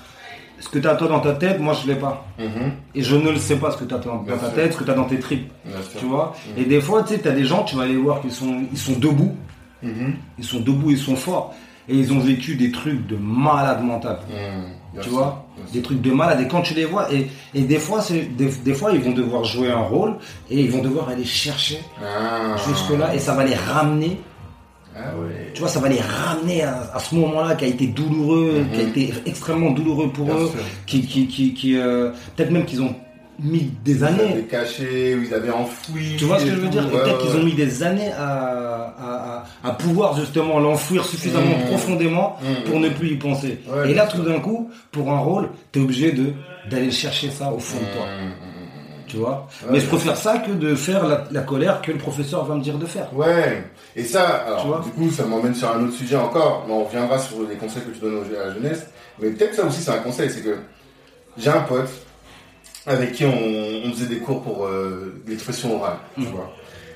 ce 0.59 0.69
que 0.69 0.79
t'as 0.79 0.95
toi 0.95 1.07
dans 1.07 1.19
ta 1.19 1.33
tête, 1.33 1.59
moi, 1.59 1.73
je 1.73 1.87
l'ai 1.87 1.95
pas. 1.95 2.25
Mhm. 2.37 2.71
Et 2.95 3.01
je 3.01 3.15
ne 3.15 3.29
le 3.31 3.37
sais 3.37 3.55
pas 3.55 3.71
ce 3.71 3.77
que 3.77 3.85
t'as 3.85 3.97
dans, 3.97 4.17
Bien 4.17 4.35
dans 4.35 4.39
ta 4.41 4.45
sûr. 4.47 4.55
tête, 4.55 4.73
ce 4.73 4.77
que 4.77 4.83
t'as 4.83 4.93
dans 4.93 5.05
tes 5.05 5.19
tripes. 5.19 5.51
Bien 5.65 5.75
sûr. 5.81 5.99
Tu 5.99 6.05
vois? 6.05 6.33
Mhm. 6.55 6.61
Et 6.63 6.65
des 6.65 6.81
fois, 6.81 7.03
tu 7.03 7.13
sais, 7.13 7.19
t'as 7.19 7.31
des 7.31 7.45
gens, 7.45 7.63
tu 7.63 7.75
vas 7.75 7.83
aller 7.83 7.95
voir 7.97 8.21
qu'ils 8.21 8.31
sont, 8.31 8.61
ils 8.71 8.77
sont 8.77 8.93
debout. 8.99 9.35
Mhm. 9.83 10.15
Ils 10.37 10.43
sont 10.45 10.59
debout, 10.59 10.91
ils 10.91 10.97
sont 10.97 11.15
forts. 11.15 11.53
Et 11.87 11.95
ils 11.95 12.13
ont 12.13 12.19
vécu 12.19 12.55
des 12.55 12.71
trucs 12.71 13.07
de 13.07 13.15
malade 13.15 13.81
mental. 13.83 14.19
Tu 15.01 15.09
vois 15.09 15.45
des 15.73 15.81
trucs 15.81 16.01
de 16.01 16.11
malade 16.11 16.39
et 16.41 16.47
quand 16.47 16.61
tu 16.61 16.73
les 16.73 16.85
vois 16.85 17.13
et, 17.13 17.27
et 17.53 17.61
des 17.61 17.77
fois 17.77 17.99
des, 18.09 18.47
des 18.47 18.73
fois 18.73 18.91
ils 18.91 18.99
vont 19.01 19.11
devoir 19.11 19.43
jouer 19.43 19.69
un 19.69 19.81
rôle 19.81 20.15
et 20.49 20.59
ils 20.61 20.71
vont 20.71 20.81
devoir 20.81 21.09
aller 21.09 21.25
chercher 21.25 21.79
Ah. 22.01 22.55
jusque 22.67 22.97
là 22.97 23.13
et 23.13 23.19
ça 23.19 23.35
va 23.35 23.43
les 23.43 23.53
ramener 23.53 24.19
Ah 24.95 25.15
ouais. 25.17 25.51
tu 25.53 25.59
vois 25.61 25.69
ça 25.69 25.79
va 25.79 25.87
les 25.89 25.99
ramener 26.01 26.63
à, 26.63 26.89
à 26.93 26.99
ce 26.99 27.15
moment 27.15 27.41
là 27.41 27.55
qui 27.55 27.65
a 27.65 27.67
été 27.67 27.87
douloureux 27.87 28.61
Mhm. 28.63 28.71
qui 28.71 28.79
a 28.79 28.83
été 28.83 29.13
extrêmement 29.25 29.71
douloureux 29.71 30.09
pour 30.11 30.25
Bien 30.25 30.35
eux 30.35 30.47
sûr. 30.47 30.59
qui 30.85 31.01
qui 31.05 31.27
qui, 31.27 31.53
qui, 31.53 31.77
euh, 31.77 32.11
peut-être 32.35 32.51
même 32.51 32.65
qu'ils 32.65 32.81
ont 32.81 32.93
mis 33.41 33.71
des 33.85 33.93
Ils 33.99 34.03
années 34.03 34.31
avaient 34.33 34.41
caché, 34.43 35.15
ou 35.15 35.23
ils 35.23 35.33
avaient 35.33 35.51
enfoui. 35.51 36.15
tu 36.17 36.25
vois 36.25 36.39
ce 36.39 36.43
que 36.45 36.51
je 36.51 36.55
veux 36.57 36.67
dire? 36.67 36.83
Ouais, 36.87 36.91
peut-être 36.91 37.23
ouais. 37.23 37.31
qu'ils 37.31 37.39
ont 37.39 37.43
mis 37.45 37.53
des 37.53 37.83
années 37.83 38.11
à, 38.19 39.45
à, 39.63 39.71
pouvoir 39.71 40.17
justement 40.17 40.59
l'enfouir 40.59 41.05
suffisamment 41.05 41.57
Mhm. 41.57 41.67
profondément 41.67 42.35
Mhm. 42.43 42.63
pour 42.65 42.79
ne 42.81 42.89
plus 42.89 43.11
y 43.13 43.15
penser. 43.15 43.59
Et 43.87 43.93
là, 43.93 44.07
tout 44.07 44.21
d'un 44.23 44.39
coup, 44.41 44.69
pour 44.91 45.09
un 45.11 45.19
rôle, 45.19 45.49
t'es 45.71 45.79
obligé 45.79 46.11
de 46.11 46.33
d'aller 46.69 46.91
chercher 46.91 47.29
ça 47.31 47.49
au 47.51 47.57
fond 47.59 47.77
de 47.79 47.85
toi. 47.97 48.05
Tu 49.09 49.17
vois 49.17 49.47
Ouais, 49.63 49.69
Mais 49.73 49.79
je 49.79 49.87
préfère 49.87 50.15
ça 50.15 50.37
que 50.37 50.51
de 50.51 50.75
faire 50.75 51.05
la, 51.07 51.25
la 51.31 51.41
colère 51.41 51.81
que 51.81 51.91
le 51.91 51.97
professeur 51.97 52.45
va 52.45 52.55
me 52.55 52.61
dire 52.61 52.77
de 52.77 52.85
faire. 52.85 53.09
Ouais, 53.15 53.63
et 53.95 54.03
ça, 54.03 54.45
Tu 54.61 54.67
vois 54.67 54.77
alors, 54.77 54.81
du 54.85 54.91
coup, 54.91 55.09
ça 55.11 55.25
m'emmène 55.25 55.55
sur 55.55 55.69
un 55.75 55.83
autre 55.83 55.93
sujet 55.93 56.15
encore, 56.15 56.63
mais 56.67 56.73
on 56.73 56.85
reviendra 56.85 57.17
sur 57.19 57.37
les 57.49 57.55
conseils 57.55 57.83
que 57.83 57.89
tu 57.91 57.99
donnes 57.99 58.23
à 58.41 58.47
la 58.47 58.53
jeunesse, 58.53 58.87
mais 59.19 59.29
peut-être 59.31 59.55
ça 59.55 59.65
aussi 59.65 59.81
c'est 59.81 59.91
un 59.91 59.97
conseil, 59.99 60.29
c'est 60.29 60.41
que 60.41 60.55
j'ai 61.37 61.49
un 61.49 61.61
pote 61.61 61.89
avec 62.87 63.11
qui 63.13 63.25
on, 63.25 63.33
on 63.87 63.91
faisait 63.91 64.07
des 64.07 64.19
cours 64.19 64.41
pour 64.41 64.65
euh, 64.65 65.21
l'expression 65.27 65.75
orale, 65.79 65.97
tu 66.15 66.21
Mm. 66.21 66.25
vois. 66.27 66.51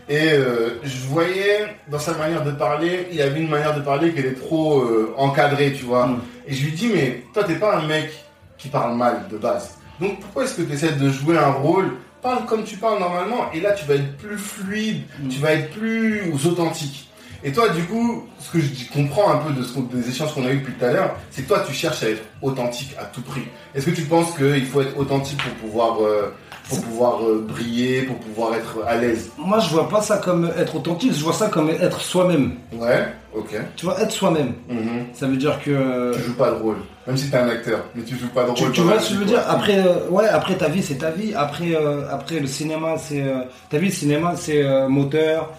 Et 0.10 0.34
euh, 0.34 0.81
je 0.84 1.06
voyais 1.07 1.65
dans 1.90 1.98
sa 1.99 2.14
manière 2.18 2.44
de 2.44 2.52
parler, 2.52 3.07
il 3.11 3.22
avait 3.22 3.40
une 3.40 3.49
manière 3.49 3.73
de 3.73 3.80
parler 3.81 4.11
qui 4.14 4.19
était 4.19 4.34
trop 4.34 4.81
euh, 4.81 5.14
encadrée, 5.18 5.72
tu 5.73 5.85
vois. 5.85 6.07
Mm. 6.07 6.19
Et 6.48 6.53
je 6.53 6.65
lui 6.65 6.72
dis, 6.73 6.90
mais 6.94 7.23
toi, 7.34 7.44
t'es 7.45 7.56
pas 7.56 7.77
un 7.77 7.88
mec 7.88 8.11
qui 8.57 8.68
parle 8.68 8.95
mal 8.98 9.27
de 9.31 9.38
base. 9.38 9.76
Donc 9.99 10.20
pourquoi 10.20 10.44
est-ce 10.44 10.56
que 10.56 10.61
tu 10.64 10.74
essaies 10.74 10.94
de 10.94 11.10
jouer 11.10 11.38
un 11.38 11.52
rôle 11.52 11.94
Parle 12.22 12.45
comme 12.45 12.64
tu 12.64 12.78
parles 12.78 12.99
normalement, 12.99 13.52
et 13.53 13.60
là 13.60 13.74
tu 13.74 13.86
vas 13.86 13.95
être 13.95 14.15
plus 14.18 14.38
fluide, 14.38 15.03
Mm. 15.20 15.28
tu 15.28 15.40
vas 15.40 15.52
être 15.53 15.72
plus 15.72 16.32
authentique. 16.45 17.10
Et 17.45 17.52
toi, 17.52 17.68
du 17.68 17.84
coup, 17.84 18.26
ce 18.40 18.49
que 18.52 18.60
je 18.61 18.70
comprends 18.94 19.30
un 19.30 19.38
peu 19.40 19.52
de 19.52 19.61
ce 19.64 19.78
des 19.80 20.07
échanges 20.10 20.34
qu'on 20.34 20.45
a 20.45 20.52
eu 20.53 20.60
depuis 20.60 20.72
tout 20.74 20.86
à 20.86 20.94
l'heure, 20.94 21.15
c'est 21.30 21.41
que 21.41 21.49
toi, 21.49 21.61
tu 21.68 21.74
cherches 21.74 22.02
à 22.03 22.10
être 22.11 22.24
authentique 22.41 22.95
à 22.98 23.03
tout 23.03 23.22
prix. 23.22 23.44
Est-ce 23.76 23.88
que 23.88 23.91
tu 23.91 24.03
penses 24.03 24.34
qu'il 24.38 24.65
faut 24.65 24.80
être 24.82 24.98
authentique 24.98 25.40
pour 25.44 25.52
pouvoir, 25.56 26.02
euh, 26.02 26.34
pour 26.76 26.84
pouvoir 26.84 27.24
euh, 27.24 27.45
briller, 27.48 28.04
pour 28.04 28.18
pouvoir 28.18 28.56
être 28.56 28.80
à 28.86 28.95
l'aise 28.95 29.32
Moi, 29.38 29.60
je 29.60 29.70
vois 29.70 29.90
pas 29.90 30.02
ça 30.02 30.18
comme 30.18 30.52
être 30.58 30.76
authentique, 30.76 31.14
je 31.14 31.24
vois 31.24 31.34
ça 31.34 31.48
comme 31.48 31.70
être 31.70 32.02
soi-même. 32.02 32.54
Ouais, 32.74 33.08
ok. 33.36 33.56
Tu 33.76 33.86
vois, 33.86 34.00
être 34.02 34.12
soi-même. 34.12 34.54
Mhm. 34.70 35.08
Ça 35.14 35.28
veut 35.28 35.38
dire 35.38 35.60
que. 35.64 36.14
Tu 36.16 36.24
joues 36.24 36.36
pas 36.36 36.52
de 36.52 36.56
rôle, 36.56 36.78
même 37.08 37.18
si 37.18 37.30
t'es 37.30 37.38
un 37.38 37.50
acteur, 37.50 37.86
mais 37.95 38.04
tu 38.04 38.16
joues 38.16 38.30
pas 38.30 38.44
de 38.44 38.52
rôle. 38.52 38.72
Tu, 38.72 38.82
vois 38.82 39.00
ce 39.00 39.10
que 39.10 39.16
je 39.16 39.20
veux 39.20 39.26
dire? 39.26 39.44
Après, 39.48 39.80
euh, 39.80 40.10
ouais, 40.10 40.28
après 40.28 40.56
ta 40.56 40.70
vie, 40.70 40.84
c'est 40.84 40.98
ta 40.98 41.12
vie. 41.12 41.34
Après, 41.36 41.76
euh, 41.76 42.04
après 42.12 42.40
le 42.40 42.48
cinéma, 42.48 42.95
c'est. 42.98 43.24
Ta 43.70 43.78
vie, 43.78 43.88
le 43.88 43.94
cinéma, 43.94 44.34
c'est 44.36 44.64
moteur, 44.88 45.52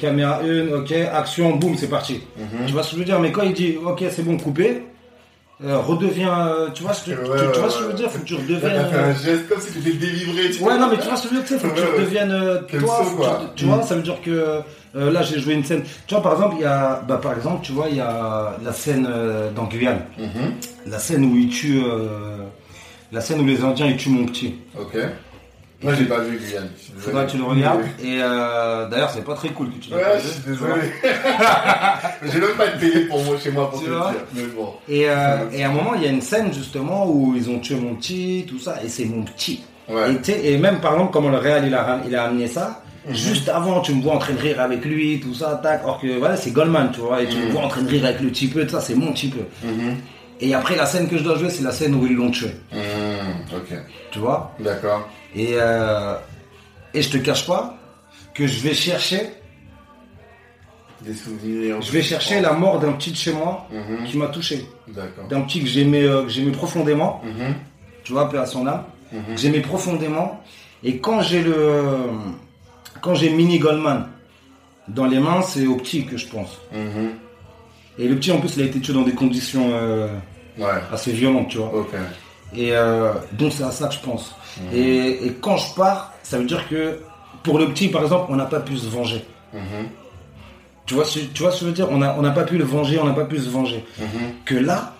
caméra 0.00 0.40
1, 0.42 0.74
ok, 0.74 0.92
action, 1.12 1.56
boum, 1.56 1.76
c'est 1.76 1.88
parti. 1.88 2.20
Mhm. 2.36 2.66
Tu 2.66 2.72
vois 2.72 2.82
ce 2.82 2.90
que 2.90 2.96
je 2.96 3.00
veux 3.00 3.06
dire? 3.06 3.20
Mais 3.20 3.32
quand 3.32 3.42
il 3.42 3.54
dit, 3.54 3.76
ok, 3.84 4.04
c'est 4.10 4.22
bon, 4.22 4.36
coupé, 4.36 4.82
euh, 5.64 5.78
redeviens. 5.78 6.48
euh, 6.48 6.68
tu 6.74 6.82
vois 6.82 6.92
ce 6.92 7.04
que, 7.04 7.10
Ouais, 7.12 7.38
tu, 7.46 7.52
tu 7.52 7.58
vois 7.60 7.70
ce 7.70 7.76
que 7.78 7.82
je 7.84 7.88
veux 7.88 7.94
dire 7.94 8.10
Faut 8.10 8.18
que 8.18 8.24
tu 8.24 8.34
redeviennes. 8.34 8.60
fait 8.60 8.96
euh, 8.96 9.10
un 9.10 9.14
geste 9.14 9.48
comme 9.48 9.60
si 9.60 9.72
tu 9.72 9.78
étais 9.78 9.92
délivré. 9.98 10.50
tu 10.50 10.62
Ouais, 10.62 10.78
non, 10.78 10.88
mais 10.90 10.98
tu 10.98 11.06
vois 11.08 11.16
ce 11.16 11.28
que 11.28 11.34
je 11.34 11.40
veux 11.40 11.42
dire, 11.46 11.58
faut 11.60 11.68
que 11.68 11.74
tu 11.80 11.86
redeviennes 11.86 12.30
euh, 12.32 12.58
toi. 12.60 13.04
faut 13.04 13.16
que 13.16 13.22
tu, 13.22 13.46
tu 13.56 13.64
vois, 13.66 13.82
ça 13.82 13.94
veut 13.94 14.02
dire 14.02 14.20
que 14.22 14.60
euh, 14.94 15.10
là, 15.10 15.22
j'ai 15.22 15.38
joué 15.40 15.54
une 15.54 15.64
scène. 15.64 15.82
Tu 16.06 16.14
vois, 16.14 16.22
par 16.22 16.32
exemple, 16.34 16.56
il 16.58 16.62
y 16.62 16.66
a, 16.66 17.02
bah, 17.08 17.18
par 17.22 17.34
exemple, 17.36 17.60
tu 17.62 17.72
vois, 17.72 17.88
il 17.88 17.96
y 17.96 18.00
a 18.00 18.56
la 18.64 18.72
scène 18.72 19.06
euh, 19.10 19.50
dans 19.50 19.64
Guyane, 19.64 20.02
Mhm. 20.18 20.52
la 20.86 20.98
scène 20.98 21.24
où 21.24 21.36
ils 21.36 21.48
tuent, 21.48 21.82
euh, 21.84 22.38
la 23.10 23.20
scène 23.20 23.40
où 23.40 23.44
les 23.46 23.62
Indiens 23.62 23.86
ils 23.86 23.96
tuent 23.96 24.10
mon 24.10 24.26
petit. 24.26 24.54
Ok. 24.78 24.96
Moi, 25.82 25.94
j'ai 25.94 26.04
pas 26.04 26.18
vu 26.20 26.38
Guyane. 26.38 26.68
Faudra 26.98 27.24
que 27.24 27.30
tu 27.32 27.38
le 27.38 27.44
regardes. 27.44 27.80
Et 28.02 28.18
euh, 28.20 28.88
d'ailleurs, 28.88 29.10
c'est 29.10 29.24
pas 29.24 29.34
très 29.34 29.48
cool 29.48 29.68
que 29.70 29.78
tu 29.78 29.90
l'aies 29.90 29.96
Ouais, 29.96 30.20
je 30.22 30.28
suis 30.28 30.40
désolé. 30.46 30.72
j'ai 32.32 32.40
même 32.40 32.56
pas 32.56 32.66
de 32.68 32.78
télé 32.80 33.00
pour 33.06 33.22
moi 33.24 33.36
chez 33.42 33.50
moi 33.50 33.70
pour 33.70 33.80
Tu 33.80 33.86
te 33.86 33.90
le 33.90 33.96
dire. 33.96 34.20
Mais 34.34 34.42
bon. 34.56 34.68
Et, 34.88 35.08
euh, 35.08 35.36
et 35.52 35.64
à 35.64 35.68
un 35.68 35.72
moment, 35.72 35.94
il 35.96 36.02
y 36.02 36.06
a 36.06 36.10
une 36.10 36.20
scène 36.22 36.52
justement 36.52 37.06
où 37.10 37.34
ils 37.36 37.50
ont 37.50 37.58
tué 37.58 37.74
mon 37.76 37.94
petit, 37.96 38.46
tout 38.48 38.58
ça, 38.58 38.76
et 38.84 38.88
c'est 38.88 39.04
mon 39.06 39.22
petit. 39.22 39.62
Ouais. 39.88 40.14
Et, 40.28 40.54
et 40.54 40.58
même 40.58 40.80
par 40.80 40.92
exemple, 40.92 41.12
comment 41.12 41.28
le 41.30 41.38
réal 41.38 41.64
il 41.66 41.74
a, 41.74 42.00
il 42.06 42.14
a 42.14 42.24
amené 42.24 42.46
ça, 42.46 42.82
Mhm. 43.04 43.14
juste 43.16 43.48
avant, 43.48 43.80
tu 43.80 43.92
me 43.94 44.00
vois 44.00 44.14
en 44.14 44.18
train 44.18 44.32
de 44.34 44.38
rire 44.38 44.60
avec 44.60 44.84
lui, 44.84 45.18
tout 45.18 45.34
ça, 45.34 45.58
tac, 45.60 45.82
or 45.84 45.98
que 46.00 46.18
voilà, 46.20 46.36
c'est 46.36 46.52
Goldman, 46.52 46.92
tu 46.94 47.00
vois, 47.00 47.20
et 47.20 47.26
tu 47.26 47.36
me 47.36 47.50
vois 47.50 47.62
en 47.62 47.68
train 47.68 47.82
de 47.82 47.88
rire 47.88 48.04
avec 48.04 48.20
le 48.20 48.28
petit 48.28 48.46
peu, 48.46 48.62
tout 48.64 48.70
ça, 48.70 48.80
c'est 48.80 48.94
mon 48.94 49.12
petit 49.12 49.26
peu. 49.26 49.40
Mhm. 49.66 49.96
Et 50.40 50.54
après, 50.54 50.76
la 50.76 50.86
scène 50.86 51.08
que 51.08 51.18
je 51.18 51.24
dois 51.24 51.36
jouer, 51.36 51.50
c'est 51.50 51.64
la 51.64 51.72
scène 51.72 51.96
où 51.96 52.06
ils 52.06 52.14
l'ont 52.14 52.30
tué, 52.30 52.52
Mhm. 52.72 53.56
Ok. 53.56 53.76
tu 54.12 54.20
vois. 54.20 54.54
D'accord. 54.60 55.08
Et, 55.34 55.54
euh, 55.54 56.14
et 56.94 57.02
je 57.02 57.10
te 57.10 57.16
cache 57.18 57.46
pas 57.46 57.76
que 58.34 58.46
je 58.46 58.60
vais 58.60 58.74
chercher, 58.74 59.20
Des 61.00 61.14
souvenirs. 61.14 61.80
je 61.82 61.90
vais 61.92 62.02
chercher 62.02 62.40
la 62.40 62.52
mort 62.52 62.78
d'un 62.78 62.92
petit 62.92 63.10
de 63.10 63.16
chez 63.16 63.32
moi 63.32 63.66
Mhm. 63.72 64.04
qui 64.04 64.16
m'a 64.18 64.28
touché, 64.28 64.66
D'accord. 64.88 65.26
d'un 65.28 65.40
petit 65.42 65.60
que 65.60 65.66
j'aimais, 65.66 66.02
euh, 66.04 66.22
que 66.24 66.28
j'aimais 66.28 66.52
profondément. 66.52 67.20
Mhm. 67.24 67.54
tu 68.04 68.12
vois, 68.12 68.28
paix 68.28 68.38
à 68.38 68.46
son 68.46 68.66
âme, 68.66 68.82
Mhm. 69.12 69.34
que 69.34 69.40
j'aimais 69.40 69.60
profondément. 69.60 70.40
Et 70.82 70.98
quand 70.98 71.20
j'ai 71.22 71.40
le, 71.42 71.84
quand 73.00 73.14
j'ai 73.14 73.30
Mini 73.30 73.58
Goldman 73.60 74.08
dans 74.88 75.06
les 75.06 75.20
mains, 75.20 75.40
c'est 75.42 75.66
au 75.66 75.76
petit 75.76 76.04
que 76.04 76.16
je 76.16 76.26
pense. 76.26 76.58
Et 77.98 78.08
le 78.08 78.16
petit, 78.16 78.32
en 78.32 78.40
plus, 78.40 78.56
il 78.56 78.62
a 78.62 78.66
été 78.66 78.80
tué 78.80 78.92
dans 78.92 79.02
des 79.02 79.12
conditions 79.12 79.70
euh, 79.72 80.08
Ouais. 80.58 80.66
assez 80.92 81.12
violentes, 81.12 81.48
tu 81.48 81.58
vois. 81.58 81.70
Et 82.54 82.72
euh, 82.72 83.12
donc, 83.32 83.52
c'est 83.52 83.64
à 83.64 83.70
ça 83.70 83.88
que 83.88 83.94
je 83.94 84.00
pense. 84.00 84.34
Mhm. 84.60 84.66
Et, 84.78 85.26
et 85.26 85.32
quand 85.40 85.56
je 85.56 85.74
pars, 85.74 86.12
ça 86.22 86.38
veut 86.38 86.44
dire 86.44 86.68
que 86.68 86.98
pour 87.42 87.58
le 87.58 87.68
petit, 87.68 87.88
par 87.88 88.02
exemple, 88.02 88.26
on 88.28 88.36
n'a 88.36 88.44
pas 88.46 88.60
pu 88.60 88.76
se 88.76 88.86
venger. 88.88 89.24
Mhm. 89.52 89.88
Tu 90.86 90.94
vois, 90.94 91.04
ce- 91.04 91.20
tu 91.20 91.42
vois 91.42 91.52
ce 91.52 91.56
que 91.60 91.60
je 91.62 91.66
veux 91.66 91.72
dire? 91.74 91.88
On 91.90 91.98
n'a 91.98 92.16
on 92.18 92.32
pas 92.32 92.44
pu 92.44 92.58
le 92.58 92.64
venger, 92.64 92.98
on 92.98 93.04
n'a 93.06 93.14
pas 93.14 93.24
pu 93.24 93.38
se 93.38 93.48
venger. 93.48 93.84
Mhm. 93.98 94.06
Que 94.44 94.54
là, 94.56 94.92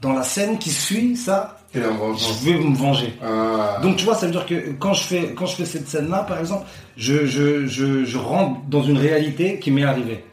dans 0.00 0.12
la 0.14 0.22
scène 0.22 0.58
qui 0.58 0.70
suit, 0.70 1.14
ça, 1.16 1.58
je 1.74 2.44
vais 2.50 2.54
me 2.58 2.74
venger. 2.74 3.14
Ah. 3.22 3.78
Donc 3.82 3.96
tu 3.96 4.04
vois, 4.04 4.14
ça 4.14 4.26
veut 4.26 4.32
dire 4.32 4.46
que 4.46 4.72
quand 4.78 4.94
je 4.94 5.02
fais, 5.04 5.34
quand 5.36 5.46
je 5.46 5.56
fais 5.56 5.66
cette 5.66 5.88
scène-là, 5.88 6.24
par 6.24 6.38
exemple, 6.40 6.66
je, 6.96 7.26
je, 7.26 7.66
je, 7.66 8.04
je 8.04 8.18
rentre 8.18 8.60
dans 8.68 8.82
une 8.82 8.96
réalité 8.98 9.58
qui 9.60 9.70
m'est 9.70 9.84
arrivée. 9.84 10.24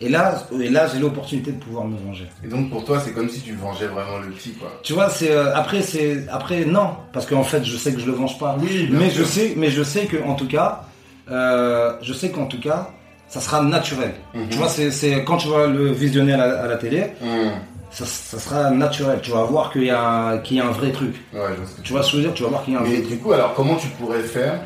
Et 0.00 0.08
là, 0.08 0.46
et 0.60 0.68
là 0.68 0.86
j'ai 0.92 0.98
l'opportunité 0.98 1.52
de 1.52 1.58
pouvoir 1.58 1.84
me 1.84 1.96
venger. 1.96 2.26
Et 2.44 2.48
donc 2.48 2.70
pour 2.70 2.84
toi, 2.84 3.00
c'est 3.00 3.12
comme 3.12 3.28
si 3.28 3.40
tu 3.40 3.54
vengeais 3.54 3.86
vraiment 3.86 4.18
le 4.18 4.28
petit, 4.30 4.52
quoi. 4.52 4.80
Tu 4.82 4.92
vois, 4.92 5.08
c'est 5.10 5.30
euh, 5.30 5.54
après, 5.56 5.82
c'est 5.82 6.26
après 6.30 6.64
non, 6.64 6.90
parce 7.12 7.26
qu'en 7.26 7.42
fait, 7.44 7.64
je 7.64 7.76
sais 7.76 7.92
que 7.92 8.00
je 8.00 8.06
le 8.06 8.12
venge 8.12 8.38
pas. 8.38 8.56
Oui, 8.60 8.88
mais 8.90 9.10
sûr. 9.10 9.24
je 9.24 9.28
sais, 9.30 9.54
mais 9.56 9.70
je 9.70 9.82
sais 9.82 10.06
que 10.06 10.16
en 10.24 10.34
tout 10.34 10.46
cas, 10.48 10.82
euh, 11.30 11.94
je 12.02 12.12
sais 12.12 12.30
qu'en 12.30 12.46
tout 12.46 12.60
cas, 12.60 12.90
ça 13.28 13.40
sera 13.40 13.62
naturel. 13.62 14.14
Mhm. 14.34 14.48
Tu 14.50 14.56
vois, 14.58 14.68
c'est, 14.68 15.24
quand 15.24 15.36
tu 15.36 15.48
vas 15.48 15.66
le 15.66 15.90
visionner 15.92 16.32
à 16.34 16.36
la, 16.38 16.62
à 16.62 16.66
la 16.66 16.76
télé, 16.76 17.12
Mhm. 17.22 17.50
ça, 17.90 18.04
ça 18.06 18.38
sera 18.38 18.70
naturel. 18.70 19.20
Tu 19.22 19.30
vas 19.30 19.44
voir 19.44 19.70
qu'il 19.72 19.84
y 19.84 19.90
a, 19.90 20.38
qu'il 20.38 20.56
y 20.56 20.60
a 20.60 20.66
un 20.66 20.70
vrai 20.72 20.92
truc. 20.92 21.14
Ouais, 21.34 21.40
je 21.76 21.82
Tu 21.82 21.92
vois 21.92 22.02
ce 22.02 22.12
que 22.12 22.18
je 22.18 22.22
veux 22.22 22.28
dire? 22.28 22.34
Tu 22.34 22.42
vas 22.42 22.48
voir 22.50 22.64
qu'il 22.64 22.74
y 22.74 22.76
a 22.76 22.80
un 22.80 22.82
Mais 22.84 22.88
vrai 22.90 22.98
du 23.00 23.06
truc. 23.06 23.22
coup, 23.22 23.32
alors 23.32 23.54
comment 23.54 23.76
tu 23.76 23.88
pourrais 23.88 24.22
faire 24.22 24.60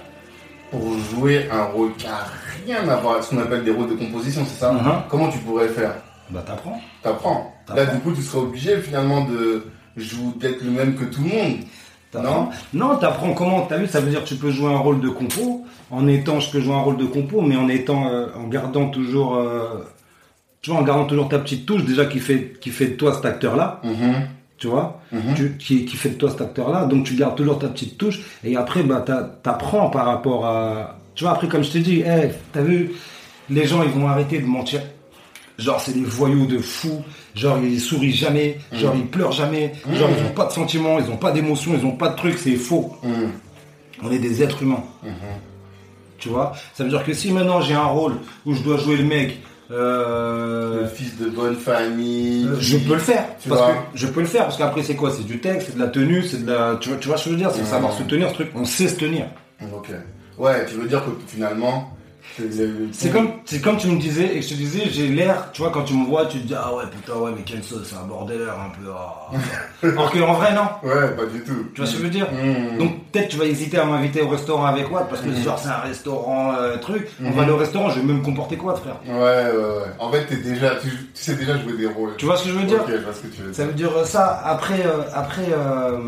pour 0.71 0.81
jouer 1.11 1.49
un 1.53 1.65
rôle 1.65 1.91
a 2.09 2.25
rien 2.67 2.89
à 2.89 2.97
voir 2.97 3.15
avec 3.15 3.25
ce 3.25 3.31
qu'on 3.31 3.39
appelle 3.43 3.65
des 3.65 3.71
rôles 3.71 3.89
de 3.89 3.95
composition, 3.95 4.43
c'est 4.47 4.59
ça 4.61 4.73
Mhm. 4.73 4.93
Comment 5.09 5.29
tu 5.29 5.39
pourrais 5.39 5.69
faire 5.69 5.95
Bah 6.31 6.43
t'apprends. 6.47 6.81
T'apprends. 7.03 7.53
Là, 7.75 7.87
du 7.87 7.99
coup, 8.01 8.13
tu 8.13 8.23
serais 8.23 8.39
obligé 8.43 8.77
finalement 8.79 9.25
de 9.25 9.65
jouer 9.97 10.33
d'être 10.37 10.63
le 10.63 10.71
même 10.71 10.95
que 10.95 11.05
tout 11.05 11.23
le 11.23 11.29
monde. 11.29 11.57
T'apprends. 12.11 12.51
Non, 12.75 12.97
t'apprends 12.97 13.33
comment 13.33 13.63
T'as 13.63 13.79
vu, 13.79 13.87
ça 13.87 14.01
veut 14.01 14.11
dire 14.11 14.23
que 14.23 14.29
tu 14.29 14.35
peux 14.37 14.51
jouer 14.51 14.73
un 14.73 14.79
rôle 14.79 15.01
de 15.01 15.09
compo 15.09 15.65
en 15.91 16.07
étant, 16.09 16.41
je 16.41 16.51
peux 16.51 16.61
jouer 16.61 16.75
un 16.75 16.81
rôle 16.81 16.97
de 16.99 17.07
compo, 17.07 17.41
mais 17.41 17.57
en 17.57 17.69
étant, 17.69 18.09
euh, 18.09 18.27
en 18.39 18.49
gardant 18.49 18.89
toujours, 18.89 19.37
euh, 19.37 19.85
tu 20.61 20.71
vois, 20.71 20.81
en 20.81 20.83
gardant 20.83 21.07
toujours 21.07 21.29
ta 21.29 21.39
petite 21.39 21.65
touche 21.67 21.85
déjà 21.85 22.05
qui 22.07 22.19
fait, 22.19 22.55
qui 22.61 22.71
fait 22.71 22.87
de 22.89 22.95
toi 22.95 23.15
cet 23.15 23.25
acteur-là, 23.25 23.81
Mhm. 23.85 24.15
tu 24.59 24.67
vois, 24.69 25.01
Mhm. 25.11 25.35
tu- 25.35 25.57
qui, 25.59 25.85
qui 25.87 25.97
fait 25.97 26.11
de 26.11 26.15
toi 26.15 26.31
cet 26.31 26.41
acteur-là. 26.43 26.85
Donc 26.85 27.05
tu 27.05 27.15
gardes 27.15 27.35
toujours 27.37 27.59
ta 27.59 27.69
petite 27.69 27.97
touche 27.99 28.21
et 28.45 28.57
après, 28.57 28.83
bah, 28.83 29.03
t'a- 29.05 29.23
t'apprends 29.43 29.89
par 29.91 30.07
rapport 30.07 30.45
à, 30.47 30.97
tu 31.15 31.25
vois, 31.25 31.33
après 31.35 31.49
comme 31.49 31.63
je 31.65 31.71
t'ai 31.71 31.81
dit, 31.81 32.01
hey, 32.01 32.31
t'as 32.53 32.63
vu, 32.63 32.93
les 33.51 33.67
gens 33.67 33.83
ils 33.83 33.91
vont 33.91 34.09
arrêter 34.09 34.39
de 34.41 34.47
mentir. 34.47 34.81
Genre 35.59 35.81
c'est 35.81 35.93
des 35.93 36.01
voyous 36.05 36.47
de 36.47 36.59
fous, 36.59 37.03
genre 37.35 37.59
ils 37.63 37.79
sourient 37.81 38.13
jamais, 38.15 38.59
genre 38.73 38.95
ils 38.97 39.07
pleurent 39.07 39.33
jamais, 39.33 39.73
genre 39.93 40.09
ils 40.19 40.25
ont 40.25 40.31
pas 40.35 40.47
de 40.47 40.53
sentiments, 40.53 40.99
ils 40.99 41.11
ont 41.11 41.17
pas 41.19 41.31
d'émotions, 41.31 41.73
ils 41.79 41.85
ont 41.85 41.93
pas 41.97 42.09
de 42.09 42.17
trucs, 42.17 42.39
c'est 42.39 42.57
faux. 42.57 42.97
Mhm. 43.03 43.31
On 44.03 44.11
est 44.11 44.19
des 44.19 44.43
êtres 44.43 44.63
humains. 44.63 44.83
Tu 46.19 46.29
vois 46.31 46.53
Ça 46.75 46.85
veut 46.85 46.91
dire 46.91 47.05
que 47.05 47.13
si 47.13 47.31
maintenant 47.33 47.61
j'ai 47.61 47.75
un 47.75 47.85
rôle 47.85 48.15
où 48.47 48.55
je 48.55 48.63
dois 48.63 48.77
jouer 48.79 48.97
le 48.97 49.05
mec, 49.05 49.41
euh, 49.71 50.83
Le 50.83 50.87
fils 50.89 51.17
de 51.19 51.27
bonne 51.31 51.57
famille. 51.57 52.47
euh, 52.47 52.57
je 52.61 52.77
peux 52.79 52.95
le 52.95 52.99
faire. 53.01 53.27
Tu 53.43 53.49
parce 53.49 53.61
vois. 53.61 53.73
que 53.93 53.99
je 53.99 54.07
peux 54.07 54.21
le 54.21 54.27
faire 54.27 54.45
parce 54.45 54.57
qu'après 54.57 54.83
c'est 54.83 54.97
quoi? 54.97 55.11
C'est 55.11 55.25
du 55.27 55.39
texte, 55.41 55.69
c'est 55.69 55.75
de 55.77 55.81
la 55.83 55.89
tenue, 55.89 56.23
c'est 56.23 56.45
de 56.45 56.51
la. 56.51 56.77
Tu 56.81 56.89
vois, 56.91 56.99
tu 56.99 57.09
vois 57.09 57.17
ce 57.17 57.25
que 57.25 57.31
je 57.31 57.35
veux 57.35 57.41
dire? 57.41 57.51
C'est 57.53 57.65
savoir 57.65 57.93
se 57.93 58.03
tenir 58.03 58.29
ce 58.31 58.35
truc. 58.35 58.51
On 58.55 58.65
sait 58.65 58.89
se 58.89 58.97
tenir. 58.97 59.27
Ok. 59.75 59.91
Ouais, 60.39 60.65
tu 60.67 60.75
veux 60.75 60.89
dire 60.89 61.05
que 61.05 61.11
finalement, 61.27 61.91
c'est 62.93 63.11
comme, 63.13 63.29
c'est 63.45 63.61
comme 63.61 63.77
tu 63.77 63.89
me 63.89 63.99
disais 64.01 64.37
et 64.37 64.43
je 64.43 64.49
te 64.51 64.55
disais, 64.55 64.85
j'ai 64.89 65.09
l'air, 65.09 65.51
tu 65.53 65.61
vois, 65.61 65.71
quand 65.71 65.83
tu 65.85 65.93
me 65.95 66.07
vois, 66.07 66.25
tu 66.27 66.39
te 66.41 66.47
dis 66.47 66.55
ah 66.57 66.75
ouais 66.75 66.85
putain 66.91 67.19
ouais 67.19 67.31
mais 67.37 67.63
sauce, 67.63 67.83
c'est 67.85 67.97
un 67.97 68.05
bordeleur 68.07 68.59
un 68.59 68.71
peu. 68.71 68.91
ah. 68.91 69.31
Alors 69.87 70.11
que 70.11 70.19
en 70.21 70.33
vrai 70.35 70.55
non. 70.55 70.63
Ouais, 70.83 71.09
pas 71.15 71.27
du 71.27 71.43
tout. 71.43 71.67
Tu 71.75 71.81
vois 71.83 71.87
ce 71.87 71.93
que 71.93 71.99
je 71.99 72.03
veux 72.05 72.11
dire 72.11 72.27
Mhm. 72.33 72.79
Donc 72.79 73.05
peut-être 73.11 73.29
tu 73.29 73.37
vas 73.37 73.45
hésiter 73.45 73.77
à 73.79 73.85
m'inviter 73.85 74.23
au 74.23 74.29
restaurant 74.29 74.65
avec 74.65 74.91
Watt 74.91 75.09
parce 75.11 75.21
que 75.21 75.31
genre 75.35 75.59
c'est 75.59 75.69
un 75.69 75.81
restaurant 75.81 76.55
euh, 76.55 76.77
truc. 76.79 77.09
On 77.23 77.31
va 77.33 77.43
aller 77.43 77.53
au 77.53 77.57
restaurant, 77.59 77.91
je 77.91 78.01
vais 78.01 78.07
même 78.07 78.19
me 78.19 78.25
comporter 78.25 78.57
quoi 78.57 78.77
frère. 78.77 78.97
Ouais, 79.07 79.15
ouais, 79.21 79.53
ouais. 79.57 79.93
En 79.99 80.11
fait, 80.11 80.25
t'es 80.27 80.37
déjà, 80.37 80.77
tu, 80.77 80.89
tu 80.89 80.97
sais 81.15 81.35
déjà 81.35 81.59
jouer 81.59 81.77
des 81.77 81.87
rôles. 81.87 82.15
Tu 82.17 82.25
vois 82.25 82.37
ce 82.39 82.45
que 82.45 82.51
je 82.51 82.55
veux 82.55 82.65
dire 82.65 82.81
Ok, 82.83 82.91
je 82.93 83.05
vois 83.05 83.13
ce 83.15 83.21
que 83.21 83.27
tu 83.35 83.43
veux 83.43 83.53
Ça 83.53 83.65
dire. 83.65 83.73
veut 83.73 83.77
dire 83.77 83.93
euh, 83.99 84.05
ça. 84.05 84.41
Après, 84.45 84.87
euh, 84.87 85.03
après, 85.13 85.49
euh, 85.53 85.99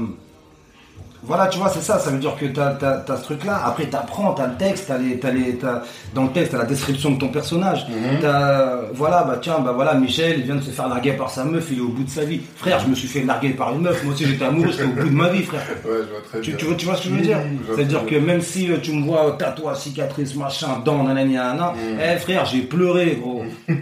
voilà, 1.27 1.47
tu 1.49 1.59
vois, 1.59 1.69
c'est 1.69 1.81
ça. 1.83 1.99
Ça 1.99 2.11
veut 2.11 2.19
dire 2.19 2.37
que 2.37 2.47
t'as, 2.47 2.71
t'as, 2.73 2.99
t'as 2.99 3.17
ce 3.17 3.23
truc-là. 3.25 3.63
Après, 3.65 3.87
t'apprends, 3.87 4.33
t'as 4.35 4.47
le 4.47 4.55
texte, 4.57 4.85
t'as 4.89 4.99
les, 4.99 5.19
t'as 5.19 5.31
les, 5.31 5.57
t'as, 5.57 5.83
dans 6.15 6.25
le 6.25 6.31
texte, 6.31 6.53
t'as 6.53 6.59
la 6.59 6.65
description 6.65 7.13
de 7.13 7.19
ton 7.19 7.29
personnage. 7.29 7.87
Mhm. 7.89 8.21
T'as, 8.21 8.81
voilà, 8.95 9.25
bah 9.25 9.39
tiens, 9.41 9.59
bah 9.61 9.73
voilà, 9.75 9.95
Michel, 9.95 10.37
il 10.39 10.45
vient 10.45 10.57
de 10.57 10.61
se 10.63 10.71
faire 10.71 10.89
larguer 10.89 11.13
par 11.13 11.31
sa 11.31 11.45
meuf, 11.45 11.69
il 11.71 11.79
est 11.79 11.81
au 11.81 11.89
bout 11.89 12.05
de 12.05 12.11
sa 12.11 12.25
vie. 12.25 12.41
Frère, 12.57 12.79
je 12.81 12.89
me 12.89 12.95
suis 12.95 13.09
fait 13.09 13.23
larguer 13.23 13.51
par 13.51 13.73
une 13.75 13.81
meuf. 13.83 14.03
Moi 14.05 14.13
aussi, 14.15 14.27
j'étais 14.27 14.45
amoureux, 14.45 14.71
j'étais 14.71 14.85
au 14.85 14.89
bout 14.89 15.09
de 15.09 15.15
ma 15.15 15.29
vie, 15.29 15.43
frère. 15.43 15.63
Ouais, 15.85 15.91
je 16.05 16.11
vois 16.11 16.21
très 16.29 16.41
Tu, 16.41 16.51
bien. 16.51 16.59
tu 16.59 16.65
vois, 16.67 16.75
tu 16.77 16.87
vois 16.87 16.97
ce 16.97 17.03
que 17.05 17.09
je 17.09 17.15
veux 17.15 17.21
dire 17.23 17.39
Mhm, 17.39 17.59
vois 17.67 17.77
C'est-à-dire 17.77 18.07
que 18.07 18.15
même 18.17 18.41
si 18.41 18.71
euh, 18.71 18.77
tu 18.83 18.93
me 18.93 19.05
vois 19.05 19.37
tatouage, 19.39 19.79
cicatrice, 19.79 20.35
machin, 20.37 20.69
dents, 20.85 21.03
nanani, 21.03 21.35
nanana, 21.35 21.73
Mhm. 21.75 21.99
eh 22.01 22.19
frère, 22.19 22.45
j'ai 22.45 22.61
pleuré, 22.61 23.17
gros. 23.21 23.45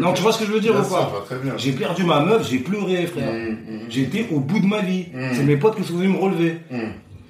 Non, 0.00 0.12
tu 0.14 0.22
vois 0.22 0.32
ce 0.32 0.38
que 0.38 0.46
je 0.46 0.52
veux 0.52 0.60
dire 0.60 0.72
Bien 0.72 0.82
ou 0.82 0.86
pas. 0.88 1.12
J'ai 1.58 1.72
perdu 1.72 2.04
ma 2.04 2.20
meuf, 2.20 2.48
j'ai 2.50 2.58
pleuré, 2.58 3.06
frère. 3.06 3.32
Mhm, 3.32 3.56
mhm. 3.68 4.02
Été 4.02 4.26
au 4.32 4.40
bout 4.40 4.58
de 4.58 4.66
ma 4.66 4.80
vie. 4.80 5.06
Mm. 5.14 5.28
C'est 5.32 5.44
mes 5.44 5.56
potes 5.56 5.76
qui 5.76 5.84
sont 5.84 5.94
venus 5.94 6.10
me 6.16 6.18
relever. 6.18 6.58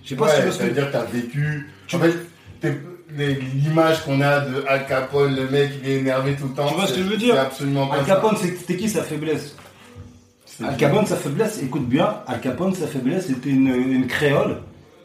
Je 0.05 0.09
sais 0.11 0.17
pas 0.17 0.29
si 0.29 0.35
tu 0.37 0.41
Ouais, 0.41 0.47
veux 0.47 0.53
ça 0.53 0.65
veut 0.65 0.71
dire 0.73 0.87
que 0.89 0.93
t'as 0.93 1.05
vécu. 1.05 1.71
Tu 1.87 1.97
en 1.97 1.99
fait, 2.01 2.15
l'image 3.17 4.05
qu'on 4.05 4.21
a 4.21 4.41
de 4.41 4.65
Al 4.69 4.87
Capone, 4.87 5.35
le 5.37 5.49
mec, 5.49 5.71
il 5.83 5.91
est 5.91 5.95
énervé 5.99 6.35
tout 6.35 6.49
le 6.49 6.55
temps. 6.55 6.67
Tu 6.69 6.75
vois 6.75 6.87
ce 6.87 6.95
que 6.95 7.03
je 7.03 7.09
veux 7.09 7.17
dire 7.17 7.39
absolument 7.39 7.91
Al. 7.93 8.05
Capone, 8.05 8.37
c'était 8.37 8.77
qui 8.77 8.89
sa 8.89 9.03
faiblesse 9.03 9.57
Al 10.65 10.77
Capone, 10.77 11.07
sa 11.07 11.17
faiblesse, 11.17 11.61
écoute 11.63 11.89
bien, 11.89 12.17
Al 12.27 12.41
Capone, 12.41 12.75
sa 12.75 12.87
faiblesse, 12.87 13.27
c'était 13.27 13.51
une, 13.51 13.69
une 13.69 14.07
créole. 14.07 14.59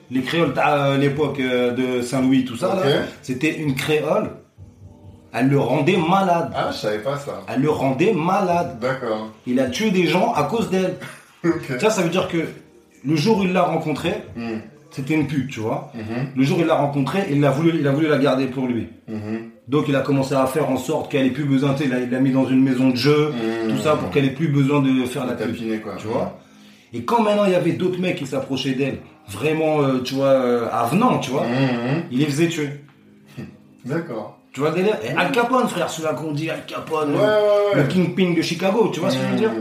Les 0.10 0.22
créoles, 0.22 0.54
à 0.58 0.96
l'époque 0.96 1.38
euh, 1.42 1.72
de 1.74 2.02
Saint-Louis, 2.02 2.46
tout 2.46 2.56
ça, 2.56 2.70
Ok. 2.78 2.86
là, 2.86 2.92
c'était 3.22 3.58
une 3.58 3.76
créole 3.76 4.30
Elle 5.34 5.50
le 5.50 5.60
rendait 5.60 5.98
malade. 5.98 6.52
Ah, 6.56 6.70
je 6.72 6.78
savais 6.78 7.00
pas 7.00 7.18
ça. 7.18 7.44
Elle 7.50 7.62
le 7.62 7.70
rendait 7.70 8.14
malade. 8.14 8.80
D'accord. 8.80 9.32
Il 9.46 9.60
a 9.60 9.66
tué 9.66 9.92
des 9.92 10.08
gens 10.08 10.32
à 10.34 10.44
cause 10.44 10.70
d'elle. 10.70 10.96
Ok. 11.46 11.80
Ça, 11.80 11.90
ça 11.92 12.02
veut 12.02 12.10
dire 12.10 12.28
que 12.30 12.38
le 13.06 13.16
jour 13.16 13.38
où 13.40 13.44
il 13.44 13.54
l'a 13.54 13.62
rencontrée, 13.64 14.24
Hmm. 14.36 14.58
C'était 14.92 15.14
une 15.14 15.28
pute, 15.28 15.50
tu 15.52 15.60
vois. 15.60 15.92
Mhm. 15.96 16.28
Le 16.36 16.44
jour 16.44 16.58
où 16.58 16.62
il 16.62 16.68
l'a 16.68 16.76
rencontrée, 16.76 17.26
il 17.32 17.44
a 17.46 17.52
voulu, 17.52 17.74
il 17.80 17.88
a 17.88 17.92
voulu 17.92 18.08
la 18.08 18.18
garder 18.18 18.46
pour 18.48 18.68
lui. 18.68 18.88
Mhm. 19.08 19.50
Donc 19.68 19.86
il 19.90 19.96
a 19.96 20.00
commencé 20.02 20.34
à 20.34 20.46
faire 20.48 20.70
en 20.70 20.78
sorte 20.78 21.12
qu'elle 21.12 21.26
ait 21.26 21.32
plus 21.32 21.44
besoin, 21.46 21.74
tu 21.74 21.84
sais, 21.84 21.90
il 21.90 22.10
l'a- 22.10 22.20
mis 22.20 22.32
dans 22.32 22.48
une 22.48 22.64
maison 22.64 22.90
de 22.90 22.96
jeu, 22.96 23.32
Mhm. 23.32 23.76
tout 23.76 23.82
ça 23.82 23.96
pour 23.96 24.10
qu'elle 24.12 24.26
ait 24.26 24.30
plus 24.32 24.48
besoin 24.48 24.82
de 24.82 25.06
faire 25.06 25.26
la. 25.26 25.34
Tapiner, 25.34 25.80
quoi. 25.80 25.96
Tu 25.98 26.08
vois 26.08 26.40
Et 26.94 27.04
quand 27.04 27.22
maintenant 27.22 27.44
il 27.46 27.52
y 27.52 27.56
avait 27.56 27.74
d'autres 27.74 28.00
mecs 28.00 28.16
qui 28.16 28.26
s'approchaient 28.26 28.74
d'elle, 28.76 29.00
vraiment, 29.28 29.82
euh, 29.82 30.00
tu 30.04 30.14
vois, 30.16 30.28
euh, 30.28 30.68
avenants, 30.72 31.20
tu 31.20 31.32
vois, 31.32 31.46
il 32.12 32.20
les 32.20 32.26
faisait 32.26 32.48
tuer. 32.48 32.70
D'accord. 33.86 34.40
Tu 34.54 34.62
vois 34.62 34.70
le 34.72 34.78
délire? 34.78 34.98
Et 35.04 35.10
Al 35.16 35.32
Capone, 35.32 35.68
frère, 35.68 35.90
celui-là 35.90 36.14
qu'on 36.14 36.32
dit 36.32 36.50
Al 36.50 36.66
Capone, 36.66 37.10
Ouais, 37.12 37.16
le- 37.16 37.22
ouais, 37.22 37.76
le 37.76 37.82
ouais. 37.82 37.88
kingpin 37.90 38.34
de 38.34 38.42
Chicago, 38.42 38.90
tu 38.92 39.00
vois 39.02 39.10
ce 39.12 39.18
que 39.18 39.24
je 39.26 39.30
veux 39.32 39.36
dire? 39.38 39.52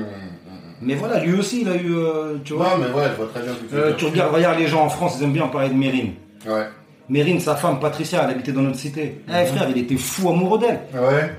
Mais 0.83 0.95
voilà, 0.95 1.25
lui 1.25 1.35
aussi, 1.39 1.63
il 1.63 1.69
a 1.69 1.75
eu, 1.77 1.95
euh, 1.95 2.37
tu 2.45 2.53
vois. 2.55 2.67
Ouais, 2.77 2.81
mais 2.87 2.95
ouais, 2.95 3.09
je 3.11 3.17
vois 3.17 3.27
très 3.33 3.43
bien 3.43 3.53
ce 3.55 3.59
que 3.61 3.69
tu 3.69 3.75
Euh, 3.75 3.93
tu 3.95 4.05
regardes, 4.07 4.35
regarde 4.35 4.59
les 4.59 4.67
gens 4.67 4.85
en 4.85 4.89
France, 4.91 5.17
ils 5.19 5.25
aiment 5.25 5.33
bien 5.33 5.47
parler 5.49 5.69
de 5.71 5.75
Mérine. 5.75 6.13
Ouais. 6.47 6.67
Mérine, 7.09 7.41
sa 7.41 7.57
femme 7.57 7.79
Patricia, 7.81 8.23
elle 8.25 8.31
habitait 8.31 8.53
dans 8.53 8.63
notre 8.63 8.79
cité. 8.79 9.21
Eh 9.29 9.31
Mhm. 9.33 9.47
frère, 9.47 9.69
il 9.71 9.79
était 9.79 9.97
fou 9.97 10.29
amoureux 10.29 10.59
d'elle. 10.59 10.81
Ouais. 10.95 11.33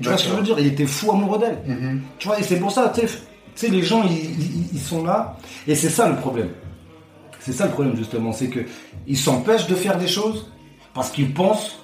Tu 0.00 0.08
vois 0.08 0.16
ce 0.16 0.24
que 0.24 0.30
je 0.30 0.34
veux 0.36 0.42
dire? 0.42 0.58
Il 0.58 0.66
était 0.66 0.86
fou 0.86 1.10
amoureux 1.10 1.38
d'elle. 1.38 1.58
Mhm. 1.66 2.00
Tu 2.18 2.28
vois, 2.28 2.38
et 2.38 2.42
c'est 2.42 2.56
pour 2.58 2.70
ça, 2.70 2.92
tu 2.94 3.06
sais, 3.54 3.68
les 3.68 3.82
gens, 3.82 4.02
ils, 4.04 4.12
ils- 4.40 4.68
ils 4.74 4.80
sont 4.80 5.04
là, 5.04 5.36
et 5.66 5.74
c'est 5.74 5.88
ça 5.90 6.08
le 6.08 6.16
problème. 6.16 6.50
C'est 7.40 7.52
ça 7.52 7.64
le 7.66 7.72
problème, 7.72 7.96
justement, 7.96 8.32
c'est 8.32 8.48
que 8.48 8.60
ils 9.06 9.16
s'empêchent 9.16 9.66
de 9.66 9.74
faire 9.74 9.96
des 9.98 10.06
choses 10.08 10.50
parce 10.94 11.10
qu'ils 11.10 11.32
pensent 11.32 11.78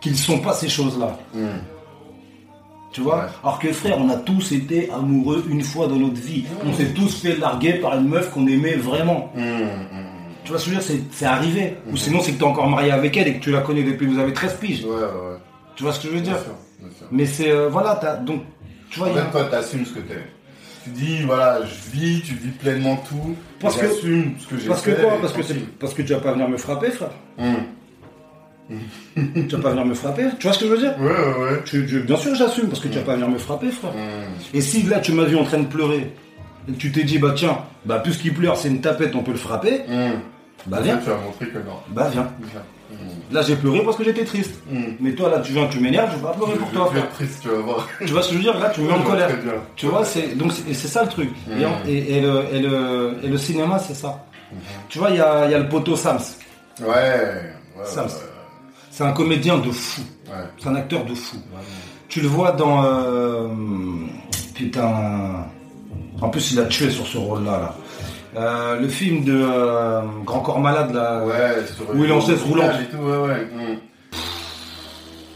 qu'ils 0.00 0.16
sont 0.18 0.38
pas 0.38 0.52
ces 0.52 0.68
choses-là. 0.68 1.18
Mhm. 1.34 1.48
Tu 2.92 3.00
vois 3.00 3.16
Ouais. 3.16 3.30
Alors 3.42 3.58
que 3.58 3.72
frère, 3.72 3.96
on 3.98 4.08
a 4.10 4.16
tous 4.16 4.52
été 4.52 4.90
amoureux 4.90 5.44
une 5.48 5.62
fois 5.62 5.86
dans 5.86 5.96
notre 5.96 6.20
vie. 6.20 6.44
On 6.64 6.72
s'est 6.74 6.92
tous 6.92 7.22
fait 7.22 7.36
larguer 7.36 7.74
par 7.74 7.98
une 7.98 8.08
meuf 8.08 8.30
qu'on 8.30 8.46
aimait 8.46 8.74
vraiment. 8.74 9.32
Mhm. 9.34 9.42
Mhm. 9.44 10.06
Tu 10.44 10.50
vois 10.50 10.58
ce 10.58 10.64
que 10.66 10.70
je 10.72 10.76
veux 10.76 10.82
dire 10.82 11.00
C'est- 11.12 11.24
arrivé. 11.26 11.76
Ou 11.90 11.96
sinon, 11.96 12.20
c'est 12.20 12.32
que 12.32 12.36
tu 12.38 12.42
es 12.42 12.46
encore 12.46 12.68
marié 12.68 12.90
avec 12.92 13.16
elle 13.16 13.28
et 13.28 13.34
que 13.38 13.42
tu 13.44 13.50
la 13.50 13.60
connais 13.60 13.82
depuis 13.82 14.06
que 14.06 14.12
vous 14.12 14.18
avez 14.18 14.32
13 14.32 14.54
piges. 14.60 14.84
Ouais, 14.84 14.90
ouais. 14.90 15.38
Tu 15.76 15.84
vois 15.84 15.92
ce 15.92 16.00
que 16.00 16.08
je 16.08 16.14
veux 16.14 16.20
Bien 16.20 16.32
dire 16.32 16.42
sûr, 16.42 16.52
bien 16.80 16.88
sûr. 16.98 17.06
Mais 17.10 17.24
c'est. 17.26 17.50
euh, 17.50 17.68
voilà, 17.68 17.94
t'as- 18.00 18.16
donc. 18.16 18.42
Tu 18.90 18.98
vois, 18.98 19.08
En 19.08 19.14
fait, 19.14 19.30
toi, 19.30 19.44
t'assumes 19.44 19.86
ce 19.86 19.92
que 19.94 20.00
t'es. 20.00 20.18
Tu 20.84 20.90
dis, 20.90 21.22
voilà, 21.22 21.60
je 21.64 21.90
vis, 21.96 22.20
tu 22.22 22.34
vis 22.34 22.50
pleinement 22.50 22.96
tout. 23.08 23.34
Parce 23.60 23.76
que- 23.76 23.86
ce 23.88 24.00
que 24.02 24.58
j'ai 24.58 24.68
Parce 24.68 24.82
que 24.82 24.90
fait 24.92 25.00
quoi? 25.02 25.14
et 25.14 25.18
parce 25.20 25.32
que, 25.32 25.40
parce 25.78 25.94
que 25.94 26.02
tu 26.02 26.12
vas 26.12 26.18
pas 26.20 26.32
venir 26.32 26.48
me 26.48 26.56
frapper, 26.58 26.90
frère. 26.90 27.10
Tu 29.16 29.56
vas 29.56 29.62
pas 29.62 29.70
venir 29.70 29.84
me 29.84 29.94
frapper. 29.94 30.24
Tu 30.38 30.46
vois 30.46 30.52
ce 30.54 30.58
que 30.60 30.66
je 30.66 30.70
veux 30.70 30.78
dire? 30.78 30.94
Ouais, 31.00 31.10
ouais, 31.10 31.42
ouais. 31.50 31.62
Tu- 31.64 31.86
tu- 31.86 32.00
Bien 32.00 32.16
sûr, 32.16 32.34
j'assume 32.34 32.68
parce 32.68 32.80
que 32.80 32.88
tu 32.88 32.98
vas 32.98 33.04
pas 33.04 33.14
venir 33.14 33.28
me 33.28 33.38
frapper, 33.38 33.70
frère. 33.70 33.92
Et 34.54 34.60
si 34.60 34.82
là, 34.84 35.00
tu 35.00 35.12
m'as 35.12 35.24
vu 35.24 35.36
en 35.36 35.44
train 35.44 35.58
de 35.58 35.66
pleurer 35.66 36.12
et 36.68 36.72
que 36.72 36.78
tu 36.78 36.90
t'es 36.92 37.04
dit, 37.04 37.18
bah 37.18 37.32
tiens, 37.36 37.58
bah 37.84 37.98
puisqu'il 38.00 38.32
pleure, 38.34 38.56
c'est 38.56 38.68
une 38.68 38.80
tapette, 38.80 39.14
on 39.14 39.22
peut 39.22 39.32
le 39.32 39.36
frapper, 39.38 39.82
Mhm. 39.88 40.12
bah 40.66 40.80
viens. 40.82 40.98
Tu 40.98 41.10
as 41.10 41.16
montré 41.16 41.46
que 41.48 41.58
non. 41.58 41.76
Bah 41.88 42.08
viens. 42.12 42.28
Viens. 42.40 42.62
Mhm. 42.90 43.08
Là, 43.32 43.40
j'ai 43.42 43.56
pleuré 43.56 43.80
parce 43.82 43.96
que 43.96 44.04
j'étais 44.04 44.24
triste. 44.24 44.54
Mhm. 44.70 44.96
Mais 45.00 45.12
toi, 45.12 45.30
là, 45.30 45.40
tu 45.40 45.52
viens, 45.52 45.66
tu 45.66 45.80
m'énerves, 45.80 46.10
je 46.12 46.16
vais 46.16 46.22
pas 46.22 46.32
pleurer 46.34 46.54
pour 46.58 46.70
toi, 46.70 46.86
frère. 46.86 47.08
triste, 47.10 47.38
tu 47.42 47.48
vas 47.48 47.56
voir. 47.58 47.88
Tu 48.06 48.12
vois 48.12 48.22
ce 48.22 48.28
que 48.28 48.32
je 48.34 48.38
veux 48.38 48.44
dire? 48.44 48.58
Là, 48.58 48.70
tu 48.70 48.80
me 48.82 48.88
mets 48.88 48.92
en 48.94 49.02
colère. 49.02 49.30
Tu 49.76 49.86
vois, 49.86 50.04
c'est 50.04 50.36
donc 50.36 50.52
c'est 50.52 50.74
ça 50.88 51.02
le 51.02 51.08
truc. 51.08 51.30
Et, 51.58 51.64
en- 51.64 51.70
et- 51.86 52.16
et 52.16 52.20
le, 52.20 52.44
et, 52.52 52.60
le, 52.60 53.14
et 53.22 53.28
le 53.28 53.38
cinéma, 53.38 53.78
c'est 53.78 53.94
ça. 53.94 54.24
Tu 54.88 54.98
vois, 54.98 55.08
il 55.10 55.16
y 55.16 55.20
a, 55.20 55.48
y 55.50 55.54
a 55.54 55.58
le 55.58 55.68
poteau 55.68 55.96
Sams. 55.96 56.18
Ouais, 56.80 56.86
ouais. 56.86 57.84
Sams. 57.84 58.04
ouais, 58.06 58.10
C'est 58.92 59.04
un 59.04 59.12
comédien 59.12 59.56
de 59.58 59.70
fou. 59.70 60.02
Ouais. 60.28 60.34
C'est 60.58 60.68
un 60.68 60.74
acteur 60.76 61.04
de 61.06 61.14
fou. 61.14 61.38
Tu 62.08 62.20
le 62.20 62.28
vois 62.28 62.52
dans. 62.52 62.84
euh, 62.84 63.48
putain. 64.54 65.46
En 66.20 66.28
plus, 66.28 66.52
il 66.52 66.60
a 66.60 66.66
tué 66.66 66.90
sur 66.90 67.06
ce 67.06 67.16
rôle-là. 67.16 67.52
Là. 67.58 67.74
Euh, 68.36 68.80
le 68.80 68.88
film 68.88 69.24
de 69.24 69.32
euh, 69.42 70.02
Grand 70.24 70.40
Corps 70.40 70.60
Malade, 70.60 70.92
là. 70.94 71.24
Où 71.94 72.04
il 72.04 72.10
est 72.10 72.12
en 72.12 72.20
chaise 72.20 72.42
roulante. 72.42 72.70
Et 72.82 72.84
tout. 72.94 72.98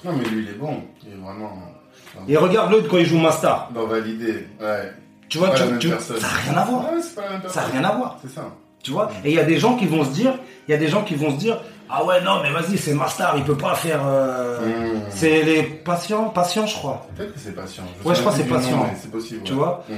Non, 0.05 0.12
mais 0.16 0.24
lui, 0.28 0.43
il 0.45 0.49
est 0.51 0.59
bon. 0.59 0.83
Il 1.07 1.12
est 1.15 1.16
vraiment. 1.16 1.53
Et 2.28 2.37
regarde 2.37 2.70
l'autre 2.70 2.89
quand 2.89 2.99
il 2.99 3.07
joue 3.07 3.19
Master. 3.19 3.69
Dans 3.74 3.87
Validé, 3.87 4.47
ouais. 4.61 4.93
Tu 5.28 5.39
vois, 5.39 5.51
tu, 5.51 5.62
tu- 5.81 5.89
ça 5.89 6.15
n'a 6.15 6.28
rien 6.28 6.57
à 6.59 6.65
voir. 6.65 6.83
Ouais, 6.93 7.01
Ça 7.49 7.61
n'a 7.62 7.66
rien 7.66 7.85
à 7.85 7.97
voir. 7.97 8.19
C'est 8.23 8.33
ça. 8.33 8.43
Tu 8.83 8.93
vois 8.93 9.11
Et 9.24 9.31
il 9.31 9.35
y 9.35 9.41
a 9.41 9.45
des 9.45 9.59
gens 9.59 9.77
qui 9.77 9.87
vont 9.87 10.05
se 10.05 10.11
dire, 10.11 10.35
il 10.69 10.70
y 10.70 10.74
a 10.74 10.78
des 10.78 10.87
gens 10.87 11.03
qui 11.03 11.16
vont 11.16 11.31
se 11.33 11.37
dire, 11.37 11.59
ah 11.89 12.05
ouais 12.05 12.21
non 12.23 12.41
mais 12.43 12.51
vas-y 12.51 12.77
c'est 12.79 12.95
Master, 12.95 13.35
il 13.37 13.45
peut 13.45 13.57
pas 13.57 13.75
faire. 13.75 14.01
euh, 14.07 14.45
Mmh. 14.67 15.01
C'est 15.11 15.43
les 15.43 15.63
patients, 15.63 16.29
patients 16.31 16.67
je 16.67 16.75
crois. 16.75 17.07
Peut-être 17.17 17.35
que 17.35 17.39
c'est 17.41 17.55
patient. 17.55 17.85
Ouais, 18.05 18.15
je 18.15 18.21
crois 18.21 18.33
que 18.33 18.39
c'est 18.39 18.45
patient. 18.49 18.91
C'est 19.01 19.11
possible. 19.11 19.43
Tu 19.45 19.53
ouais. 19.53 19.59
vois 19.59 19.85
Mhm. 19.89 19.97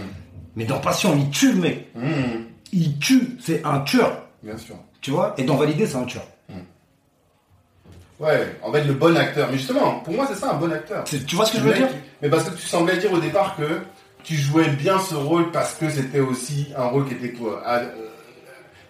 Mais 0.56 0.64
dans 0.64 0.78
patient, 0.80 1.14
il 1.16 1.30
tue 1.30 1.52
le 1.52 1.60
mec. 1.60 1.88
Mhm. 1.94 2.44
Il 2.72 2.98
tue, 2.98 3.38
c'est 3.40 3.64
un 3.64 3.80
tueur. 3.80 4.22
Bien 4.42 4.56
sûr. 4.58 4.74
Tu 5.00 5.10
vois 5.12 5.34
Et 5.38 5.44
dans 5.44 5.56
Validé, 5.56 5.86
c'est 5.86 5.96
un 5.96 6.04
tueur. 6.04 6.24
Ouais, 8.20 8.56
en 8.64 8.72
fait, 8.72 8.82
le 8.84 8.94
bon 8.94 9.16
acteur. 9.16 9.48
Mais 9.50 9.56
justement, 9.58 10.00
pour 10.00 10.12
moi, 10.14 10.26
c'est 10.28 10.34
ça 10.34 10.50
un 10.52 10.54
bon 10.58 10.72
acteur. 10.72 11.04
C'est- 11.06 11.24
Tu 11.24 11.36
vois 11.36 11.44
ce 11.46 11.52
que 11.52 11.58
je 11.58 11.62
Le 11.64 11.70
veux 11.70 11.76
dire? 11.76 11.86
mec, 11.86 11.94
Mais 12.20 12.28
parce 12.28 12.44
que 12.44 12.56
tu 12.56 12.66
semblais 12.66 12.96
dire 12.98 13.12
au 13.12 13.18
départ 13.18 13.54
que 13.56 13.80
tu 14.24 14.34
jouais 14.34 14.68
bien 14.70 14.98
ce 14.98 15.14
rôle 15.14 15.52
parce 15.52 15.74
que 15.74 15.88
c'était 15.88 16.18
aussi 16.20 16.72
un 16.76 16.86
rôle 16.86 17.06
qui 17.06 17.14
était 17.14 17.30
quoi 17.32 17.62
à- 17.64 17.76
euh, 17.78 18.08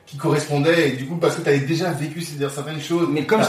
qui 0.09 0.17
correspondait 0.17 0.89
et 0.89 0.93
du 0.93 1.05
coup 1.07 1.17
parce 1.17 1.37
que 1.37 1.43
tu 1.43 1.49
avais 1.49 1.59
déjà 1.61 1.91
vécu 1.93 2.21
c'est-à-dire 2.23 2.51
certaines 2.51 2.81
choses 2.81 3.09
Mais 3.13 3.25
comme 3.25 3.41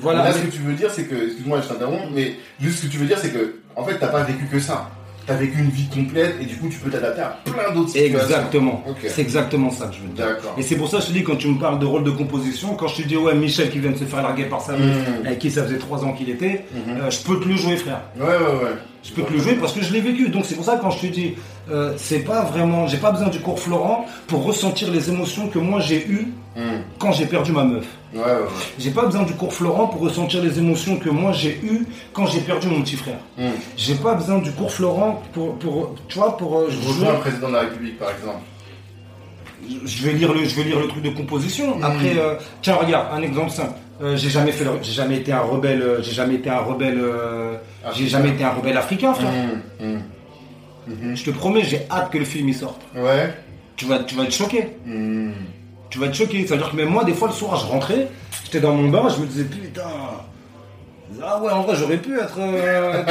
voilà, 0.00 0.24
là 0.24 0.30
mais- 0.30 0.40
ce 0.40 0.46
que 0.46 0.50
tu 0.52 0.62
veux 0.62 0.72
dire 0.74 0.90
c'est 0.90 1.04
que 1.04 1.14
excuse-moi 1.26 1.60
je 1.62 1.68
t'interromps 1.68 2.08
mais 2.14 2.36
juste 2.60 2.78
ce 2.80 2.86
que 2.86 2.92
tu 2.92 2.96
veux 2.98 3.06
dire 3.06 3.18
c'est 3.20 3.30
que 3.32 3.56
en 3.76 3.84
fait 3.84 3.98
t'as 3.98 4.08
pas 4.08 4.22
vécu 4.22 4.46
que 4.46 4.58
ça 4.58 4.90
t'as 5.26 5.34
vécu 5.34 5.58
une 5.58 5.70
vie 5.70 5.88
complète 5.88 6.36
et 6.40 6.44
du 6.46 6.56
coup 6.56 6.68
tu 6.70 6.78
peux 6.78 6.88
t'adapter 6.88 7.20
à 7.20 7.38
plein 7.44 7.74
d'autres 7.74 7.90
situations 7.90 8.16
Exactement. 8.18 8.84
C'est 9.08 9.20
exactement 9.22 9.70
ça 9.72 9.86
que 9.88 9.94
je 9.96 10.00
veux 10.02 10.08
dire. 10.14 10.24
D'accord. 10.24 10.54
Et 10.56 10.62
c'est 10.62 10.76
pour 10.76 10.88
ça 10.88 10.98
que 10.98 11.02
je 11.02 11.08
te 11.08 11.12
dis, 11.14 11.24
quand 11.24 11.34
tu 11.34 11.48
me 11.48 11.58
parles 11.58 11.80
de 11.80 11.84
rôle 11.84 12.04
de 12.04 12.12
composition, 12.12 12.76
quand 12.76 12.86
je 12.86 13.02
te 13.02 13.08
dis, 13.08 13.16
ouais, 13.16 13.34
Michel 13.34 13.68
qui 13.70 13.80
vient 13.80 13.90
de 13.90 13.96
se 13.96 14.04
faire 14.04 14.22
larguer 14.22 14.44
par 14.44 14.60
sa 14.60 14.74
meuf, 14.74 14.80
Mhm. 14.96 15.26
avec 15.26 15.40
qui 15.40 15.50
ça 15.50 15.64
faisait 15.64 15.78
trois 15.78 16.04
ans 16.04 16.12
qu'il 16.12 16.30
était, 16.30 16.64
Mhm. 16.72 17.00
euh, 17.00 17.10
je 17.10 17.18
peux 17.24 17.40
te 17.40 17.48
le 17.48 17.56
jouer, 17.56 17.76
frère. 17.76 18.02
ouais 18.20 18.24
ouais 18.24 18.36
ouais 18.36 18.70
Je 19.02 19.10
peux 19.10 19.22
te 19.22 19.32
le 19.32 19.40
jouer 19.40 19.54
parce 19.56 19.72
que 19.72 19.82
je 19.82 19.92
l'ai 19.92 20.00
vécu. 20.00 20.28
Donc 20.28 20.44
c'est 20.46 20.54
pour 20.54 20.64
ça 20.64 20.76
que 20.76 20.82
quand 20.82 20.90
je 20.92 21.00
te 21.00 21.06
dis, 21.06 21.34
euh, 21.70 21.94
c'est 21.96 22.20
pas 22.20 22.42
vraiment, 22.42 22.86
j'ai 22.86 22.96
pas 22.98 23.10
besoin 23.10 23.28
du 23.28 23.40
cours 23.40 23.58
Florent 23.58 24.06
pour 24.28 24.44
ressentir 24.44 24.90
les 24.90 25.08
émotions 25.10 25.48
que 25.48 25.58
moi 25.58 25.80
j'ai 25.80 26.06
eues 26.08 26.28
Mhm. 26.56 26.82
quand 26.98 27.12
j'ai 27.12 27.26
perdu 27.26 27.52
ma 27.52 27.64
meuf. 27.64 27.84
ouais 28.14 28.20
ouais 28.20 28.24
ouais 28.30 28.38
J'ai 28.78 28.90
pas 28.90 29.04
besoin 29.04 29.24
du 29.24 29.34
cours 29.34 29.52
Florent 29.52 29.88
pour 29.88 30.00
ressentir 30.00 30.42
les 30.42 30.58
émotions 30.58 30.96
que 30.96 31.10
moi 31.10 31.32
j'ai 31.32 31.58
eues 31.62 31.84
quand 32.14 32.24
j'ai 32.26 32.40
perdu 32.40 32.68
mon 32.68 32.80
petit 32.82 32.96
frère. 32.96 33.18
Mhm. 33.36 33.50
J'ai 33.76 33.94
pas 33.96 34.14
besoin 34.14 34.38
du 34.38 34.50
cours 34.52 34.72
Florent 34.72 35.22
pour, 35.34 35.58
pour 35.58 35.94
tu 36.08 36.18
vois, 36.18 36.36
pour 36.36 36.56
euh, 36.58 36.66
je 36.70 36.76
jouer. 36.80 36.92
rejoins 36.92 37.10
un 37.10 37.20
président 37.20 37.48
de 37.48 37.52
la 37.54 37.60
République 37.60 37.98
par 37.98 38.10
exemple 38.10 38.38
Je 39.86 40.02
vais 40.06 40.12
lire 40.12 40.32
le, 40.32 40.44
je 40.44 40.54
vais 40.54 40.64
lire 40.64 40.78
le 40.80 40.86
truc 40.88 41.02
de 41.02 41.10
composition. 41.10 41.76
Mm. 41.78 41.84
Après, 41.84 42.16
euh, 42.16 42.34
tiens, 42.62 42.76
regarde, 42.76 43.06
un 43.12 43.22
exemple 43.22 43.50
simple. 43.50 43.74
Euh, 44.02 44.16
j'ai 44.16 44.28
jamais 44.30 44.52
fait, 44.52 44.64
le- 44.64 44.78
j'ai 44.82 44.92
jamais 44.92 45.16
été 45.16 45.32
un 45.32 45.40
rebelle, 45.40 45.82
euh, 45.82 46.02
j'ai 46.02 46.12
jamais 46.12 46.34
été 46.36 46.48
un 46.50 46.58
rebelle, 46.60 46.98
euh, 47.00 47.56
j'ai 47.82 47.88
Africain. 47.88 48.08
jamais 48.08 48.28
été 48.30 48.44
un 48.44 48.50
rebelle 48.50 48.76
africain, 48.76 49.12
frère. 49.14 49.32
Mhm. 50.86 51.16
Je 51.16 51.24
te 51.24 51.30
promets, 51.30 51.64
j'ai 51.64 51.86
hâte 51.90 52.10
que 52.10 52.18
le 52.18 52.24
film 52.24 52.48
y 52.48 52.54
sorte. 52.54 52.80
ouais 52.94 53.34
Tu 53.76 53.86
vas, 53.86 54.00
tu 54.00 54.14
vas 54.14 54.24
être 54.24 54.32
choqué. 54.32 54.68
Mhm. 54.84 55.34
Tu 55.90 55.98
vas 55.98 56.06
être 56.06 56.14
choqué. 56.14 56.46
C'est-à-dire 56.46 56.70
que 56.70 56.76
même 56.76 56.88
moi, 56.88 57.04
des 57.04 57.14
fois, 57.14 57.28
le 57.28 57.34
soir, 57.34 57.56
je 57.56 57.66
rentrais, 57.66 58.08
j'étais 58.44 58.60
dans 58.60 58.74
mon 58.74 58.88
bain, 58.88 59.08
je 59.08 59.20
me 59.20 59.26
disais, 59.26 59.44
putain. 59.44 59.82
Ah 61.22 61.40
ouais, 61.40 61.50
en 61.52 61.62
vrai, 61.62 61.76
j'aurais 61.76 61.98
pu 61.98 62.18
être. 62.18 62.36
Euh, 62.38 63.04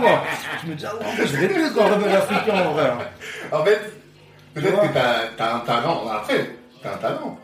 moi. 0.00 0.22
Je 0.64 0.70
me 0.70 0.74
dis, 0.74 0.84
ah 0.84 0.94
ouais, 0.96 1.04
en 1.06 1.14
vrai, 1.14 1.26
j'aurais 1.26 1.48
pu 1.48 1.64
être 1.64 1.80
un 1.80 1.94
rebelle 1.94 2.16
africain, 2.16 2.66
en 2.66 2.72
vrai. 2.72 2.90
En 3.52 3.64
fait, 3.64 3.92
peut-être 4.54 4.80
que 4.80 4.92
tu 4.92 5.42
as, 5.42 5.54
un 5.54 5.60
talent, 5.60 6.08
après, 6.08 6.50
tu 6.80 6.88
as 6.88 6.94
un 6.94 6.96
talent 6.96 7.38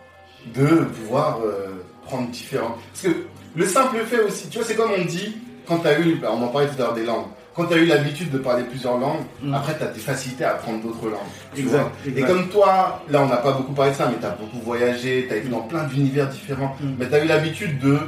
de 0.55 0.85
pouvoir 0.85 1.39
euh, 1.45 1.85
prendre 2.05 2.29
différents. 2.31 2.77
Parce 2.93 3.15
que 3.15 3.27
le 3.55 3.67
simple 3.67 3.99
fait 4.05 4.21
aussi, 4.21 4.49
tu 4.49 4.59
vois, 4.59 4.67
c'est 4.67 4.75
comme 4.75 4.91
on 4.99 5.05
dit, 5.05 5.37
quand 5.67 5.79
tu 5.79 5.87
as 5.89 5.99
eu, 6.01 6.17
bah, 6.17 6.31
on 6.33 6.43
en 6.43 6.49
parlait 6.49 6.69
tout 6.69 6.75
à 6.83 6.87
l'heure 6.87 6.95
des 6.95 7.05
langues, 7.05 7.29
quand 7.55 7.66
tu 7.66 7.74
as 7.74 7.76
eu 7.76 7.86
l'habitude 7.86 8.31
de 8.31 8.39
parler 8.39 8.64
plusieurs 8.64 8.98
langues, 8.98 9.20
Mm. 9.43 9.55
après 9.55 9.76
tu 9.76 9.85
as 9.85 9.89
des 9.89 10.01
facilités 10.01 10.44
à 10.44 10.51
apprendre 10.52 10.82
d'autres 10.82 11.05
langues. 11.06 11.20
Exact, 11.56 11.90
exact. 12.06 12.18
Et 12.18 12.22
comme 12.22 12.48
toi, 12.48 13.02
là 13.09 13.22
on 13.22 13.26
n'a 13.28 13.36
pas 13.36 13.52
beaucoup 13.52 13.72
parlé 13.72 13.93
de 13.93 13.97
ça, 13.97 14.09
mais 14.10 14.18
tu 14.18 14.26
as 14.26 14.31
beaucoup 14.31 14.59
voyagé, 14.64 15.26
tu 15.28 15.35
as 15.35 15.36
été 15.39 15.48
dans 15.48 15.60
plein 15.62 15.85
d'univers 15.85 16.28
différents, 16.28 16.76
Mm. 16.81 16.86
mais 16.98 17.09
tu 17.09 17.14
as 17.14 17.24
eu 17.24 17.28
l'habitude 17.28 17.78
de 17.78 17.98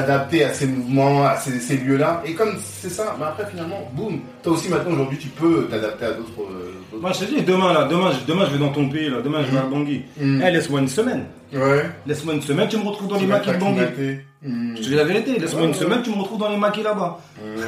t'adapter 0.00 0.44
à 0.44 0.52
ces 0.52 0.66
mouvements, 0.66 1.24
à 1.24 1.36
ces, 1.36 1.58
ces 1.60 1.76
lieux-là. 1.76 2.22
Et 2.26 2.32
comme 2.34 2.56
c'est 2.60 2.88
ça, 2.90 3.14
mais 3.18 3.24
après 3.26 3.46
finalement, 3.50 3.88
boum, 3.92 4.20
toi 4.42 4.52
aussi 4.54 4.68
maintenant 4.68 4.92
aujourd'hui 4.92 5.18
tu 5.18 5.28
peux 5.28 5.66
t'adapter 5.70 6.04
à 6.06 6.10
d'autres. 6.12 6.40
euh, 6.40 6.98
Moi, 7.00 7.12
je 7.12 7.20
te 7.20 7.24
dis, 7.32 7.42
demain, 7.42 7.72
là, 7.72 7.84
demain, 7.84 8.10
je, 8.12 8.26
demain, 8.30 8.44
je 8.46 8.52
vais 8.52 8.58
dans 8.58 8.72
ton 8.72 8.88
pays, 8.88 9.08
là, 9.08 9.20
demain, 9.22 9.42
je 9.46 9.50
vais 9.52 9.58
à 9.58 9.62
Bangui. 9.62 10.02
Mm. 10.20 10.42
Eh, 10.44 10.50
laisse-moi 10.50 10.80
une 10.80 10.88
semaine. 10.88 11.24
Ouais. 11.52 11.84
Laisse-moi 12.06 12.34
une 12.34 12.42
semaine, 12.42 12.68
tu 12.68 12.76
me 12.76 12.82
retrouves 12.88 13.08
dans 13.08 13.16
Tu 13.16 13.22
les 13.22 13.28
maquis 13.28 13.50
de 13.52 13.56
Bangui. 13.56 13.82
Hmm. 14.46 14.76
Je 14.76 14.82
te 14.82 14.88
dis 14.88 14.94
la 14.94 15.04
vérité, 15.04 15.38
laisse-moi 15.38 15.62
Ouais, 15.62 15.68
une 15.68 15.74
ouais. 15.74 15.78
semaine, 15.80 16.02
tu 16.02 16.10
me 16.10 16.16
retrouves 16.16 16.38
dans 16.38 16.50
les 16.50 16.56
maquis 16.58 16.82
là-bas. 16.82 17.18
Non, 17.42 17.62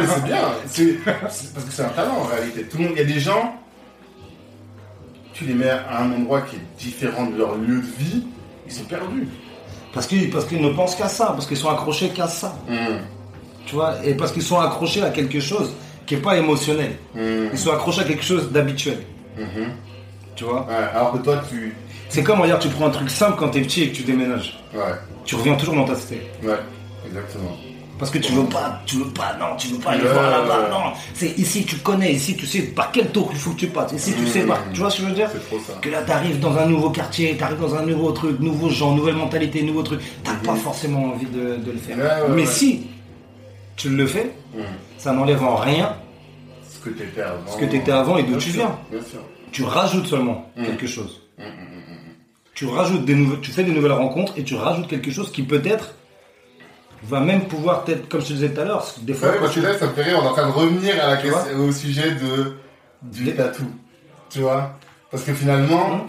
mais 0.00 0.06
c'est 0.06 0.24
bien. 0.24 0.38
C'est 0.66 0.84
c'est- 1.28 1.52
parce 1.54 1.66
que 1.66 1.72
c'est 1.72 1.82
un 1.82 1.88
talent 1.90 2.16
en 2.20 2.24
réalité. 2.24 2.62
Tout 2.62 2.78
le 2.78 2.84
monde, 2.84 2.92
il 2.96 2.98
y 3.00 3.02
a 3.02 3.12
des 3.12 3.20
gens, 3.20 3.54
tu 5.34 5.44
les 5.44 5.54
mets 5.54 5.68
à 5.70 6.02
un 6.02 6.12
endroit 6.12 6.40
qui 6.42 6.56
est 6.56 6.66
différent 6.78 7.26
de 7.26 7.36
leur 7.36 7.56
lieu 7.56 7.76
de 7.80 7.86
vie, 7.98 8.24
ils 8.66 8.72
sont 8.72 8.84
perdus. 8.84 9.26
Parce 9.92 10.06
qu'ils 10.06 10.30
parce 10.30 10.44
qu'ils 10.44 10.60
ne 10.60 10.70
pensent 10.70 10.94
qu'à 10.94 11.08
ça, 11.08 11.26
parce 11.26 11.46
qu'ils 11.46 11.56
sont 11.56 11.70
accrochés 11.70 12.10
qu'à 12.10 12.28
ça. 12.28 12.54
Hmm. 12.68 12.98
Tu 13.66 13.74
vois, 13.74 13.94
et 14.04 14.14
parce 14.14 14.32
qu'ils 14.32 14.42
sont 14.42 14.58
accrochés 14.58 15.02
à 15.02 15.10
quelque 15.10 15.40
chose 15.40 15.72
qui 16.06 16.14
est 16.14 16.18
pas 16.18 16.38
émotionnel. 16.38 16.96
Mhm. 17.14 17.50
Ils 17.52 17.58
sont 17.58 17.70
accrochés 17.70 18.00
à 18.00 18.04
quelque 18.04 18.24
chose 18.24 18.50
d'habituel. 18.50 18.98
Mhm. 19.36 19.72
Tu 20.34 20.44
vois 20.44 20.66
Ouais, 20.66 20.74
alors 20.94 21.12
que 21.12 21.18
toi, 21.18 21.42
tu. 21.48 21.76
C'est 22.08 22.22
comme, 22.22 22.40
regarde, 22.40 22.62
tu 22.62 22.68
prends 22.68 22.86
un 22.86 22.90
truc 22.90 23.10
simple 23.10 23.36
quand 23.38 23.50
t'es 23.50 23.60
petit 23.60 23.82
et 23.82 23.90
que 23.90 23.96
tu 23.96 24.02
déménages. 24.04 24.58
Ouais, 24.74 24.80
Tu 25.26 25.34
reviens 25.34 25.54
toujours 25.56 25.74
dans 25.74 25.84
ta 25.84 25.94
cité. 25.94 26.22
ouais, 26.42 26.54
exactement. 27.06 27.54
Parce 27.98 28.10
que 28.12 28.18
tu 28.18 28.32
veux 28.32 28.44
pas, 28.44 28.80
tu 28.86 28.96
veux 28.98 29.06
pas, 29.08 29.36
non, 29.40 29.56
tu 29.56 29.68
veux 29.68 29.78
pas 29.78 29.90
aller 29.90 30.04
Ouais, 30.04 30.12
voir 30.12 30.30
là-bas, 30.30 30.60
ouais. 30.64 30.70
non. 30.70 30.92
C'est 31.14 31.36
ici, 31.38 31.64
tu 31.64 31.76
connais, 31.76 32.12
ici, 32.12 32.36
tu 32.36 32.46
sais 32.46 32.62
par 32.62 32.92
quel 32.92 33.10
tour 33.10 33.28
il 33.32 33.38
faut 33.38 33.50
que 33.50 33.56
tu 33.56 33.66
passes. 33.66 33.92
Ici, 33.92 34.14
tu 34.14 34.22
Mmh. 34.22 34.26
sais 34.28 34.42
pas. 34.46 34.58
Tu 34.72 34.78
vois 34.80 34.90
ce 34.90 34.98
que 34.98 35.02
je 35.02 35.08
veux 35.08 35.14
dire? 35.14 35.28
C'est 35.32 35.46
trop 35.48 35.58
ça. 35.58 35.72
Que 35.80 35.88
là, 35.88 36.02
t'arrives 36.02 36.38
dans 36.38 36.56
un 36.56 36.66
nouveau 36.66 36.90
quartier, 36.90 37.36
t'arrives 37.36 37.58
dans 37.60 37.74
un 37.74 37.82
nouveau 37.84 38.12
truc, 38.12 38.38
nouveau 38.40 38.70
gens, 38.70 38.94
nouvelle 38.94 39.16
mentalité, 39.16 39.62
nouveau 39.62 39.82
truc. 39.82 40.00
T'as 40.22 40.34
pas 40.34 40.54
forcément 40.54 41.06
envie 41.12 41.26
de, 41.26 41.56
de 41.56 41.72
le 41.72 41.78
faire. 41.78 41.96
Mmh. 41.96 42.00
Ouais, 42.30 42.36
Mais 42.36 42.46
si 42.46 42.86
tu 43.76 43.88
le 43.90 44.06
fais, 44.06 44.30
Mhm. 44.54 44.62
ça 44.96 45.12
n'enlève 45.12 45.42
en 45.42 45.56
rien 45.56 45.96
Ce 46.70 46.78
que 46.78 46.90
t'étais 46.90 47.22
avant. 47.22 47.40
ce 47.50 47.56
que 47.58 47.64
t'étais 47.64 47.92
avant 47.92 48.16
et 48.18 48.22
d'où 48.22 48.36
tu 48.36 48.50
viens. 48.50 48.78
Bien 48.90 49.00
sûr. 49.02 49.20
Tu 49.50 49.64
rajoutes 49.64 50.06
seulement 50.06 50.50
Mmh. 50.56 50.64
quelque 50.66 50.86
chose. 50.86 51.22
Tu 52.54 52.66
rajoutes 52.66 53.04
des 53.04 53.14
nouvelles, 53.14 53.40
tu 53.40 53.50
fais 53.52 53.62
des 53.62 53.70
nouvelles 53.72 53.92
rencontres 53.92 54.32
et 54.36 54.42
tu 54.42 54.54
rajoutes 54.56 54.88
quelque 54.88 55.10
chose 55.12 55.30
qui 55.30 55.42
peut-être 55.44 55.94
va 57.04 57.20
même 57.20 57.46
pouvoir 57.46 57.84
peut-être, 57.84 58.08
comme 58.08 58.20
je 58.20 58.26
te 58.28 58.32
disais 58.34 58.50
tout 58.50 58.60
à 58.60 58.64
l'heure, 58.64 58.86
des 59.02 59.14
fois 59.14 59.30
Ouais, 59.30 59.36
quand 59.40 59.48
tu- 59.48 59.60
là, 59.60 59.78
ça 59.78 59.86
me 59.86 59.92
fait 59.92 60.02
rire, 60.02 60.18
on 60.20 60.24
est 60.24 60.28
en 60.28 60.32
train 60.32 60.46
de 60.46 60.52
revenir 60.52 60.94
à 61.02 61.08
la 61.08 61.16
question, 61.16 61.58
au 61.58 61.72
sujet 61.72 62.12
de, 62.12 62.56
du 63.02 63.24
Des- 63.24 63.34
tatou. 63.34 63.64
Tu 64.30 64.40
vois 64.40 64.76
Parce 65.10 65.22
que 65.24 65.32
finalement, 65.32 65.90
Hum. 65.92 66.00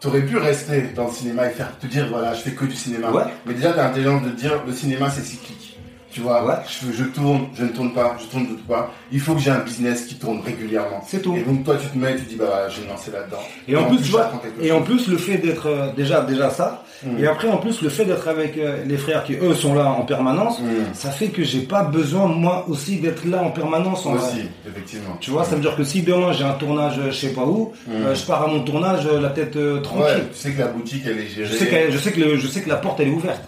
t'aurais 0.00 0.22
pu 0.22 0.36
rester 0.36 0.82
dans 0.94 1.06
le 1.06 1.12
cinéma 1.12 1.46
et 1.46 1.50
faire 1.50 1.78
te 1.78 1.86
dire, 1.86 2.06
voilà, 2.10 2.34
je 2.34 2.40
fais 2.42 2.50
que 2.52 2.64
du 2.64 2.74
cinéma. 2.76 3.10
Ouais. 3.12 3.22
Mais 3.46 3.54
déjà, 3.54 3.72
t'es 3.72 3.80
intelligent 3.80 4.20
de 4.20 4.30
dire, 4.30 4.62
le 4.66 4.72
cinéma, 4.72 5.08
c'est 5.10 5.22
cyclique. 5.22 5.69
Tu 6.12 6.20
vois 6.20 6.44
Ouais. 6.44 6.54
je, 6.68 6.92
je 6.92 7.04
tourne, 7.04 7.46
je 7.54 7.62
ne 7.64 7.68
tourne 7.68 7.92
pas, 7.92 8.16
je 8.20 8.26
tourne 8.26 8.44
de 8.46 8.54
tout 8.54 8.64
pas. 8.66 8.90
Il 9.12 9.20
faut 9.20 9.34
que 9.34 9.40
j'ai 9.40 9.50
un 9.50 9.60
business 9.60 10.06
qui 10.06 10.16
tourne 10.16 10.40
régulièrement. 10.40 11.02
C'est 11.06 11.22
tout. 11.22 11.36
Et 11.36 11.42
donc, 11.42 11.64
toi, 11.64 11.76
tu 11.80 11.86
te 11.88 11.96
mets 11.96 12.12
et 12.12 12.16
tu 12.16 12.22
dis, 12.22 12.36
bah, 12.36 12.68
je 12.68 12.80
vais 12.80 12.86
me 12.86 12.90
lancer 12.92 13.10
là-dedans. 13.12 13.38
Et 13.68 13.76
en 13.76 13.84
plus, 13.84 13.98
tu 13.98 14.10
vois, 14.10 14.30
et 14.60 14.72
en 14.72 14.82
plus 14.82 15.06
le 15.08 15.16
fait 15.16 15.38
d'être 15.38 15.66
euh, 15.68 15.92
déjà 15.96 16.22
déjà 16.22 16.50
ça, 16.50 16.82
Mm. 17.02 17.18
et 17.18 17.26
après 17.26 17.48
en 17.48 17.56
plus 17.56 17.80
le 17.80 17.88
fait 17.88 18.04
d'être 18.04 18.28
avec 18.28 18.58
euh, 18.58 18.84
les 18.84 18.98
frères 18.98 19.24
qui 19.24 19.32
eux 19.32 19.54
sont 19.54 19.72
là 19.72 19.86
en 19.86 20.02
permanence, 20.02 20.60
Mm. 20.60 20.92
ça 20.92 21.10
fait 21.10 21.28
que 21.28 21.42
j'ai 21.42 21.60
pas 21.62 21.82
besoin 21.82 22.26
moi 22.26 22.66
aussi 22.68 22.98
d'être 22.98 23.24
là 23.24 23.42
en 23.42 23.50
permanence. 23.50 24.04
en 24.04 24.16
vrai. 24.16 24.22
aussi, 24.28 24.42
effectivement. 24.68 25.16
Tu 25.18 25.30
vois, 25.30 25.44
ça 25.44 25.54
veut 25.54 25.62
dire 25.62 25.74
que 25.76 25.82
si 25.82 26.02
demain 26.02 26.32
j'ai 26.32 26.44
un 26.44 26.52
tournage 26.52 26.98
euh, 26.98 27.10
je 27.10 27.16
sais 27.16 27.32
pas 27.32 27.46
où, 27.46 27.72
Mm. 27.86 27.90
euh, 28.04 28.14
je 28.14 28.22
pars 28.26 28.42
à 28.42 28.48
mon 28.48 28.60
tournage 28.64 29.06
la 29.06 29.30
tête 29.30 29.56
Ouais, 29.56 29.80
tranquille. 29.80 30.24
tu 30.30 30.38
sais 30.38 30.52
que 30.52 30.58
la 30.58 30.66
boutique, 30.66 31.02
elle 31.06 31.20
est 31.20 31.26
gérée. 31.28 31.48
Je 31.50 31.56
sais, 31.56 31.66
que, 31.68 31.90
je 31.90 31.96
sais 31.98 32.12
que 32.12 32.20
le- 32.20 32.36
je 32.36 32.46
sais 32.46 32.60
que 32.60 32.68
la 32.68 32.76
porte 32.76 33.00
elle 33.00 33.08
est 33.08 33.12
ouverte. 33.12 33.40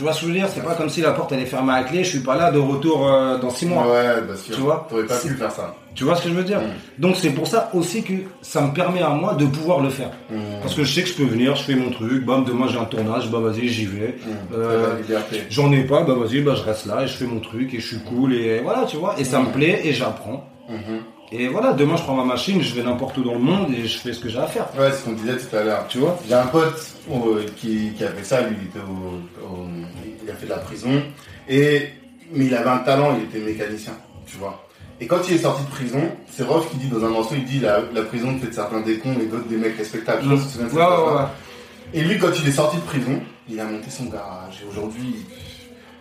Tu 0.00 0.04
vois 0.04 0.14
ce 0.14 0.20
que 0.22 0.28
je 0.28 0.32
veux 0.32 0.38
dire? 0.38 0.48
C'est 0.48 0.64
pas 0.64 0.74
comme 0.76 0.88
si 0.88 1.02
la 1.02 1.10
porte 1.10 1.30
elle 1.32 1.40
est 1.40 1.44
fermée 1.44 1.74
à 1.74 1.82
clé, 1.82 2.04
je 2.04 2.08
suis 2.08 2.20
pas 2.20 2.34
là 2.34 2.50
de 2.50 2.58
retour 2.58 3.06
euh, 3.06 3.36
dans 3.36 3.50
six 3.50 3.66
mois. 3.66 3.86
Ouais, 3.86 4.22
bien 4.22 4.34
sûr. 4.34 4.54
Tu 4.54 4.62
vois? 4.62 4.86
T'aurais 4.88 5.04
pas 5.04 5.18
pu 5.18 5.28
faire 5.34 5.52
ça. 5.52 5.74
Tu 5.94 6.04
vois 6.04 6.16
ce 6.16 6.22
que 6.22 6.30
je 6.30 6.34
veux 6.34 6.42
dire? 6.42 6.60
Mm. 6.60 7.02
Donc 7.02 7.16
c'est 7.16 7.28
pour 7.28 7.46
ça 7.46 7.68
aussi 7.74 8.02
que 8.02 8.14
ça 8.40 8.62
me 8.62 8.72
permet 8.72 9.02
à 9.02 9.10
moi 9.10 9.34
de 9.34 9.44
pouvoir 9.44 9.80
le 9.80 9.90
faire. 9.90 10.08
Hum. 10.32 10.38
Parce 10.62 10.74
que 10.74 10.84
je 10.84 10.94
sais 10.94 11.02
que 11.02 11.08
je 11.10 11.14
peux 11.16 11.24
venir, 11.24 11.54
je 11.54 11.64
fais 11.64 11.74
mon 11.74 11.90
truc, 11.90 12.24
bam, 12.24 12.44
demain 12.44 12.66
j'ai 12.66 12.78
un 12.78 12.86
tournage, 12.86 13.30
bah 13.30 13.40
vas-y 13.40 13.68
j'y 13.68 13.84
vais. 13.84 14.16
Hum. 14.26 14.56
Euh. 14.58 14.96
J'en 15.50 15.70
ai 15.70 15.82
pas, 15.82 16.02
bah 16.02 16.14
vas-y, 16.14 16.40
bah 16.40 16.54
je 16.56 16.62
reste 16.62 16.86
là 16.86 17.02
et 17.02 17.06
je 17.06 17.12
fais 17.18 17.26
mon 17.26 17.40
truc 17.40 17.74
et 17.74 17.78
je 17.78 17.86
suis 17.86 17.98
cool 17.98 18.32
et 18.32 18.60
voilà, 18.60 18.86
tu 18.86 18.96
vois? 18.96 19.16
Et 19.18 19.24
ça 19.24 19.40
me 19.40 19.52
plaît 19.52 19.82
et 19.84 19.92
j'apprends. 19.92 20.48
Et 21.32 21.46
voilà, 21.48 21.72
demain 21.74 21.96
je 21.96 22.02
prends 22.02 22.14
ma 22.14 22.24
machine, 22.24 22.60
je 22.60 22.74
vais 22.74 22.82
n'importe 22.82 23.16
où 23.18 23.22
dans 23.22 23.34
le 23.34 23.38
monde 23.38 23.72
et 23.72 23.86
je 23.86 23.98
fais 23.98 24.12
ce 24.12 24.18
que 24.20 24.28
j'ai 24.28 24.38
à 24.38 24.46
faire. 24.46 24.66
Ouais, 24.76 24.90
c'est 24.90 24.98
ce 24.98 25.04
qu'on 25.04 25.12
disait 25.12 25.36
tout 25.36 25.54
à 25.56 25.62
l'heure. 25.62 25.86
Tu 25.88 25.98
vois 25.98 26.18
J'ai 26.26 26.34
un 26.34 26.46
pote 26.46 26.84
euh, 27.10 27.44
qui, 27.56 27.92
qui 27.96 28.04
a 28.04 28.08
fait 28.08 28.24
ça, 28.24 28.40
lui, 28.42 28.56
il 28.60 28.66
était 28.68 28.80
au, 28.80 29.44
au- 29.46 29.66
il 30.24 30.28
a 30.30 30.34
fait 30.34 30.46
de 30.46 30.50
la 30.50 30.58
prison, 30.58 31.02
et, 31.48 31.88
mais 32.32 32.46
il 32.46 32.54
avait 32.54 32.68
un 32.70 32.78
talent, 32.78 33.16
il 33.16 33.24
était 33.24 33.38
mécanicien, 33.38 33.92
tu 34.26 34.36
vois. 34.38 34.66
Et 35.00 35.06
quand 35.06 35.18
il 35.28 35.34
est 35.36 35.38
sorti 35.38 35.62
de 35.62 35.70
prison, 35.70 36.02
c'est 36.30 36.42
Rof 36.42 36.68
qui 36.70 36.76
dit 36.78 36.88
dans 36.88 37.04
un 37.04 37.08
morceau, 37.10 37.34
il 37.36 37.44
dit 37.44 37.60
la, 37.60 37.80
la 37.94 38.02
prison 38.02 38.36
fait 38.38 38.48
de 38.48 38.52
certains 38.52 38.80
des 38.80 38.98
cons 38.98 39.14
et 39.20 39.26
d'autres 39.26 39.46
des 39.48 39.56
mecs 39.56 39.76
respectables. 39.78 40.22
Je 40.22 40.28
Ouais, 40.28 40.34
ouais, 40.34 40.68
phrase-là. 40.68 41.14
ouais. 41.14 41.28
Et 41.94 42.02
lui, 42.02 42.18
quand 42.18 42.28
il 42.38 42.46
est 42.48 42.52
sorti 42.52 42.76
de 42.76 42.82
prison, 42.82 43.20
il 43.48 43.58
a 43.58 43.64
monté 43.64 43.88
son 43.88 44.04
garage. 44.06 44.60
Et 44.62 44.68
aujourd'hui, 44.68 45.14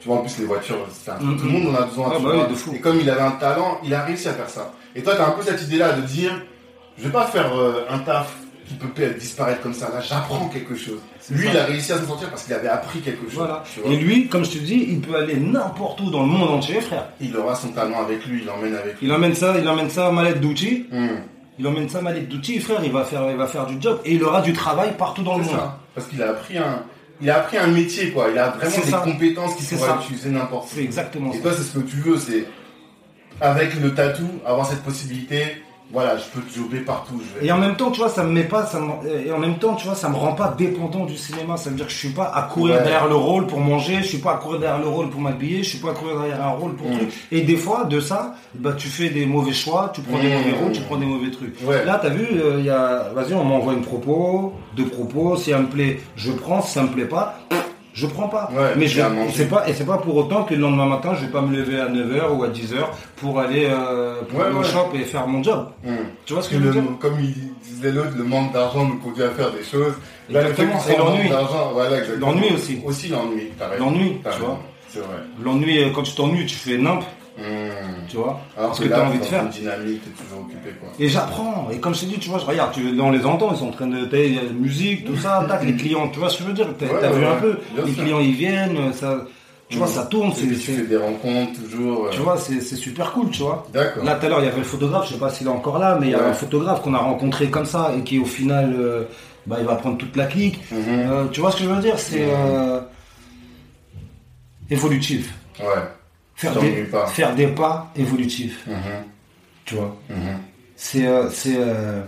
tu 0.01 0.07
vois, 0.09 0.17
en 0.17 0.21
plus, 0.21 0.37
les 0.39 0.45
voitures, 0.45 0.85
c'est 0.91 1.11
un 1.11 1.15
truc, 1.15 1.29
Mhm. 1.29 1.37
tout 1.37 1.45
le 1.45 1.51
monde 1.51 1.75
en 1.75 1.79
a 1.79 1.85
besoin. 1.85 2.11
Ah, 2.13 2.19
bah 2.21 2.29
oui, 2.33 2.49
de 2.51 2.55
fou. 2.55 2.73
Et 2.75 2.79
comme 2.79 2.99
il 2.99 3.09
avait 3.09 3.21
un 3.21 3.31
talent, 3.31 3.79
il 3.83 3.93
a 3.93 4.03
réussi 4.03 4.27
à 4.27 4.33
faire 4.33 4.49
ça. 4.49 4.73
Et 4.95 5.01
toi, 5.01 5.15
tu 5.15 5.21
as 5.21 5.27
un 5.27 5.31
peu 5.31 5.43
cette 5.43 5.61
idée-là 5.63 5.93
de 5.93 6.01
dire, 6.01 6.31
je 6.97 7.03
vais 7.03 7.11
pas 7.11 7.25
faire 7.27 7.55
euh, 7.57 7.85
un 7.89 7.99
taf 7.99 8.33
qui 8.67 8.75
peut 8.75 8.89
disparaître 9.19 9.61
comme 9.61 9.73
ça. 9.73 9.89
Là, 9.89 9.99
j'apprends 9.99 10.47
quelque 10.47 10.75
chose. 10.75 10.99
Lui, 11.31 11.45
ça. 11.47 11.51
il 11.53 11.57
a 11.57 11.63
réussi 11.65 11.91
à 11.91 11.97
s'en 11.97 12.07
sortir 12.07 12.29
parce 12.29 12.43
qu'il 12.43 12.53
avait 12.53 12.67
appris 12.67 12.99
quelque 12.99 13.25
chose. 13.25 13.35
Voilà. 13.37 13.63
Et 13.85 13.95
lui, 13.95 14.27
comme 14.27 14.45
je 14.45 14.51
te 14.51 14.57
dis, 14.59 14.85
il 14.89 15.01
peut 15.01 15.15
aller 15.15 15.37
n'importe 15.37 15.99
où 16.01 16.09
dans 16.11 16.21
le 16.21 16.27
monde 16.27 16.49
entier, 16.49 16.79
frère. 16.81 17.05
Il 17.19 17.35
aura 17.35 17.55
son 17.55 17.69
talent 17.69 17.99
avec 18.01 18.25
lui, 18.27 18.41
il 18.41 18.45
l'emmène 18.45 18.75
avec 18.75 18.99
lui. 18.99 19.07
Il 19.07 19.11
emmène 19.11 19.33
ça, 19.33 19.55
il 19.59 19.67
emmène 19.67 19.89
ça 19.89 20.11
mallette 20.11 20.39
d'outils. 20.39 20.85
Mhm. 20.91 21.09
Il 21.57 21.67
emmène 21.67 21.89
ça 21.89 22.01
mallette 22.01 22.29
d'outils, 22.29 22.59
frère. 22.59 22.79
Il 22.83 22.91
va 22.91 23.03
faire, 23.03 23.29
il 23.31 23.37
va 23.37 23.47
faire 23.47 23.65
du 23.65 23.81
job 23.81 23.99
et 24.05 24.13
il 24.13 24.23
aura 24.23 24.41
du 24.41 24.53
travail 24.53 24.93
partout 24.97 25.23
dans 25.23 25.37
le 25.37 25.43
monde. 25.45 25.55
ça. 25.55 25.79
Parce 25.95 26.07
qu'il 26.07 26.21
a 26.21 26.29
appris 26.29 26.57
un, 26.57 26.83
il 27.21 27.29
a 27.29 27.37
appris 27.37 27.57
un 27.57 27.67
métier, 27.67 28.11
quoi. 28.11 28.27
Il 28.31 28.37
a 28.37 28.49
vraiment 28.49 28.77
des 28.85 28.91
ça. 28.91 28.99
compétences 28.99 29.55
qu'il 29.55 29.77
pourra 29.77 29.99
utiliser 30.03 30.29
n'importe 30.29 30.65
où. 30.65 30.75
C'est 30.75 30.83
exactement 30.83 31.31
Et 31.33 31.37
ça. 31.37 31.41
toi, 31.41 31.51
c'est 31.57 31.63
ce 31.63 31.73
que 31.79 31.83
tu 31.83 31.97
veux, 31.97 32.17
c'est 32.17 32.45
avec 33.41 33.79
le 33.81 33.93
tatou, 33.93 34.27
avoir 34.45 34.65
cette 34.67 34.83
possibilité. 34.83 35.63
Voilà, 35.91 36.17
je 36.17 36.25
peux 36.25 36.41
te 36.41 36.55
jobber 36.55 36.81
partout. 36.81 37.19
Je 37.19 37.39
vais. 37.39 37.47
Et 37.47 37.51
en 37.51 37.57
même 37.57 37.75
temps, 37.75 37.89
tu 37.89 37.99
vois, 37.99 38.09
ça 38.09 38.23
me 38.23 38.31
met 38.31 38.43
pas, 38.43 38.63
ça 38.67 38.79
me- 38.79 39.25
et 39.25 39.31
en 39.31 39.39
même 39.39 39.57
temps, 39.57 39.73
tu 39.73 39.87
vois, 39.87 39.95
ça 39.95 40.07
me 40.07 40.15
rend 40.15 40.33
pas 40.33 40.53
dépendant 40.55 41.03
du 41.07 41.17
cinéma. 41.17 41.57
Ça 41.57 41.71
veut 41.71 41.75
dire 41.77 41.87
que 41.87 41.91
je 41.91 41.97
suis 41.97 42.09
pas 42.09 42.25
à 42.31 42.43
courir 42.43 42.75
Ouais. 42.75 42.83
derrière 42.83 43.07
le 43.07 43.15
rôle 43.15 43.47
pour 43.47 43.59
manger, 43.59 43.95
je 44.03 44.07
suis 44.07 44.17
pas 44.19 44.33
à 44.33 44.37
courir 44.37 44.59
derrière 44.59 44.77
le 44.79 44.87
rôle 44.87 45.09
pour 45.09 45.19
m'habiller, 45.19 45.63
je 45.63 45.69
suis 45.69 45.79
pas 45.79 45.89
à 45.89 45.93
courir 45.95 46.19
derrière 46.19 46.43
un 46.45 46.49
rôle 46.51 46.75
pour 46.75 46.87
Mm. 46.91 46.93
truc. 46.97 47.09
Et 47.31 47.41
des 47.41 47.55
fois, 47.57 47.85
de 47.85 47.99
ça, 47.99 48.35
bah, 48.53 48.73
tu 48.77 48.87
fais 48.87 49.09
des 49.09 49.25
mauvais 49.25 49.51
choix, 49.51 49.91
tu 49.91 50.01
prends 50.01 50.19
des 50.19 50.27
Mm. 50.27 50.33
mauvais 50.37 50.51
rôles, 50.61 50.71
tu 50.73 50.81
prends 50.81 50.97
des 50.97 51.05
mauvais 51.07 51.31
trucs. 51.31 51.55
Ouais. 51.65 51.83
Là, 51.83 51.99
t'as 51.99 52.09
vu, 52.09 52.27
euh, 52.39 52.57
il 52.59 52.65
y 52.65 52.69
a, 52.69 53.09
vas-y, 53.15 53.33
on 53.33 53.43
m'envoie 53.43 53.73
une 53.73 53.81
propos, 53.81 54.53
deux 54.75 54.85
propos. 54.85 55.37
Si 55.37 55.49
elle 55.49 55.61
me 55.63 55.67
plaît, 55.69 56.01
je 56.15 56.31
prends. 56.33 56.61
Si 56.61 56.73
ça 56.73 56.83
me 56.83 56.89
plaît 56.89 57.05
pas, 57.05 57.39
je 57.99 58.07
prends 58.07 58.27
pas. 58.29 58.49
Ouais, 58.53 58.73
Mais 58.77 58.87
je, 58.87 59.01
c'est 59.33 59.47
pas, 59.49 59.67
et 59.67 59.73
c'est 59.73 59.85
pas 59.85 59.97
pour 59.97 60.15
autant 60.15 60.43
que 60.43 60.53
le 60.53 60.61
lendemain 60.61 60.85
matin, 60.87 61.13
je 61.15 61.25
vais 61.25 61.31
pas 61.31 61.41
me 61.41 61.55
lever 61.55 61.79
à 61.79 61.87
9h 61.89 62.35
ou 62.37 62.43
à 62.43 62.47
10h 62.47 62.77
pour 63.17 63.39
aller, 63.39 63.67
euh, 63.69 64.21
pour 64.29 64.39
Ouais, 64.39 64.45
aller 64.45 64.55
au 64.55 64.63
shop 64.63 64.89
et 64.95 64.99
faire 64.99 65.27
mon 65.27 65.43
job. 65.43 65.67
Mhm. 65.83 65.97
Tu 66.25 66.33
vois 66.33 66.41
ce 66.41 66.49
que 66.49 66.55
Que 66.55 66.61
je 66.61 66.67
veux 66.67 66.73
le- 66.75 66.81
dire? 66.81 66.91
comme 66.99 67.19
il 67.19 67.33
disait 67.63 67.91
l'autre, 67.91 68.13
le 68.17 68.23
manque 68.23 68.53
d'argent 68.53 68.85
nous 68.85 68.97
conduit 68.97 69.23
à 69.23 69.29
faire 69.31 69.51
des 69.51 69.63
choses. 69.63 69.93
Exactement, 70.29 70.73
manque 70.75 70.97
l'ennui. 70.97 71.29
L'ennui 72.19 72.53
aussi. 72.55 72.79
Aussi 72.85 73.07
l'ennui. 73.09 73.49
L'ennui, 73.79 74.17
tu 74.23 74.39
vois. 74.39 74.59
C'est 74.89 74.99
vrai. 74.99 75.17
L'ennui, 75.43 75.83
euh, 75.83 75.89
quand 75.93 76.01
tu 76.03 76.13
t'ennuies, 76.15 76.45
tu 76.47 76.55
fais 76.55 76.77
nimp, 76.77 77.03
Mhm. 77.39 78.07
tu 78.09 78.17
vois. 78.17 78.39
Alors 78.57 78.69
parce 78.69 78.79
que, 78.79 78.85
que 78.85 78.89
là, 78.89 78.95
t'as 78.97 79.07
envie 79.07 79.19
de 79.19 79.23
faire. 79.25 79.47
dynamique, 79.47 80.01
t'es 80.03 80.23
toujours 80.23 80.41
occupé, 80.45 80.69
quoi. 80.79 80.89
Et 80.99 81.07
j'apprends. 81.07 81.69
Et 81.71 81.79
comme 81.79 81.95
je 81.95 82.01
t'ai 82.01 82.05
dit, 82.07 82.19
tu 82.19 82.29
vois, 82.29 82.39
je 82.39 82.45
regarde, 82.45 82.73
tu, 82.73 82.81
on 82.99 83.11
les 83.11 83.25
entend, 83.25 83.51
ils 83.53 83.57
sont 83.57 83.67
en 83.69 83.71
train 83.71 83.87
de 83.87 84.05
tailler 84.05 84.35
la 84.35 84.49
musique, 84.51 85.05
tout 85.05 85.15
ça, 85.17 85.45
tac, 85.47 85.63
les 85.63 85.75
clients, 85.75 86.07
tu 86.09 86.19
vois 86.19 86.29
ce 86.29 86.37
que 86.37 86.43
je 86.43 86.47
veux 86.49 86.53
dire 86.53 86.67
T'as 86.77 86.85
Ouais, 86.87 86.91
t'as 87.01 87.11
ouais, 87.11 87.17
vu 87.19 87.25
un 87.25 87.35
peu 87.35 87.59
bien 87.75 87.85
Les 87.85 87.93
sûr. 87.93 88.03
clients, 88.03 88.19
ils 88.19 88.33
viennent, 88.33 88.93
ça, 88.93 89.25
tu 89.69 89.77
vois, 89.77 89.87
ça 89.87 90.03
tourne, 90.07 90.31
c'est, 90.35 90.47
tu 90.47 90.55
fais 90.55 90.81
des 90.83 90.97
rencontres 90.97 91.51
toujours. 91.69 92.05
euh, 92.07 92.09
tu 92.11 92.19
vois, 92.21 92.37
c'est, 92.37 92.59
super 92.61 93.11
cool, 93.11 93.29
tu 93.29 93.43
vois. 93.43 93.65
D'accord. 93.71 94.03
Là, 94.03 94.15
tout 94.15 94.25
à 94.25 94.29
l'heure, 94.29 94.39
il 94.41 94.45
y 94.45 94.49
avait 94.49 94.57
le 94.57 94.63
photographe, 94.63 95.07
je 95.07 95.13
sais 95.13 95.19
pas 95.19 95.29
s'il 95.29 95.47
est 95.47 95.51
encore 95.51 95.77
là, 95.79 95.97
mais 95.99 96.07
il 96.07 96.11
y 96.11 96.15
a 96.15 96.25
un 96.25 96.33
photographe 96.33 96.81
qu'on 96.81 96.93
a 96.95 96.99
rencontré 96.99 97.49
comme 97.49 97.65
ça 97.65 97.91
et 97.97 98.01
qui, 98.01 98.17
au 98.19 98.25
final, 98.25 98.73
euh, 98.77 99.03
bah, 99.45 99.57
il 99.59 99.65
va 99.65 99.75
prendre 99.75 99.97
toute 99.97 100.15
la 100.15 100.25
clique. 100.25 100.59
Mhm. 100.71 100.79
Euh, 100.89 101.25
tu 101.31 101.39
vois 101.41 101.51
ce 101.51 101.57
que 101.57 101.63
je 101.63 101.69
veux 101.69 101.81
dire 101.81 101.97
C'est 101.99 102.27
évolutif. 104.69 105.33
Ouais. 105.59 105.65
Faire 106.39 106.59
des, 106.59 106.83
pas. 106.83 107.05
faire 107.07 107.35
des 107.35 107.47
pas 107.47 107.91
évolutifs, 107.97 108.65
Mhm. 108.65 108.75
tu 109.65 109.75
vois? 109.75 109.95
Mhm. 110.09 110.17
C'est, 110.77 111.05
euh, 111.05 111.29
c'est, 111.29 111.55
euh, 111.57 112.01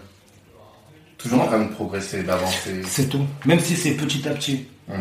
Toujours 1.17 1.41
en 1.41 1.47
train 1.47 1.59
de 1.65 1.69
progresser, 1.73 2.23
d'avancer. 2.23 2.81
c'est 2.87 3.09
tout. 3.09 3.25
Même 3.45 3.59
si 3.59 3.75
c'est 3.75 3.91
petit 3.95 4.25
à 4.27 4.31
petit, 4.31 4.65
Mhm. 4.87 4.95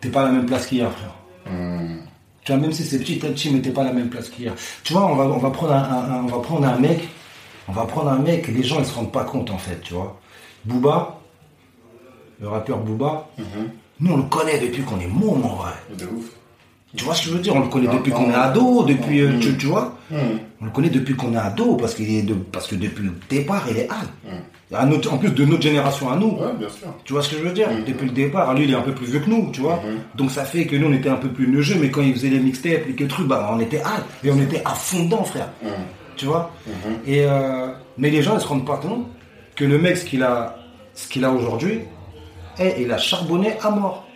t'es 0.00 0.08
pas 0.08 0.22
à 0.22 0.24
la 0.26 0.32
même 0.32 0.46
place 0.46 0.66
qu'hier, 0.66 0.90
frère. 0.90 1.14
Mhm. 1.46 2.00
Tu 2.44 2.50
vois, 2.52 2.60
même 2.60 2.72
si 2.72 2.82
c'est 2.82 2.98
petit 2.98 3.24
à 3.24 3.28
petit, 3.30 3.50
mais 3.50 3.60
t'es 3.62 3.70
pas 3.70 3.82
à 3.82 3.84
la 3.84 3.92
même 3.92 4.08
place 4.10 4.28
qu'hier. 4.28 4.52
Tu 4.82 4.92
vois, 4.92 5.06
on 5.06 5.14
va, 5.14 5.24
on 5.26 5.38
va 5.38 5.50
prendre 5.50 5.72
un, 5.74 5.82
un- 5.84 6.10
un- 6.14 6.24
on 6.24 6.26
va 6.26 6.38
prendre 6.40 6.66
un 6.66 6.76
mec, 6.78 7.08
on 7.68 7.72
va 7.72 7.84
prendre 7.86 8.10
un 8.10 8.18
mec, 8.18 8.48
les 8.48 8.64
gens 8.64 8.80
ils 8.80 8.84
se 8.86 8.94
rendent 8.94 9.12
pas 9.12 9.24
compte 9.24 9.50
en 9.50 9.58
fait, 9.58 9.80
tu 9.80 9.94
vois. 9.94 10.18
Booba, 10.64 11.20
le 12.40 12.48
rappeur 12.48 12.78
Booba, 12.78 13.28
Mhm. 13.38 13.44
nous 14.00 14.12
on 14.12 14.16
le 14.16 14.22
connaît 14.24 14.58
depuis 14.58 14.82
qu'on 14.82 14.98
est 14.98 15.06
môme 15.06 15.44
en 15.44 15.54
vrai. 15.54 15.72
De 15.96 16.04
ouf. 16.06 16.24
Tu 16.96 17.04
vois 17.04 17.14
ce 17.14 17.22
que 17.22 17.28
je 17.30 17.34
veux 17.34 17.40
dire? 17.40 17.54
On 17.56 17.60
le 17.60 17.68
connaît 17.68 17.86
Non, 17.86 17.94
depuis 17.94 18.12
non. 18.12 18.18
qu'on 18.18 18.30
est 18.30 18.34
ado, 18.34 18.84
depuis, 18.84 19.20
euh, 19.20 19.38
tu, 19.40 19.56
tu 19.56 19.66
vois? 19.66 19.96
Mhm. 20.10 20.18
On 20.60 20.64
le 20.66 20.70
connaît 20.70 20.90
depuis 20.90 21.14
qu'on 21.14 21.32
est 21.32 21.38
ado, 21.38 21.74
parce, 21.76 21.94
qu'il 21.94 22.14
est 22.14 22.22
de, 22.22 22.34
parce 22.34 22.66
que 22.66 22.74
depuis 22.74 23.04
le 23.04 23.12
départ, 23.30 23.64
il 23.70 23.78
est 23.78 23.88
hal. 23.90 24.86
Notre- 24.88 25.12
en 25.12 25.18
plus 25.18 25.30
de 25.30 25.44
notre 25.44 25.62
génération 25.62 26.10
à 26.10 26.16
nous. 26.16 26.30
Ouais, 26.32 26.52
bien 26.58 26.68
sûr. 26.68 26.88
Tu 27.04 27.12
vois 27.12 27.22
ce 27.22 27.30
que 27.30 27.36
je 27.36 27.42
veux 27.42 27.52
dire? 27.52 27.70
Mhm. 27.70 27.84
Depuis 27.86 28.06
le 28.06 28.12
départ, 28.12 28.54
lui 28.54 28.64
il 28.64 28.70
est 28.70 28.74
un 28.74 28.80
peu 28.82 28.92
plus 28.92 29.06
vieux 29.06 29.20
que 29.20 29.28
nous, 29.30 29.50
tu 29.52 29.60
vois? 29.60 29.82
Donc 30.14 30.30
ça 30.30 30.44
fait 30.44 30.64
que 30.66 30.76
nous 30.76 30.88
on 30.88 30.92
était 30.92 31.08
un 31.10 31.16
peu 31.16 31.28
plus 31.28 31.46
neugeux, 31.48 31.76
mais 31.80 31.90
quand 31.90 32.00
il 32.02 32.12
faisait 32.14 32.28
les 32.30 32.40
mixtapes, 32.40 32.82
les 32.98 33.06
trucs, 33.06 33.26
bah 33.26 33.50
on 33.54 33.60
était 33.60 33.80
hal. 33.80 34.02
Et 34.24 34.30
on 34.30 34.38
était 34.40 34.62
à 34.64 34.70
fond 34.74 35.04
dedans, 35.04 35.24
frère. 35.24 35.48
Tu 36.16 36.24
vois? 36.26 36.50
Et 37.06 37.24
euh, 37.24 37.68
Mais 37.98 38.10
les 38.10 38.22
gens 38.22 38.34
ils 38.36 38.40
se 38.40 38.46
rendent 38.46 38.66
pas 38.66 38.76
compte 38.78 39.06
que 39.56 39.64
le 39.64 39.78
mec, 39.78 39.96
ce 39.98 40.04
qu'il 40.06 40.22
a, 40.22 40.56
ce 40.94 41.06
qu'il 41.08 41.24
a 41.24 41.30
aujourd'hui, 41.30 41.80
eh, 42.58 42.82
il 42.82 42.90
a 42.92 42.96
charbonné 42.98 43.52
à 43.62 43.70
mort. 43.70 44.06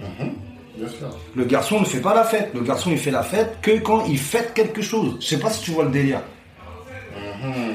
Mhm. 0.77 0.85
Bien 0.85 0.89
sûr. 0.89 1.09
Le 1.35 1.45
garçon 1.45 1.81
ne 1.81 1.85
fait 1.85 2.01
pas 2.01 2.15
la 2.15 2.25
fête. 2.25 2.51
Le 2.55 2.61
garçon, 2.63 2.91
il 2.91 2.99
fait 2.99 3.11
la 3.11 3.23
fête 3.23 3.59
que 3.63 3.79
quand 3.79 4.05
il 4.07 4.19
fête 4.19 4.53
quelque 4.55 4.83
chose. 4.83 5.17
Je 5.21 5.27
sais 5.27 5.39
pas 5.39 5.51
si 5.51 5.63
tu 5.63 5.71
vois 5.73 5.85
le 5.85 5.91
délire. 5.91 6.21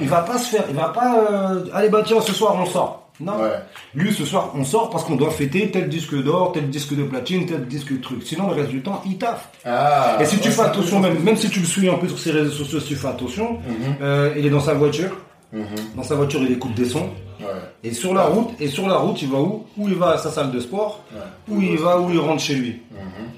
Il 0.02 0.07
va 0.10 0.22
pas 0.22 0.38
se 0.38 0.49
faire, 0.49 0.65
il 0.69 0.76
va 0.76 0.90
pas, 0.90 1.15
euh, 1.32 1.65
allez 1.73 1.90
bah 1.90 2.03
tiens, 2.06 2.19
ce 2.19 2.34
soir 2.34 2.56
on 2.60 2.65
sort. 2.65 3.10
Non. 3.19 3.34
Ouais. 3.40 3.49
Lui, 3.94 4.11
ce 4.14 4.26
soir, 4.26 4.52
on 4.56 4.64
sort 4.65 4.90
parce 4.90 5.03
qu'on 5.03 5.15
doit 5.15 5.30
fêter 5.30 5.69
tel 5.69 5.88
disque 5.90 6.15
d'or, 6.23 6.52
tel 6.53 6.69
disque 6.69 6.95
de 6.95 7.03
platine, 7.03 7.45
tel 7.45 7.68
disque 7.68 7.91
de 7.94 8.02
truc. 8.02 8.23
Sinon, 8.23 8.49
le 8.49 8.56
reste 8.56 8.69
du 8.69 8.82
temps, 8.82 9.02
il 9.06 9.18
taffe. 9.19 9.49
Ah. 9.64 10.18
Et 10.19 10.26
si 10.26 10.40
tu 10.40 10.49
fais 10.49 10.61
attention, 10.64 10.99
même, 10.99 11.19
même 11.19 11.38
si 11.38 11.48
tu 11.49 11.60
le 11.60 11.65
suis 11.65 11.88
un 11.88 11.95
peu 11.95 12.07
sur 12.07 12.18
ses 12.18 12.32
réseaux 12.32 12.52
sociaux, 12.52 12.80
si 12.80 12.88
tu 12.88 12.95
fais 12.95 13.07
attention, 13.10 13.60
Mhm. 13.68 13.95
euh, 14.02 14.34
il 14.38 14.45
est 14.45 14.49
dans 14.49 14.60
sa 14.60 14.73
voiture. 14.73 15.11
Mhm. 15.53 15.64
Dans 15.95 16.03
sa 16.03 16.15
voiture, 16.15 16.41
il 16.41 16.52
écoute 16.52 16.73
des 16.73 16.86
sons. 16.86 17.10
Ouais. 17.42 17.48
Et 17.84 17.94
sur 17.94 18.14
la 18.14 18.24
route, 18.24 18.50
et 18.60 18.68
sur 18.68 18.88
la 18.88 18.96
route, 18.98 19.22
il 19.22 19.30
va 19.30 19.40
où? 19.40 19.66
Où 19.78 19.88
il 19.88 19.96
va 19.96 20.12
à 20.12 20.18
sa 20.18 20.32
salle 20.32 20.52
de 20.52 20.60
sport, 20.60 21.04
Ouais. 21.14 21.20
où 21.50 21.62
il 21.62 21.78
va, 21.78 22.00
où 22.00 22.12
il 22.12 22.20
rentre 22.20 22.42
chez 22.42 22.56
lui? 22.56 22.82
Mhm. 22.92 23.30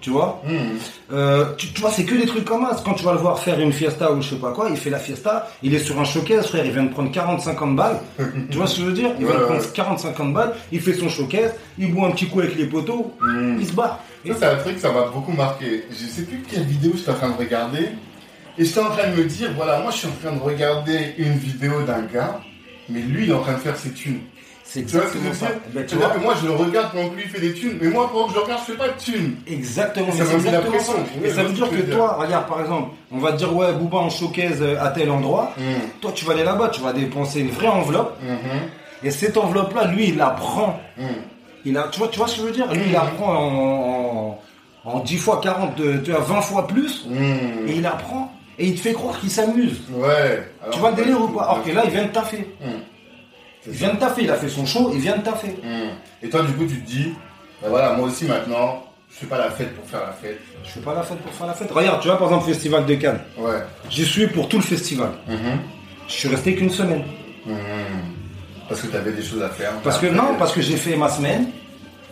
Tu 0.00 0.10
vois? 0.10 0.42
Mhm. 0.46 0.56
Euh, 1.14 1.46
tu, 1.56 1.68
tu 1.72 1.80
vois, 1.80 1.90
c'est 1.90 2.04
que 2.04 2.14
des 2.14 2.26
trucs 2.26 2.44
comme 2.44 2.66
ça. 2.66 2.76
Quand 2.84 2.92
tu 2.92 3.04
vas 3.04 3.12
le 3.12 3.18
voir 3.18 3.38
faire 3.38 3.58
une 3.58 3.72
fiesta 3.72 4.12
ou 4.12 4.20
je 4.20 4.30
sais 4.30 4.36
pas 4.36 4.52
quoi, 4.52 4.68
il 4.68 4.76
fait 4.76 4.90
la 4.90 4.98
fiesta, 4.98 5.48
il 5.62 5.74
est 5.74 5.78
sur 5.78 5.98
un 5.98 6.04
showcase, 6.04 6.46
frère, 6.48 6.66
il 6.66 6.72
vient 6.72 6.82
de 6.84 6.90
prendre 6.90 7.10
40-50 7.10 7.74
balles. 7.74 8.00
tu 8.50 8.58
vois 8.58 8.66
ce 8.66 8.74
que 8.76 8.80
je 8.82 8.86
veux 8.88 8.92
dire? 8.92 9.12
Il 9.18 9.24
vient 9.24 9.34
de 9.34 9.40
Ouais, 9.40 9.46
prendre 9.46 9.60
ouais. 9.62 10.26
40-50 10.26 10.32
balles, 10.34 10.52
il 10.72 10.80
fait 10.82 10.92
son 10.92 11.08
showcase, 11.08 11.54
il 11.78 11.94
boit 11.94 12.08
un 12.08 12.10
petit 12.10 12.26
coup 12.26 12.40
avec 12.40 12.54
les 12.56 12.66
poteaux, 12.66 13.14
Mhm. 13.22 13.56
il 13.60 13.66
se 13.66 13.72
barre. 13.72 14.00
Et 14.26 14.32
Ça, 14.32 14.36
c'est 14.40 14.46
un 14.46 14.56
truc, 14.56 14.78
ça 14.78 14.92
m'a 14.92 15.06
beaucoup 15.06 15.32
marqué. 15.32 15.84
Je 15.90 15.94
sais 16.06 16.22
plus 16.22 16.42
quelle 16.50 16.64
vidéo 16.64 16.92
j'étais 16.96 17.10
en 17.10 17.14
train 17.14 17.30
de 17.30 17.38
regarder. 17.38 17.88
Et 18.58 18.64
j'étais 18.66 18.80
en 18.80 18.90
train 18.90 19.08
de 19.10 19.16
me 19.16 19.24
dire, 19.24 19.52
voilà, 19.56 19.80
moi 19.80 19.90
je 19.90 19.96
suis 19.96 20.06
en 20.08 20.12
train 20.22 20.36
de 20.36 20.40
regarder 20.40 21.14
une 21.18 21.32
vidéo 21.38 21.82
d'un 21.82 22.02
gars, 22.02 22.40
mais 22.88 23.00
lui 23.00 23.24
il 23.24 23.30
est 23.30 23.34
en 23.34 23.40
train 23.40 23.54
de 23.54 23.58
faire 23.58 23.76
ses 23.76 23.90
thunes. 23.90 24.20
c'est 24.64 24.80
exactement 24.80 25.32
ça. 25.32 25.48
Ben, 25.72 25.84
tu 25.86 25.94
vois 25.96 26.08
que 26.10 26.18
moi 26.18 26.34
je 26.40 26.46
le 26.46 26.52
regarde 26.54 26.92
pendant 26.92 27.08
que 27.10 27.16
lui 27.16 27.24
fait 27.28 27.40
des 27.40 27.52
thunes, 27.54 27.78
mais 27.80 27.88
moi 27.88 28.08
pendant 28.10 28.26
que 28.26 28.30
je 28.32 28.36
le 28.38 28.42
regarde, 28.44 28.60
je 28.66 28.72
fais 28.72 28.78
pas 28.78 28.88
de 28.88 28.98
thunes. 29.00 29.36
Exactement, 29.46 30.12
Ça 30.12 30.24
mis 30.24 30.30
la 30.30 30.36
exactement 30.36 30.70
pression. 30.70 30.94
Et 31.24 31.30
ça 31.30 31.42
veut 31.44 31.52
dire 31.52 31.70
que 31.70 31.82
toi, 31.92 32.16
regarde 32.20 32.46
par 32.48 32.60
exemple, 32.60 32.90
on 33.12 33.18
va 33.18 33.32
te 33.32 33.36
dire 33.38 33.54
ouais, 33.54 33.72
Booba 33.72 33.98
en 33.98 34.10
showcase 34.10 34.60
euh, 34.62 34.76
à 34.80 34.88
tel 34.88 35.10
endroit. 35.10 35.52
Mhm. 35.58 35.64
Toi, 36.00 36.12
tu 36.14 36.24
vas 36.24 36.32
aller 36.32 36.44
là-bas, 36.44 36.68
tu 36.70 36.80
vas 36.80 36.92
dépenser 36.92 37.40
une 37.40 37.50
vraie 37.50 37.68
enveloppe. 37.68 38.18
Mhm. 38.22 38.60
Et 39.02 39.10
cette 39.10 39.36
enveloppe-là, 39.36 39.88
lui, 39.88 40.08
il 40.08 40.16
la 40.16 40.30
prend. 40.30 40.80
Mhm. 40.96 41.06
Il 41.66 41.76
a, 41.78 41.88
tu 41.90 41.98
vois, 41.98 42.08
tu 42.08 42.18
vois 42.18 42.28
ce 42.28 42.36
que 42.36 42.40
je 42.42 42.46
veux 42.46 42.52
dire? 42.52 42.70
Lui, 42.72 42.82
il 42.86 42.92
la 42.92 43.00
prend 43.02 43.32
en, 43.32 44.38
en, 44.84 44.96
en 44.96 45.00
10 45.00 45.16
fois 45.18 45.40
40, 45.42 45.78
euh, 45.80 45.98
tu 46.04 46.10
vois, 46.10 46.20
20 46.20 46.40
fois 46.42 46.66
plus. 46.66 47.06
Et 47.66 47.76
il 47.76 47.82
la 47.82 47.92
prend. 47.92 48.32
Et 48.58 48.66
il 48.66 48.74
te 48.76 48.80
fait 48.80 48.92
croire 48.92 49.18
qu'il 49.18 49.30
s'amuse. 49.30 49.80
Ouais. 49.90 50.48
Alors, 50.62 50.74
tu 50.74 50.78
vois 50.80 50.90
le 50.90 50.96
délire 50.96 51.20
ou 51.20 51.28
pas 51.28 51.42
Alors 51.42 51.64
que 51.64 51.70
là, 51.70 51.82
il 51.84 51.90
vient 51.90 52.04
de 52.04 52.10
taffer. 52.12 52.48
Mhm. 52.60 52.70
Il 53.66 53.72
vient 53.72 53.94
de 53.94 53.98
taffer. 53.98 54.22
Il 54.22 54.30
a 54.30 54.36
fait 54.36 54.48
son 54.48 54.64
show, 54.66 54.90
il 54.94 55.00
vient 55.00 55.16
de 55.16 55.22
taffer. 55.22 55.56
Mhm. 55.62 55.90
Et 56.22 56.28
toi, 56.28 56.42
du 56.42 56.52
coup, 56.52 56.66
tu 56.66 56.80
te 56.80 56.86
dis, 56.86 57.14
ben 57.62 57.68
voilà, 57.68 57.94
moi 57.94 58.06
aussi 58.08 58.26
maintenant, 58.26 58.84
je 59.10 59.16
fais 59.16 59.26
pas 59.26 59.38
la 59.38 59.50
fête 59.50 59.74
pour 59.74 59.88
faire 59.88 60.00
la 60.06 60.12
fête. 60.12 60.40
Je 60.64 60.70
fais 60.70 60.80
pas 60.80 60.94
la 60.94 61.02
fête 61.02 61.18
pour 61.18 61.32
faire 61.32 61.46
la 61.46 61.54
fête. 61.54 61.70
Regarde, 61.70 62.00
tu 62.00 62.08
vois, 62.08 62.18
par 62.18 62.28
exemple, 62.28 62.46
Festival 62.46 62.86
de 62.86 62.94
Cannes. 62.94 63.20
Ouais. 63.38 63.62
J'y 63.90 64.04
suis 64.04 64.26
pour 64.28 64.48
tout 64.48 64.58
le 64.58 64.62
festival. 64.62 65.10
Mhm. 65.26 65.36
Je 66.06 66.12
suis 66.12 66.28
resté 66.28 66.54
qu'une 66.54 66.70
semaine. 66.70 67.04
Mhm. 67.46 67.54
Parce 68.68 68.80
que 68.80 68.86
tu 68.86 68.96
avais 68.96 69.12
des 69.12 69.22
choses 69.22 69.42
à 69.42 69.48
faire. 69.48 69.72
Parce 69.82 69.98
que 69.98 70.06
non, 70.06 70.36
parce 70.38 70.52
que 70.52 70.60
j'ai 70.60 70.76
fait 70.76 70.96
ma 70.96 71.08
semaine. 71.08 71.48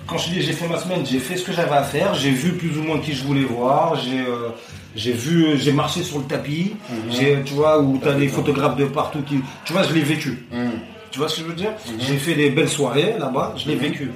Quand 0.07 0.19
je 0.19 0.31
dis 0.31 0.43
j'ai 0.43 0.53
fait 0.53 0.69
ma 0.69 0.79
semaine, 0.79 1.07
j'ai 1.07 1.19
fait 1.19 1.37
ce 1.37 1.45
que 1.45 1.53
j'avais 1.53 1.77
à 1.77 1.83
faire. 1.83 2.15
J'ai 2.15 2.31
vu 2.31 2.53
plus 2.53 2.77
ou 2.79 2.83
moins 2.83 2.99
qui 2.99 3.12
je 3.12 3.24
voulais 3.24 3.45
voir. 3.45 3.97
J'ai 3.97 4.20
euh, 4.20 4.51
j'ai 4.95 5.12
vu, 5.12 5.57
j'ai 5.59 5.73
marché 5.73 6.03
sur 6.03 6.19
le 6.19 6.24
tapis. 6.24 6.74
J'ai, 7.11 7.43
tu 7.45 7.55
vois, 7.55 7.81
où 7.81 7.99
t'as 8.03 8.12
des 8.15 8.29
photographes 8.29 8.77
de 8.77 8.85
partout 8.85 9.23
qui, 9.23 9.41
tu 9.65 9.73
vois, 9.73 9.83
je 9.85 9.95
l'ai 9.95 10.03
vécu. 10.03 10.47
Mhm. 10.53 10.73
Tu 11.11 11.19
vois 11.19 11.29
ce 11.29 11.37
que 11.37 11.43
je 11.43 11.47
veux 11.47 11.55
dire? 11.55 11.73
J'ai 11.99 12.16
fait 12.16 12.35
des 12.35 12.51
belles 12.51 12.69
soirées 12.69 13.15
là-bas. 13.19 13.55
Je 13.57 13.69
l'ai 13.69 13.77
vécu. 13.77 14.11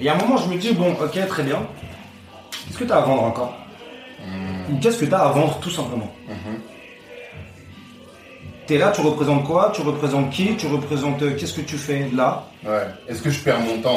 Et 0.00 0.08
à 0.08 0.14
un 0.14 0.18
moment, 0.18 0.36
je 0.36 0.48
me 0.48 0.56
dis 0.56 0.72
bon, 0.72 0.92
ok, 0.92 1.26
très 1.28 1.42
bien. 1.42 1.60
Qu'est-ce 2.66 2.78
que 2.78 2.84
t'as 2.84 2.98
à 2.98 3.00
vendre 3.00 3.24
encore? 3.24 3.56
Ou 4.70 4.76
qu'est-ce 4.78 4.98
que 4.98 5.04
t'as 5.06 5.18
à 5.18 5.32
vendre 5.32 5.58
tout 5.60 5.70
simplement? 5.70 6.12
Mhm. 6.28 6.58
T'es 8.66 8.78
là, 8.78 8.92
tu 8.94 9.00
représentes 9.00 9.44
quoi? 9.44 9.72
Tu 9.74 9.82
représentes 9.82 10.30
qui? 10.30 10.56
Tu 10.56 10.66
représentes 10.68 11.20
euh, 11.22 11.34
qu'est-ce 11.36 11.54
que 11.54 11.62
tu 11.62 11.76
fais 11.76 12.08
là? 12.14 12.46
Ouais. 12.64 12.86
Est-ce 13.08 13.20
que 13.20 13.30
je 13.30 13.40
perds 13.40 13.60
mon 13.60 13.78
temps 13.78 13.96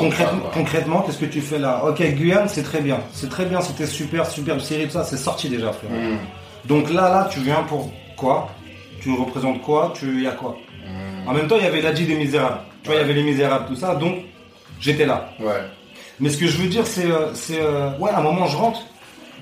Concrètement, 0.53 1.01
qu'est-ce 1.01 1.19
que 1.19 1.25
tu 1.25 1.41
fais 1.41 1.59
là? 1.59 1.83
Ok, 1.85 2.01
Guyane, 2.01 2.47
c'est 2.49 2.63
très 2.63 2.81
bien. 2.81 2.99
C'est 3.13 3.29
très 3.29 3.45
bien, 3.45 3.61
c'était 3.61 3.85
super, 3.85 4.25
superbe 4.25 4.59
série, 4.59 4.85
tout 4.85 4.93
ça, 4.93 5.03
c'est 5.03 5.17
sorti 5.17 5.49
déjà, 5.49 5.71
frère. 5.71 5.91
Mhm. 5.91 6.17
Donc 6.65 6.91
là, 6.91 7.09
là, 7.09 7.27
tu 7.31 7.41
viens 7.41 7.61
pour 7.63 7.91
quoi? 8.17 8.49
Tu 9.01 9.13
représentes 9.13 9.61
quoi? 9.61 9.93
Tu 9.95 10.23
y 10.23 10.27
a 10.27 10.31
quoi? 10.31 10.57
Mhm. 10.83 11.29
En 11.29 11.33
même 11.33 11.47
temps, 11.47 11.57
il 11.57 11.63
y 11.63 11.67
avait 11.67 11.81
l'Adi 11.81 12.05
des 12.05 12.15
Misérables. 12.15 12.59
Tu 12.81 12.89
vois, 12.89 12.95
il 12.97 13.01
y 13.01 13.03
avait 13.03 13.13
les 13.13 13.23
Misérables, 13.23 13.67
tout 13.67 13.75
ça, 13.75 13.93
donc 13.95 14.15
j'étais 14.79 15.05
là. 15.05 15.29
Ouais. 15.39 15.61
Mais 16.19 16.29
ce 16.29 16.37
que 16.37 16.47
je 16.47 16.57
veux 16.57 16.67
dire, 16.67 16.87
c'est, 16.87 17.05
euh, 17.05 17.33
c'est, 17.35 17.59
euh, 17.61 17.91
ouais, 17.99 18.09
à 18.09 18.17
un 18.19 18.23
moment, 18.23 18.47
je 18.47 18.57
rentre 18.57 18.81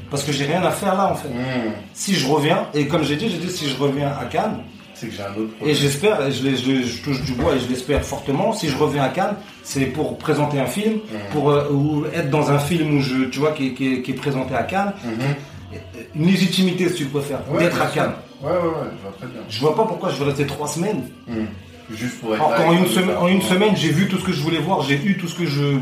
parce 0.10 0.24
que 0.24 0.34
j'ai 0.34 0.46
rien 0.46 0.64
à 0.64 0.72
faire 0.72 0.96
là, 0.96 1.12
en 1.12 1.16
fait. 1.16 1.30
Mhm. 1.30 1.72
Si 1.94 2.14
je 2.14 2.28
reviens, 2.28 2.68
et 2.74 2.88
comme 2.88 3.04
j'ai 3.04 3.16
dit, 3.16 3.30
j'ai 3.30 3.38
dit 3.38 3.50
si 3.50 3.70
je 3.70 3.78
reviens 3.78 4.10
à 4.10 4.26
Cannes, 4.26 4.64
C'est 5.04 5.10
que 5.10 5.16
j'ai 5.16 5.24
un 5.24 5.32
autre 5.42 5.54
et 5.66 5.74
j'espère, 5.74 6.32
je, 6.32 7.04
touche 7.04 7.22
du 7.24 7.34
bois 7.34 7.56
et 7.56 7.60
je 7.60 7.68
l'espère 7.68 8.04
fortement, 8.06 8.54
si 8.54 8.70
je 8.70 8.78
reviens 8.78 9.04
à 9.04 9.10
Cannes, 9.10 9.36
c'est 9.64 9.86
pour 9.88 10.18
présenter 10.18 10.60
un 10.62 10.66
film, 10.66 11.00
pour 11.32 11.50
euh, 11.50 11.70
ou 11.72 12.06
être 12.14 12.30
dans 12.30 12.52
un 12.52 12.60
film 12.60 12.98
où 12.98 13.02
je, 13.02 13.26
tu 13.26 13.40
vois, 13.40 13.52
qui, 13.52 13.68
est- 13.68 13.74
qui 13.74 13.94
est- 13.96 14.02
qui 14.02 14.12
est 14.12 14.16
présenté 14.16 14.56
à 14.56 14.64
Cannes, 14.64 14.94
Mhm. 15.04 15.80
une 16.16 16.26
légitimité 16.28 16.88
si 16.88 16.96
tu 16.96 17.06
préfères, 17.06 17.42
Ouais, 17.52 17.60
d'être 17.66 17.82
à. 17.82 17.88
Cannes. 17.88 18.14
Ouais, 18.42 18.50
ouais, 18.52 18.56
ouais, 18.58 18.62
je 18.98 19.02
vois 19.02 19.12
très 19.18 19.28
bien. 19.28 19.42
Je 19.50 19.60
vois 19.60 19.76
pas 19.76 19.84
pourquoi 19.84 20.10
je 20.10 20.20
vais 20.20 20.26
rester 20.26 20.46
trois 20.48 20.68
semaines. 20.70 21.04
Mhm. 21.28 21.48
Juste 21.94 22.22
pour 22.22 22.34
être 22.34 22.42
Alors 22.46 22.56
qu'en 22.56 22.72
une 22.72 22.88
semaine, 22.88 23.18
en 23.18 23.28
une 23.28 23.42
semaine, 23.42 23.76
j'ai 23.76 23.90
vu 23.90 24.08
tout 24.08 24.18
ce 24.18 24.24
que 24.24 24.32
je 24.32 24.42
voulais 24.42 24.60
voir, 24.60 24.82
j'ai 24.84 24.96
eu 24.96 25.18
tout 25.18 25.28
ce 25.28 25.36
que 25.36 25.46
je, 25.46 25.80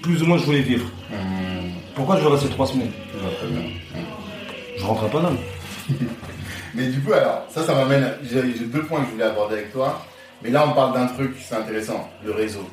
plus 0.00 0.22
ou 0.22 0.26
moins, 0.26 0.38
je 0.38 0.44
voulais 0.44 0.60
vivre. 0.62 0.86
Mhm. 1.10 1.70
Pourquoi 1.96 2.18
je 2.18 2.22
vais 2.24 2.30
rester 2.30 2.48
trois 2.50 2.66
semaines? 2.68 2.92
Je 3.14 3.18
vois 3.20 3.30
très 3.36 3.48
bien. 3.48 3.62
Je 4.78 4.84
rentrerai 4.84 5.10
pas 5.10 5.22
là. 5.22 5.30
Mais 6.74 6.86
du 6.88 7.00
coup, 7.00 7.12
alors, 7.12 7.44
ça, 7.50 7.62
ça 7.64 7.74
m'amène. 7.74 8.12
J'ai 8.24 8.42
deux 8.42 8.82
points 8.82 9.00
que 9.00 9.06
je 9.06 9.10
voulais 9.12 9.24
aborder 9.24 9.54
avec 9.56 9.72
toi. 9.72 10.02
Mais 10.42 10.50
là, 10.50 10.64
on 10.68 10.72
parle 10.72 10.92
d'un 10.94 11.06
truc, 11.06 11.34
c'est 11.46 11.54
intéressant, 11.54 12.08
le 12.24 12.32
réseau. 12.32 12.68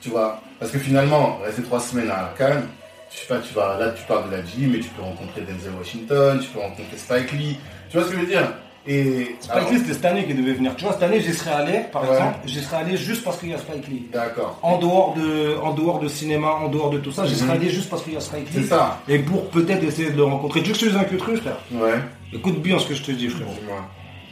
Tu 0.00 0.10
vois 0.10 0.40
Parce 0.60 0.70
que 0.70 0.78
finalement, 0.78 1.38
rester 1.44 1.62
trois 1.62 1.80
semaines 1.80 2.10
à 2.10 2.34
Cannes, 2.36 2.66
je 3.10 3.18
sais 3.20 3.26
pas, 3.26 3.38
tu 3.38 3.54
vas, 3.54 3.78
là, 3.78 3.90
tu 3.92 4.02
parles 4.04 4.28
de 4.30 4.36
la 4.36 4.42
gym, 4.44 4.72
mais 4.72 4.80
tu 4.80 4.88
peux 4.90 5.02
rencontrer 5.02 5.40
Denzel 5.42 5.72
Washington, 5.78 6.38
tu 6.40 6.48
peux 6.48 6.58
rencontrer 6.60 6.96
Spike 6.96 7.32
Lee. 7.32 7.56
Tu 7.90 7.96
vois 7.96 8.06
ce 8.06 8.10
que 8.12 8.16
je 8.16 8.20
veux 8.22 8.26
dire? 8.26 8.52
Et. 8.86 9.36
Spike 9.40 9.56
alors- 9.56 9.70
Lee, 9.70 9.78
c'était 9.78 9.94
cette 9.94 10.04
année 10.04 10.26
qui 10.26 10.34
devait 10.34 10.52
venir. 10.52 10.76
Tu 10.76 10.84
vois, 10.84 10.92
cette 10.92 11.04
année, 11.04 11.20
j'y 11.20 11.32
serais 11.32 11.52
allé, 11.52 11.80
par 11.90 12.02
Ouais. 12.02 12.10
exemple, 12.10 12.38
j'y 12.44 12.60
serais 12.62 12.76
allé 12.78 12.96
juste 12.98 13.24
parce 13.24 13.38
qu'il 13.38 13.48
y 13.50 13.54
a 13.54 13.58
Spike 13.58 13.88
Lee. 13.88 14.06
D'accord. 14.12 14.58
En 14.62 14.76
dehors 14.78 15.14
de, 15.14 15.56
en 15.62 15.72
dehors 15.72 16.00
de 16.00 16.08
cinéma, 16.08 16.48
en 16.50 16.68
dehors 16.68 16.90
de 16.90 16.98
tout 16.98 17.12
ça, 17.12 17.24
j'y 17.24 17.32
Mhm. 17.32 17.38
serais 17.40 17.52
allé 17.52 17.70
juste 17.70 17.88
parce 17.88 18.02
qu'il 18.02 18.12
y 18.12 18.16
a 18.16 18.20
Spike 18.20 18.48
C'est 18.52 18.60
Lee. 18.60 18.66
ça. 18.66 18.98
Et 19.08 19.18
pour 19.20 19.48
peut-être 19.48 19.82
essayer 19.82 20.10
de 20.10 20.16
le 20.16 20.24
rencontrer. 20.24 20.60
Tu 20.62 20.66
veux 20.68 20.72
que 20.74 20.80
je 20.80 20.84
te 20.84 20.90
dise 20.90 20.98
un 21.00 21.04
que 21.04 21.16
truc, 21.16 21.38
frère 21.40 21.56
Ouais. 21.72 21.94
Écoute 22.34 22.60
bien 22.60 22.78
ce 22.78 22.86
que 22.88 22.94
je 22.94 23.02
te 23.02 23.12
dis, 23.12 23.28
frérot. 23.28 23.52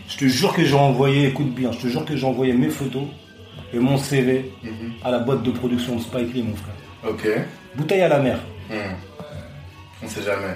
Je 0.08 0.16
te 0.18 0.24
jure 0.26 0.52
que 0.52 0.64
j'ai 0.64 0.74
envoyé, 0.74 1.28
écoute 1.28 1.54
bien, 1.54 1.72
je 1.72 1.78
te 1.78 1.86
jure 1.86 2.04
que 2.04 2.16
j'ai 2.16 2.26
envoyé 2.26 2.52
mes 2.52 2.68
photos 2.68 3.04
et 3.72 3.78
mon 3.78 3.96
CV 3.96 4.50
Mhm. 4.62 4.92
à 5.04 5.10
la 5.10 5.20
boîte 5.20 5.42
de 5.42 5.50
production 5.50 5.96
de 5.96 6.00
Spike 6.00 6.34
Lee, 6.34 6.42
mon 6.42 6.56
frère. 6.56 6.74
Ok. 7.08 7.28
Bouteille 7.76 8.02
à 8.02 8.08
la 8.08 8.18
mer. 8.18 8.38
Mhm. 8.68 8.76
On 10.04 10.08
sait 10.08 10.22
jamais. 10.22 10.54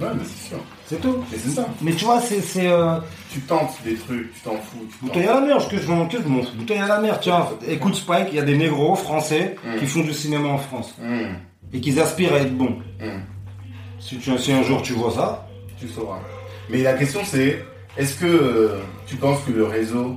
Ouais, 0.00 0.08
mais 0.14 0.24
c'est 0.24 0.48
sûr. 0.48 0.58
C'est 0.86 1.00
tout. 1.00 1.24
Mais 1.30 1.38
c'est 1.38 1.48
ça. 1.50 1.66
Mais 1.80 1.92
tu 1.92 2.04
vois, 2.04 2.20
c'est. 2.20 2.66
euh, 2.66 2.98
Tu 3.32 3.40
tentes 3.40 3.76
des 3.84 3.94
trucs, 3.94 4.32
tu 4.34 4.40
t'en 4.40 4.56
fous. 4.56 4.86
Tu. 4.90 4.96
Bouteille 5.00 5.26
à 5.26 5.34
la 5.34 5.40
mer, 5.40 5.60
ce 5.62 5.68
que 5.68 5.78
je 5.78 5.86
m'en 5.88 6.06
que 6.06 6.20
je 6.20 6.26
m'en 6.28 6.42
fous. 6.42 6.56
Bouteille 6.56 6.78
à 6.78 6.88
la 6.88 7.00
mer, 7.00 7.20
tiens, 7.20 7.46
écoute 7.68 7.94
Spike, 7.94 8.28
il 8.32 8.36
y 8.36 8.40
a 8.40 8.42
des 8.42 8.56
négros 8.56 8.94
français 8.96 9.56
Mm. 9.64 9.78
qui 9.78 9.86
font 9.86 10.00
du 10.00 10.12
cinéma 10.12 10.48
en 10.48 10.58
France 10.58 10.94
Mhm. 11.00 11.36
et 11.72 11.80
qui 11.80 11.98
aspirent 12.00 12.34
à 12.34 12.38
être 12.38 12.56
bons. 12.56 12.78
Mhm. 13.00 13.22
Si, 14.00 14.18
tu, 14.18 14.36
si 14.38 14.52
un 14.52 14.62
jour 14.62 14.82
tu 14.82 14.92
vois 14.92 15.12
ça, 15.12 15.46
tu 15.78 15.88
sauras. 15.88 16.18
Mais 16.70 16.82
la 16.82 16.94
question 16.94 17.20
c'est, 17.24 17.64
est-ce 17.96 18.16
que 18.16 18.26
euh, 18.26 18.78
tu 19.06 19.16
penses 19.16 19.40
que 19.46 19.52
le 19.52 19.64
réseau 19.64 20.16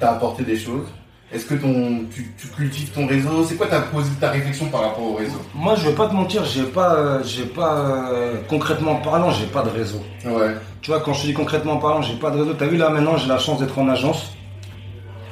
t'a 0.00 0.12
apporté 0.12 0.42
des 0.42 0.56
choses? 0.58 0.86
Est-ce 1.32 1.46
que 1.46 1.54
ton, 1.54 2.04
tu, 2.14 2.32
tu 2.38 2.46
cultives 2.48 2.90
ton 2.90 3.06
réseau? 3.06 3.44
C'est 3.44 3.56
quoi 3.56 3.66
ta, 3.66 3.82
ta 4.20 4.30
réflexion 4.30 4.66
par 4.66 4.82
rapport 4.82 5.04
au 5.04 5.14
réseau? 5.14 5.40
Moi 5.54 5.74
je 5.76 5.88
vais 5.88 5.94
pas 5.94 6.08
te 6.08 6.14
mentir, 6.14 6.44
j'ai 6.44 6.64
pas, 6.64 6.94
euh, 6.94 7.22
j'ai 7.24 7.44
pas, 7.44 8.10
euh, 8.12 8.40
concrètement 8.48 8.96
parlant, 8.96 9.30
j'ai 9.30 9.46
pas 9.46 9.62
de 9.62 9.70
réseau. 9.70 10.00
Ouais. 10.24 10.54
Tu 10.80 10.90
vois, 10.90 11.00
quand 11.00 11.12
je 11.12 11.26
dis 11.26 11.34
concrètement 11.34 11.78
parlant, 11.78 12.02
j'ai 12.02 12.14
pas 12.14 12.30
de 12.30 12.38
réseau. 12.38 12.54
T'as 12.54 12.66
vu 12.66 12.76
là 12.76 12.88
maintenant, 12.90 13.16
j'ai 13.16 13.28
la 13.28 13.38
chance 13.38 13.58
d'être 13.58 13.78
en 13.78 13.88
agence. 13.88 14.32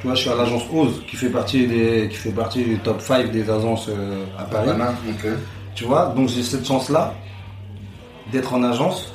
Tu 0.01 0.09
vois, 0.09 0.17
je 0.17 0.23
suis 0.23 0.31
à 0.31 0.35
l'agence 0.35 0.63
Ose, 0.73 1.03
qui 1.09 1.15
fait 1.17 1.29
partie 1.29 1.67
des, 1.69 2.09
qui 2.11 2.17
fait 2.17 2.33
partie 2.33 2.65
du 2.65 2.79
top 2.79 3.01
5 3.01 3.31
des 3.31 3.49
agences 3.49 3.89
à 4.37 4.43
Paris. 4.45 4.71
Tu 5.75 5.85
vois, 5.85 6.13
donc 6.17 6.29
j'ai 6.29 6.43
cette 6.43 6.67
chance-là 6.67 7.15
d'être 8.33 8.53
en 8.55 8.63
agence. 8.65 9.12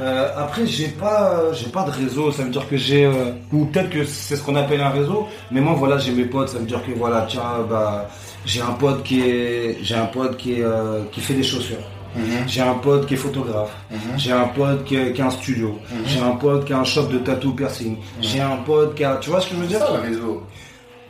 Euh, 0.00 0.28
après, 0.36 0.66
j'ai 0.66 0.88
pas, 0.88 1.52
j'ai 1.52 1.68
pas 1.68 1.82
de 1.84 1.90
réseau. 1.90 2.32
Ça 2.32 2.42
veut 2.44 2.50
dire 2.50 2.66
que 2.68 2.76
j'ai, 2.76 3.04
euh, 3.04 3.32
ou 3.52 3.66
peut-être 3.66 3.90
que 3.90 4.04
c'est 4.04 4.36
ce 4.36 4.42
qu'on 4.42 4.56
appelle 4.56 4.80
un 4.80 4.88
réseau. 4.90 5.26
Mais 5.50 5.60
moi, 5.60 5.74
voilà, 5.76 5.98
j'ai 5.98 6.12
mes 6.12 6.24
potes. 6.24 6.48
Ça 6.48 6.58
veut 6.58 6.64
dire 6.64 6.82
que 6.84 6.92
voilà, 6.92 7.26
tiens, 7.28 7.42
bah, 7.68 8.08
j'ai 8.46 8.62
un 8.62 8.72
pote 8.72 9.02
qui 9.02 9.20
est, 9.20 9.78
j'ai 9.82 9.94
un 9.96 10.06
pote 10.06 10.36
qui 10.36 10.54
est, 10.54 10.62
euh, 10.62 11.02
qui 11.12 11.20
fait 11.20 11.34
des 11.34 11.42
chaussures. 11.42 11.84
Mhm. 12.16 12.48
J'ai 12.48 12.60
un 12.62 12.74
pote 12.74 13.06
qui 13.06 13.14
est 13.14 13.16
photographe. 13.18 13.70
Mhm. 13.90 13.98
J'ai 14.16 14.32
un 14.32 14.48
pote 14.48 14.84
qui 14.84 14.96
a, 14.96 15.10
qui 15.10 15.22
a 15.22 15.26
un 15.26 15.30
studio. 15.30 15.78
J'ai 16.06 16.20
un 16.20 16.32
pote 16.32 16.64
qui 16.64 16.72
a 16.72 16.78
un 16.80 16.84
shop 16.84 17.04
de 17.06 17.18
tattoo 17.18 17.52
piercing. 17.52 17.96
J'ai 18.20 18.40
un 18.40 18.56
pote 18.66 18.94
qui 18.96 19.04
a, 19.04 19.16
tu 19.20 19.30
vois 19.30 19.40
ce 19.40 19.48
que 19.48 19.54
je 19.54 19.60
veux 19.60 19.66
dire? 19.66 19.78
ça 19.80 19.92
le 19.94 20.00
réseau. 20.08 20.42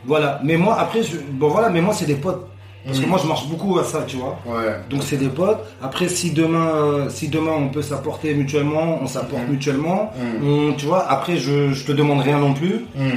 Voilà. 0.05 0.39
Mais 0.43 0.57
moi, 0.57 0.77
après, 0.79 1.01
je- 1.01 1.17
bon 1.31 1.47
voilà, 1.49 1.69
mais 1.69 1.81
moi, 1.81 1.93
c'est 1.93 2.05
des 2.05 2.15
potes 2.15 2.45
Parce 2.85 2.99
que 2.99 3.05
moi, 3.05 3.19
je 3.21 3.27
marche 3.27 3.45
beaucoup 3.47 3.77
à 3.77 3.83
ça, 3.83 4.03
tu 4.07 4.17
vois. 4.17 4.39
Ouais. 4.45 4.75
Donc 4.89 5.03
c'est 5.03 5.17
des 5.17 5.29
potes. 5.29 5.59
Après, 5.83 6.07
si 6.09 6.31
demain, 6.31 6.65
euh, 6.67 7.09
si 7.09 7.27
demain 7.27 7.51
on 7.57 7.69
peut 7.69 7.81
s'apporter 7.83 8.33
mutuellement, 8.33 8.99
on 9.01 9.07
s'apporte 9.07 9.43
Mhm. 9.43 9.51
mutuellement. 9.51 10.11
On- 10.43 10.73
tu 10.73 10.85
vois. 10.87 11.05
Après, 11.07 11.37
je, 11.37 11.71
je 11.73 11.85
te 11.85 11.91
demande 11.91 12.21
rien 12.21 12.39
non 12.39 12.53
plus. 12.53 12.85
Hum, 12.97 13.11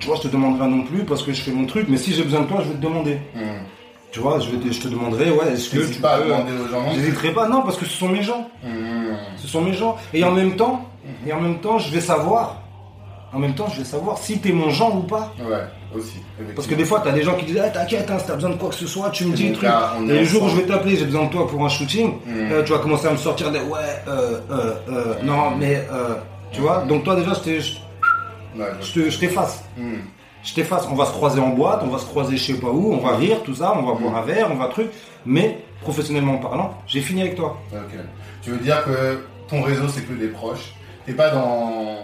Tu 0.00 0.06
vois, 0.08 0.16
je 0.16 0.22
te 0.22 0.28
demande 0.28 0.60
rien 0.60 0.68
non 0.68 0.82
plus 0.82 1.04
parce 1.04 1.22
que 1.22 1.32
je 1.32 1.40
fais 1.40 1.50
mon 1.52 1.64
truc. 1.66 1.86
Mais 1.88 1.96
si 1.96 2.12
j'ai 2.12 2.22
besoin 2.24 2.40
de 2.42 2.46
toi, 2.46 2.58
je 2.62 2.68
vais 2.68 2.74
te 2.74 2.82
demander. 2.82 3.18
Tu 4.12 4.20
vois, 4.20 4.38
je, 4.38 4.50
vais 4.50 4.58
te, 4.58 4.72
je 4.72 4.80
te 4.80 4.86
demanderai, 4.88 5.30
ouais, 5.32 5.52
est-ce 5.54 5.70
que 5.70 5.92
tu 5.92 6.00
pas 6.00 6.18
peux- 6.18 6.24
demander 6.28 6.52
aux 6.52 6.68
gens. 6.68 6.84
J'hésiterai 6.94 7.32
pas, 7.32 7.48
non, 7.48 7.62
parce 7.62 7.76
que 7.76 7.84
ce 7.86 7.96
sont 7.96 8.08
mes 8.08 8.22
gens. 8.22 8.48
Ce 9.36 9.48
sont 9.48 9.62
mes 9.62 9.72
gens. 9.72 9.96
Et 10.12 10.22
en 10.22 10.30
même 10.32 10.54
temps, 10.56 10.88
et 11.26 11.32
en 11.32 11.40
même 11.40 11.58
temps, 11.58 11.78
je 11.78 11.90
vais 11.90 12.00
savoir. 12.00 12.60
En 13.34 13.38
même 13.38 13.54
temps, 13.54 13.66
je 13.68 13.78
vais 13.78 13.84
savoir 13.84 14.18
si 14.18 14.38
t'es 14.38 14.52
mon 14.52 14.70
genre 14.70 14.96
ou 14.96 15.02
pas. 15.02 15.32
Ouais, 15.40 15.64
aussi. 15.96 16.18
Parce 16.54 16.66
que 16.68 16.74
des 16.74 16.84
fois, 16.84 17.00
t'as 17.02 17.10
des 17.12 17.22
gens 17.22 17.34
qui 17.34 17.46
disent, 17.46 17.60
ah, 17.64 17.68
t'inquiète, 17.68 18.08
hein, 18.10 18.18
si 18.18 18.26
t'as 18.26 18.34
besoin 18.34 18.50
de 18.50 18.56
quoi 18.56 18.68
que 18.68 18.74
ce 18.76 18.86
soit, 18.86 19.10
tu 19.10 19.24
me 19.26 19.34
dis 19.34 19.48
le 19.48 19.54
truc. 19.54 19.68
Et 20.08 20.18
le 20.20 20.24
jour 20.24 20.44
où 20.44 20.48
je 20.48 20.56
vais 20.56 20.62
t'appeler, 20.66 20.96
j'ai 20.96 21.04
besoin 21.06 21.24
de 21.24 21.30
toi 21.30 21.46
pour 21.48 21.64
un 21.64 21.68
shooting, 21.68 22.14
Mm. 22.24 22.52
euh, 22.52 22.62
tu 22.62 22.72
vas 22.72 22.78
commencer 22.78 23.06
à 23.08 23.12
me 23.12 23.16
sortir 23.16 23.50
des, 23.50 23.58
ouais, 23.58 23.78
euh, 24.08 24.38
euh, 24.50 24.74
euh, 24.88 25.14
non, 25.24 25.50
mais, 25.58 25.86
euh, 25.92 26.14
tu 26.52 26.60
vois. 26.60 26.84
Donc 26.88 27.02
toi, 27.04 27.16
déjà, 27.16 27.32
je 27.34 29.18
t'efface. 29.18 29.64
hum. 29.78 29.98
Je 30.44 30.52
t'efface. 30.52 30.86
On 30.90 30.94
va 30.94 31.06
se 31.06 31.12
croiser 31.12 31.40
en 31.40 31.48
boîte, 31.50 31.80
on 31.84 31.88
va 31.88 31.98
se 31.98 32.04
croiser 32.04 32.36
je 32.36 32.52
sais 32.52 32.60
pas 32.60 32.68
où, 32.68 32.92
on 32.92 32.98
va 32.98 33.16
rire, 33.16 33.42
tout 33.44 33.54
ça, 33.54 33.72
on 33.76 33.82
va 33.82 33.94
boire 33.98 34.16
un 34.16 34.22
verre, 34.22 34.48
on 34.52 34.56
va 34.56 34.66
truc. 34.68 34.90
Mais, 35.24 35.58
professionnellement 35.80 36.36
parlant, 36.36 36.74
j'ai 36.86 37.00
fini 37.00 37.22
avec 37.22 37.34
toi. 37.34 37.56
Ok. 37.72 37.98
Tu 38.42 38.50
veux 38.50 38.58
dire 38.58 38.84
que 38.84 39.24
ton 39.48 39.62
réseau, 39.62 39.88
c'est 39.88 40.02
que 40.02 40.12
des 40.12 40.28
proches. 40.28 40.74
T'es 41.06 41.14
pas 41.14 41.30
dans, 41.30 41.96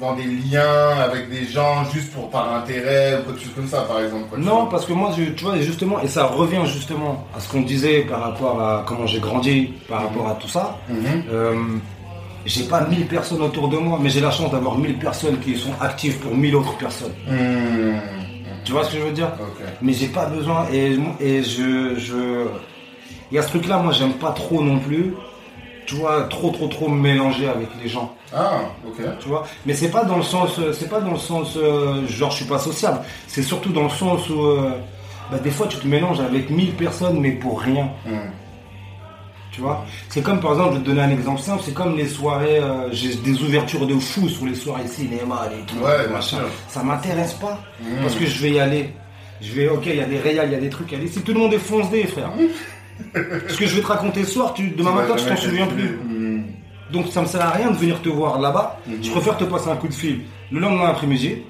dans 0.00 0.14
des 0.14 0.24
liens 0.24 0.96
avec 1.02 1.28
des 1.28 1.44
gens 1.44 1.84
juste 1.92 2.12
pour 2.12 2.30
par 2.30 2.54
intérêt 2.54 3.18
ou 3.20 3.30
quelque 3.30 3.40
chose 3.42 3.52
comme 3.56 3.66
ça, 3.68 3.80
par 3.82 4.00
exemple. 4.00 4.24
quoi, 4.30 4.38
Non, 4.38 4.66
parce 4.66 4.86
que 4.86 4.92
moi, 4.92 5.10
je- 5.16 5.32
tu 5.32 5.44
vois, 5.44 5.56
et 5.56 5.62
justement, 5.62 6.00
et 6.00 6.06
ça 6.08 6.26
revient 6.26 6.64
justement 6.66 7.26
à 7.36 7.40
ce 7.40 7.48
qu'on 7.50 7.62
disait 7.62 8.02
par 8.02 8.20
rapport 8.20 8.60
à 8.62 8.84
comment 8.86 9.06
j'ai 9.06 9.18
grandi, 9.18 9.72
par 9.88 10.02
rapport 10.04 10.28
à 10.28 10.34
tout 10.34 10.48
ça. 10.48 10.76
Mhm. 10.88 11.22
Euh, 11.32 11.54
j'ai 12.46 12.64
pas 12.64 12.82
1000 12.82 13.06
personnes 13.06 13.42
autour 13.42 13.68
de 13.68 13.76
moi, 13.76 13.98
mais 14.00 14.08
j'ai 14.08 14.20
la 14.20 14.30
chance 14.30 14.50
d'avoir 14.52 14.78
1000 14.78 14.98
personnes 14.98 15.38
qui 15.40 15.56
sont 15.56 15.72
actives 15.80 16.18
pour 16.18 16.34
1000 16.34 16.54
autres 16.54 16.76
personnes. 16.78 17.12
Hum. 17.28 17.96
Tu 18.64 18.72
vois 18.72 18.84
ce 18.84 18.92
que 18.92 18.98
je 18.98 19.02
veux 19.02 19.12
dire? 19.12 19.30
Mais 19.82 19.92
j'ai 19.94 20.08
pas 20.08 20.26
besoin, 20.26 20.66
et, 20.72 20.96
et 21.20 21.42
je, 21.42 21.94
je. 21.98 22.46
Il 23.30 23.34
y 23.34 23.38
a 23.38 23.42
ce 23.42 23.48
truc-là, 23.48 23.78
moi, 23.78 23.92
j'aime 23.92 24.12
pas 24.14 24.30
trop 24.30 24.62
non 24.62 24.78
plus. 24.78 25.14
Tu 25.88 25.94
vois, 25.94 26.24
trop, 26.24 26.50
trop, 26.50 26.68
trop 26.68 26.86
me 26.88 27.00
mélanger 27.00 27.48
avec 27.48 27.68
les 27.82 27.88
gens. 27.88 28.14
Ah, 28.36 28.60
ok. 28.86 29.02
Tu 29.20 29.28
vois 29.28 29.46
Mais 29.64 29.72
c'est 29.72 29.88
pas 29.90 30.04
dans 30.04 30.18
le 30.18 30.22
sens, 30.22 30.60
c'est 30.74 30.90
pas 30.90 31.00
dans 31.00 31.12
le 31.12 31.16
sens, 31.18 31.56
euh, 31.56 32.06
genre, 32.06 32.30
je 32.30 32.36
suis 32.36 32.44
pas 32.44 32.58
sociable. 32.58 33.00
C'est 33.26 33.42
surtout 33.42 33.72
dans 33.72 33.84
le 33.84 33.88
sens 33.88 34.28
où, 34.28 34.38
euh, 34.38 34.72
bah, 35.30 35.38
des 35.38 35.50
fois, 35.50 35.66
tu 35.66 35.78
te 35.78 35.86
mélanges 35.86 36.20
avec 36.20 36.50
1000 36.50 36.72
personnes, 36.74 37.18
mais 37.20 37.30
pour 37.32 37.62
rien. 37.62 37.88
Hum. 38.06 38.18
Tu 39.50 39.62
vois 39.62 39.82
C'est 40.10 40.20
comme 40.22 40.40
par 40.40 40.52
exemple, 40.52 40.72
je 40.74 40.76
vais 40.76 40.82
te 40.84 40.86
donner 40.90 41.00
un 41.00 41.10
exemple 41.10 41.40
simple, 41.40 41.62
c'est 41.64 41.72
comme 41.72 41.96
les 41.96 42.06
soirées, 42.06 42.58
euh, 42.58 42.92
j'ai 42.92 43.14
des 43.14 43.42
ouvertures 43.42 43.86
de 43.86 43.94
fou 43.94 44.28
sur 44.28 44.44
les 44.44 44.54
soirées 44.54 44.86
cinéma, 44.86 45.48
les 45.50 45.64
trucs, 45.64 45.82
Ouais, 45.82 46.06
machin. 46.12 46.36
sûr. 46.36 46.48
Ça 46.68 46.82
m'intéresse 46.82 47.32
pas 47.32 47.58
Mhm. 47.82 48.02
parce 48.02 48.14
que 48.14 48.26
je 48.26 48.42
vais 48.42 48.50
y 48.50 48.60
aller. 48.60 48.90
Je 49.40 49.52
vais, 49.52 49.68
ok, 49.68 49.86
il 49.86 49.96
y 49.96 50.00
a 50.00 50.04
des 50.04 50.18
réals, 50.18 50.48
il 50.48 50.52
y 50.52 50.56
a 50.56 50.60
des 50.60 50.68
trucs 50.68 50.92
à 50.92 50.96
aller. 50.96 51.08
Si 51.08 51.22
tout 51.22 51.32
le 51.32 51.38
monde 51.40 51.54
est 51.54 51.58
foncé, 51.58 52.06
frère. 52.08 52.30
Ce 53.48 53.56
que 53.56 53.66
je 53.66 53.74
vais 53.76 53.82
te 53.82 53.86
raconter 53.86 54.24
ce 54.24 54.32
soir, 54.32 54.54
tu, 54.54 54.68
demain 54.70 54.92
matin, 54.92 55.14
tu 55.16 55.24
t'en 55.26 55.36
souviens 55.36 55.66
plus. 55.66 55.98
Hum. 56.04 56.42
Donc 56.92 57.08
ça 57.08 57.20
me 57.20 57.26
sert 57.26 57.42
à 57.42 57.50
rien 57.50 57.70
de 57.70 57.76
venir 57.76 58.00
te 58.00 58.08
voir 58.08 58.38
là-bas. 58.40 58.78
Mhm. 58.86 58.96
Je 59.02 59.10
préfère 59.10 59.36
te 59.36 59.44
passer 59.44 59.68
un 59.68 59.76
coup 59.76 59.88
de 59.88 59.94
fil 59.94 60.20
le 60.50 60.60
lendemain 60.60 60.86
après-midi 60.88 61.42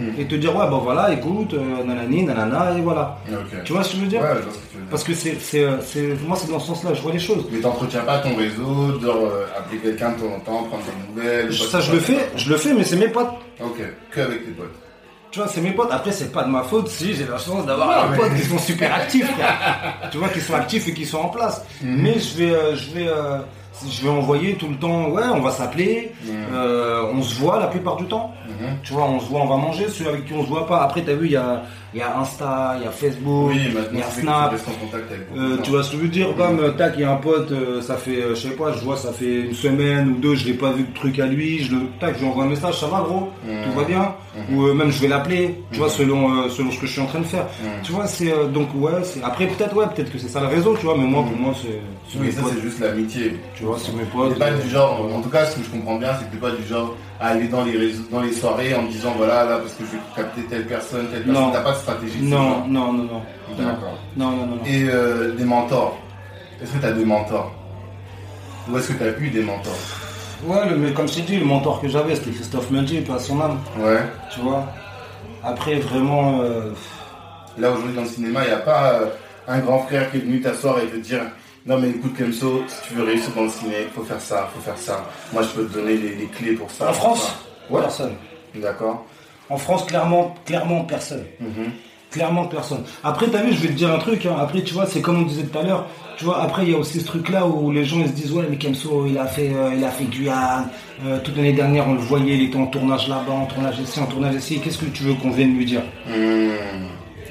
Mhm. 0.00 0.14
et 0.18 0.24
te 0.24 0.34
dire 0.34 0.56
ouais, 0.56 0.66
bon 0.70 0.78
voilà, 0.78 1.12
écoute, 1.12 1.52
euh, 1.52 1.84
nanani, 1.84 2.24
nanana, 2.24 2.72
et 2.76 2.80
voilà. 2.80 3.18
Ok. 3.30 3.62
Tu 3.64 3.72
vois 3.74 3.82
ce 3.84 3.90
que 3.90 3.96
je 3.98 4.02
veux 4.02 4.08
dire? 4.08 4.22
Ouais, 4.22 4.28
je 4.38 4.42
vois 4.44 4.52
ce 4.54 4.58
que 4.58 4.66
tu 4.70 4.76
veux 4.76 4.80
dire. 4.80 4.90
Parce 4.90 5.04
que 5.04 5.12
c'est, 5.14 5.36
euh, 5.60 5.76
c'est, 5.82 6.16
moi, 6.26 6.36
c'est 6.40 6.50
dans 6.50 6.58
ce 6.58 6.68
sens-là, 6.68 6.94
je 6.94 7.02
vois 7.02 7.12
les 7.12 7.18
choses. 7.18 7.44
Mais 7.52 7.60
t'entretiens 7.60 8.00
pas 8.00 8.18
ton 8.20 8.34
réseau, 8.34 8.92
de 8.98 9.06
euh, 9.06 9.44
appeler 9.58 9.78
quelqu'un 9.78 10.12
de 10.12 10.20
temps 10.20 10.34
en 10.34 10.40
temps, 10.40 10.62
prendre 10.64 10.82
des 10.84 11.20
nouvelles. 11.22 11.52
Ça, 11.52 11.80
je 11.80 11.92
le 11.92 11.98
fais, 12.00 12.30
je 12.34 12.48
le 12.48 12.56
fais, 12.56 12.72
mais 12.72 12.84
c'est 12.84 12.96
mes 12.96 13.08
potes. 13.08 13.28
Ok, 13.62 13.78
que 14.10 14.20
avec 14.20 14.44
tes 14.46 14.52
potes. 14.52 14.72
Tu 15.30 15.38
vois, 15.38 15.48
c'est 15.48 15.60
mes 15.60 15.70
potes. 15.70 15.90
Après, 15.92 16.10
c'est 16.12 16.32
pas 16.32 16.42
de 16.42 16.48
ma 16.50 16.62
faute 16.62 16.88
si 16.88 17.14
j'ai 17.14 17.24
la 17.26 17.38
chance 17.38 17.64
d'avoir 17.64 18.06
des 18.10 18.10
mais- 18.16 18.16
potes 18.22 18.34
qui 18.36 18.42
sont 18.42 18.58
super 18.58 18.92
actifs, 18.94 19.30
tu 20.10 20.18
vois, 20.18 20.28
qui 20.28 20.40
sont 20.40 20.54
actifs 20.54 20.88
et 20.88 20.92
qui 20.94 21.06
sont 21.06 21.18
en 21.18 21.28
place. 21.28 21.64
Mhm. 21.82 22.02
Mais 22.02 22.18
je 22.18 22.36
vais, 22.36 22.50
euh, 22.50 22.74
je 22.76 22.90
vais, 22.90 23.06
euh, 23.08 23.38
je 23.88 24.02
vais 24.02 24.08
envoyer 24.10 24.54
tout 24.54 24.68
le 24.68 24.76
temps. 24.76 25.08
Ouais, 25.10 25.22
on 25.32 25.40
va 25.40 25.52
s'appeler. 25.52 26.12
Mhm. 26.24 26.32
euh, 26.52 27.04
on 27.14 27.22
se 27.22 27.34
voit 27.36 27.60
la 27.60 27.68
plupart 27.68 27.96
du 27.96 28.06
temps. 28.06 28.32
Mhm. 28.48 28.78
Tu 28.82 28.92
vois, 28.92 29.04
on 29.04 29.20
se 29.20 29.26
voit, 29.26 29.40
on 29.42 29.46
va 29.46 29.56
manger. 29.56 29.88
Ceux 29.88 30.08
avec 30.08 30.26
qui 30.26 30.32
on 30.34 30.42
se 30.42 30.48
voit 30.48 30.66
pas. 30.66 30.82
Après, 30.82 31.02
t'as 31.02 31.14
vu, 31.14 31.26
il 31.26 31.32
y 31.32 31.36
a, 31.36 31.62
il 31.92 31.98
y 31.98 32.02
a 32.02 32.18
Insta, 32.18 32.76
il 32.78 32.84
y 32.84 32.86
a 32.86 32.90
Facebook, 32.90 33.52
il 33.54 33.98
y 33.98 34.02
a 34.02 34.04
Snap. 34.10 34.54
Euh, 35.36 35.56
tu 35.62 35.70
vois 35.70 35.82
ce 35.82 35.90
que 35.92 35.96
je 35.96 36.02
veux 36.02 36.08
dire? 36.08 36.32
Bam, 36.34 36.58
euh, 36.60 36.70
tac, 36.70 36.94
il 36.96 37.00
y 37.00 37.04
a 37.04 37.12
un 37.12 37.16
pote, 37.16 37.50
euh, 37.52 37.80
ça 37.82 37.96
fait, 37.96 38.22
je 38.30 38.34
sais 38.34 38.50
pas, 38.50 38.72
je 38.72 38.84
vois, 38.84 38.96
ça 38.96 39.12
fait 39.12 39.42
une 39.46 39.54
semaine 39.54 40.08
ou 40.10 40.14
deux, 40.20 40.34
je 40.34 40.46
l'ai 40.46 40.54
pas 40.54 40.70
vu 40.72 40.84
de 40.84 40.94
truc 40.94 41.18
à 41.18 41.26
lui, 41.26 41.58
je 41.64 41.74
le, 41.74 41.80
tac, 41.98 42.14
je 42.16 42.20
lui 42.22 42.28
envoie 42.30 42.44
un 42.44 42.48
message, 42.48 42.78
ça 42.78 42.86
va 42.86 43.00
gros, 43.00 43.28
Mhm. 43.44 43.64
tout 43.64 43.78
va 43.78 43.84
bien? 43.84 44.14
Mhm. 44.48 44.56
Ou 44.56 44.66
euh, 44.66 44.74
même 44.74 44.90
je 44.92 45.00
vais 45.00 45.08
l'appeler, 45.08 45.56
tu 45.72 45.78
vois, 45.78 45.88
Mhm. 45.88 45.92
selon, 45.94 46.30
euh, 46.44 46.48
selon 46.48 46.70
ce 46.70 46.78
que 46.78 46.86
je 46.86 46.92
suis 46.92 47.00
en 47.00 47.06
train 47.06 47.20
de 47.20 47.24
faire. 47.24 47.46
Tu 47.82 47.92
vois, 47.92 48.06
c'est 48.06 48.32
euh, 48.32 48.46
donc 48.46 48.68
ouais, 48.74 49.02
c'est 49.02 49.22
après 49.22 49.46
peut-être 49.46 49.74
ouais, 49.76 49.86
peut-être 49.94 50.12
que 50.12 50.18
c'est 50.18 50.28
ça 50.28 50.40
le 50.40 50.46
réseau, 50.46 50.76
tu 50.78 50.86
vois, 50.86 50.96
mais 50.96 51.04
moi 51.04 51.24
pour 51.24 51.36
moi 51.36 51.54
c'est, 51.60 52.18
Oui, 52.18 52.30
ça 52.32 52.42
c'est 52.52 52.60
juste 52.60 52.80
l'amitié. 52.80 53.34
tu 53.56 53.64
vois, 53.64 53.76
c'est 53.78 53.92
mes 53.92 54.04
T'es 54.04 54.10
potes. 54.10 54.38
pas 54.38 54.50
du 54.50 54.68
genre, 54.68 55.08
en 55.14 55.20
tout 55.20 55.28
cas 55.30 55.44
ce 55.46 55.56
que 55.56 55.64
je 55.64 55.70
comprends 55.70 55.96
bien, 55.96 56.10
c'est 56.18 56.26
que 56.26 56.32
t'es 56.32 56.38
pas 56.40 56.50
du 56.52 56.64
genre 56.66 56.94
à 57.20 57.28
aller 57.28 57.48
dans 57.48 57.64
les 57.64 57.76
réseaux, 57.76 58.02
dans 58.10 58.20
les 58.22 58.32
soirées 58.32 58.74
en 58.74 58.82
me 58.82 58.88
disant 58.88 59.12
voilà 59.16 59.44
là 59.44 59.58
parce 59.58 59.74
que 59.74 59.84
je 59.84 59.90
vais 59.92 60.02
capter 60.16 60.42
telle 60.44 60.66
personne, 60.66 61.06
telle 61.12 61.22
personne. 61.24 61.44
Non. 61.44 61.50
T'as 61.52 61.60
pas 61.60 61.72
de 61.72 61.76
stratégie. 61.76 62.22
Non, 62.22 62.66
non, 62.66 62.92
non, 62.92 63.04
non. 63.04 63.22
D'accord. 63.58 63.98
Non, 64.16 64.30
non, 64.30 64.46
non, 64.46 64.56
non. 64.56 64.62
Et 64.66 64.84
euh, 64.88 65.32
des 65.34 65.44
mentors. 65.44 65.98
Est-ce 66.62 66.72
que 66.72 66.78
t'as 66.78 66.92
des 66.92 67.04
mentors? 67.04 67.52
Ou 68.70 68.78
est-ce 68.78 68.92
que 68.92 68.98
t'as 69.04 69.18
eu 69.20 69.28
des 69.30 69.42
mentors? 69.42 69.78
Ouais, 70.44 70.70
mais 70.76 70.92
comme 70.92 71.06
je 71.08 71.16
t'ai 71.16 71.20
dit, 71.22 71.38
le 71.38 71.44
mentor 71.44 71.80
que 71.82 71.88
j'avais, 71.88 72.14
c'était 72.16 72.30
Christophe 72.30 72.70
Mendy, 72.70 73.00
pas 73.02 73.18
son 73.18 73.40
âme, 73.40 73.58
Ouais. 73.78 74.00
tu 74.32 74.40
vois? 74.40 74.66
Après, 75.44 75.74
vraiment, 75.76 76.40
euh, 76.42 76.70
Là 77.58 77.70
aujourd'hui 77.72 77.94
dans 77.96 78.02
le 78.02 78.08
cinéma, 78.08 78.44
il 78.44 78.48
n'y 78.48 78.54
a 78.54 78.58
pas 78.60 78.92
euh, 78.94 79.06
un 79.48 79.58
grand 79.58 79.80
frère 79.80 80.10
qui 80.10 80.18
est 80.18 80.20
venu 80.20 80.40
t'asseoir 80.40 80.78
et 80.78 80.86
te 80.86 80.96
dire 80.96 81.20
non 81.66 81.78
mais 81.78 81.90
écoute 81.90 82.14
Kemso, 82.16 82.62
si 82.68 82.88
tu 82.88 82.94
veux 82.94 83.04
réussir 83.04 83.30
dans 83.34 83.42
le 83.44 83.48
ciné, 83.50 83.74
faut 83.94 84.02
faire 84.02 84.20
ça, 84.20 84.48
faut 84.54 84.60
faire 84.60 84.78
ça. 84.78 85.04
Moi 85.32 85.42
je 85.42 85.48
peux 85.48 85.66
te 85.66 85.74
donner 85.74 85.94
les, 85.96 86.14
les 86.16 86.26
clés 86.26 86.52
pour 86.52 86.70
ça. 86.70 86.90
en 86.90 86.92
France. 86.92 87.32
Ouais. 87.68 87.80
personne. 87.80 88.12
D'accord. 88.54 89.04
En 89.48 89.56
France, 89.56 89.84
clairement, 89.84 90.34
clairement 90.46 90.84
personne. 90.84 91.24
Mhm. 91.40 91.72
Clairement 92.10 92.46
personne. 92.46 92.82
Après, 93.04 93.26
t'as 93.28 93.42
vu, 93.42 93.52
je 93.52 93.60
vais 93.60 93.68
te 93.68 93.72
dire 93.74 93.92
un 93.92 93.98
truc. 93.98 94.26
hein. 94.26 94.34
Après, 94.40 94.62
tu 94.62 94.74
vois, 94.74 94.86
c'est 94.86 95.00
comme 95.00 95.18
on 95.22 95.26
disait 95.26 95.44
tout 95.44 95.56
à 95.58 95.62
l'heure. 95.62 95.86
Tu 96.16 96.24
vois, 96.24 96.42
après, 96.42 96.64
il 96.64 96.70
y 96.72 96.74
a 96.74 96.78
aussi 96.78 97.00
ce 97.00 97.06
truc-là 97.06 97.46
où 97.46 97.70
les 97.70 97.84
gens 97.84 97.98
ils 98.00 98.08
se 98.08 98.12
disent 98.12 98.32
ouais, 98.32 98.44
mais 98.50 98.56
Kemso, 98.58 99.06
il 99.06 99.16
a 99.16 99.26
fait, 99.26 99.52
euh, 99.54 99.72
il 99.76 99.84
a 99.84 99.90
fait 99.90 100.04
Guyane. 100.04 100.68
Euh, 101.04 101.18
toute 101.22 101.36
l'année 101.36 101.52
dernière, 101.52 101.86
on 101.88 101.94
le 101.94 102.00
voyait, 102.00 102.34
il 102.36 102.42
était 102.48 102.58
en 102.58 102.66
tournage 102.66 103.06
là-bas, 103.08 103.32
en 103.32 103.46
tournage 103.46 103.78
ici, 103.78 104.00
en 104.00 104.06
tournage 104.06 104.34
ici. 104.34 104.60
Qu'est-ce 104.60 104.78
que 104.78 104.86
tu 104.86 105.04
veux 105.04 105.14
qu'on 105.14 105.30
vienne 105.30 105.56
lui 105.56 105.64
dire? 105.64 105.82
Mhm. 106.08 106.50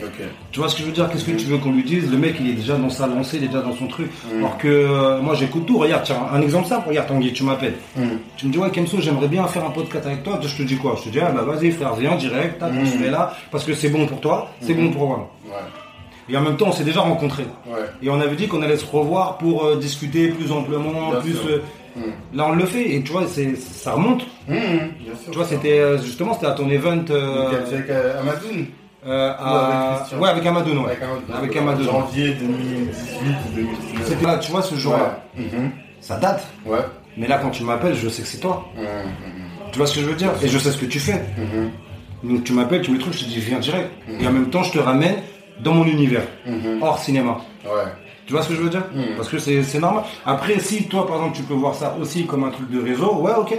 Ok. 0.10 0.26
Tu 0.52 0.60
vois 0.60 0.69
ce 0.69 0.76
que 0.76 0.81
je 0.81 0.88
veux 0.88 0.91
dire? 0.94 1.10
Qu'est-ce 1.10 1.26
que 1.26 1.31
tu 1.31 1.45
veux 1.45 1.57
qu'on 1.60 1.72
lui 1.72 1.84
dise? 1.84 2.10
Le 2.11 2.18
mec, 2.18 2.36
il 2.40 2.49
est 2.49 2.53
déjà 2.53 2.76
dans 2.76 2.90
sa 2.90 3.06
lancée, 3.07 3.38
il 3.38 3.44
est 3.44 3.48
déjà 3.48 3.61
dans 3.61 3.76
son 3.76 3.88
truc. 3.88 4.10
Mm. 4.34 4.38
Alors 4.40 4.57
que 4.57 4.68
euh, 4.68 5.22
moi, 5.22 5.36
j'écoute 5.36 5.65
tout. 5.65 5.77
Regarde, 5.77 6.03
tiens, 6.03 6.18
un 6.34 6.41
exemple 6.41 6.68
simple. 6.68 6.90
Regarde, 6.90 7.07
Tanguy, 7.07 7.31
tu 7.34 7.44
m'appelles. 7.44 7.76
Mhm. 7.95 8.18
Tu 8.38 8.48
me 8.48 8.52
dis, 8.52 8.57
ouais, 8.57 8.72
Kemso, 8.72 8.99
j'aimerais 8.99 9.27
bien 9.27 9.45
faire 9.48 9.65
un 9.65 9.69
podcast 9.72 10.06
avec 10.06 10.23
toi. 10.23 10.40
Je 10.41 10.57
te 10.57 10.64
dis 10.64 10.77
quoi? 10.77 10.95
Je 10.98 11.03
te 11.06 11.10
dis, 11.10 11.19
ah 11.19 11.31
bah 11.31 11.44
vas-y, 11.44 11.72
frère, 11.72 11.94
viens 11.95 12.15
direct, 12.15 12.60
se 12.61 12.95
Mhm. 12.95 13.02
met 13.02 13.10
là, 13.10 13.34
parce 13.52 13.64
que 13.64 13.73
c'est 13.73 13.90
bon 13.90 14.06
pour 14.07 14.19
toi, 14.19 14.49
c'est 14.61 14.73
Mhm. 14.73 14.88
bon 14.88 14.91
pour 14.94 15.07
moi. 15.07 15.31
Ouais. 15.45 15.53
Et 16.31 16.38
en 16.38 16.41
même 16.41 16.57
temps, 16.57 16.68
on 16.68 16.72
s'est 16.72 16.84
déjà 16.84 17.02
rencontrés. 17.02 17.48
Ouais. 17.68 17.80
Et 18.03 18.10
on 18.10 18.19
avait 18.22 18.36
dit 18.36 18.48
qu'on 18.48 18.61
allait 18.61 18.77
se 18.77 18.86
revoir 18.86 19.38
pour 19.40 19.65
euh, 19.65 19.76
discuter 19.77 20.27
plus 20.30 20.52
amplement, 20.52 21.10
Bien 21.11 21.22
plus. 21.22 21.36
euh, 21.49 21.60
là, 22.36 22.48
on 22.49 22.53
le 22.53 22.65
fait, 22.65 22.94
et 22.95 23.02
tu 23.02 23.11
vois, 23.11 23.23
c'est, 23.27 23.56
ça 23.56 23.94
remonte. 23.94 24.26
Bien 24.48 24.60
sûr. 25.23 25.31
Tu 25.31 25.38
vois, 25.38 25.45
c'était 25.45 25.80
euh, 25.80 25.98
justement, 26.02 26.34
c'était 26.36 26.45
à 26.45 26.52
ton 26.52 26.69
event. 26.69 27.03
euh, 27.10 27.48
avec 27.48 27.90
euh, 27.90 28.19
Amadoun 28.22 28.68
euh, 29.06 29.34
à- 29.38 29.96
avec 30.06 30.22
ouais, 30.22 30.30
avec 30.30 30.46
Amadou, 30.46 30.72
ouais. 30.72 30.98
Avec 31.34 31.56
Amadou. 31.56 31.84
Janvier 31.84 32.34
2018 32.34 33.36
ou 33.52 33.56
2019. 33.56 34.08
C'était 34.08 34.26
là, 34.26 34.38
tu 34.38 34.52
vois, 34.52 34.62
ce 34.62 34.76
jour-là. 34.76 35.22
Ouais. 35.38 35.44
Mhm. 35.46 35.72
Ça 36.02 36.18
date. 36.18 36.48
Ouais. 36.66 36.80
Mais 37.18 37.28
là, 37.28 37.38
quand 37.42 37.50
tu 37.50 37.64
m'appelles, 37.64 37.96
je 37.96 38.08
sais 38.10 38.22
que 38.22 38.28
c'est 38.28 38.40
toi. 38.40 38.66
Mhm. 38.76 38.84
Mhm. 38.84 39.70
Tu 39.72 39.78
vois 39.78 39.88
ce 39.88 39.96
que 39.96 40.02
je 40.02 40.06
veux 40.06 40.16
dire? 40.16 40.32
Et 40.42 40.48
je 40.48 40.58
sais 40.58 40.72
ce 40.72 40.78
que 40.78 40.86
tu 40.86 41.00
fais. 41.00 41.22
Mhm. 41.38 41.72
Donc 42.32 42.44
tu 42.44 42.54
m'appelles, 42.54 42.82
tu 42.82 42.92
me 42.92 42.98
trucs, 43.00 43.14
je 43.14 43.20
te 43.20 43.30
dis 43.30 43.40
viens 43.40 43.60
direct. 43.60 43.90
Et 44.20 44.28
en 44.28 44.32
même 44.32 44.50
temps, 44.50 44.64
je 44.64 44.72
te 44.74 44.80
ramène 44.80 45.16
dans 45.62 45.74
mon 45.74 45.86
univers, 45.86 46.24
hors 46.82 47.00
cinéma. 47.00 47.38
Ouais. 47.66 47.92
Tu 48.26 48.34
vois 48.34 48.44
ce 48.44 48.50
que 48.50 48.56
je 48.56 48.62
veux 48.62 48.70
dire? 48.70 48.84
Mhm. 48.94 49.16
Parce 49.18 49.28
que 49.30 49.40
c'est 49.40 49.64
c'est 49.64 49.80
normal. 49.80 50.04
Après, 50.26 50.60
si 50.60 50.84
toi, 50.88 51.08
par 51.08 51.18
exemple, 51.18 51.36
tu 51.38 51.44
peux 51.44 51.54
voir 51.56 51.74
ça 51.76 51.96
aussi 52.00 52.26
comme 52.28 52.44
un 52.44 52.50
truc 52.52 52.70
de 52.70 52.80
réseau, 52.82 53.14
ouais, 53.16 53.32
ok. 53.38 53.58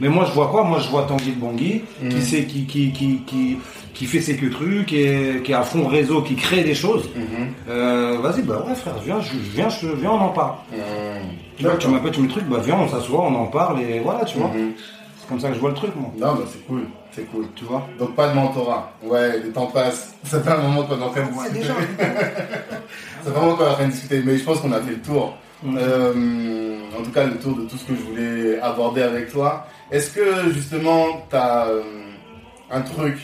Mais 0.00 0.08
moi, 0.08 0.24
je 0.26 0.32
vois 0.32 0.48
quoi? 0.48 0.64
Moi, 0.64 0.78
je 0.80 0.88
vois 0.88 1.02
Tanguy 1.02 1.32
de 1.32 1.40
Bangui, 1.40 1.82
qui, 2.08 2.16
Mhm. 2.16 2.20
sait, 2.22 2.44
qui, 2.44 2.64
qui, 2.64 2.90
qui, 2.92 3.18
qui, 3.26 3.58
qui 3.92 4.04
fait 4.06 4.20
ses 4.20 4.36
que 4.36 4.46
trucs, 4.46 4.86
qui 4.86 5.02
est, 5.02 5.42
qui 5.42 5.52
est 5.52 5.54
à 5.54 5.62
fond 5.62 5.86
réseau, 5.86 6.22
qui 6.22 6.34
crée 6.36 6.62
des 6.64 6.74
choses. 6.74 7.08
Mhm. 7.14 7.48
Euh, 7.68 8.16
Vas-y, 8.22 8.42
bah 8.42 8.64
ouais, 8.66 8.74
frère, 8.74 8.94
viens, 9.04 9.20
je, 9.20 9.32
viens, 9.54 9.68
je, 9.68 9.88
viens, 9.88 10.10
on 10.12 10.20
en 10.20 10.28
parle. 10.30 10.54
Tu 11.56 11.64
vois, 11.64 11.76
tu 11.76 11.88
m'appelles, 11.88 12.12
tu 12.12 12.20
me 12.20 12.26
le 12.26 12.30
truc, 12.32 12.44
bah 12.48 12.58
viens, 12.64 12.78
on 12.78 12.88
s'assoit, 12.88 13.20
on 13.20 13.34
en 13.34 13.46
parle, 13.46 13.80
et 13.82 14.00
voilà, 14.00 14.24
tu 14.24 14.38
vois. 14.38 14.48
Mhm. 14.48 14.72
C'est 15.18 15.28
comme 15.28 15.40
ça 15.40 15.48
que 15.48 15.54
je 15.54 15.60
vois 15.60 15.68
le 15.70 15.76
truc, 15.76 15.90
moi. 15.96 16.10
Non, 16.18 16.34
bah 16.34 16.44
c'est 16.50 16.66
cool. 16.66 16.82
C'est 17.12 17.24
cool. 17.30 17.46
Tu 17.56 17.64
vois 17.64 17.86
Donc 17.98 18.14
pas 18.14 18.28
de 18.30 18.34
mentorat. 18.34 18.92
Ouais, 19.02 19.38
le 19.44 19.50
temps 19.52 19.66
passe. 19.66 20.14
Ça 20.24 20.40
fait 20.40 20.50
un 20.50 20.58
moment 20.62 20.84
qu'on 20.84 20.98
est 20.98 21.02
en 21.04 21.10
train 21.10 21.22
de 21.26 21.32
discuter. 21.32 21.58
déjà. 21.60 21.74
Ça 23.24 23.30
fait 23.32 23.36
un 23.36 23.40
moment 23.40 23.56
qu'on 23.56 23.64
est 23.64 23.68
en 23.68 23.74
train 23.74 23.86
de 23.86 23.90
discuter, 23.92 24.22
mais 24.24 24.36
je 24.38 24.44
pense 24.44 24.60
qu'on 24.60 24.72
a 24.72 24.80
fait 24.80 24.92
le 24.92 25.00
tour. 25.00 25.34
Mm. 25.62 25.76
Euh, 25.78 26.78
en 26.98 27.02
tout 27.02 27.10
cas, 27.10 27.24
le 27.26 27.36
tour 27.38 27.54
de 27.56 27.62
tout 27.64 27.76
ce 27.76 27.84
que 27.84 27.92
je 27.94 28.00
voulais 28.02 28.60
aborder 28.60 29.02
avec 29.02 29.30
toi. 29.32 29.66
Est-ce 29.92 30.10
que 30.10 30.52
justement, 30.52 31.26
tu 31.28 31.36
as 31.36 31.66
un 32.70 32.80
truc? 32.82 33.18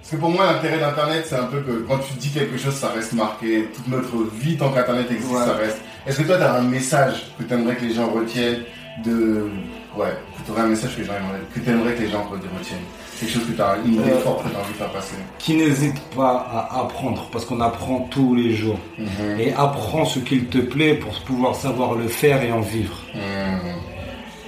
Parce 0.00 0.10
que 0.10 0.16
pour 0.16 0.30
moi, 0.30 0.52
l'intérêt 0.52 0.78
d'Internet, 0.78 1.24
c'est 1.26 1.36
un 1.36 1.44
peu 1.44 1.60
que 1.60 1.72
quand 1.88 1.98
tu 1.98 2.12
dis 2.14 2.30
quelque 2.30 2.58
chose, 2.58 2.74
ça 2.74 2.88
reste 2.88 3.14
marqué. 3.14 3.68
Toute 3.74 3.88
notre 3.88 4.16
vie, 4.34 4.56
tant 4.56 4.70
qu'Internet 4.70 5.10
existe, 5.10 5.32
Ouais. 5.32 5.44
ça 5.46 5.54
reste. 5.54 5.78
Est-ce 6.06 6.18
que 6.20 6.26
toi, 6.26 6.36
tu 6.36 6.42
as 6.42 6.54
un 6.54 6.62
message 6.62 7.32
que 7.38 7.44
tu 7.44 7.54
aimerais 7.54 7.76
que 7.76 7.84
les 7.84 7.94
gens 7.94 8.10
retiennent 8.10 8.62
de. 9.04 9.48
Ouais, 9.96 10.08
que 10.36 10.44
tu 10.44 10.50
aurais 10.52 10.62
un 10.62 10.66
message 10.66 10.94
que, 10.96 11.00
les 11.00 11.06
gens 11.06 11.12
aimeraient- 11.14 11.44
que 11.54 11.60
tu 11.60 11.70
aimerais 11.70 11.94
que 11.94 12.02
les 12.02 12.10
gens 12.10 12.24
retiennent? 12.24 12.78
Quelque 13.20 13.30
chose 13.32 13.46
que 13.46 13.52
tu 13.52 13.62
as 13.62 13.76
une 13.86 13.94
idée 13.94 14.10
Euh, 14.10 14.18
forte 14.20 14.42
que 14.44 14.48
tu 14.50 14.56
as 14.56 14.58
envie 14.60 14.72
de 14.72 14.76
faire 14.76 14.90
passer? 14.90 15.14
Qui 15.38 15.54
n'hésite 15.54 16.00
pas 16.16 16.46
à 16.52 16.80
apprendre, 16.80 17.28
parce 17.32 17.44
qu'on 17.46 17.60
apprend 17.60 18.00
tous 18.10 18.34
les 18.34 18.54
jours. 18.54 18.78
Mhm. 18.98 19.38
Et 19.40 19.54
apprends 19.54 20.04
ce 20.04 20.18
qu'il 20.18 20.46
te 20.46 20.58
plaît 20.58 20.94
pour 20.94 21.14
pouvoir 21.20 21.54
savoir 21.54 21.94
le 21.94 22.08
faire 22.08 22.42
et 22.42 22.50
en 22.52 22.60
vivre. 22.60 22.96
Mhm. 23.14 23.76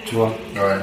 Tu 0.05 0.17
vois? 0.17 0.33
Ouais. 0.55 0.81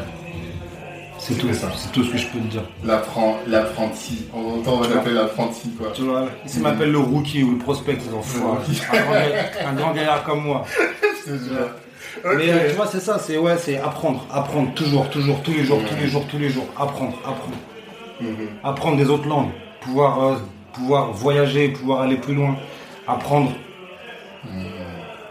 C'est 1.26 1.36
tout, 1.36 1.48
C'est 1.48 1.54
ça. 1.54 1.68
c'est 1.76 1.91
tout 1.91 2.04
ce 2.04 2.12
que 2.12 2.18
je 2.18 2.28
peux 2.28 2.40
te 2.40 2.48
dire. 2.48 2.64
L'appren- 2.86 3.38
L'apprenti. 3.48 4.26
On 4.34 4.60
entend, 4.60 4.80
on 4.80 4.82
l'appeler 4.82 5.16
l'apprenti, 5.16 5.70
quoi. 5.78 5.91
Tu 5.94 6.02
vois 6.02 6.28
Ici, 6.45 6.60
m'appelle 6.60 6.91
le 6.91 6.98
rookie 7.00 7.44
ou 7.44 7.52
le 7.52 7.58
prospect, 7.60 7.98
enfants. 8.16 8.58
Un, 8.91 9.02
grand 9.02 9.12
gaillard- 9.14 9.45
un 9.68 9.74
grand 9.74 9.91
gaillard 9.94 10.24
comme 10.24 10.44
moi. 10.44 10.66
Je 11.26 11.32
te 11.32 11.38
jure. 11.38 12.36
Mais 12.38 12.52
euh, 12.52 12.70
tu 12.70 12.76
vois, 12.76 12.88
c'est 12.88 13.00
ça, 13.00 13.18
c'est 13.20 13.38
ouais, 13.38 13.58
c'est 13.58 13.78
apprendre, 13.80 14.26
apprendre 14.32 14.74
toujours, 14.74 15.10
toujours, 15.10 15.41
tous 15.44 15.52
les 15.54 15.64
jours, 15.64 15.80
tous 15.90 15.95
les 15.95 16.08
jours, 16.08 16.26
tous 16.30 16.38
les 16.38 16.50
jours, 16.50 16.66
apprendre, 16.78 17.18
apprendre, 17.26 17.58
Mhm. 18.22 18.48
apprendre 18.64 18.98
des 18.98 19.10
autres 19.10 19.28
langues, 19.28 19.50
pouvoir, 19.82 20.24
euh, 20.24 20.36
pouvoir 20.74 21.12
voyager, 21.12 21.70
pouvoir 21.70 22.02
aller 22.02 22.18
plus 22.18 22.36
loin, 22.36 22.56
apprendre. 23.08 23.52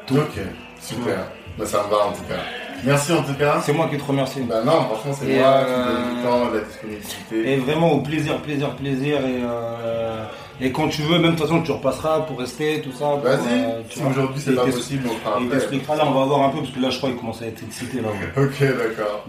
Tout. 0.06 0.16
Ok, 0.16 0.40
super. 0.80 1.26
Bah, 1.58 1.66
ça 1.66 1.84
me 1.84 1.90
va 1.90 2.06
en 2.06 2.12
tout 2.12 2.22
cas. 2.28 2.34
Merci 2.84 3.12
en 3.12 3.22
tout 3.22 3.34
cas. 3.34 3.60
C'est 3.64 3.72
moi 3.72 3.88
qui 3.90 3.96
te 3.96 4.04
remercie. 4.04 4.40
Bah 4.42 4.62
non, 4.64 4.82
franchement, 4.84 5.12
c'est 5.20 5.36
moi 5.38 5.46
euh, 5.48 5.64
qui 5.64 5.92
donne 5.94 6.16
du 6.16 6.22
temps, 6.22 6.50
de 6.50 6.58
la 6.58 6.64
disponibilité. 6.64 7.52
Et 7.52 7.56
vraiment 7.56 7.92
au 7.92 8.00
plaisir, 8.00 8.36
plaisir, 8.42 8.70
plaisir. 8.76 9.18
Et, 9.18 9.40
euh, 9.44 10.24
et 10.60 10.70
quand 10.72 10.88
tu 10.88 11.02
veux, 11.02 11.18
même 11.18 11.32
de 11.32 11.36
toute 11.36 11.46
façon, 11.46 11.62
tu 11.62 11.72
repasseras 11.72 12.20
pour 12.20 12.38
rester, 12.38 12.80
tout 12.82 12.92
ça. 12.92 13.16
Vas-y, 13.22 13.36
euh, 13.52 13.80
si 13.90 14.00
aujourd'hui 14.02 14.40
c'est 14.44 14.54
pas 14.54 14.64
possible, 14.64 15.08
on 15.08 15.14
fera 15.24 15.38
Il 15.40 15.48
t'expliquera 15.48 15.96
là, 15.96 16.04
on 16.06 16.12
va 16.12 16.24
voir 16.26 16.42
un 16.42 16.50
peu, 16.50 16.58
parce 16.58 16.70
que 16.70 16.80
là, 16.80 16.90
je 16.90 16.98
crois 16.98 17.10
qu'il 17.10 17.18
commence 17.18 17.42
à 17.42 17.46
être 17.46 17.62
excité 17.62 18.00
là. 18.00 18.08
ouais. 18.08 18.42
Ok, 18.44 18.60
d'accord. 18.60 19.24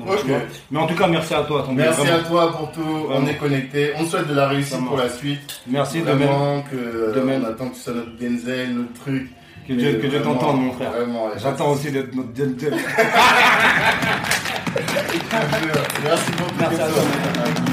Mais 0.71 0.79
en 0.79 0.87
tout 0.87 0.95
cas, 0.95 1.07
merci 1.07 1.33
à 1.33 1.41
toi. 1.43 1.65
Merci 1.71 2.01
vraiment. 2.01 2.17
à 2.17 2.19
toi 2.29 2.51
pour 2.51 2.71
tout. 2.71 3.07
On 3.09 3.25
est 3.27 3.35
connectés. 3.35 3.93
On 3.99 4.03
te 4.03 4.09
souhaite 4.09 4.27
de 4.27 4.33
la 4.35 4.47
réussite 4.47 4.83
pour 4.85 4.97
la 4.97 5.09
suite. 5.09 5.61
Merci 5.67 6.01
de 6.01 6.05
même. 6.05 6.17
Vraiment 6.17 6.63
que 6.63 7.15
De 7.15 7.21
même. 7.21 7.43
on 7.45 7.49
attend 7.49 7.69
que 7.69 7.75
tu 7.75 7.81
sois 7.81 7.93
notre 7.93 8.15
Denzel, 8.19 8.73
notre 8.73 8.93
truc. 8.93 9.29
Que 9.67 9.73
Dieu, 9.73 9.99
que 10.01 10.07
Dieu 10.07 10.21
t'entende, 10.21 10.61
mon 10.61 10.73
frère. 10.73 10.91
Vraiment. 10.91 11.29
J'attends 11.37 11.71
aussi 11.71 11.89
d'être 11.91 12.13
notre 12.13 12.29
Dieu. 12.29 12.55
Merci 16.03 16.31
beaucoup. 16.37 16.51
Merci 16.59 16.81
à 16.81 16.87
toi. 16.87 17.72